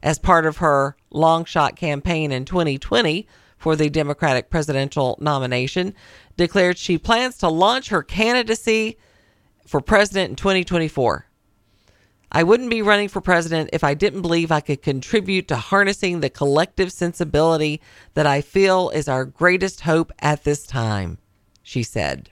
as 0.00 0.20
part 0.20 0.46
of 0.46 0.58
her 0.58 0.94
long 1.10 1.44
shot 1.44 1.74
campaign 1.74 2.30
in 2.30 2.44
2020 2.44 3.26
for 3.58 3.74
the 3.74 3.90
Democratic 3.90 4.48
presidential 4.48 5.18
nomination, 5.20 5.92
declared 6.36 6.78
she 6.78 6.98
plans 6.98 7.36
to 7.38 7.48
launch 7.48 7.88
her 7.88 8.04
candidacy 8.04 8.96
for 9.66 9.80
president 9.80 10.30
in 10.30 10.36
2024. 10.36 11.26
I 12.34 12.42
wouldn't 12.44 12.70
be 12.70 12.80
running 12.80 13.08
for 13.08 13.20
president 13.20 13.70
if 13.74 13.84
I 13.84 13.92
didn't 13.92 14.22
believe 14.22 14.50
I 14.50 14.60
could 14.60 14.80
contribute 14.80 15.48
to 15.48 15.56
harnessing 15.56 16.20
the 16.20 16.30
collective 16.30 16.90
sensibility 16.90 17.82
that 18.14 18.26
I 18.26 18.40
feel 18.40 18.88
is 18.88 19.06
our 19.06 19.26
greatest 19.26 19.82
hope 19.82 20.10
at 20.18 20.42
this 20.42 20.66
time, 20.66 21.18
she 21.62 21.82
said. 21.82 22.30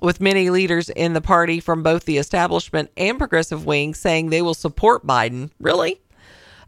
With 0.00 0.20
many 0.20 0.50
leaders 0.50 0.88
in 0.88 1.14
the 1.14 1.20
party 1.20 1.58
from 1.58 1.82
both 1.82 2.04
the 2.04 2.18
establishment 2.18 2.92
and 2.96 3.18
progressive 3.18 3.66
wing 3.66 3.94
saying 3.94 4.30
they 4.30 4.42
will 4.42 4.54
support 4.54 5.04
Biden, 5.04 5.50
really? 5.58 6.00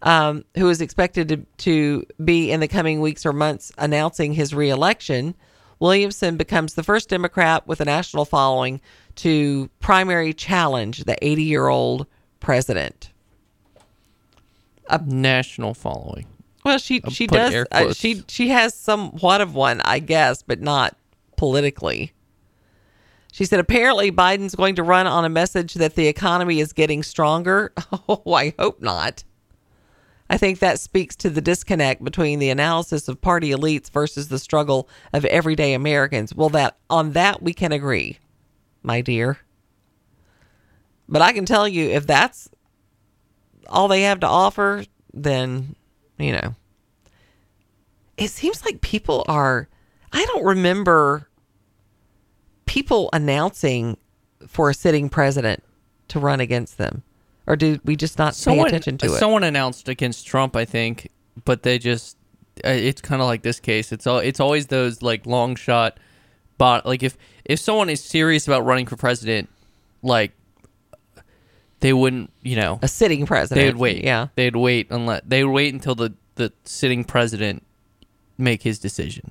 Um, 0.02 0.44
who 0.56 0.68
is 0.68 0.80
expected 0.80 1.28
to, 1.28 1.46
to 1.58 2.04
be 2.24 2.50
in 2.50 2.58
the 2.58 2.68
coming 2.68 3.00
weeks 3.00 3.24
or 3.24 3.32
months 3.32 3.70
announcing 3.78 4.32
his 4.32 4.52
reelection, 4.52 5.36
Williamson 5.78 6.36
becomes 6.36 6.74
the 6.74 6.82
first 6.82 7.08
Democrat 7.08 7.66
with 7.66 7.80
a 7.80 7.84
national 7.84 8.24
following 8.24 8.80
to 9.16 9.68
primary 9.80 10.32
challenge 10.32 11.04
the 11.04 11.16
80 11.24 11.42
year 11.42 11.68
old 11.68 12.06
president. 12.40 13.10
A 14.88 14.98
national 15.04 15.74
following. 15.74 16.26
Well, 16.64 16.78
she 16.78 17.00
I'll 17.04 17.10
she 17.10 17.26
does. 17.26 17.66
Uh, 17.70 17.92
she 17.92 18.24
she 18.28 18.48
has 18.48 18.74
somewhat 18.74 19.40
of 19.40 19.54
one, 19.54 19.80
I 19.82 19.98
guess, 19.98 20.42
but 20.42 20.60
not 20.60 20.96
politically. 21.36 22.12
She 23.32 23.44
said 23.44 23.60
apparently 23.60 24.10
Biden's 24.10 24.54
going 24.54 24.76
to 24.76 24.82
run 24.82 25.06
on 25.06 25.24
a 25.24 25.28
message 25.28 25.74
that 25.74 25.94
the 25.94 26.08
economy 26.08 26.60
is 26.60 26.72
getting 26.72 27.02
stronger. 27.02 27.72
Oh, 28.08 28.32
I 28.32 28.54
hope 28.58 28.80
not. 28.80 29.24
I 30.28 30.38
think 30.38 30.58
that 30.58 30.80
speaks 30.80 31.14
to 31.16 31.30
the 31.30 31.40
disconnect 31.40 32.02
between 32.02 32.38
the 32.38 32.50
analysis 32.50 33.08
of 33.08 33.20
party 33.20 33.50
elites 33.50 33.90
versus 33.90 34.28
the 34.28 34.38
struggle 34.38 34.88
of 35.12 35.24
everyday 35.24 35.72
Americans. 35.74 36.34
Well, 36.34 36.48
that 36.50 36.78
on 36.90 37.12
that 37.12 37.42
we 37.42 37.54
can 37.54 37.72
agree, 37.72 38.18
my 38.82 39.00
dear. 39.00 39.38
But 41.08 41.22
I 41.22 41.32
can 41.32 41.46
tell 41.46 41.68
you 41.68 41.90
if 41.90 42.06
that's 42.06 42.48
all 43.68 43.86
they 43.88 44.02
have 44.02 44.20
to 44.20 44.26
offer, 44.26 44.84
then, 45.14 45.76
you 46.18 46.32
know. 46.32 46.54
It 48.16 48.30
seems 48.30 48.64
like 48.64 48.80
people 48.80 49.24
are 49.28 49.68
I 50.12 50.24
don't 50.24 50.44
remember 50.44 51.28
people 52.64 53.10
announcing 53.12 53.96
for 54.46 54.70
a 54.70 54.74
sitting 54.74 55.08
president 55.08 55.62
to 56.08 56.18
run 56.18 56.40
against 56.40 56.78
them. 56.78 57.02
Or 57.46 57.56
did 57.56 57.80
we 57.84 57.96
just 57.96 58.18
not 58.18 58.40
pay 58.44 58.60
attention 58.60 58.98
to 58.98 59.06
it? 59.06 59.18
Someone 59.18 59.44
announced 59.44 59.88
against 59.88 60.26
Trump, 60.26 60.56
I 60.56 60.64
think, 60.64 61.10
but 61.44 61.62
they 61.62 61.78
just 61.78 62.16
uh, 62.64 62.70
it's 62.70 63.00
kind 63.00 63.22
of 63.22 63.26
like 63.26 63.42
this 63.42 63.60
case. 63.60 63.92
It's 63.92 64.06
all 64.06 64.18
it's 64.18 64.40
always 64.40 64.66
those 64.66 65.02
like 65.02 65.26
long 65.26 65.54
shot 65.54 65.98
but 66.58 66.86
like 66.86 67.02
if 67.02 67.16
if 67.44 67.60
someone 67.60 67.90
is 67.90 68.02
serious 68.02 68.46
about 68.46 68.64
running 68.64 68.86
for 68.86 68.96
president, 68.96 69.48
like 70.02 70.32
they 71.80 71.92
wouldn't, 71.92 72.32
you 72.42 72.56
know, 72.56 72.78
a 72.82 72.88
sitting 72.88 73.26
president. 73.26 73.62
They 73.62 73.66
would 73.66 73.80
wait. 73.80 74.04
Yeah. 74.04 74.28
They'd 74.34 74.56
wait 74.56 74.88
unless 74.90 75.22
they 75.26 75.44
would 75.44 75.52
wait 75.52 75.74
until 75.74 75.94
the 75.94 76.14
the 76.36 76.52
sitting 76.64 77.04
president 77.04 77.62
make 78.38 78.62
his 78.62 78.78
decision. 78.78 79.30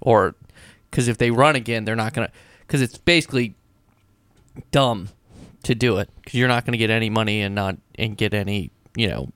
Or 0.00 0.34
cuz 0.90 1.08
if 1.08 1.18
they 1.18 1.30
run 1.30 1.56
again, 1.56 1.84
they're 1.84 1.96
not 1.96 2.14
to 2.14 2.30
cuz 2.66 2.80
it's 2.80 2.98
basically 2.98 3.54
dumb 4.70 5.08
to 5.64 5.74
do 5.74 5.98
it 5.98 6.08
because 6.16 6.34
you're 6.34 6.48
not 6.48 6.64
going 6.64 6.72
to 6.72 6.78
get 6.78 6.90
any 6.90 7.10
money 7.10 7.40
and 7.42 7.54
not 7.54 7.76
and 7.96 8.16
get 8.16 8.32
any 8.34 8.70
you 8.96 9.08
know 9.08 9.28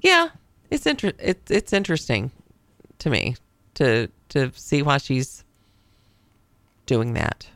Yeah, 0.00 0.28
it's 0.70 0.86
inter- 0.86 1.12
it's 1.18 1.50
it's 1.50 1.72
interesting 1.72 2.30
to 2.98 3.10
me 3.10 3.36
to 3.74 4.08
to 4.30 4.50
see 4.54 4.82
why 4.82 4.98
she's 4.98 5.44
doing 6.86 7.14
that. 7.14 7.46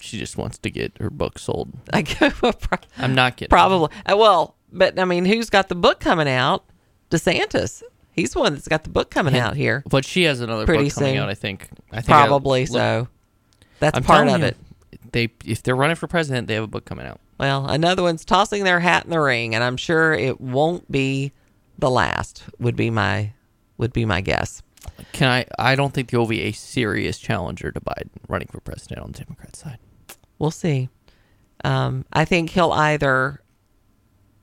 she 0.00 0.18
just 0.18 0.38
wants 0.38 0.56
to 0.58 0.70
get 0.70 0.96
her 0.98 1.10
book 1.10 1.38
sold 1.38 1.72
I 1.92 2.02
go. 2.02 2.30
i'm 2.96 3.14
not 3.14 3.36
kidding 3.36 3.50
Probably. 3.50 3.90
Uh, 4.06 4.16
Well, 4.16 4.54
but 4.72 4.98
I 4.98 5.04
mean, 5.04 5.24
who's 5.26 5.50
got 5.50 5.68
the 5.68 5.74
book 5.74 6.00
coming 6.00 6.28
out? 6.28 6.64
DeSantis. 7.10 7.82
He's 8.12 8.32
the 8.32 8.38
one 8.40 8.54
that's 8.54 8.68
got 8.68 8.84
the 8.84 8.90
book 8.90 9.10
coming 9.10 9.34
And- 9.34 9.42
out 9.44 9.56
here. 9.56 9.82
but 9.90 10.04
she 10.06 10.22
has 10.24 10.40
another 10.40 10.64
Pretty 10.64 10.84
book 10.84 10.94
coming 10.94 11.14
soon. 11.14 11.22
out 11.22 11.28
i 11.28 11.34
think 11.34 11.68
i 11.92 11.96
think 11.96 12.06
Probably 12.06 12.62
look- 12.66 12.68
so. 12.72 13.08
That's 13.80 13.96
I'm 13.96 14.04
part 14.04 14.28
of 14.28 14.40
you, 14.40 14.46
it. 14.46 14.56
They 15.12 15.28
if 15.44 15.62
they're 15.62 15.76
running 15.76 15.96
for 15.96 16.06
president 16.06 16.46
they 16.48 16.54
have 16.54 16.64
a 16.64 16.68
book 16.68 16.84
coming 16.84 17.06
out 17.06 17.20
Well, 17.38 17.66
another 17.66 18.02
one's 18.02 18.24
tossing 18.24 18.64
their 18.64 18.80
hat 18.80 19.04
in 19.04 19.10
the 19.10 19.20
ring, 19.20 19.54
and 19.54 19.64
I'm 19.64 19.76
sure 19.76 20.12
it 20.12 20.40
won't 20.40 20.90
be 20.90 21.32
the 21.78 21.90
last. 21.90 22.44
Would 22.58 22.76
be 22.76 22.90
my 22.90 23.32
would 23.78 23.92
be 23.92 24.04
my 24.04 24.20
guess. 24.20 24.62
can 25.12 25.28
i 25.28 25.46
i 25.58 25.74
don't 25.74 25.92
think 25.94 26.10
there 26.10 26.20
will 26.20 26.26
be 26.26 26.42
a 26.42 26.52
serious 26.52 27.18
challenger 27.18 27.70
to 27.72 27.80
biden 27.80 28.10
running 28.28 28.48
for 28.50 28.60
president 28.60 29.00
on 29.00 29.12
the 29.12 29.18
democrat 29.24 29.56
side 29.56 29.78
We'll 30.38 30.50
see. 30.50 30.88
Um, 31.64 32.06
I 32.14 32.24
think 32.24 32.48
he'll 32.50 32.72
either 32.72 33.42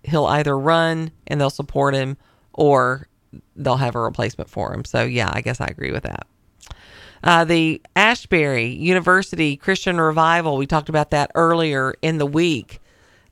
he'll 0.04 0.28
either 0.28 0.58
run 0.58 1.10
and 1.26 1.42
they'll 1.42 1.50
support 1.50 1.96
him, 1.96 2.18
or 2.54 3.08
they'll 3.56 3.78
have 3.78 3.96
a 3.96 4.00
replacement 4.00 4.48
for 4.50 4.72
him. 4.74 4.86
So 4.86 5.04
yeah, 5.04 5.30
I 5.34 5.42
guess 5.42 5.60
I 5.60 5.66
agree 5.66 5.92
with 5.92 6.04
that. 6.04 6.28
Uh, 7.24 7.44
the 7.44 7.82
Asbury 7.96 8.68
University 8.68 9.58
Christian 9.58 10.00
Revival, 10.00 10.58
we 10.58 10.68
talked 10.68 10.90
about 10.90 11.12
that 11.12 11.32
earlier 11.36 11.96
in 12.02 12.18
the 12.18 12.26
week, 12.26 12.80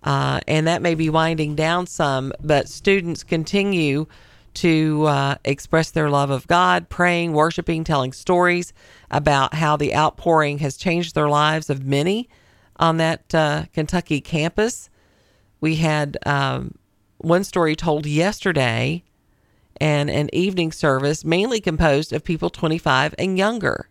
uh, 0.04 0.40
and 0.48 0.68
that 0.68 0.82
may 0.82 0.96
be 0.96 1.10
winding 1.10 1.56
down 1.56 1.88
some, 1.88 2.34
but 2.42 2.68
students 2.68 3.24
continue 3.24 4.08
to 4.56 5.06
uh, 5.06 5.36
express 5.44 5.92
their 5.92 6.10
love 6.10 6.30
of 6.30 6.48
God, 6.48 6.90
praying, 6.90 7.34
worshiping, 7.34 7.84
telling 7.84 8.14
stories 8.14 8.74
about 9.12 9.54
how 9.54 9.76
the 9.76 9.94
outpouring 9.94 10.60
has 10.60 10.78
changed 10.78 11.14
their 11.14 11.30
lives 11.30 11.70
of 11.70 11.86
many 11.86 12.30
on 12.78 12.98
that 12.98 13.34
uh, 13.36 13.66
Kentucky 13.74 14.22
campus. 14.22 14.90
We 15.62 15.76
had 15.76 16.18
um, 16.26 16.76
one 17.18 17.44
story 17.44 17.76
told 17.76 18.06
yesterday 18.06 19.04
and 19.78 20.10
an 20.10 20.30
evening 20.34 20.72
service 20.72 21.26
mainly 21.26 21.60
composed 21.60 22.14
of 22.14 22.24
people 22.24 22.50
25 22.50 23.16
and 23.18 23.38
younger. 23.38 23.90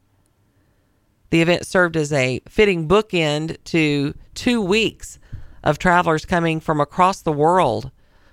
The 1.31 1.43
event 1.43 1.67
served 1.67 1.97
as 1.97 2.13
a 2.13 2.41
fitting 2.49 2.87
bookend 2.87 3.57
to 3.65 4.15
two 4.35 4.63
weeks 4.63 5.19
of 5.63 5.79
travelers 5.79 6.25
coming 6.25 6.61
from 6.61 6.81
across 6.81 7.23
the 7.23 7.33
world 7.33 7.91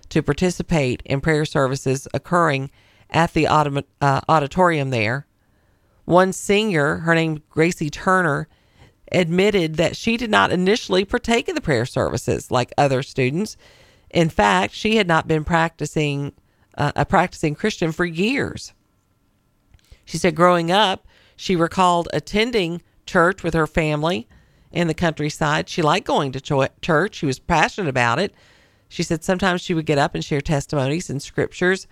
to 0.10 0.22
participate 0.22 1.02
in 1.06 1.22
prayer 1.22 1.46
services 1.46 2.08
occurring 2.14 2.70
at 3.10 3.34
the 3.34 3.48
uh, 3.48 4.22
auditorium 4.30 4.90
there. 4.90 5.26
One 6.06 6.34
senior, 6.34 6.98
her 6.98 7.16
name 7.16 7.42
Gracie 7.50 7.90
Turner, 7.90 8.48
admitted 9.12 9.76
that 9.76 9.96
she 9.96 10.18
did 10.18 10.30
not 10.30 10.52
initially 10.52 11.06
partake 11.06 11.50
in 11.50 11.56
the 11.56 11.62
prayer 11.62 11.86
services 11.86 12.52
like 12.52 12.74
other 12.78 13.04
students. 13.04 13.58
In 14.10 14.30
fact, 14.30 14.74
she 14.74 14.98
had 14.98 15.08
not 15.08 15.28
been 15.28 15.44
practicing 15.44 16.34
uh, 16.78 16.92
a 16.96 17.06
practicing 17.06 17.56
Christian 17.56 17.92
for 17.92 18.06
years. 18.06 18.74
She 20.06 20.18
said 20.18 20.36
growing 20.36 20.72
up, 20.72 21.08
she 21.36 21.56
recalled 21.56 22.10
attending 22.14 22.82
church 23.06 23.44
with 23.44 23.54
her 23.54 23.68
family 23.68 24.28
in 24.72 24.88
the 24.88 24.94
countryside. 24.94 25.70
She 25.70 25.82
liked 25.82 26.08
going 26.08 26.32
to 26.34 26.70
church. 26.82 27.16
She 27.16 27.26
was 27.26 27.40
passionate 27.40 27.90
about 27.90 28.20
it. 28.20 28.34
She 28.90 29.04
said 29.04 29.24
sometimes 29.24 29.62
she 29.62 29.74
would 29.74 29.86
get 29.86 29.98
up 29.98 30.16
and 30.16 30.24
share 30.24 30.42
testimonies 30.42 31.10
and 31.10 31.22
scriptures. 31.22 31.88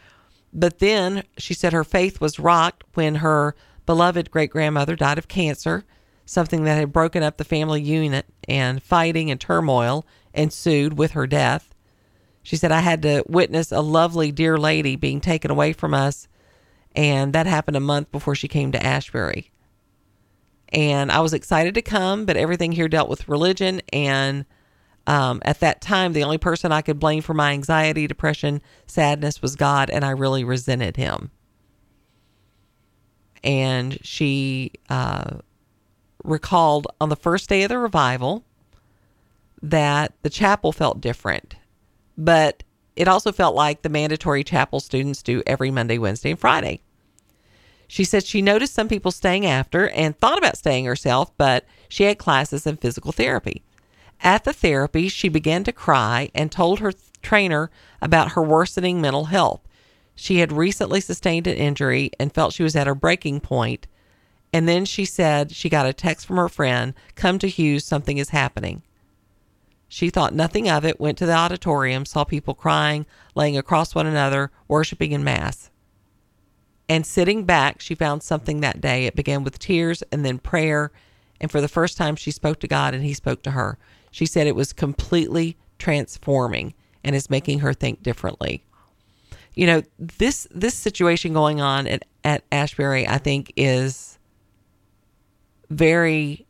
But 0.52 0.80
then 0.80 1.24
she 1.38 1.54
said 1.54 1.74
her 1.74 1.84
faith 1.84 2.20
was 2.20 2.40
rocked 2.40 2.84
when 2.94 3.16
her 3.16 3.56
beloved 3.86 4.32
great 4.32 4.50
grandmother 4.50 4.96
died 4.96 5.18
of 5.18 5.28
cancer, 5.28 5.86
something 6.26 6.64
that 6.64 6.78
had 6.78 6.92
broken 6.92 7.24
up 7.24 7.38
the 7.38 7.44
family 7.44 7.82
unit, 7.82 8.26
and 8.48 8.84
fighting 8.84 9.32
and 9.32 9.40
turmoil 9.40 10.06
ensued 10.34 10.98
with 10.98 11.12
her 11.12 11.26
death. 11.26 11.69
She 12.50 12.58
said, 12.58 12.72
I 12.72 12.80
had 12.80 13.04
to 13.04 13.24
witness 13.28 13.72
a 13.72 13.82
lovely, 13.82 14.32
dear 14.32 14.58
lady 14.58 14.96
being 14.96 15.22
taken 15.22 15.52
away 15.52 15.72
from 15.72 15.94
us, 15.94 16.28
and 16.96 17.32
that 17.34 17.46
happened 17.46 17.78
a 17.78 17.80
month 17.80 18.12
before 18.12 18.34
she 18.34 18.48
came 18.48 18.72
to 18.72 18.84
Asbury. 18.84 19.52
And 20.70 21.12
I 21.12 21.20
was 21.20 21.34
excited 21.34 21.76
to 21.76 21.84
come, 21.84 22.26
but 22.26 22.38
everything 22.38 22.72
here 22.72 22.90
dealt 22.90 23.08
with 23.08 23.30
religion. 23.30 23.82
And 23.94 24.46
um, 25.06 25.44
at 25.46 25.60
that 25.60 25.80
time, 25.80 26.14
the 26.14 26.24
only 26.24 26.40
person 26.40 26.72
I 26.72 26.82
could 26.82 27.00
blame 27.00 27.22
for 27.22 27.36
my 27.36 27.52
anxiety, 27.52 28.08
depression, 28.08 28.64
sadness 28.88 29.44
was 29.44 29.56
God, 29.56 29.92
and 29.92 30.04
I 30.04 30.10
really 30.10 30.44
resented 30.44 30.98
him. 30.98 31.30
and 33.44 33.98
she 34.06 34.72
uh, 34.90 35.38
recalled 36.24 36.88
on 37.00 37.10
the 37.10 37.16
first 37.16 37.50
day 37.50 37.64
of 37.64 37.70
the 37.70 37.78
revival 37.78 38.44
that 39.62 40.14
the 40.22 40.30
chapel 40.30 40.72
felt 40.72 41.02
different, 41.02 41.56
but 42.20 42.64
it 42.98 43.08
also 43.08 43.32
felt 43.32 43.56
like 43.56 43.82
the 43.82 43.90
mandatory 43.90 44.44
chapel 44.44 44.82
students 44.82 45.24
do 45.24 45.42
every 45.48 45.72
Monday, 45.72 45.98
Wednesday, 45.98 46.32
and 46.32 46.40
Friday. 46.40 46.82
She 47.88 48.04
said 48.04 48.26
she 48.26 48.42
noticed 48.42 48.74
some 48.74 48.90
people 48.90 49.12
staying 49.12 49.46
after 49.46 49.90
and 49.90 50.18
thought 50.18 50.38
about 50.38 50.58
staying 50.58 50.86
herself, 50.86 51.32
but 51.38 51.66
she 51.88 52.04
had 52.04 52.20
classes 52.20 52.68
in 52.68 52.78
physical 52.78 53.14
therapy. 53.14 53.64
At 54.22 54.44
the 54.44 54.52
therapy, 54.52 55.08
she 55.08 55.30
began 55.30 55.64
to 55.64 55.72
cry 55.72 56.30
and 56.36 56.52
told 56.52 56.80
her 56.80 56.92
trainer 57.22 57.72
about 58.02 58.34
her 58.34 58.44
worsening 58.44 59.00
mental 59.00 59.26
health. 59.26 59.62
She 60.14 60.40
had 60.40 60.52
recently 60.52 61.00
sustained 61.00 61.48
an 61.48 61.56
injury 61.56 62.12
and 62.20 62.34
felt 62.34 62.54
she 62.54 62.64
was 62.64 62.76
at 62.76 62.86
her 62.86 62.96
breaking 62.96 63.40
point. 63.40 63.88
And 64.52 64.68
then 64.68 64.84
she 64.84 65.06
said 65.06 65.54
she 65.54 65.70
got 65.70 65.86
a 65.86 65.94
text 65.94 66.26
from 66.26 66.36
her 66.36 66.50
friend, 66.50 66.94
Come 67.16 67.40
to 67.40 67.48
Hughes, 67.48 67.86
something 67.86 68.18
is 68.18 68.30
happening. 68.30 68.84
She 69.92 70.12
thought 70.12 70.36
nothing 70.36 70.70
of 70.70 70.86
it, 70.86 71.00
went 71.00 71.18
to 71.18 71.26
the 71.26 71.34
auditorium, 71.34 72.06
saw 72.06 72.24
people 72.24 72.54
crying, 72.54 73.08
laying 73.34 73.58
across 73.58 73.96
one 73.96 74.06
another, 74.06 74.52
worshiping 74.68 75.12
in 75.12 75.24
Mass. 75.24 75.72
And 76.88 77.06
sitting 77.06 77.44
back, 77.44 77.82
she 77.82 77.96
found 77.96 78.22
something 78.22 78.62
that 78.62 78.80
day. 78.80 79.08
It 79.08 79.16
began 79.16 79.44
with 79.44 79.58
tears 79.58 80.04
and 80.12 80.24
then 80.24 80.38
prayer. 80.38 80.92
And 81.42 81.50
for 81.52 81.60
the 81.60 81.68
first 81.68 81.98
time, 81.98 82.16
she 82.16 82.30
spoke 82.30 82.60
to 82.60 82.68
God 82.68 82.94
and 82.94 83.04
He 83.04 83.16
spoke 83.16 83.42
to 83.44 83.52
her. 83.52 83.80
She 84.12 84.28
said 84.28 84.46
it 84.46 84.56
was 84.56 84.74
completely 84.74 85.58
transforming 85.80 86.76
and 87.04 87.16
is 87.16 87.30
making 87.30 87.60
her 87.60 87.74
think 87.74 88.04
differently. 88.04 88.64
You 89.56 89.66
know, 89.66 89.84
this 89.98 90.48
this 90.52 90.76
situation 90.76 91.34
going 91.34 91.62
on 91.62 91.88
at, 91.88 92.06
at 92.24 92.44
Asbury, 92.52 93.08
I 93.08 93.18
think, 93.18 93.52
is 93.56 94.20
very 95.70 96.46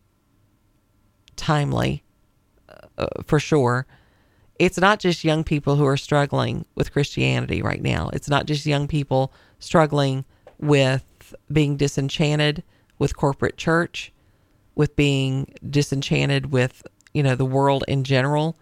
timely 1.37 2.03
uh, 2.99 3.07
for 3.25 3.39
sure. 3.39 3.85
It's 4.59 4.77
not 4.77 4.99
just 4.99 5.23
young 5.23 5.43
people 5.43 5.77
who 5.77 5.85
are 5.85 5.97
struggling 5.97 6.65
with 6.75 6.91
Christianity 6.91 7.61
right 7.61 7.81
now. 7.81 8.09
It's 8.13 8.29
not 8.29 8.45
just 8.45 8.65
young 8.65 8.87
people 8.87 9.31
struggling 9.59 10.25
with 10.59 11.33
being 11.51 11.77
disenchanted 11.77 12.63
with 12.97 13.15
corporate 13.15 13.57
church, 13.57 14.11
with 14.75 14.95
being 14.95 15.53
disenchanted 15.69 16.51
with, 16.51 16.85
you 17.13 17.23
know, 17.23 17.35
the 17.35 17.45
world 17.45 17.85
in 17.87 18.03
general. 18.03 18.57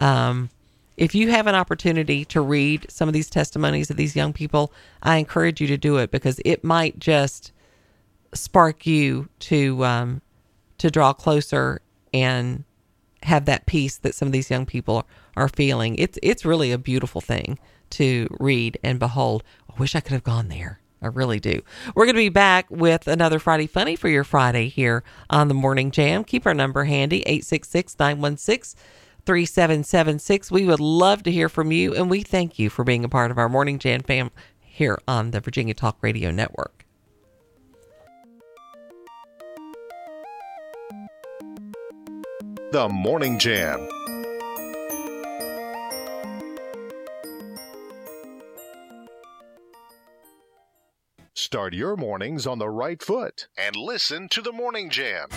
Um, 0.00 0.50
if 0.96 1.14
you 1.14 1.30
have 1.30 1.46
an 1.46 1.54
opportunity 1.54 2.24
to 2.26 2.40
read 2.40 2.86
some 2.90 3.08
of 3.08 3.14
these 3.14 3.30
testimonies 3.30 3.90
of 3.90 3.96
these 3.96 4.16
young 4.16 4.32
people, 4.32 4.72
I 5.02 5.16
encourage 5.18 5.60
you 5.60 5.68
to 5.68 5.76
do 5.76 5.98
it 5.98 6.10
because 6.10 6.40
it 6.44 6.64
might 6.64 6.98
just 6.98 7.52
spark 8.34 8.84
you 8.84 9.28
to 9.40 9.84
um, 9.84 10.22
to 10.78 10.90
draw 10.90 11.12
closer 11.12 11.80
and 12.12 12.64
have 13.24 13.44
that 13.46 13.66
peace 13.66 13.96
that 13.98 14.14
some 14.14 14.28
of 14.28 14.32
these 14.32 14.50
young 14.50 14.66
people 14.66 15.06
are 15.36 15.48
feeling. 15.48 15.96
It's 15.96 16.18
it's 16.22 16.44
really 16.44 16.72
a 16.72 16.78
beautiful 16.78 17.20
thing 17.20 17.58
to 17.90 18.28
read 18.38 18.78
and 18.82 18.98
behold. 18.98 19.42
I 19.70 19.78
wish 19.78 19.94
I 19.94 20.00
could 20.00 20.12
have 20.12 20.24
gone 20.24 20.48
there. 20.48 20.80
I 21.00 21.06
really 21.06 21.38
do. 21.38 21.62
We're 21.94 22.06
going 22.06 22.16
to 22.16 22.20
be 22.20 22.28
back 22.28 22.66
with 22.70 23.06
another 23.06 23.38
Friday 23.38 23.68
Funny 23.68 23.94
for 23.94 24.08
your 24.08 24.24
Friday 24.24 24.68
here 24.68 25.04
on 25.30 25.46
the 25.46 25.54
Morning 25.54 25.92
Jam. 25.92 26.24
Keep 26.24 26.44
our 26.44 26.54
number 26.54 26.84
handy 26.84 27.20
866 27.20 27.96
916 28.00 28.80
3776. 29.24 30.50
We 30.50 30.64
would 30.66 30.80
love 30.80 31.22
to 31.24 31.30
hear 31.30 31.48
from 31.48 31.70
you, 31.70 31.94
and 31.94 32.10
we 32.10 32.22
thank 32.22 32.58
you 32.58 32.70
for 32.70 32.82
being 32.82 33.04
a 33.04 33.08
part 33.08 33.30
of 33.30 33.38
our 33.38 33.48
Morning 33.48 33.78
Jam 33.78 34.00
fam 34.00 34.30
here 34.60 34.98
on 35.06 35.30
the 35.30 35.40
Virginia 35.40 35.74
Talk 35.74 35.98
Radio 36.00 36.30
Network. 36.30 36.77
The 42.70 42.86
Morning 42.86 43.38
Jam. 43.38 43.88
Start 51.32 51.72
your 51.72 51.96
mornings 51.96 52.46
on 52.46 52.58
the 52.58 52.68
right 52.68 53.02
foot 53.02 53.48
and 53.56 53.74
listen 53.74 54.28
to 54.28 54.42
the 54.42 54.52
Morning 54.52 54.90
Jam. 54.90 55.30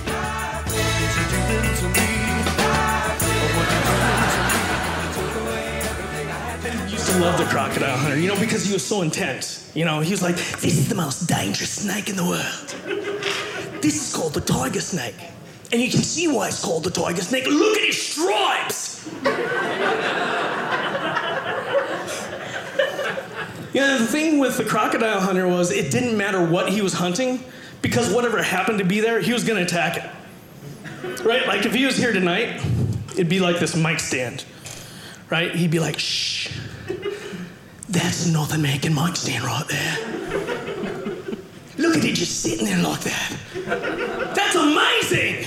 used 6.90 7.08
to 7.08 7.20
love 7.20 7.38
the 7.38 7.46
crocodile 7.46 7.96
hunter, 7.96 8.20
you 8.20 8.28
know, 8.28 8.38
because 8.42 8.66
he 8.66 8.74
was 8.74 8.86
so 8.86 9.04
intense. 9.04 9.72
You 9.74 9.86
know, 9.86 10.02
he 10.02 10.12
was 10.12 10.22
like, 10.22 10.36
this 10.36 10.78
is 10.78 10.90
the 10.90 10.96
most 10.96 11.30
dangerous 11.30 11.70
snake 11.70 12.10
in 12.10 12.18
the 12.18 12.26
world. 12.26 13.82
This 13.82 14.10
is 14.10 14.14
called 14.14 14.34
the 14.34 14.42
tiger 14.42 14.82
snake. 14.82 15.16
And 15.72 15.82
you 15.82 15.90
can 15.90 16.04
see 16.04 16.28
why 16.28 16.48
it's 16.48 16.64
called 16.64 16.84
the 16.84 16.92
tiger 16.92 17.22
snake. 17.22 17.46
Look 17.48 17.78
at 17.78 17.86
his 17.86 18.02
stripes! 18.02 19.08
yeah, 23.74 23.98
the 23.98 24.06
thing 24.06 24.40
with 24.40 24.58
the 24.58 24.66
crocodile 24.66 25.22
hunter 25.22 25.48
was 25.48 25.72
it 25.72 25.92
didn't 25.92 26.18
matter 26.18 26.46
what 26.46 26.70
he 26.70 26.82
was 26.82 26.94
hunting, 26.94 27.44
because 27.82 28.14
whatever 28.14 28.42
happened 28.44 28.80
to 28.80 28.86
be 28.86 29.00
there, 29.00 29.22
he 29.22 29.32
was 29.32 29.46
gonna 29.46 29.62
attack 29.62 29.98
it. 29.98 30.10
Right? 31.24 31.48
Like 31.48 31.66
if 31.66 31.74
he 31.74 31.86
was 31.86 31.96
here 31.96 32.12
tonight, 32.12 32.62
it'd 33.14 33.30
be 33.30 33.40
like 33.40 33.60
this 33.60 33.76
mic 33.76 34.00
stand. 34.00 34.44
Right? 35.30 35.56
He'd 35.56 35.72
be 35.72 35.80
like, 35.80 35.98
shh. 35.98 36.50
That's 37.88 38.28
a 38.28 38.32
North 38.32 38.54
American 38.54 38.94
mic 38.94 39.16
stand 39.16 39.44
right 39.46 39.68
there. 39.68 39.98
Look 41.78 41.98
at 41.98 42.06
it 42.06 42.16
just 42.16 42.42
sitting 42.42 42.66
there 42.66 42.82
like 42.84 43.02
that. 43.02 43.38
That's 44.36 44.56
amazing! 44.56 45.46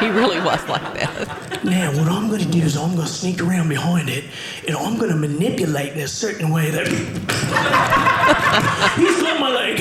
He 0.00 0.08
really 0.08 0.40
was 0.40 0.66
like 0.68 0.82
that. 0.94 1.64
Now, 1.64 1.92
what 1.96 2.08
I'm 2.08 2.28
going 2.28 2.42
to 2.42 2.50
do 2.50 2.60
is 2.60 2.76
I'm 2.76 2.94
going 2.94 3.06
to 3.06 3.12
sneak 3.12 3.40
around 3.40 3.68
behind 3.68 4.10
it 4.10 4.24
and 4.68 4.76
I'm 4.76 4.98
going 4.98 5.10
to 5.10 5.16
manipulate 5.16 5.94
in 5.94 6.00
a 6.00 6.08
certain 6.08 6.50
way 6.50 6.70
that. 6.70 6.86
he's 8.96 9.22
got 9.22 9.40
my 9.40 9.50
leg. 9.50 9.80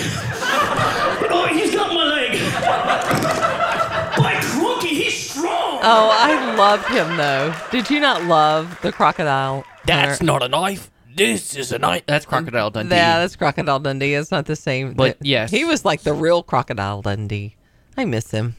Oh, 1.30 1.48
he's 1.52 1.76
got 1.76 1.94
my 1.94 2.06
leg. 2.06 2.32
By 4.18 4.36
crunky, 4.36 4.88
he's 4.88 5.30
strong. 5.30 5.82
Oh, 5.84 6.10
I 6.12 6.56
loved 6.56 6.88
him 6.88 7.18
though. 7.18 7.54
Did 7.72 7.90
you 7.90 8.00
not 8.00 8.24
love 8.24 8.80
the 8.82 8.94
crocodile? 8.94 9.66
That's 9.86 10.22
not 10.22 10.44
a 10.44 10.48
knife. 10.48 10.90
This 11.14 11.56
is 11.56 11.72
a 11.72 11.80
knife. 11.80 12.04
That's 12.08 12.26
Crocodile 12.26 12.72
Dundee. 12.72 12.96
Yeah, 12.96 13.20
that's 13.20 13.38
Crocodile 13.38 13.80
Dundee. 13.80 14.16
It's 14.16 14.32
not 14.32 14.48
the 14.48 14.58
same. 14.58 14.96
But 14.96 15.16
yes. 15.22 15.50
he 15.50 15.64
was 15.64 15.86
like 15.86 16.02
the 16.02 16.14
real 16.14 16.44
Crocodile 16.44 17.02
Dundee. 17.02 17.56
I 17.96 18.04
miss 18.04 18.32
him 18.32 18.58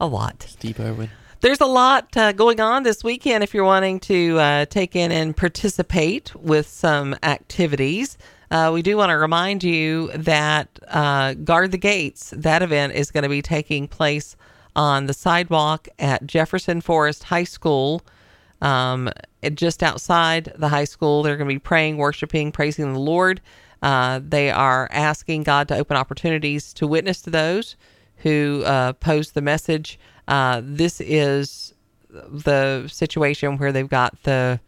a 0.00 0.06
lot. 0.06 0.42
Steve 0.48 0.80
Irwin. 0.80 1.10
There's 1.40 1.60
a 1.60 1.66
lot 1.66 2.16
uh, 2.16 2.32
going 2.32 2.58
on 2.60 2.82
this 2.82 3.04
weekend 3.04 3.44
if 3.44 3.54
you're 3.54 3.64
wanting 3.64 4.00
to 4.00 4.38
uh, 4.40 4.64
take 4.64 4.96
in 4.96 5.12
and 5.12 5.36
participate 5.36 6.34
with 6.34 6.66
some 6.66 7.14
activities. 7.22 8.18
Uh, 8.50 8.70
we 8.74 8.82
do 8.82 8.96
want 8.96 9.10
to 9.10 9.16
remind 9.16 9.62
you 9.62 10.10
that 10.14 10.68
uh, 10.88 11.34
Guard 11.34 11.70
the 11.70 11.78
Gates, 11.78 12.32
that 12.36 12.62
event 12.62 12.94
is 12.94 13.12
going 13.12 13.22
to 13.22 13.28
be 13.28 13.42
taking 13.42 13.86
place 13.86 14.34
on 14.74 15.06
the 15.06 15.14
sidewalk 15.14 15.86
at 15.98 16.26
Jefferson 16.26 16.80
Forest 16.80 17.24
High 17.24 17.44
School. 17.44 18.02
Um, 18.60 19.10
just 19.54 19.84
outside 19.84 20.52
the 20.56 20.68
high 20.68 20.84
school, 20.84 21.22
they're 21.22 21.36
going 21.36 21.48
to 21.48 21.54
be 21.54 21.60
praying, 21.60 21.98
worshiping, 21.98 22.50
praising 22.50 22.92
the 22.92 22.98
Lord. 22.98 23.40
Uh, 23.80 24.20
they 24.26 24.50
are 24.50 24.88
asking 24.90 25.44
God 25.44 25.68
to 25.68 25.76
open 25.76 25.96
opportunities 25.96 26.72
to 26.74 26.86
witness 26.88 27.22
to 27.22 27.30
those 27.30 27.76
who 28.18 28.62
uh, 28.64 28.92
post 28.94 29.34
the 29.34 29.40
message. 29.40 29.98
Uh, 30.26 30.60
this 30.64 31.00
is 31.00 31.74
the 32.10 32.88
situation 32.88 33.58
where 33.58 33.72
they've 33.72 33.88
got 33.88 34.22
the 34.22 34.60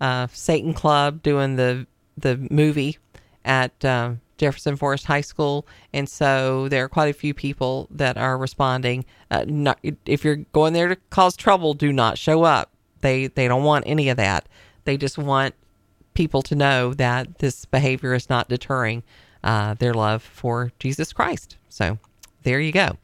uh, 0.00 0.26
Satan 0.32 0.74
Club 0.74 1.22
doing 1.22 1.56
the 1.56 1.86
the 2.16 2.36
movie 2.50 2.98
at 3.44 3.84
um, 3.84 4.20
Jefferson 4.38 4.76
Forest 4.76 5.06
High 5.06 5.20
School, 5.20 5.66
and 5.92 6.08
so 6.08 6.68
there 6.68 6.84
are 6.84 6.88
quite 6.88 7.10
a 7.10 7.18
few 7.18 7.34
people 7.34 7.88
that 7.90 8.16
are 8.16 8.36
responding. 8.36 9.04
Uh, 9.30 9.44
not, 9.46 9.78
if 10.06 10.24
you're 10.24 10.36
going 10.52 10.72
there 10.72 10.88
to 10.88 10.96
cause 11.10 11.36
trouble, 11.36 11.74
do 11.74 11.92
not 11.92 12.18
show 12.18 12.42
up. 12.44 12.70
They 13.00 13.28
they 13.28 13.48
don't 13.48 13.64
want 13.64 13.84
any 13.86 14.08
of 14.08 14.16
that. 14.16 14.48
They 14.84 14.96
just 14.96 15.18
want 15.18 15.54
people 16.14 16.42
to 16.42 16.54
know 16.54 16.94
that 16.94 17.38
this 17.38 17.64
behavior 17.64 18.14
is 18.14 18.28
not 18.28 18.48
deterring 18.48 19.02
uh, 19.44 19.74
their 19.74 19.94
love 19.94 20.22
for 20.22 20.72
Jesus 20.78 21.12
Christ. 21.12 21.56
So 21.68 21.98
there 22.42 22.60
you 22.60 22.72
go. 22.72 22.96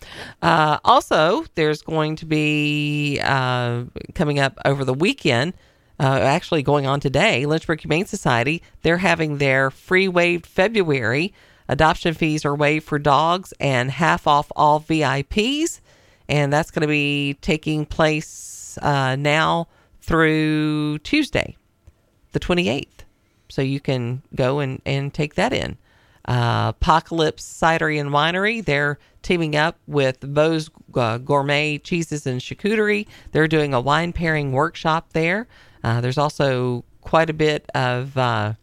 Uh, 0.43 0.79
also, 0.85 1.45
there's 1.55 1.83
going 1.83 2.17
to 2.17 2.27
be 2.27 3.21
uh, 3.23 3.85
coming 4.15 4.39
up 4.39 4.59
over 4.65 4.85
the 4.85 4.95
weekend. 4.95 5.55
Uh, 5.99 6.19
actually, 6.23 6.63
going 6.63 6.87
on 6.87 7.01
today, 7.01 7.47
Lynchburg 7.47 7.81
Humane 7.81 8.07
Society, 8.07 8.63
they're 8.83 8.99
having 8.99 9.39
their 9.39 9.71
free 9.71 10.09
waived 10.09 10.47
February. 10.47 11.33
Adoption 11.69 12.15
fees 12.15 12.45
are 12.45 12.55
waived 12.55 12.87
for 12.87 12.99
dogs 12.99 13.53
and 13.59 13.91
half 13.91 14.27
off 14.27 14.53
all 14.55 14.81
VIPs. 14.81 15.81
And 16.29 16.53
that's 16.53 16.71
going 16.71 16.83
to 16.83 16.89
be 16.89 17.35
taking 17.41 17.87
place 17.87 18.79
uh, 18.83 19.17
now 19.17 19.69
through 20.01 20.99
Tuesday, 20.99 21.57
the 22.33 22.41
28th. 22.41 22.89
So 23.49 23.63
you 23.63 23.81
can 23.81 24.23
go 24.35 24.59
and, 24.59 24.83
and 24.85 25.15
take 25.15 25.35
that 25.37 25.53
in. 25.53 25.79
Uh, 26.27 26.73
Apocalypse 26.77 27.45
Cidery 27.45 28.01
and 28.01 28.11
Winery, 28.11 28.65
they're 28.65 28.99
teaming 29.23 29.55
up 29.55 29.79
with 29.87 30.21
Bo's 30.21 30.71
uh, 30.95 31.19
Gourmet 31.19 31.79
Cheeses 31.79 32.27
and 32.27 32.41
Charcuterie. 32.41 33.07
They're 33.33 33.49
doing 33.49 33.73
a 33.73 33.81
wine 33.81 34.13
pairing 34.13 34.53
workshop 34.53 35.13
there. 35.13 35.47
Uh, 35.85 36.01
there's 36.01 36.19
also 36.19 36.85
quite 37.01 37.31
a 37.31 37.33
bit 37.33 37.71
of 37.75 38.19
uh, 38.19 38.55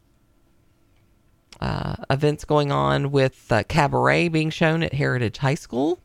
uh, 1.62 1.96
events 2.10 2.44
going 2.44 2.72
on 2.72 3.12
with 3.12 3.50
uh, 3.50 3.64
cabaret 3.64 4.28
being 4.28 4.50
shown 4.50 4.84
at 4.84 4.94
Heritage 4.94 5.38
High 5.38 5.56
School. 5.56 6.00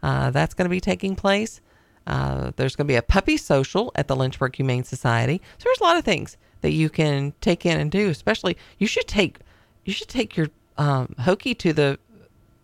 That's 0.00 0.54
going 0.54 0.66
to 0.66 0.70
be 0.70 0.80
taking 0.80 1.16
place. 1.16 1.60
There's 2.06 2.76
going 2.76 2.86
to 2.86 2.92
be 2.92 2.94
a 2.94 3.02
puppy 3.02 3.36
social 3.36 3.90
at 3.96 4.06
the 4.06 4.14
Lynchburg 4.14 4.54
Humane 4.54 4.84
Society. 4.84 5.40
So 5.58 5.64
there's 5.64 5.80
a 5.80 5.84
lot 5.84 5.96
of 5.96 6.04
things 6.04 6.36
that 6.60 6.70
you 6.70 6.88
can 6.88 7.32
take 7.40 7.66
in 7.66 7.80
and 7.80 7.90
do. 7.90 8.08
Especially, 8.10 8.56
you 8.78 8.86
should 8.86 9.08
take 9.08 9.38
you 9.84 9.92
should 9.92 10.08
take 10.08 10.36
your 10.36 10.48
um, 10.80 11.14
Hokey 11.20 11.54
to 11.56 11.72
the 11.72 11.98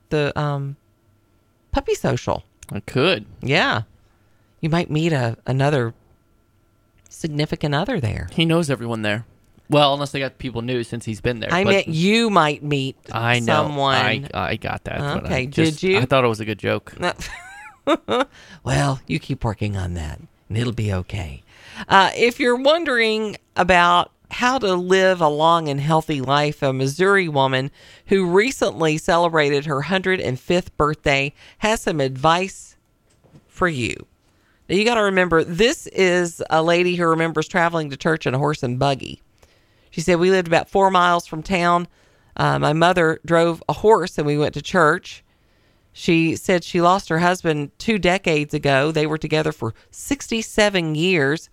the 0.08 0.36
um, 0.38 0.76
puppy 1.70 1.94
social. 1.94 2.44
I 2.72 2.80
could. 2.80 3.26
Yeah, 3.42 3.82
you 4.60 4.68
might 4.68 4.90
meet 4.90 5.12
a 5.12 5.36
another 5.46 5.94
significant 7.08 7.74
other 7.74 8.00
there. 8.00 8.28
He 8.32 8.44
knows 8.44 8.70
everyone 8.70 9.02
there. 9.02 9.24
Well, 9.68 9.94
unless 9.94 10.12
they 10.12 10.20
got 10.20 10.38
people 10.38 10.62
new 10.62 10.84
since 10.84 11.04
he's 11.04 11.20
been 11.20 11.40
there. 11.40 11.52
I 11.52 11.64
but 11.64 11.70
meant 11.70 11.88
you 11.88 12.30
might 12.30 12.62
meet 12.62 12.96
I 13.12 13.40
know. 13.40 13.64
someone. 13.64 13.94
I, 13.96 14.28
I 14.32 14.56
got 14.56 14.84
that. 14.84 15.00
I 15.00 15.18
Okay, 15.18 15.46
just- 15.46 15.80
did 15.80 15.88
you? 15.88 15.98
I 15.98 16.04
thought 16.04 16.24
it 16.24 16.28
was 16.28 16.40
a 16.40 16.44
good 16.44 16.58
joke. 16.58 16.94
well, 18.64 19.00
you 19.06 19.18
keep 19.18 19.44
working 19.44 19.76
on 19.76 19.94
that, 19.94 20.20
and 20.48 20.58
it'll 20.58 20.72
be 20.72 20.92
okay. 20.92 21.42
Uh, 21.88 22.10
if 22.14 22.40
you're 22.40 22.56
wondering 22.56 23.36
about 23.56 24.12
how 24.30 24.58
to 24.58 24.74
live 24.74 25.20
a 25.20 25.28
long 25.28 25.68
and 25.68 25.80
healthy 25.80 26.20
life, 26.20 26.62
a 26.62 26.72
Missouri 26.72 27.28
woman 27.28 27.70
who 28.06 28.30
recently 28.30 28.98
celebrated 28.98 29.66
her 29.66 29.82
105th 29.82 30.68
birthday 30.76 31.32
has 31.58 31.80
some 31.80 32.00
advice 32.00 32.76
for 33.46 33.68
you. 33.68 34.06
Now, 34.68 34.76
you 34.76 34.84
got 34.84 34.94
to 34.94 35.02
remember, 35.02 35.44
this 35.44 35.86
is 35.88 36.42
a 36.50 36.62
lady 36.62 36.96
who 36.96 37.06
remembers 37.06 37.46
traveling 37.46 37.90
to 37.90 37.96
church 37.96 38.26
in 38.26 38.34
a 38.34 38.38
horse 38.38 38.62
and 38.62 38.78
buggy. 38.78 39.22
She 39.90 40.00
said, 40.00 40.18
We 40.18 40.30
lived 40.30 40.48
about 40.48 40.68
four 40.68 40.90
miles 40.90 41.26
from 41.26 41.42
town. 41.42 41.88
Uh, 42.36 42.58
my 42.58 42.72
mother 42.72 43.20
drove 43.24 43.62
a 43.68 43.72
horse 43.72 44.18
and 44.18 44.26
we 44.26 44.36
went 44.36 44.54
to 44.54 44.62
church. 44.62 45.24
She 45.92 46.36
said 46.36 46.62
she 46.62 46.82
lost 46.82 47.08
her 47.08 47.20
husband 47.20 47.70
two 47.78 47.98
decades 47.98 48.52
ago. 48.52 48.92
They 48.92 49.06
were 49.06 49.16
together 49.16 49.52
for 49.52 49.72
67 49.90 50.94
years. 50.94 51.48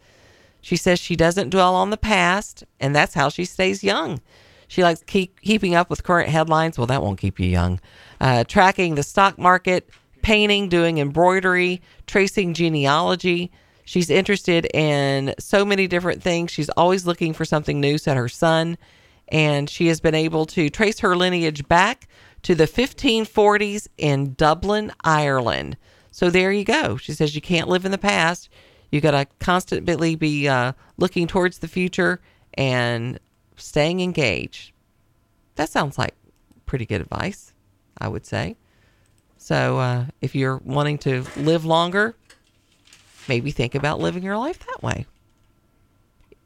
She 0.64 0.78
says 0.78 0.98
she 0.98 1.18
doesn't 1.18 1.50
dwell 1.50 1.76
on 1.76 1.90
the 1.90 1.98
past, 1.98 2.64
and 2.80 2.96
that's 2.96 3.14
how 3.14 3.28
she 3.28 3.44
stays 3.44 3.84
young. 3.84 4.22
She 4.70 4.82
likes 4.82 5.04
keep, 5.06 5.42
keeping 5.42 5.76
up 5.76 5.90
with 5.90 6.04
current 6.04 6.30
headlines. 6.30 6.78
Well, 6.78 6.88
that 6.88 7.04
won't 7.04 7.20
keep 7.20 7.38
you 7.38 7.48
young. 7.48 7.82
Uh, 8.22 8.46
tracking 8.46 8.96
the 8.96 9.04
stock 9.04 9.38
market, 9.38 9.90
painting, 10.22 10.70
doing 10.70 11.00
embroidery, 11.00 11.82
tracing 12.08 12.54
genealogy. 12.54 13.52
She's 13.84 14.10
interested 14.10 14.66
in 14.74 15.36
so 15.38 15.66
many 15.66 15.86
different 15.86 16.24
things. 16.24 16.50
She's 16.50 16.70
always 16.70 17.06
looking 17.06 17.34
for 17.34 17.44
something 17.44 17.82
new, 17.82 17.98
said 17.98 18.16
her 18.16 18.30
son. 18.30 18.78
And 19.28 19.70
she 19.70 19.88
has 19.88 20.00
been 20.00 20.16
able 20.16 20.46
to 20.48 20.70
trace 20.70 21.00
her 21.00 21.18
lineage 21.18 21.68
back 21.68 22.08
to 22.44 22.56
the 22.56 22.68
1540s 22.68 23.90
in 23.98 24.34
Dublin, 24.36 24.94
Ireland. 25.04 25.76
So 26.10 26.30
there 26.30 26.54
you 26.54 26.64
go. 26.64 26.96
She 26.96 27.12
says 27.12 27.36
you 27.36 27.42
can't 27.42 27.68
live 27.68 27.84
in 27.84 27.92
the 27.92 27.98
past. 27.98 28.48
You 28.94 29.02
got 29.02 29.12
to 29.12 29.26
constantly 29.40 30.14
be 30.14 30.48
uh, 30.48 30.74
looking 30.98 31.26
towards 31.26 31.58
the 31.58 31.68
future 31.68 32.22
and 32.54 33.20
staying 33.56 34.02
engaged. 34.02 34.72
That 35.56 35.70
sounds 35.70 35.98
like 35.98 36.14
pretty 36.68 36.86
good 36.86 37.02
advice, 37.02 37.56
I 37.98 38.08
would 38.08 38.24
say. 38.24 38.56
So 39.36 39.80
uh, 39.80 40.06
if 40.22 40.36
you're 40.36 40.62
wanting 40.64 41.00
to 41.00 41.26
live 41.38 41.66
longer, 41.66 42.14
maybe 43.28 43.50
think 43.50 43.74
about 43.74 43.98
living 43.98 44.22
your 44.22 44.38
life 44.38 44.60
that 44.60 44.84
way. 44.84 45.08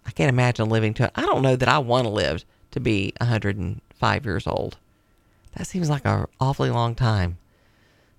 I 0.06 0.12
can't 0.12 0.30
imagine 0.30 0.70
living 0.70 0.94
to. 0.94 1.12
I 1.20 1.26
don't 1.26 1.42
know 1.42 1.58
that 1.58 1.68
I 1.68 1.80
want 1.80 2.06
to 2.06 2.10
live 2.10 2.46
to 2.72 2.80
be 2.80 3.14
105 3.20 4.26
years 4.26 4.48
old. 4.48 4.78
That 5.58 5.68
seems 5.68 5.90
like 5.90 6.06
an 6.06 6.28
awfully 6.40 6.70
long 6.70 6.96
time, 6.96 7.40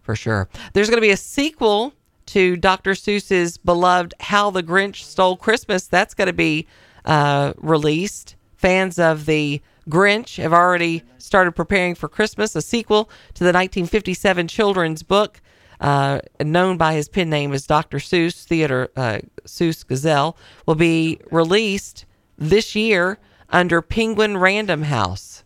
for 0.02 0.14
sure. 0.14 0.50
There's 0.74 0.90
going 0.90 0.98
to 0.98 1.06
be 1.06 1.12
a 1.12 1.16
sequel 1.16 1.94
to 2.28 2.56
Dr. 2.56 2.92
Seuss's 2.92 3.58
beloved 3.58 4.14
"How 4.20 4.50
the 4.50 4.62
Grinch 4.62 5.02
Stole 5.02 5.36
Christmas." 5.36 5.86
That's 5.86 6.14
going 6.14 6.26
to 6.26 6.32
be 6.32 6.66
uh, 7.04 7.54
released. 7.56 8.36
Fans 8.56 8.98
of 8.98 9.26
the 9.26 9.60
Grinch 9.88 10.36
have 10.36 10.52
already 10.52 11.02
started 11.18 11.52
preparing 11.52 11.94
for 11.94 12.08
Christmas. 12.08 12.54
A 12.54 12.62
sequel 12.62 13.04
to 13.34 13.44
the 13.44 13.48
1957 13.48 14.48
children's 14.48 15.02
book, 15.02 15.40
uh, 15.80 16.20
known 16.42 16.76
by 16.76 16.94
his 16.94 17.08
pen 17.08 17.30
name 17.30 17.52
as 17.52 17.66
Dr. 17.66 17.98
Seuss, 17.98 18.44
Theodore 18.44 18.90
uh, 18.96 19.18
Seuss 19.44 19.84
Geisel, 19.84 20.36
will 20.66 20.74
be 20.74 21.20
released 21.30 22.04
this 22.36 22.74
year 22.74 23.18
under 23.50 23.80
Penguin 23.80 24.36
Random 24.36 24.82
House. 24.82 25.44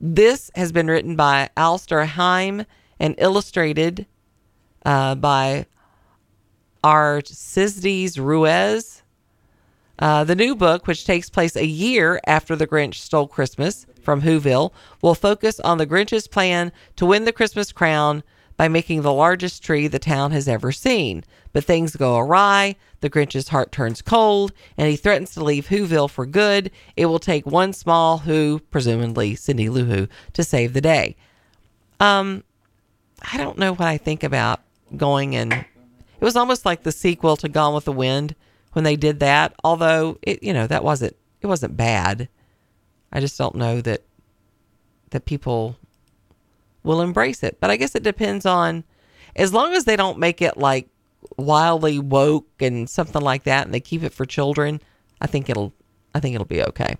This 0.00 0.50
has 0.54 0.70
been 0.70 0.86
written 0.86 1.16
by 1.16 1.48
Alastair 1.56 2.04
Heim 2.04 2.66
and 3.00 3.14
illustrated 3.18 4.06
uh, 4.84 5.14
by 5.14 5.66
Aristides 6.84 8.18
Ruiz. 8.18 9.02
Uh, 9.98 10.24
the 10.24 10.34
new 10.34 10.54
book, 10.56 10.86
which 10.86 11.06
takes 11.06 11.30
place 11.30 11.56
a 11.56 11.66
year 11.66 12.20
after 12.26 12.56
The 12.56 12.66
Grinch 12.66 12.94
Stole 12.94 13.28
Christmas 13.28 13.86
from 14.02 14.22
Whoville, 14.22 14.72
will 15.00 15.14
focus 15.14 15.60
on 15.60 15.78
the 15.78 15.86
Grinch's 15.86 16.26
plan 16.26 16.72
to 16.96 17.06
win 17.06 17.24
the 17.24 17.32
Christmas 17.32 17.72
crown 17.72 18.22
by 18.56 18.68
making 18.68 19.02
the 19.02 19.12
largest 19.12 19.62
tree 19.62 19.86
the 19.86 19.98
town 19.98 20.32
has 20.32 20.48
ever 20.48 20.72
seen. 20.72 21.24
But 21.52 21.64
things 21.64 21.96
go 21.96 22.18
awry, 22.18 22.76
the 23.00 23.10
Grinch's 23.10 23.48
heart 23.48 23.72
turns 23.72 24.02
cold, 24.02 24.52
and 24.76 24.88
he 24.88 24.96
threatens 24.96 25.30
to 25.34 25.44
leave 25.44 25.68
Whoville 25.68 26.10
for 26.10 26.26
good. 26.26 26.70
It 26.96 27.06
will 27.06 27.18
take 27.20 27.46
one 27.46 27.72
small 27.72 28.18
Who, 28.18 28.60
presumably 28.70 29.36
Cindy 29.36 29.68
Lou 29.68 29.84
Who, 29.84 30.08
to 30.32 30.44
save 30.44 30.72
the 30.72 30.80
day. 30.80 31.16
Um, 32.00 32.42
I 33.32 33.38
don't 33.38 33.58
know 33.58 33.72
what 33.72 33.88
I 33.88 33.96
think 33.96 34.22
about 34.24 34.60
going 34.96 35.36
and 35.36 35.52
it 35.52 36.24
was 36.24 36.36
almost 36.36 36.64
like 36.64 36.82
the 36.82 36.92
sequel 36.92 37.36
to 37.36 37.48
Gone 37.48 37.74
with 37.74 37.84
the 37.84 37.92
Wind 37.92 38.34
when 38.72 38.84
they 38.84 38.96
did 38.96 39.20
that. 39.20 39.54
Although 39.62 40.18
it, 40.22 40.42
you 40.42 40.52
know, 40.52 40.66
that 40.66 40.84
wasn't 40.84 41.16
it 41.40 41.46
wasn't 41.46 41.76
bad. 41.76 42.28
I 43.12 43.20
just 43.20 43.38
don't 43.38 43.56
know 43.56 43.80
that 43.80 44.02
that 45.10 45.24
people 45.24 45.76
will 46.82 47.00
embrace 47.00 47.42
it. 47.42 47.58
But 47.60 47.70
I 47.70 47.76
guess 47.76 47.94
it 47.94 48.02
depends 48.02 48.46
on 48.46 48.84
as 49.36 49.52
long 49.52 49.74
as 49.74 49.84
they 49.84 49.96
don't 49.96 50.18
make 50.18 50.40
it 50.42 50.56
like 50.56 50.88
wildly 51.36 51.98
woke 51.98 52.48
and 52.60 52.88
something 52.88 53.22
like 53.22 53.44
that 53.44 53.64
and 53.64 53.74
they 53.74 53.80
keep 53.80 54.02
it 54.02 54.12
for 54.12 54.24
children, 54.24 54.80
I 55.20 55.26
think 55.26 55.48
it'll 55.48 55.72
I 56.14 56.20
think 56.20 56.34
it'll 56.34 56.44
be 56.44 56.62
okay. 56.62 56.96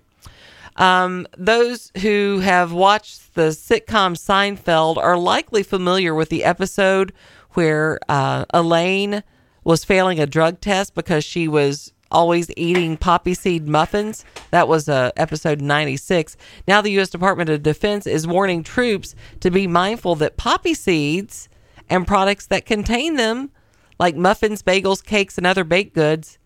Um, 0.77 1.25
those 1.37 1.91
who 2.01 2.39
have 2.39 2.73
watched 2.73 3.35
the 3.35 3.49
sitcom 3.49 4.17
Seinfeld 4.17 4.97
are 4.97 5.17
likely 5.17 5.63
familiar 5.63 6.13
with 6.13 6.27
the 6.27 6.43
episode 6.43 7.13
where 7.55 7.99
uh, 8.09 8.45
Elaine 8.53 9.23
was 9.63 9.83
failing 9.83 10.19
a 10.19 10.27
drug 10.27 10.61
test 10.61 10.93
because 10.93 11.23
she 11.23 11.47
was 11.47 11.91
always 12.11 12.49
eating 12.55 12.97
poppy 12.97 13.33
seed 13.33 13.67
muffins. 13.67 14.23
That 14.51 14.67
was 14.67 14.87
uh, 14.87 15.11
episode 15.17 15.61
96. 15.61 16.37
Now, 16.67 16.81
the 16.81 16.91
U.S. 16.91 17.09
Department 17.09 17.49
of 17.49 17.63
Defense 17.63 18.07
is 18.07 18.27
warning 18.27 18.63
troops 18.63 19.15
to 19.41 19.51
be 19.51 19.67
mindful 19.67 20.15
that 20.15 20.37
poppy 20.37 20.73
seeds 20.73 21.49
and 21.89 22.07
products 22.07 22.47
that 22.47 22.65
contain 22.65 23.15
them, 23.15 23.51
like 23.99 24.15
muffins, 24.15 24.63
bagels, 24.63 25.03
cakes, 25.03 25.37
and 25.37 25.45
other 25.45 25.63
baked 25.63 25.93
goods, 25.93 26.37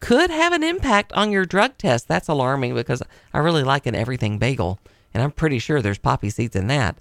could 0.00 0.30
have 0.30 0.52
an 0.52 0.62
impact 0.62 1.12
on 1.14 1.32
your 1.32 1.46
drug 1.46 1.78
test. 1.78 2.08
That's 2.08 2.28
alarming 2.28 2.74
because 2.74 3.02
I 3.32 3.38
really 3.38 3.64
like 3.64 3.86
an 3.86 3.94
everything 3.94 4.38
bagel, 4.38 4.78
and 5.14 5.22
I'm 5.22 5.32
pretty 5.32 5.58
sure 5.58 5.80
there's 5.80 5.98
poppy 5.98 6.30
seeds 6.30 6.56
in 6.56 6.66
that. 6.66 6.98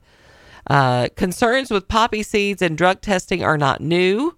Uh, 0.67 1.09
concerns 1.15 1.69
with 1.69 1.87
poppy 1.87 2.23
seeds 2.23 2.61
and 2.61 2.77
drug 2.77 3.01
testing 3.01 3.43
are 3.43 3.57
not 3.57 3.81
new, 3.81 4.35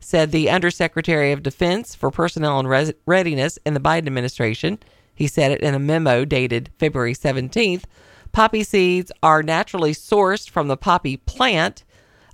said 0.00 0.32
the 0.32 0.50
Undersecretary 0.50 1.32
of 1.32 1.42
Defense 1.42 1.94
for 1.94 2.10
Personnel 2.10 2.58
and 2.58 2.68
Res- 2.68 2.92
Readiness 3.06 3.58
in 3.64 3.74
the 3.74 3.80
Biden 3.80 4.06
administration. 4.06 4.78
He 5.14 5.28
said 5.28 5.52
it 5.52 5.60
in 5.60 5.74
a 5.74 5.78
memo 5.78 6.24
dated 6.24 6.70
February 6.78 7.14
17th. 7.14 7.84
Poppy 8.32 8.64
seeds 8.64 9.12
are 9.22 9.42
naturally 9.44 9.92
sourced 9.92 10.50
from 10.50 10.66
the 10.66 10.76
poppy 10.76 11.18
plant, 11.18 11.84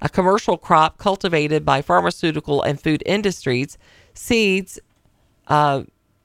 a 0.01 0.09
commercial 0.09 0.57
crop 0.57 0.97
cultivated 0.97 1.65
by 1.65 1.83
pharmaceutical 1.83 2.63
and 2.63 2.81
food 2.81 3.03
industries. 3.05 3.77
Seeds 4.15 4.81
uh, 5.49 5.83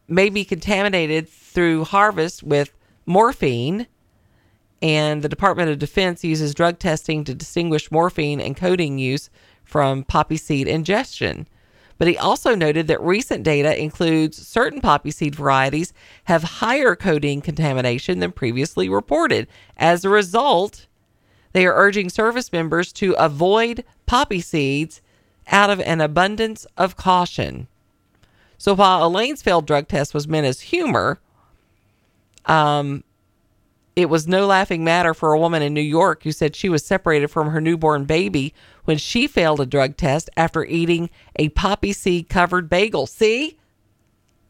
may 0.07 0.29
be 0.29 0.45
contaminated 0.45 1.27
through 1.27 1.83
harvest 1.83 2.41
with 2.41 2.73
morphine, 3.05 3.87
and 4.81 5.21
the 5.21 5.29
Department 5.29 5.69
of 5.69 5.79
Defense 5.79 6.23
uses 6.23 6.53
drug 6.53 6.79
testing 6.79 7.23
to 7.23 7.33
distinguish 7.33 7.91
morphine 7.91 8.39
and 8.41 8.55
codeine 8.57 8.97
use 8.97 9.29
from 9.63 10.03
poppy 10.03 10.37
seed 10.37 10.67
ingestion. 10.67 11.47
But 11.97 12.09
he 12.09 12.17
also 12.17 12.55
noted 12.55 12.87
that 12.87 12.99
recent 13.01 13.43
data 13.43 13.81
includes 13.81 14.45
certain 14.45 14.81
poppy 14.81 15.11
seed 15.11 15.33
varieties 15.33 15.93
have 16.25 16.43
higher 16.43 16.95
codeine 16.95 17.41
contamination 17.41 18.19
than 18.19 18.33
previously 18.33 18.89
reported. 18.89 19.47
As 19.77 20.03
a 20.03 20.09
result, 20.09 20.87
They 21.55 21.65
are 21.65 21.73
urging 21.73 22.09
service 22.09 22.51
members 22.51 22.91
to 22.93 23.13
avoid 23.13 23.85
poppy 24.05 24.41
seeds 24.41 25.01
out 25.47 25.69
of 25.69 25.79
an 25.79 26.01
abundance 26.01 26.67
of 26.75 26.97
caution. 26.97 27.69
So 28.57 28.73
while 28.73 29.05
Elaine's 29.07 29.41
failed 29.41 29.65
drug 29.65 29.87
test 29.87 30.13
was 30.13 30.27
meant 30.27 30.45
as 30.45 30.59
humor, 30.59 31.21
um, 32.45 33.05
it 33.95 34.09
was 34.09 34.27
no 34.27 34.45
laughing 34.45 34.83
matter 34.83 35.13
for 35.13 35.31
a 35.31 35.39
woman 35.39 35.61
in 35.61 35.73
New 35.73 35.81
York 35.81 36.23
who 36.23 36.31
said 36.31 36.55
she 36.55 36.67
was 36.67 36.85
separated 36.85 37.29
from 37.29 37.49
her 37.49 37.61
newborn 37.61 38.03
baby 38.03 38.53
when 38.83 38.97
she 38.97 39.25
failed 39.25 39.61
a 39.61 39.65
drug 39.65 39.95
test 39.95 40.29
after 40.35 40.65
eating 40.65 41.09
a 41.37 41.49
poppy 41.49 41.93
seed 41.93 42.27
covered 42.27 42.69
bagel. 42.69 43.07
See? 43.07 43.57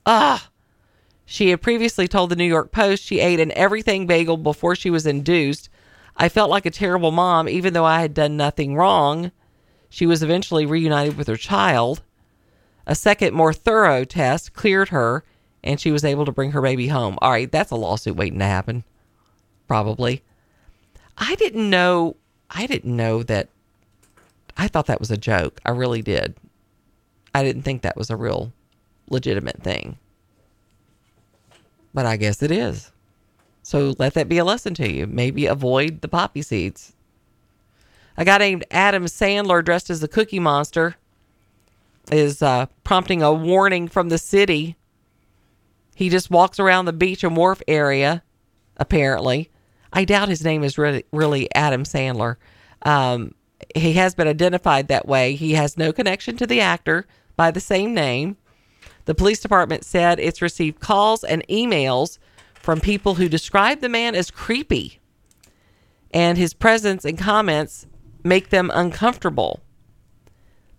Ah. 0.06 0.50
She 1.26 1.50
had 1.50 1.62
previously 1.62 2.08
told 2.08 2.30
the 2.30 2.36
New 2.36 2.46
York 2.46 2.72
Post 2.72 3.04
she 3.04 3.20
ate 3.20 3.40
an 3.40 3.52
everything 3.52 4.08
bagel 4.08 4.38
before 4.38 4.76
she 4.76 4.90
was 4.90 5.06
induced. 5.06 5.70
I 6.18 6.30
felt 6.30 6.50
like 6.50 6.66
a 6.66 6.72
terrible 6.72 7.12
mom, 7.12 7.48
even 7.48 7.74
though 7.74 7.86
I 7.86 8.02
had 8.02 8.14
done 8.14 8.38
nothing 8.38 8.76
wrong. 8.76 9.32
She 9.90 10.06
was 10.06 10.24
eventually 10.24 10.66
reunited 10.66 11.18
with 11.18 11.28
her 11.28 11.38
child. 11.38 12.02
A 12.88 12.96
second, 12.96 13.34
more 13.34 13.54
thorough 13.54 14.06
test 14.06 14.54
cleared 14.54 14.90
her, 14.90 15.24
and 15.64 15.80
she 15.80 15.92
was 15.92 16.04
able 16.04 16.26
to 16.26 16.32
bring 16.32 16.52
her 16.52 16.62
baby 16.62 16.88
home. 16.88 17.18
All 17.22 17.32
right, 17.32 17.52
that's 17.52 17.72
a 17.72 17.76
lawsuit 17.76 18.16
waiting 18.16 18.40
to 18.40 18.46
happen. 18.46 18.84
Probably. 19.68 20.24
I 21.18 21.36
didn't 21.36 21.70
know. 21.70 22.16
I 22.50 22.68
didn't 22.68 22.96
know 22.96 23.24
that. 23.24 23.50
I 24.58 24.68
thought 24.68 24.86
that 24.88 25.00
was 25.00 25.12
a 25.12 25.18
joke. 25.18 25.60
I 25.66 25.72
really 25.72 26.02
did. 26.02 26.36
I 27.34 27.44
didn't 27.44 27.64
think 27.64 27.82
that 27.82 27.98
was 27.98 28.10
a 28.10 28.16
real 28.16 28.54
legitimate 29.10 29.62
thing. 29.62 29.98
But 31.94 32.06
I 32.06 32.18
guess 32.18 32.42
it 32.42 32.52
is. 32.52 32.92
So 33.64 33.96
let 33.98 34.14
that 34.14 34.30
be 34.30 34.38
a 34.38 34.46
lesson 34.46 34.74
to 34.76 34.92
you. 34.92 35.08
Maybe 35.08 35.46
avoid 35.46 36.02
the 36.02 36.08
poppy 36.08 36.42
seeds. 36.42 36.94
A 38.18 38.24
guy 38.24 38.38
named 38.38 38.66
Adam 38.72 39.06
Sandler, 39.06 39.64
dressed 39.64 39.90
as 39.90 40.02
a 40.04 40.08
cookie 40.08 40.40
monster, 40.40 40.96
is 42.12 42.42
uh, 42.42 42.68
prompting 42.84 43.22
a 43.22 43.34
warning 43.34 43.88
from 43.88 44.10
the 44.10 44.18
city. 44.18 44.76
He 45.96 46.10
just 46.10 46.30
walks 46.30 46.60
around 46.60 46.86
the 46.86 46.94
beach 46.94 47.24
and 47.24 47.36
wharf 47.36 47.62
area, 47.68 48.24
apparently. 48.78 49.50
I 49.96 50.04
doubt 50.04 50.30
his 50.30 50.44
name 50.44 50.64
is 50.64 50.78
really, 50.78 51.06
really 51.12 51.48
Adam 51.56 51.84
Sandler. 51.84 52.36
Um, 52.82 53.34
he 53.74 53.94
has 53.94 54.14
been 54.14 54.28
identified 54.28 54.90
that 54.90 55.08
way. 55.08 55.36
He 55.36 55.54
has 55.54 55.78
no 55.78 55.94
connection 55.94 56.36
to 56.38 56.46
the 56.46 56.60
actor 56.60 57.08
by 57.38 57.50
the 57.50 57.62
same 57.62 57.94
name. 57.94 58.38
The 59.06 59.16
police 59.16 59.40
department 59.40 59.86
said 59.86 60.20
it's 60.20 60.42
received 60.42 60.82
calls 60.82 61.24
and 61.24 61.48
emails 61.48 62.18
from 62.56 62.82
people 62.82 63.16
who 63.16 63.30
describe 63.30 63.80
the 63.80 63.90
man 63.90 64.16
as 64.16 64.30
creepy, 64.30 65.00
and 66.12 66.38
his 66.38 66.54
presence 66.54 67.06
and 67.06 67.18
comments 67.18 67.88
make 68.24 68.50
them 68.50 68.72
uncomfortable. 68.74 69.62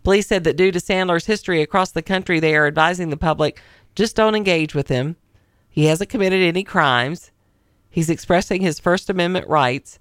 Police 0.02 0.26
said 0.26 0.44
that 0.44 0.56
due 0.56 0.72
to 0.72 0.78
Sandler's 0.78 1.26
history 1.26 1.62
across 1.62 1.92
the 1.92 2.02
country, 2.02 2.38
they 2.38 2.54
are 2.54 2.66
advising 2.66 3.10
the 3.10 3.16
public 3.16 3.60
just 3.94 4.14
don't 4.14 4.34
engage 4.34 4.74
with 4.74 4.88
him. 4.88 5.16
He 5.70 5.86
hasn't 5.86 6.10
committed 6.10 6.42
any 6.42 6.64
crimes. 6.64 7.30
He's 7.96 8.10
expressing 8.10 8.60
his 8.60 8.78
First 8.78 9.08
Amendment 9.08 9.48
rights, 9.48 9.98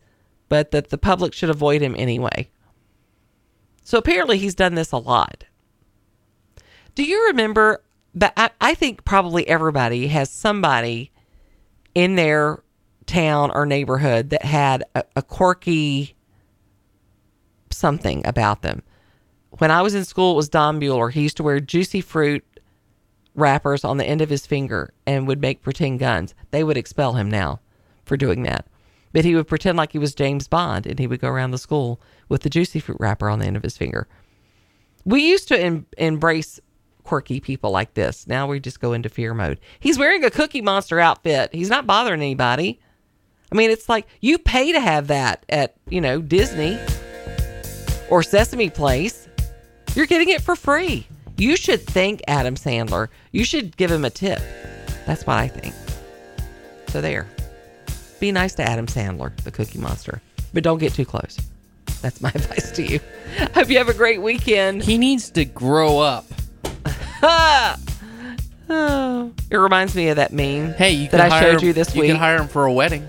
but 0.49 0.72
that 0.72 0.89
the 0.89 0.97
public 0.97 1.31
should 1.31 1.49
avoid 1.49 1.81
him 1.81 1.95
anyway. 1.97 2.49
So 3.85 3.97
apparently, 3.97 4.38
he's 4.38 4.53
done 4.53 4.76
this 4.76 4.91
a 4.91 4.97
lot. 4.97 5.45
Do 6.93 7.05
you 7.05 7.27
remember? 7.27 7.81
But 8.13 8.34
I, 8.35 8.49
I 8.59 8.73
think 8.73 9.05
probably 9.05 9.47
everybody 9.47 10.07
has 10.07 10.30
somebody 10.30 11.13
in 11.93 12.17
their 12.17 12.61
town 13.05 13.51
or 13.51 13.65
neighborhood 13.65 14.30
that 14.31 14.43
had 14.43 14.84
a, 14.93 15.05
a 15.15 15.22
quirky 15.22 16.17
something 17.72 18.27
about 18.27 18.61
them. 18.61 18.84
When 19.51 19.72
I 19.72 19.81
was 19.81 19.95
in 19.95 20.03
school, 20.03 20.34
it 20.34 20.35
was 20.35 20.49
Don 20.49 20.81
Bueller. 20.81 21.13
He 21.13 21.22
used 21.22 21.38
to 21.38 21.43
wear 21.43 21.61
juicy 21.61 22.01
fruit 22.01 22.43
wrappers 23.35 23.85
on 23.85 23.95
the 23.95 24.05
end 24.05 24.19
of 24.19 24.30
his 24.30 24.45
finger 24.45 24.93
and 25.07 25.30
would 25.30 25.39
make 25.39 25.61
pretend 25.61 25.99
guns. 25.99 26.35
They 26.51 26.65
would 26.65 26.76
expel 26.76 27.13
him 27.13 27.31
now 27.31 27.61
for 28.06 28.18
doing 28.18 28.44
that. 28.44 28.68
But 29.14 29.26
he 29.26 29.36
would 29.36 29.48
pretend 29.48 29.77
like 29.77 29.91
he 29.94 29.99
was 29.99 30.14
James 30.14 30.48
Bond 30.48 30.86
and 30.86 30.99
he 30.99 31.07
would 31.07 31.22
go 31.22 31.30
around 31.30 31.52
the 31.52 31.57
school 31.57 32.02
with 32.27 32.41
the 32.41 32.49
juicy 32.49 32.80
fruit 32.80 32.98
wrapper 32.99 33.30
on 33.30 33.40
the 33.40 33.45
end 33.45 33.56
of 33.56 33.64
his 33.64 33.77
finger. 33.77 34.07
We 35.06 35.22
used 35.30 35.48
to 35.49 35.60
em- 35.60 35.86
embrace 35.98 36.60
quirky 37.03 37.40
people 37.40 37.72
like 37.72 37.94
this. 37.94 38.27
Now 38.27 38.48
we 38.48 38.60
just 38.60 38.82
go 38.82 38.94
into 38.94 39.07
fear 39.10 39.34
mode. 39.34 39.60
He's 39.80 39.98
wearing 39.98 40.23
a 40.26 40.32
Cookie 40.32 40.61
Monster 40.61 40.99
outfit. 40.99 41.53
He's 41.53 41.69
not 41.69 41.88
bothering 41.88 42.22
anybody. 42.22 42.80
I 43.52 43.56
mean, 43.56 43.69
it's 43.69 43.88
like 43.88 44.07
you 44.22 44.38
pay 44.38 44.73
to 44.73 44.80
have 44.80 45.07
that 45.07 45.45
at, 45.48 45.76
you 45.88 46.02
know, 46.02 46.22
Disney 46.22 46.77
or 48.10 48.23
Sesame 48.23 48.69
Place. 48.69 49.30
You're 49.94 50.07
getting 50.07 50.30
it 50.30 50.41
for 50.41 50.56
free. 50.56 51.07
You 51.38 51.56
should 51.56 51.82
thank 51.82 52.22
Adam 52.27 52.56
Sandler. 52.56 53.10
You 53.32 53.45
should 53.45 53.77
give 53.77 53.91
him 53.91 54.03
a 54.03 54.10
tip. 54.10 54.40
That's 55.06 55.26
what 55.26 55.38
I 55.38 55.48
think. 55.48 55.76
So 56.90 57.02
there. 57.02 57.27
Be 58.19 58.31
nice 58.31 58.53
to 58.55 58.63
Adam 58.63 58.87
Sandler, 58.87 59.35
the 59.43 59.51
Cookie 59.51 59.79
Monster, 59.79 60.21
but 60.53 60.63
don't 60.63 60.77
get 60.79 60.93
too 60.93 61.05
close. 61.05 61.37
That's 62.01 62.21
my 62.21 62.29
advice 62.35 62.71
to 62.71 62.83
you. 62.83 62.99
Hope 63.53 63.69
you 63.69 63.77
have 63.77 63.89
a 63.89 63.93
great 63.93 64.21
weekend. 64.21 64.83
He 64.83 64.97
needs 64.97 65.29
to 65.31 65.45
grow 65.45 65.99
up. 65.99 66.25
oh, 67.23 67.75
it 69.49 69.57
reminds 69.57 69.95
me 69.95 70.09
of 70.09 70.15
that 70.17 70.31
meme. 70.33 70.73
Hey, 70.73 70.91
you 70.91 71.09
that 71.09 71.19
I 71.21 71.29
hire 71.29 71.51
showed 71.53 71.61
him- 71.61 71.67
you 71.67 71.73
this 71.73 71.93
you 71.95 72.01
week. 72.01 72.11
could 72.11 72.17
hire 72.19 72.37
him 72.41 72.47
for 72.47 72.65
a 72.65 72.73
wedding. 72.73 73.07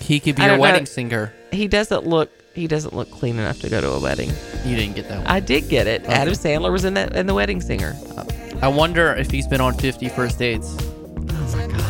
He 0.00 0.20
could 0.20 0.36
be 0.36 0.42
I 0.42 0.46
your 0.46 0.52
don't 0.52 0.58
know. 0.58 0.62
wedding 0.62 0.86
singer. 0.86 1.32
He 1.52 1.66
doesn't 1.68 2.06
look. 2.06 2.30
He 2.54 2.66
doesn't 2.68 2.94
look 2.94 3.10
clean 3.10 3.38
enough 3.38 3.60
to 3.60 3.68
go 3.68 3.80
to 3.82 3.90
a 3.90 4.00
wedding. 4.00 4.30
You 4.64 4.76
didn't 4.76 4.94
get 4.96 5.08
that 5.08 5.18
one. 5.18 5.26
I 5.26 5.40
did 5.40 5.68
get 5.68 5.86
it. 5.86 6.04
Adam 6.04 6.32
Sandler 6.32 6.72
was 6.72 6.84
in 6.86 6.94
that 6.94 7.14
in 7.14 7.26
the 7.26 7.34
wedding 7.34 7.60
singer. 7.60 7.94
I 8.62 8.68
wonder 8.68 9.12
if 9.14 9.30
he's 9.30 9.46
been 9.46 9.60
on 9.60 9.74
50 9.74 10.08
first 10.10 10.38
dates. 10.38 10.74
Oh 10.80 10.82
my 11.22 11.26
gosh, 11.26 11.50
you're 11.50 11.54
killing 11.56 11.76
me. 11.76 11.82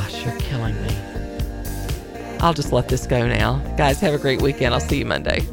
I'll 2.40 2.54
just 2.54 2.72
let 2.72 2.88
this 2.88 3.06
go 3.06 3.26
now. 3.26 3.58
Guys, 3.76 4.00
have 4.00 4.14
a 4.14 4.18
great 4.18 4.42
weekend. 4.42 4.74
I'll 4.74 4.80
see 4.80 4.98
you 4.98 5.04
Monday. 5.04 5.46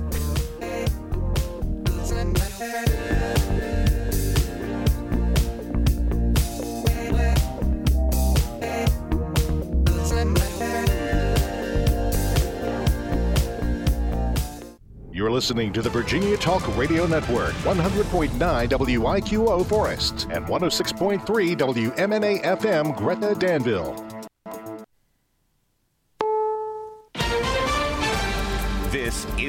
You're 15.24 15.32
listening 15.32 15.72
to 15.72 15.82
the 15.82 15.90
Virginia 15.90 16.36
Talk 16.36 16.76
Radio 16.76 17.06
Network, 17.06 17.54
100.9 17.64 18.30
WIQO 18.68 19.66
Forest 19.66 20.28
and 20.32 20.46
106.3 20.46 21.22
WMNA 21.56 22.44
FM 22.44 22.98
Gretna 22.98 23.34
Danville. 23.34 24.13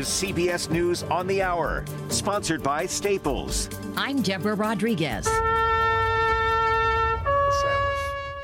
Is 0.04 0.10
CBS 0.10 0.70
News 0.70 1.02
on 1.04 1.26
the 1.26 1.40
Hour, 1.40 1.82
sponsored 2.10 2.62
by 2.62 2.84
Staples. 2.84 3.70
I'm 3.96 4.20
Deborah 4.20 4.54
Rodriguez. 4.54 5.26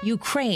Ukraine 0.02 0.48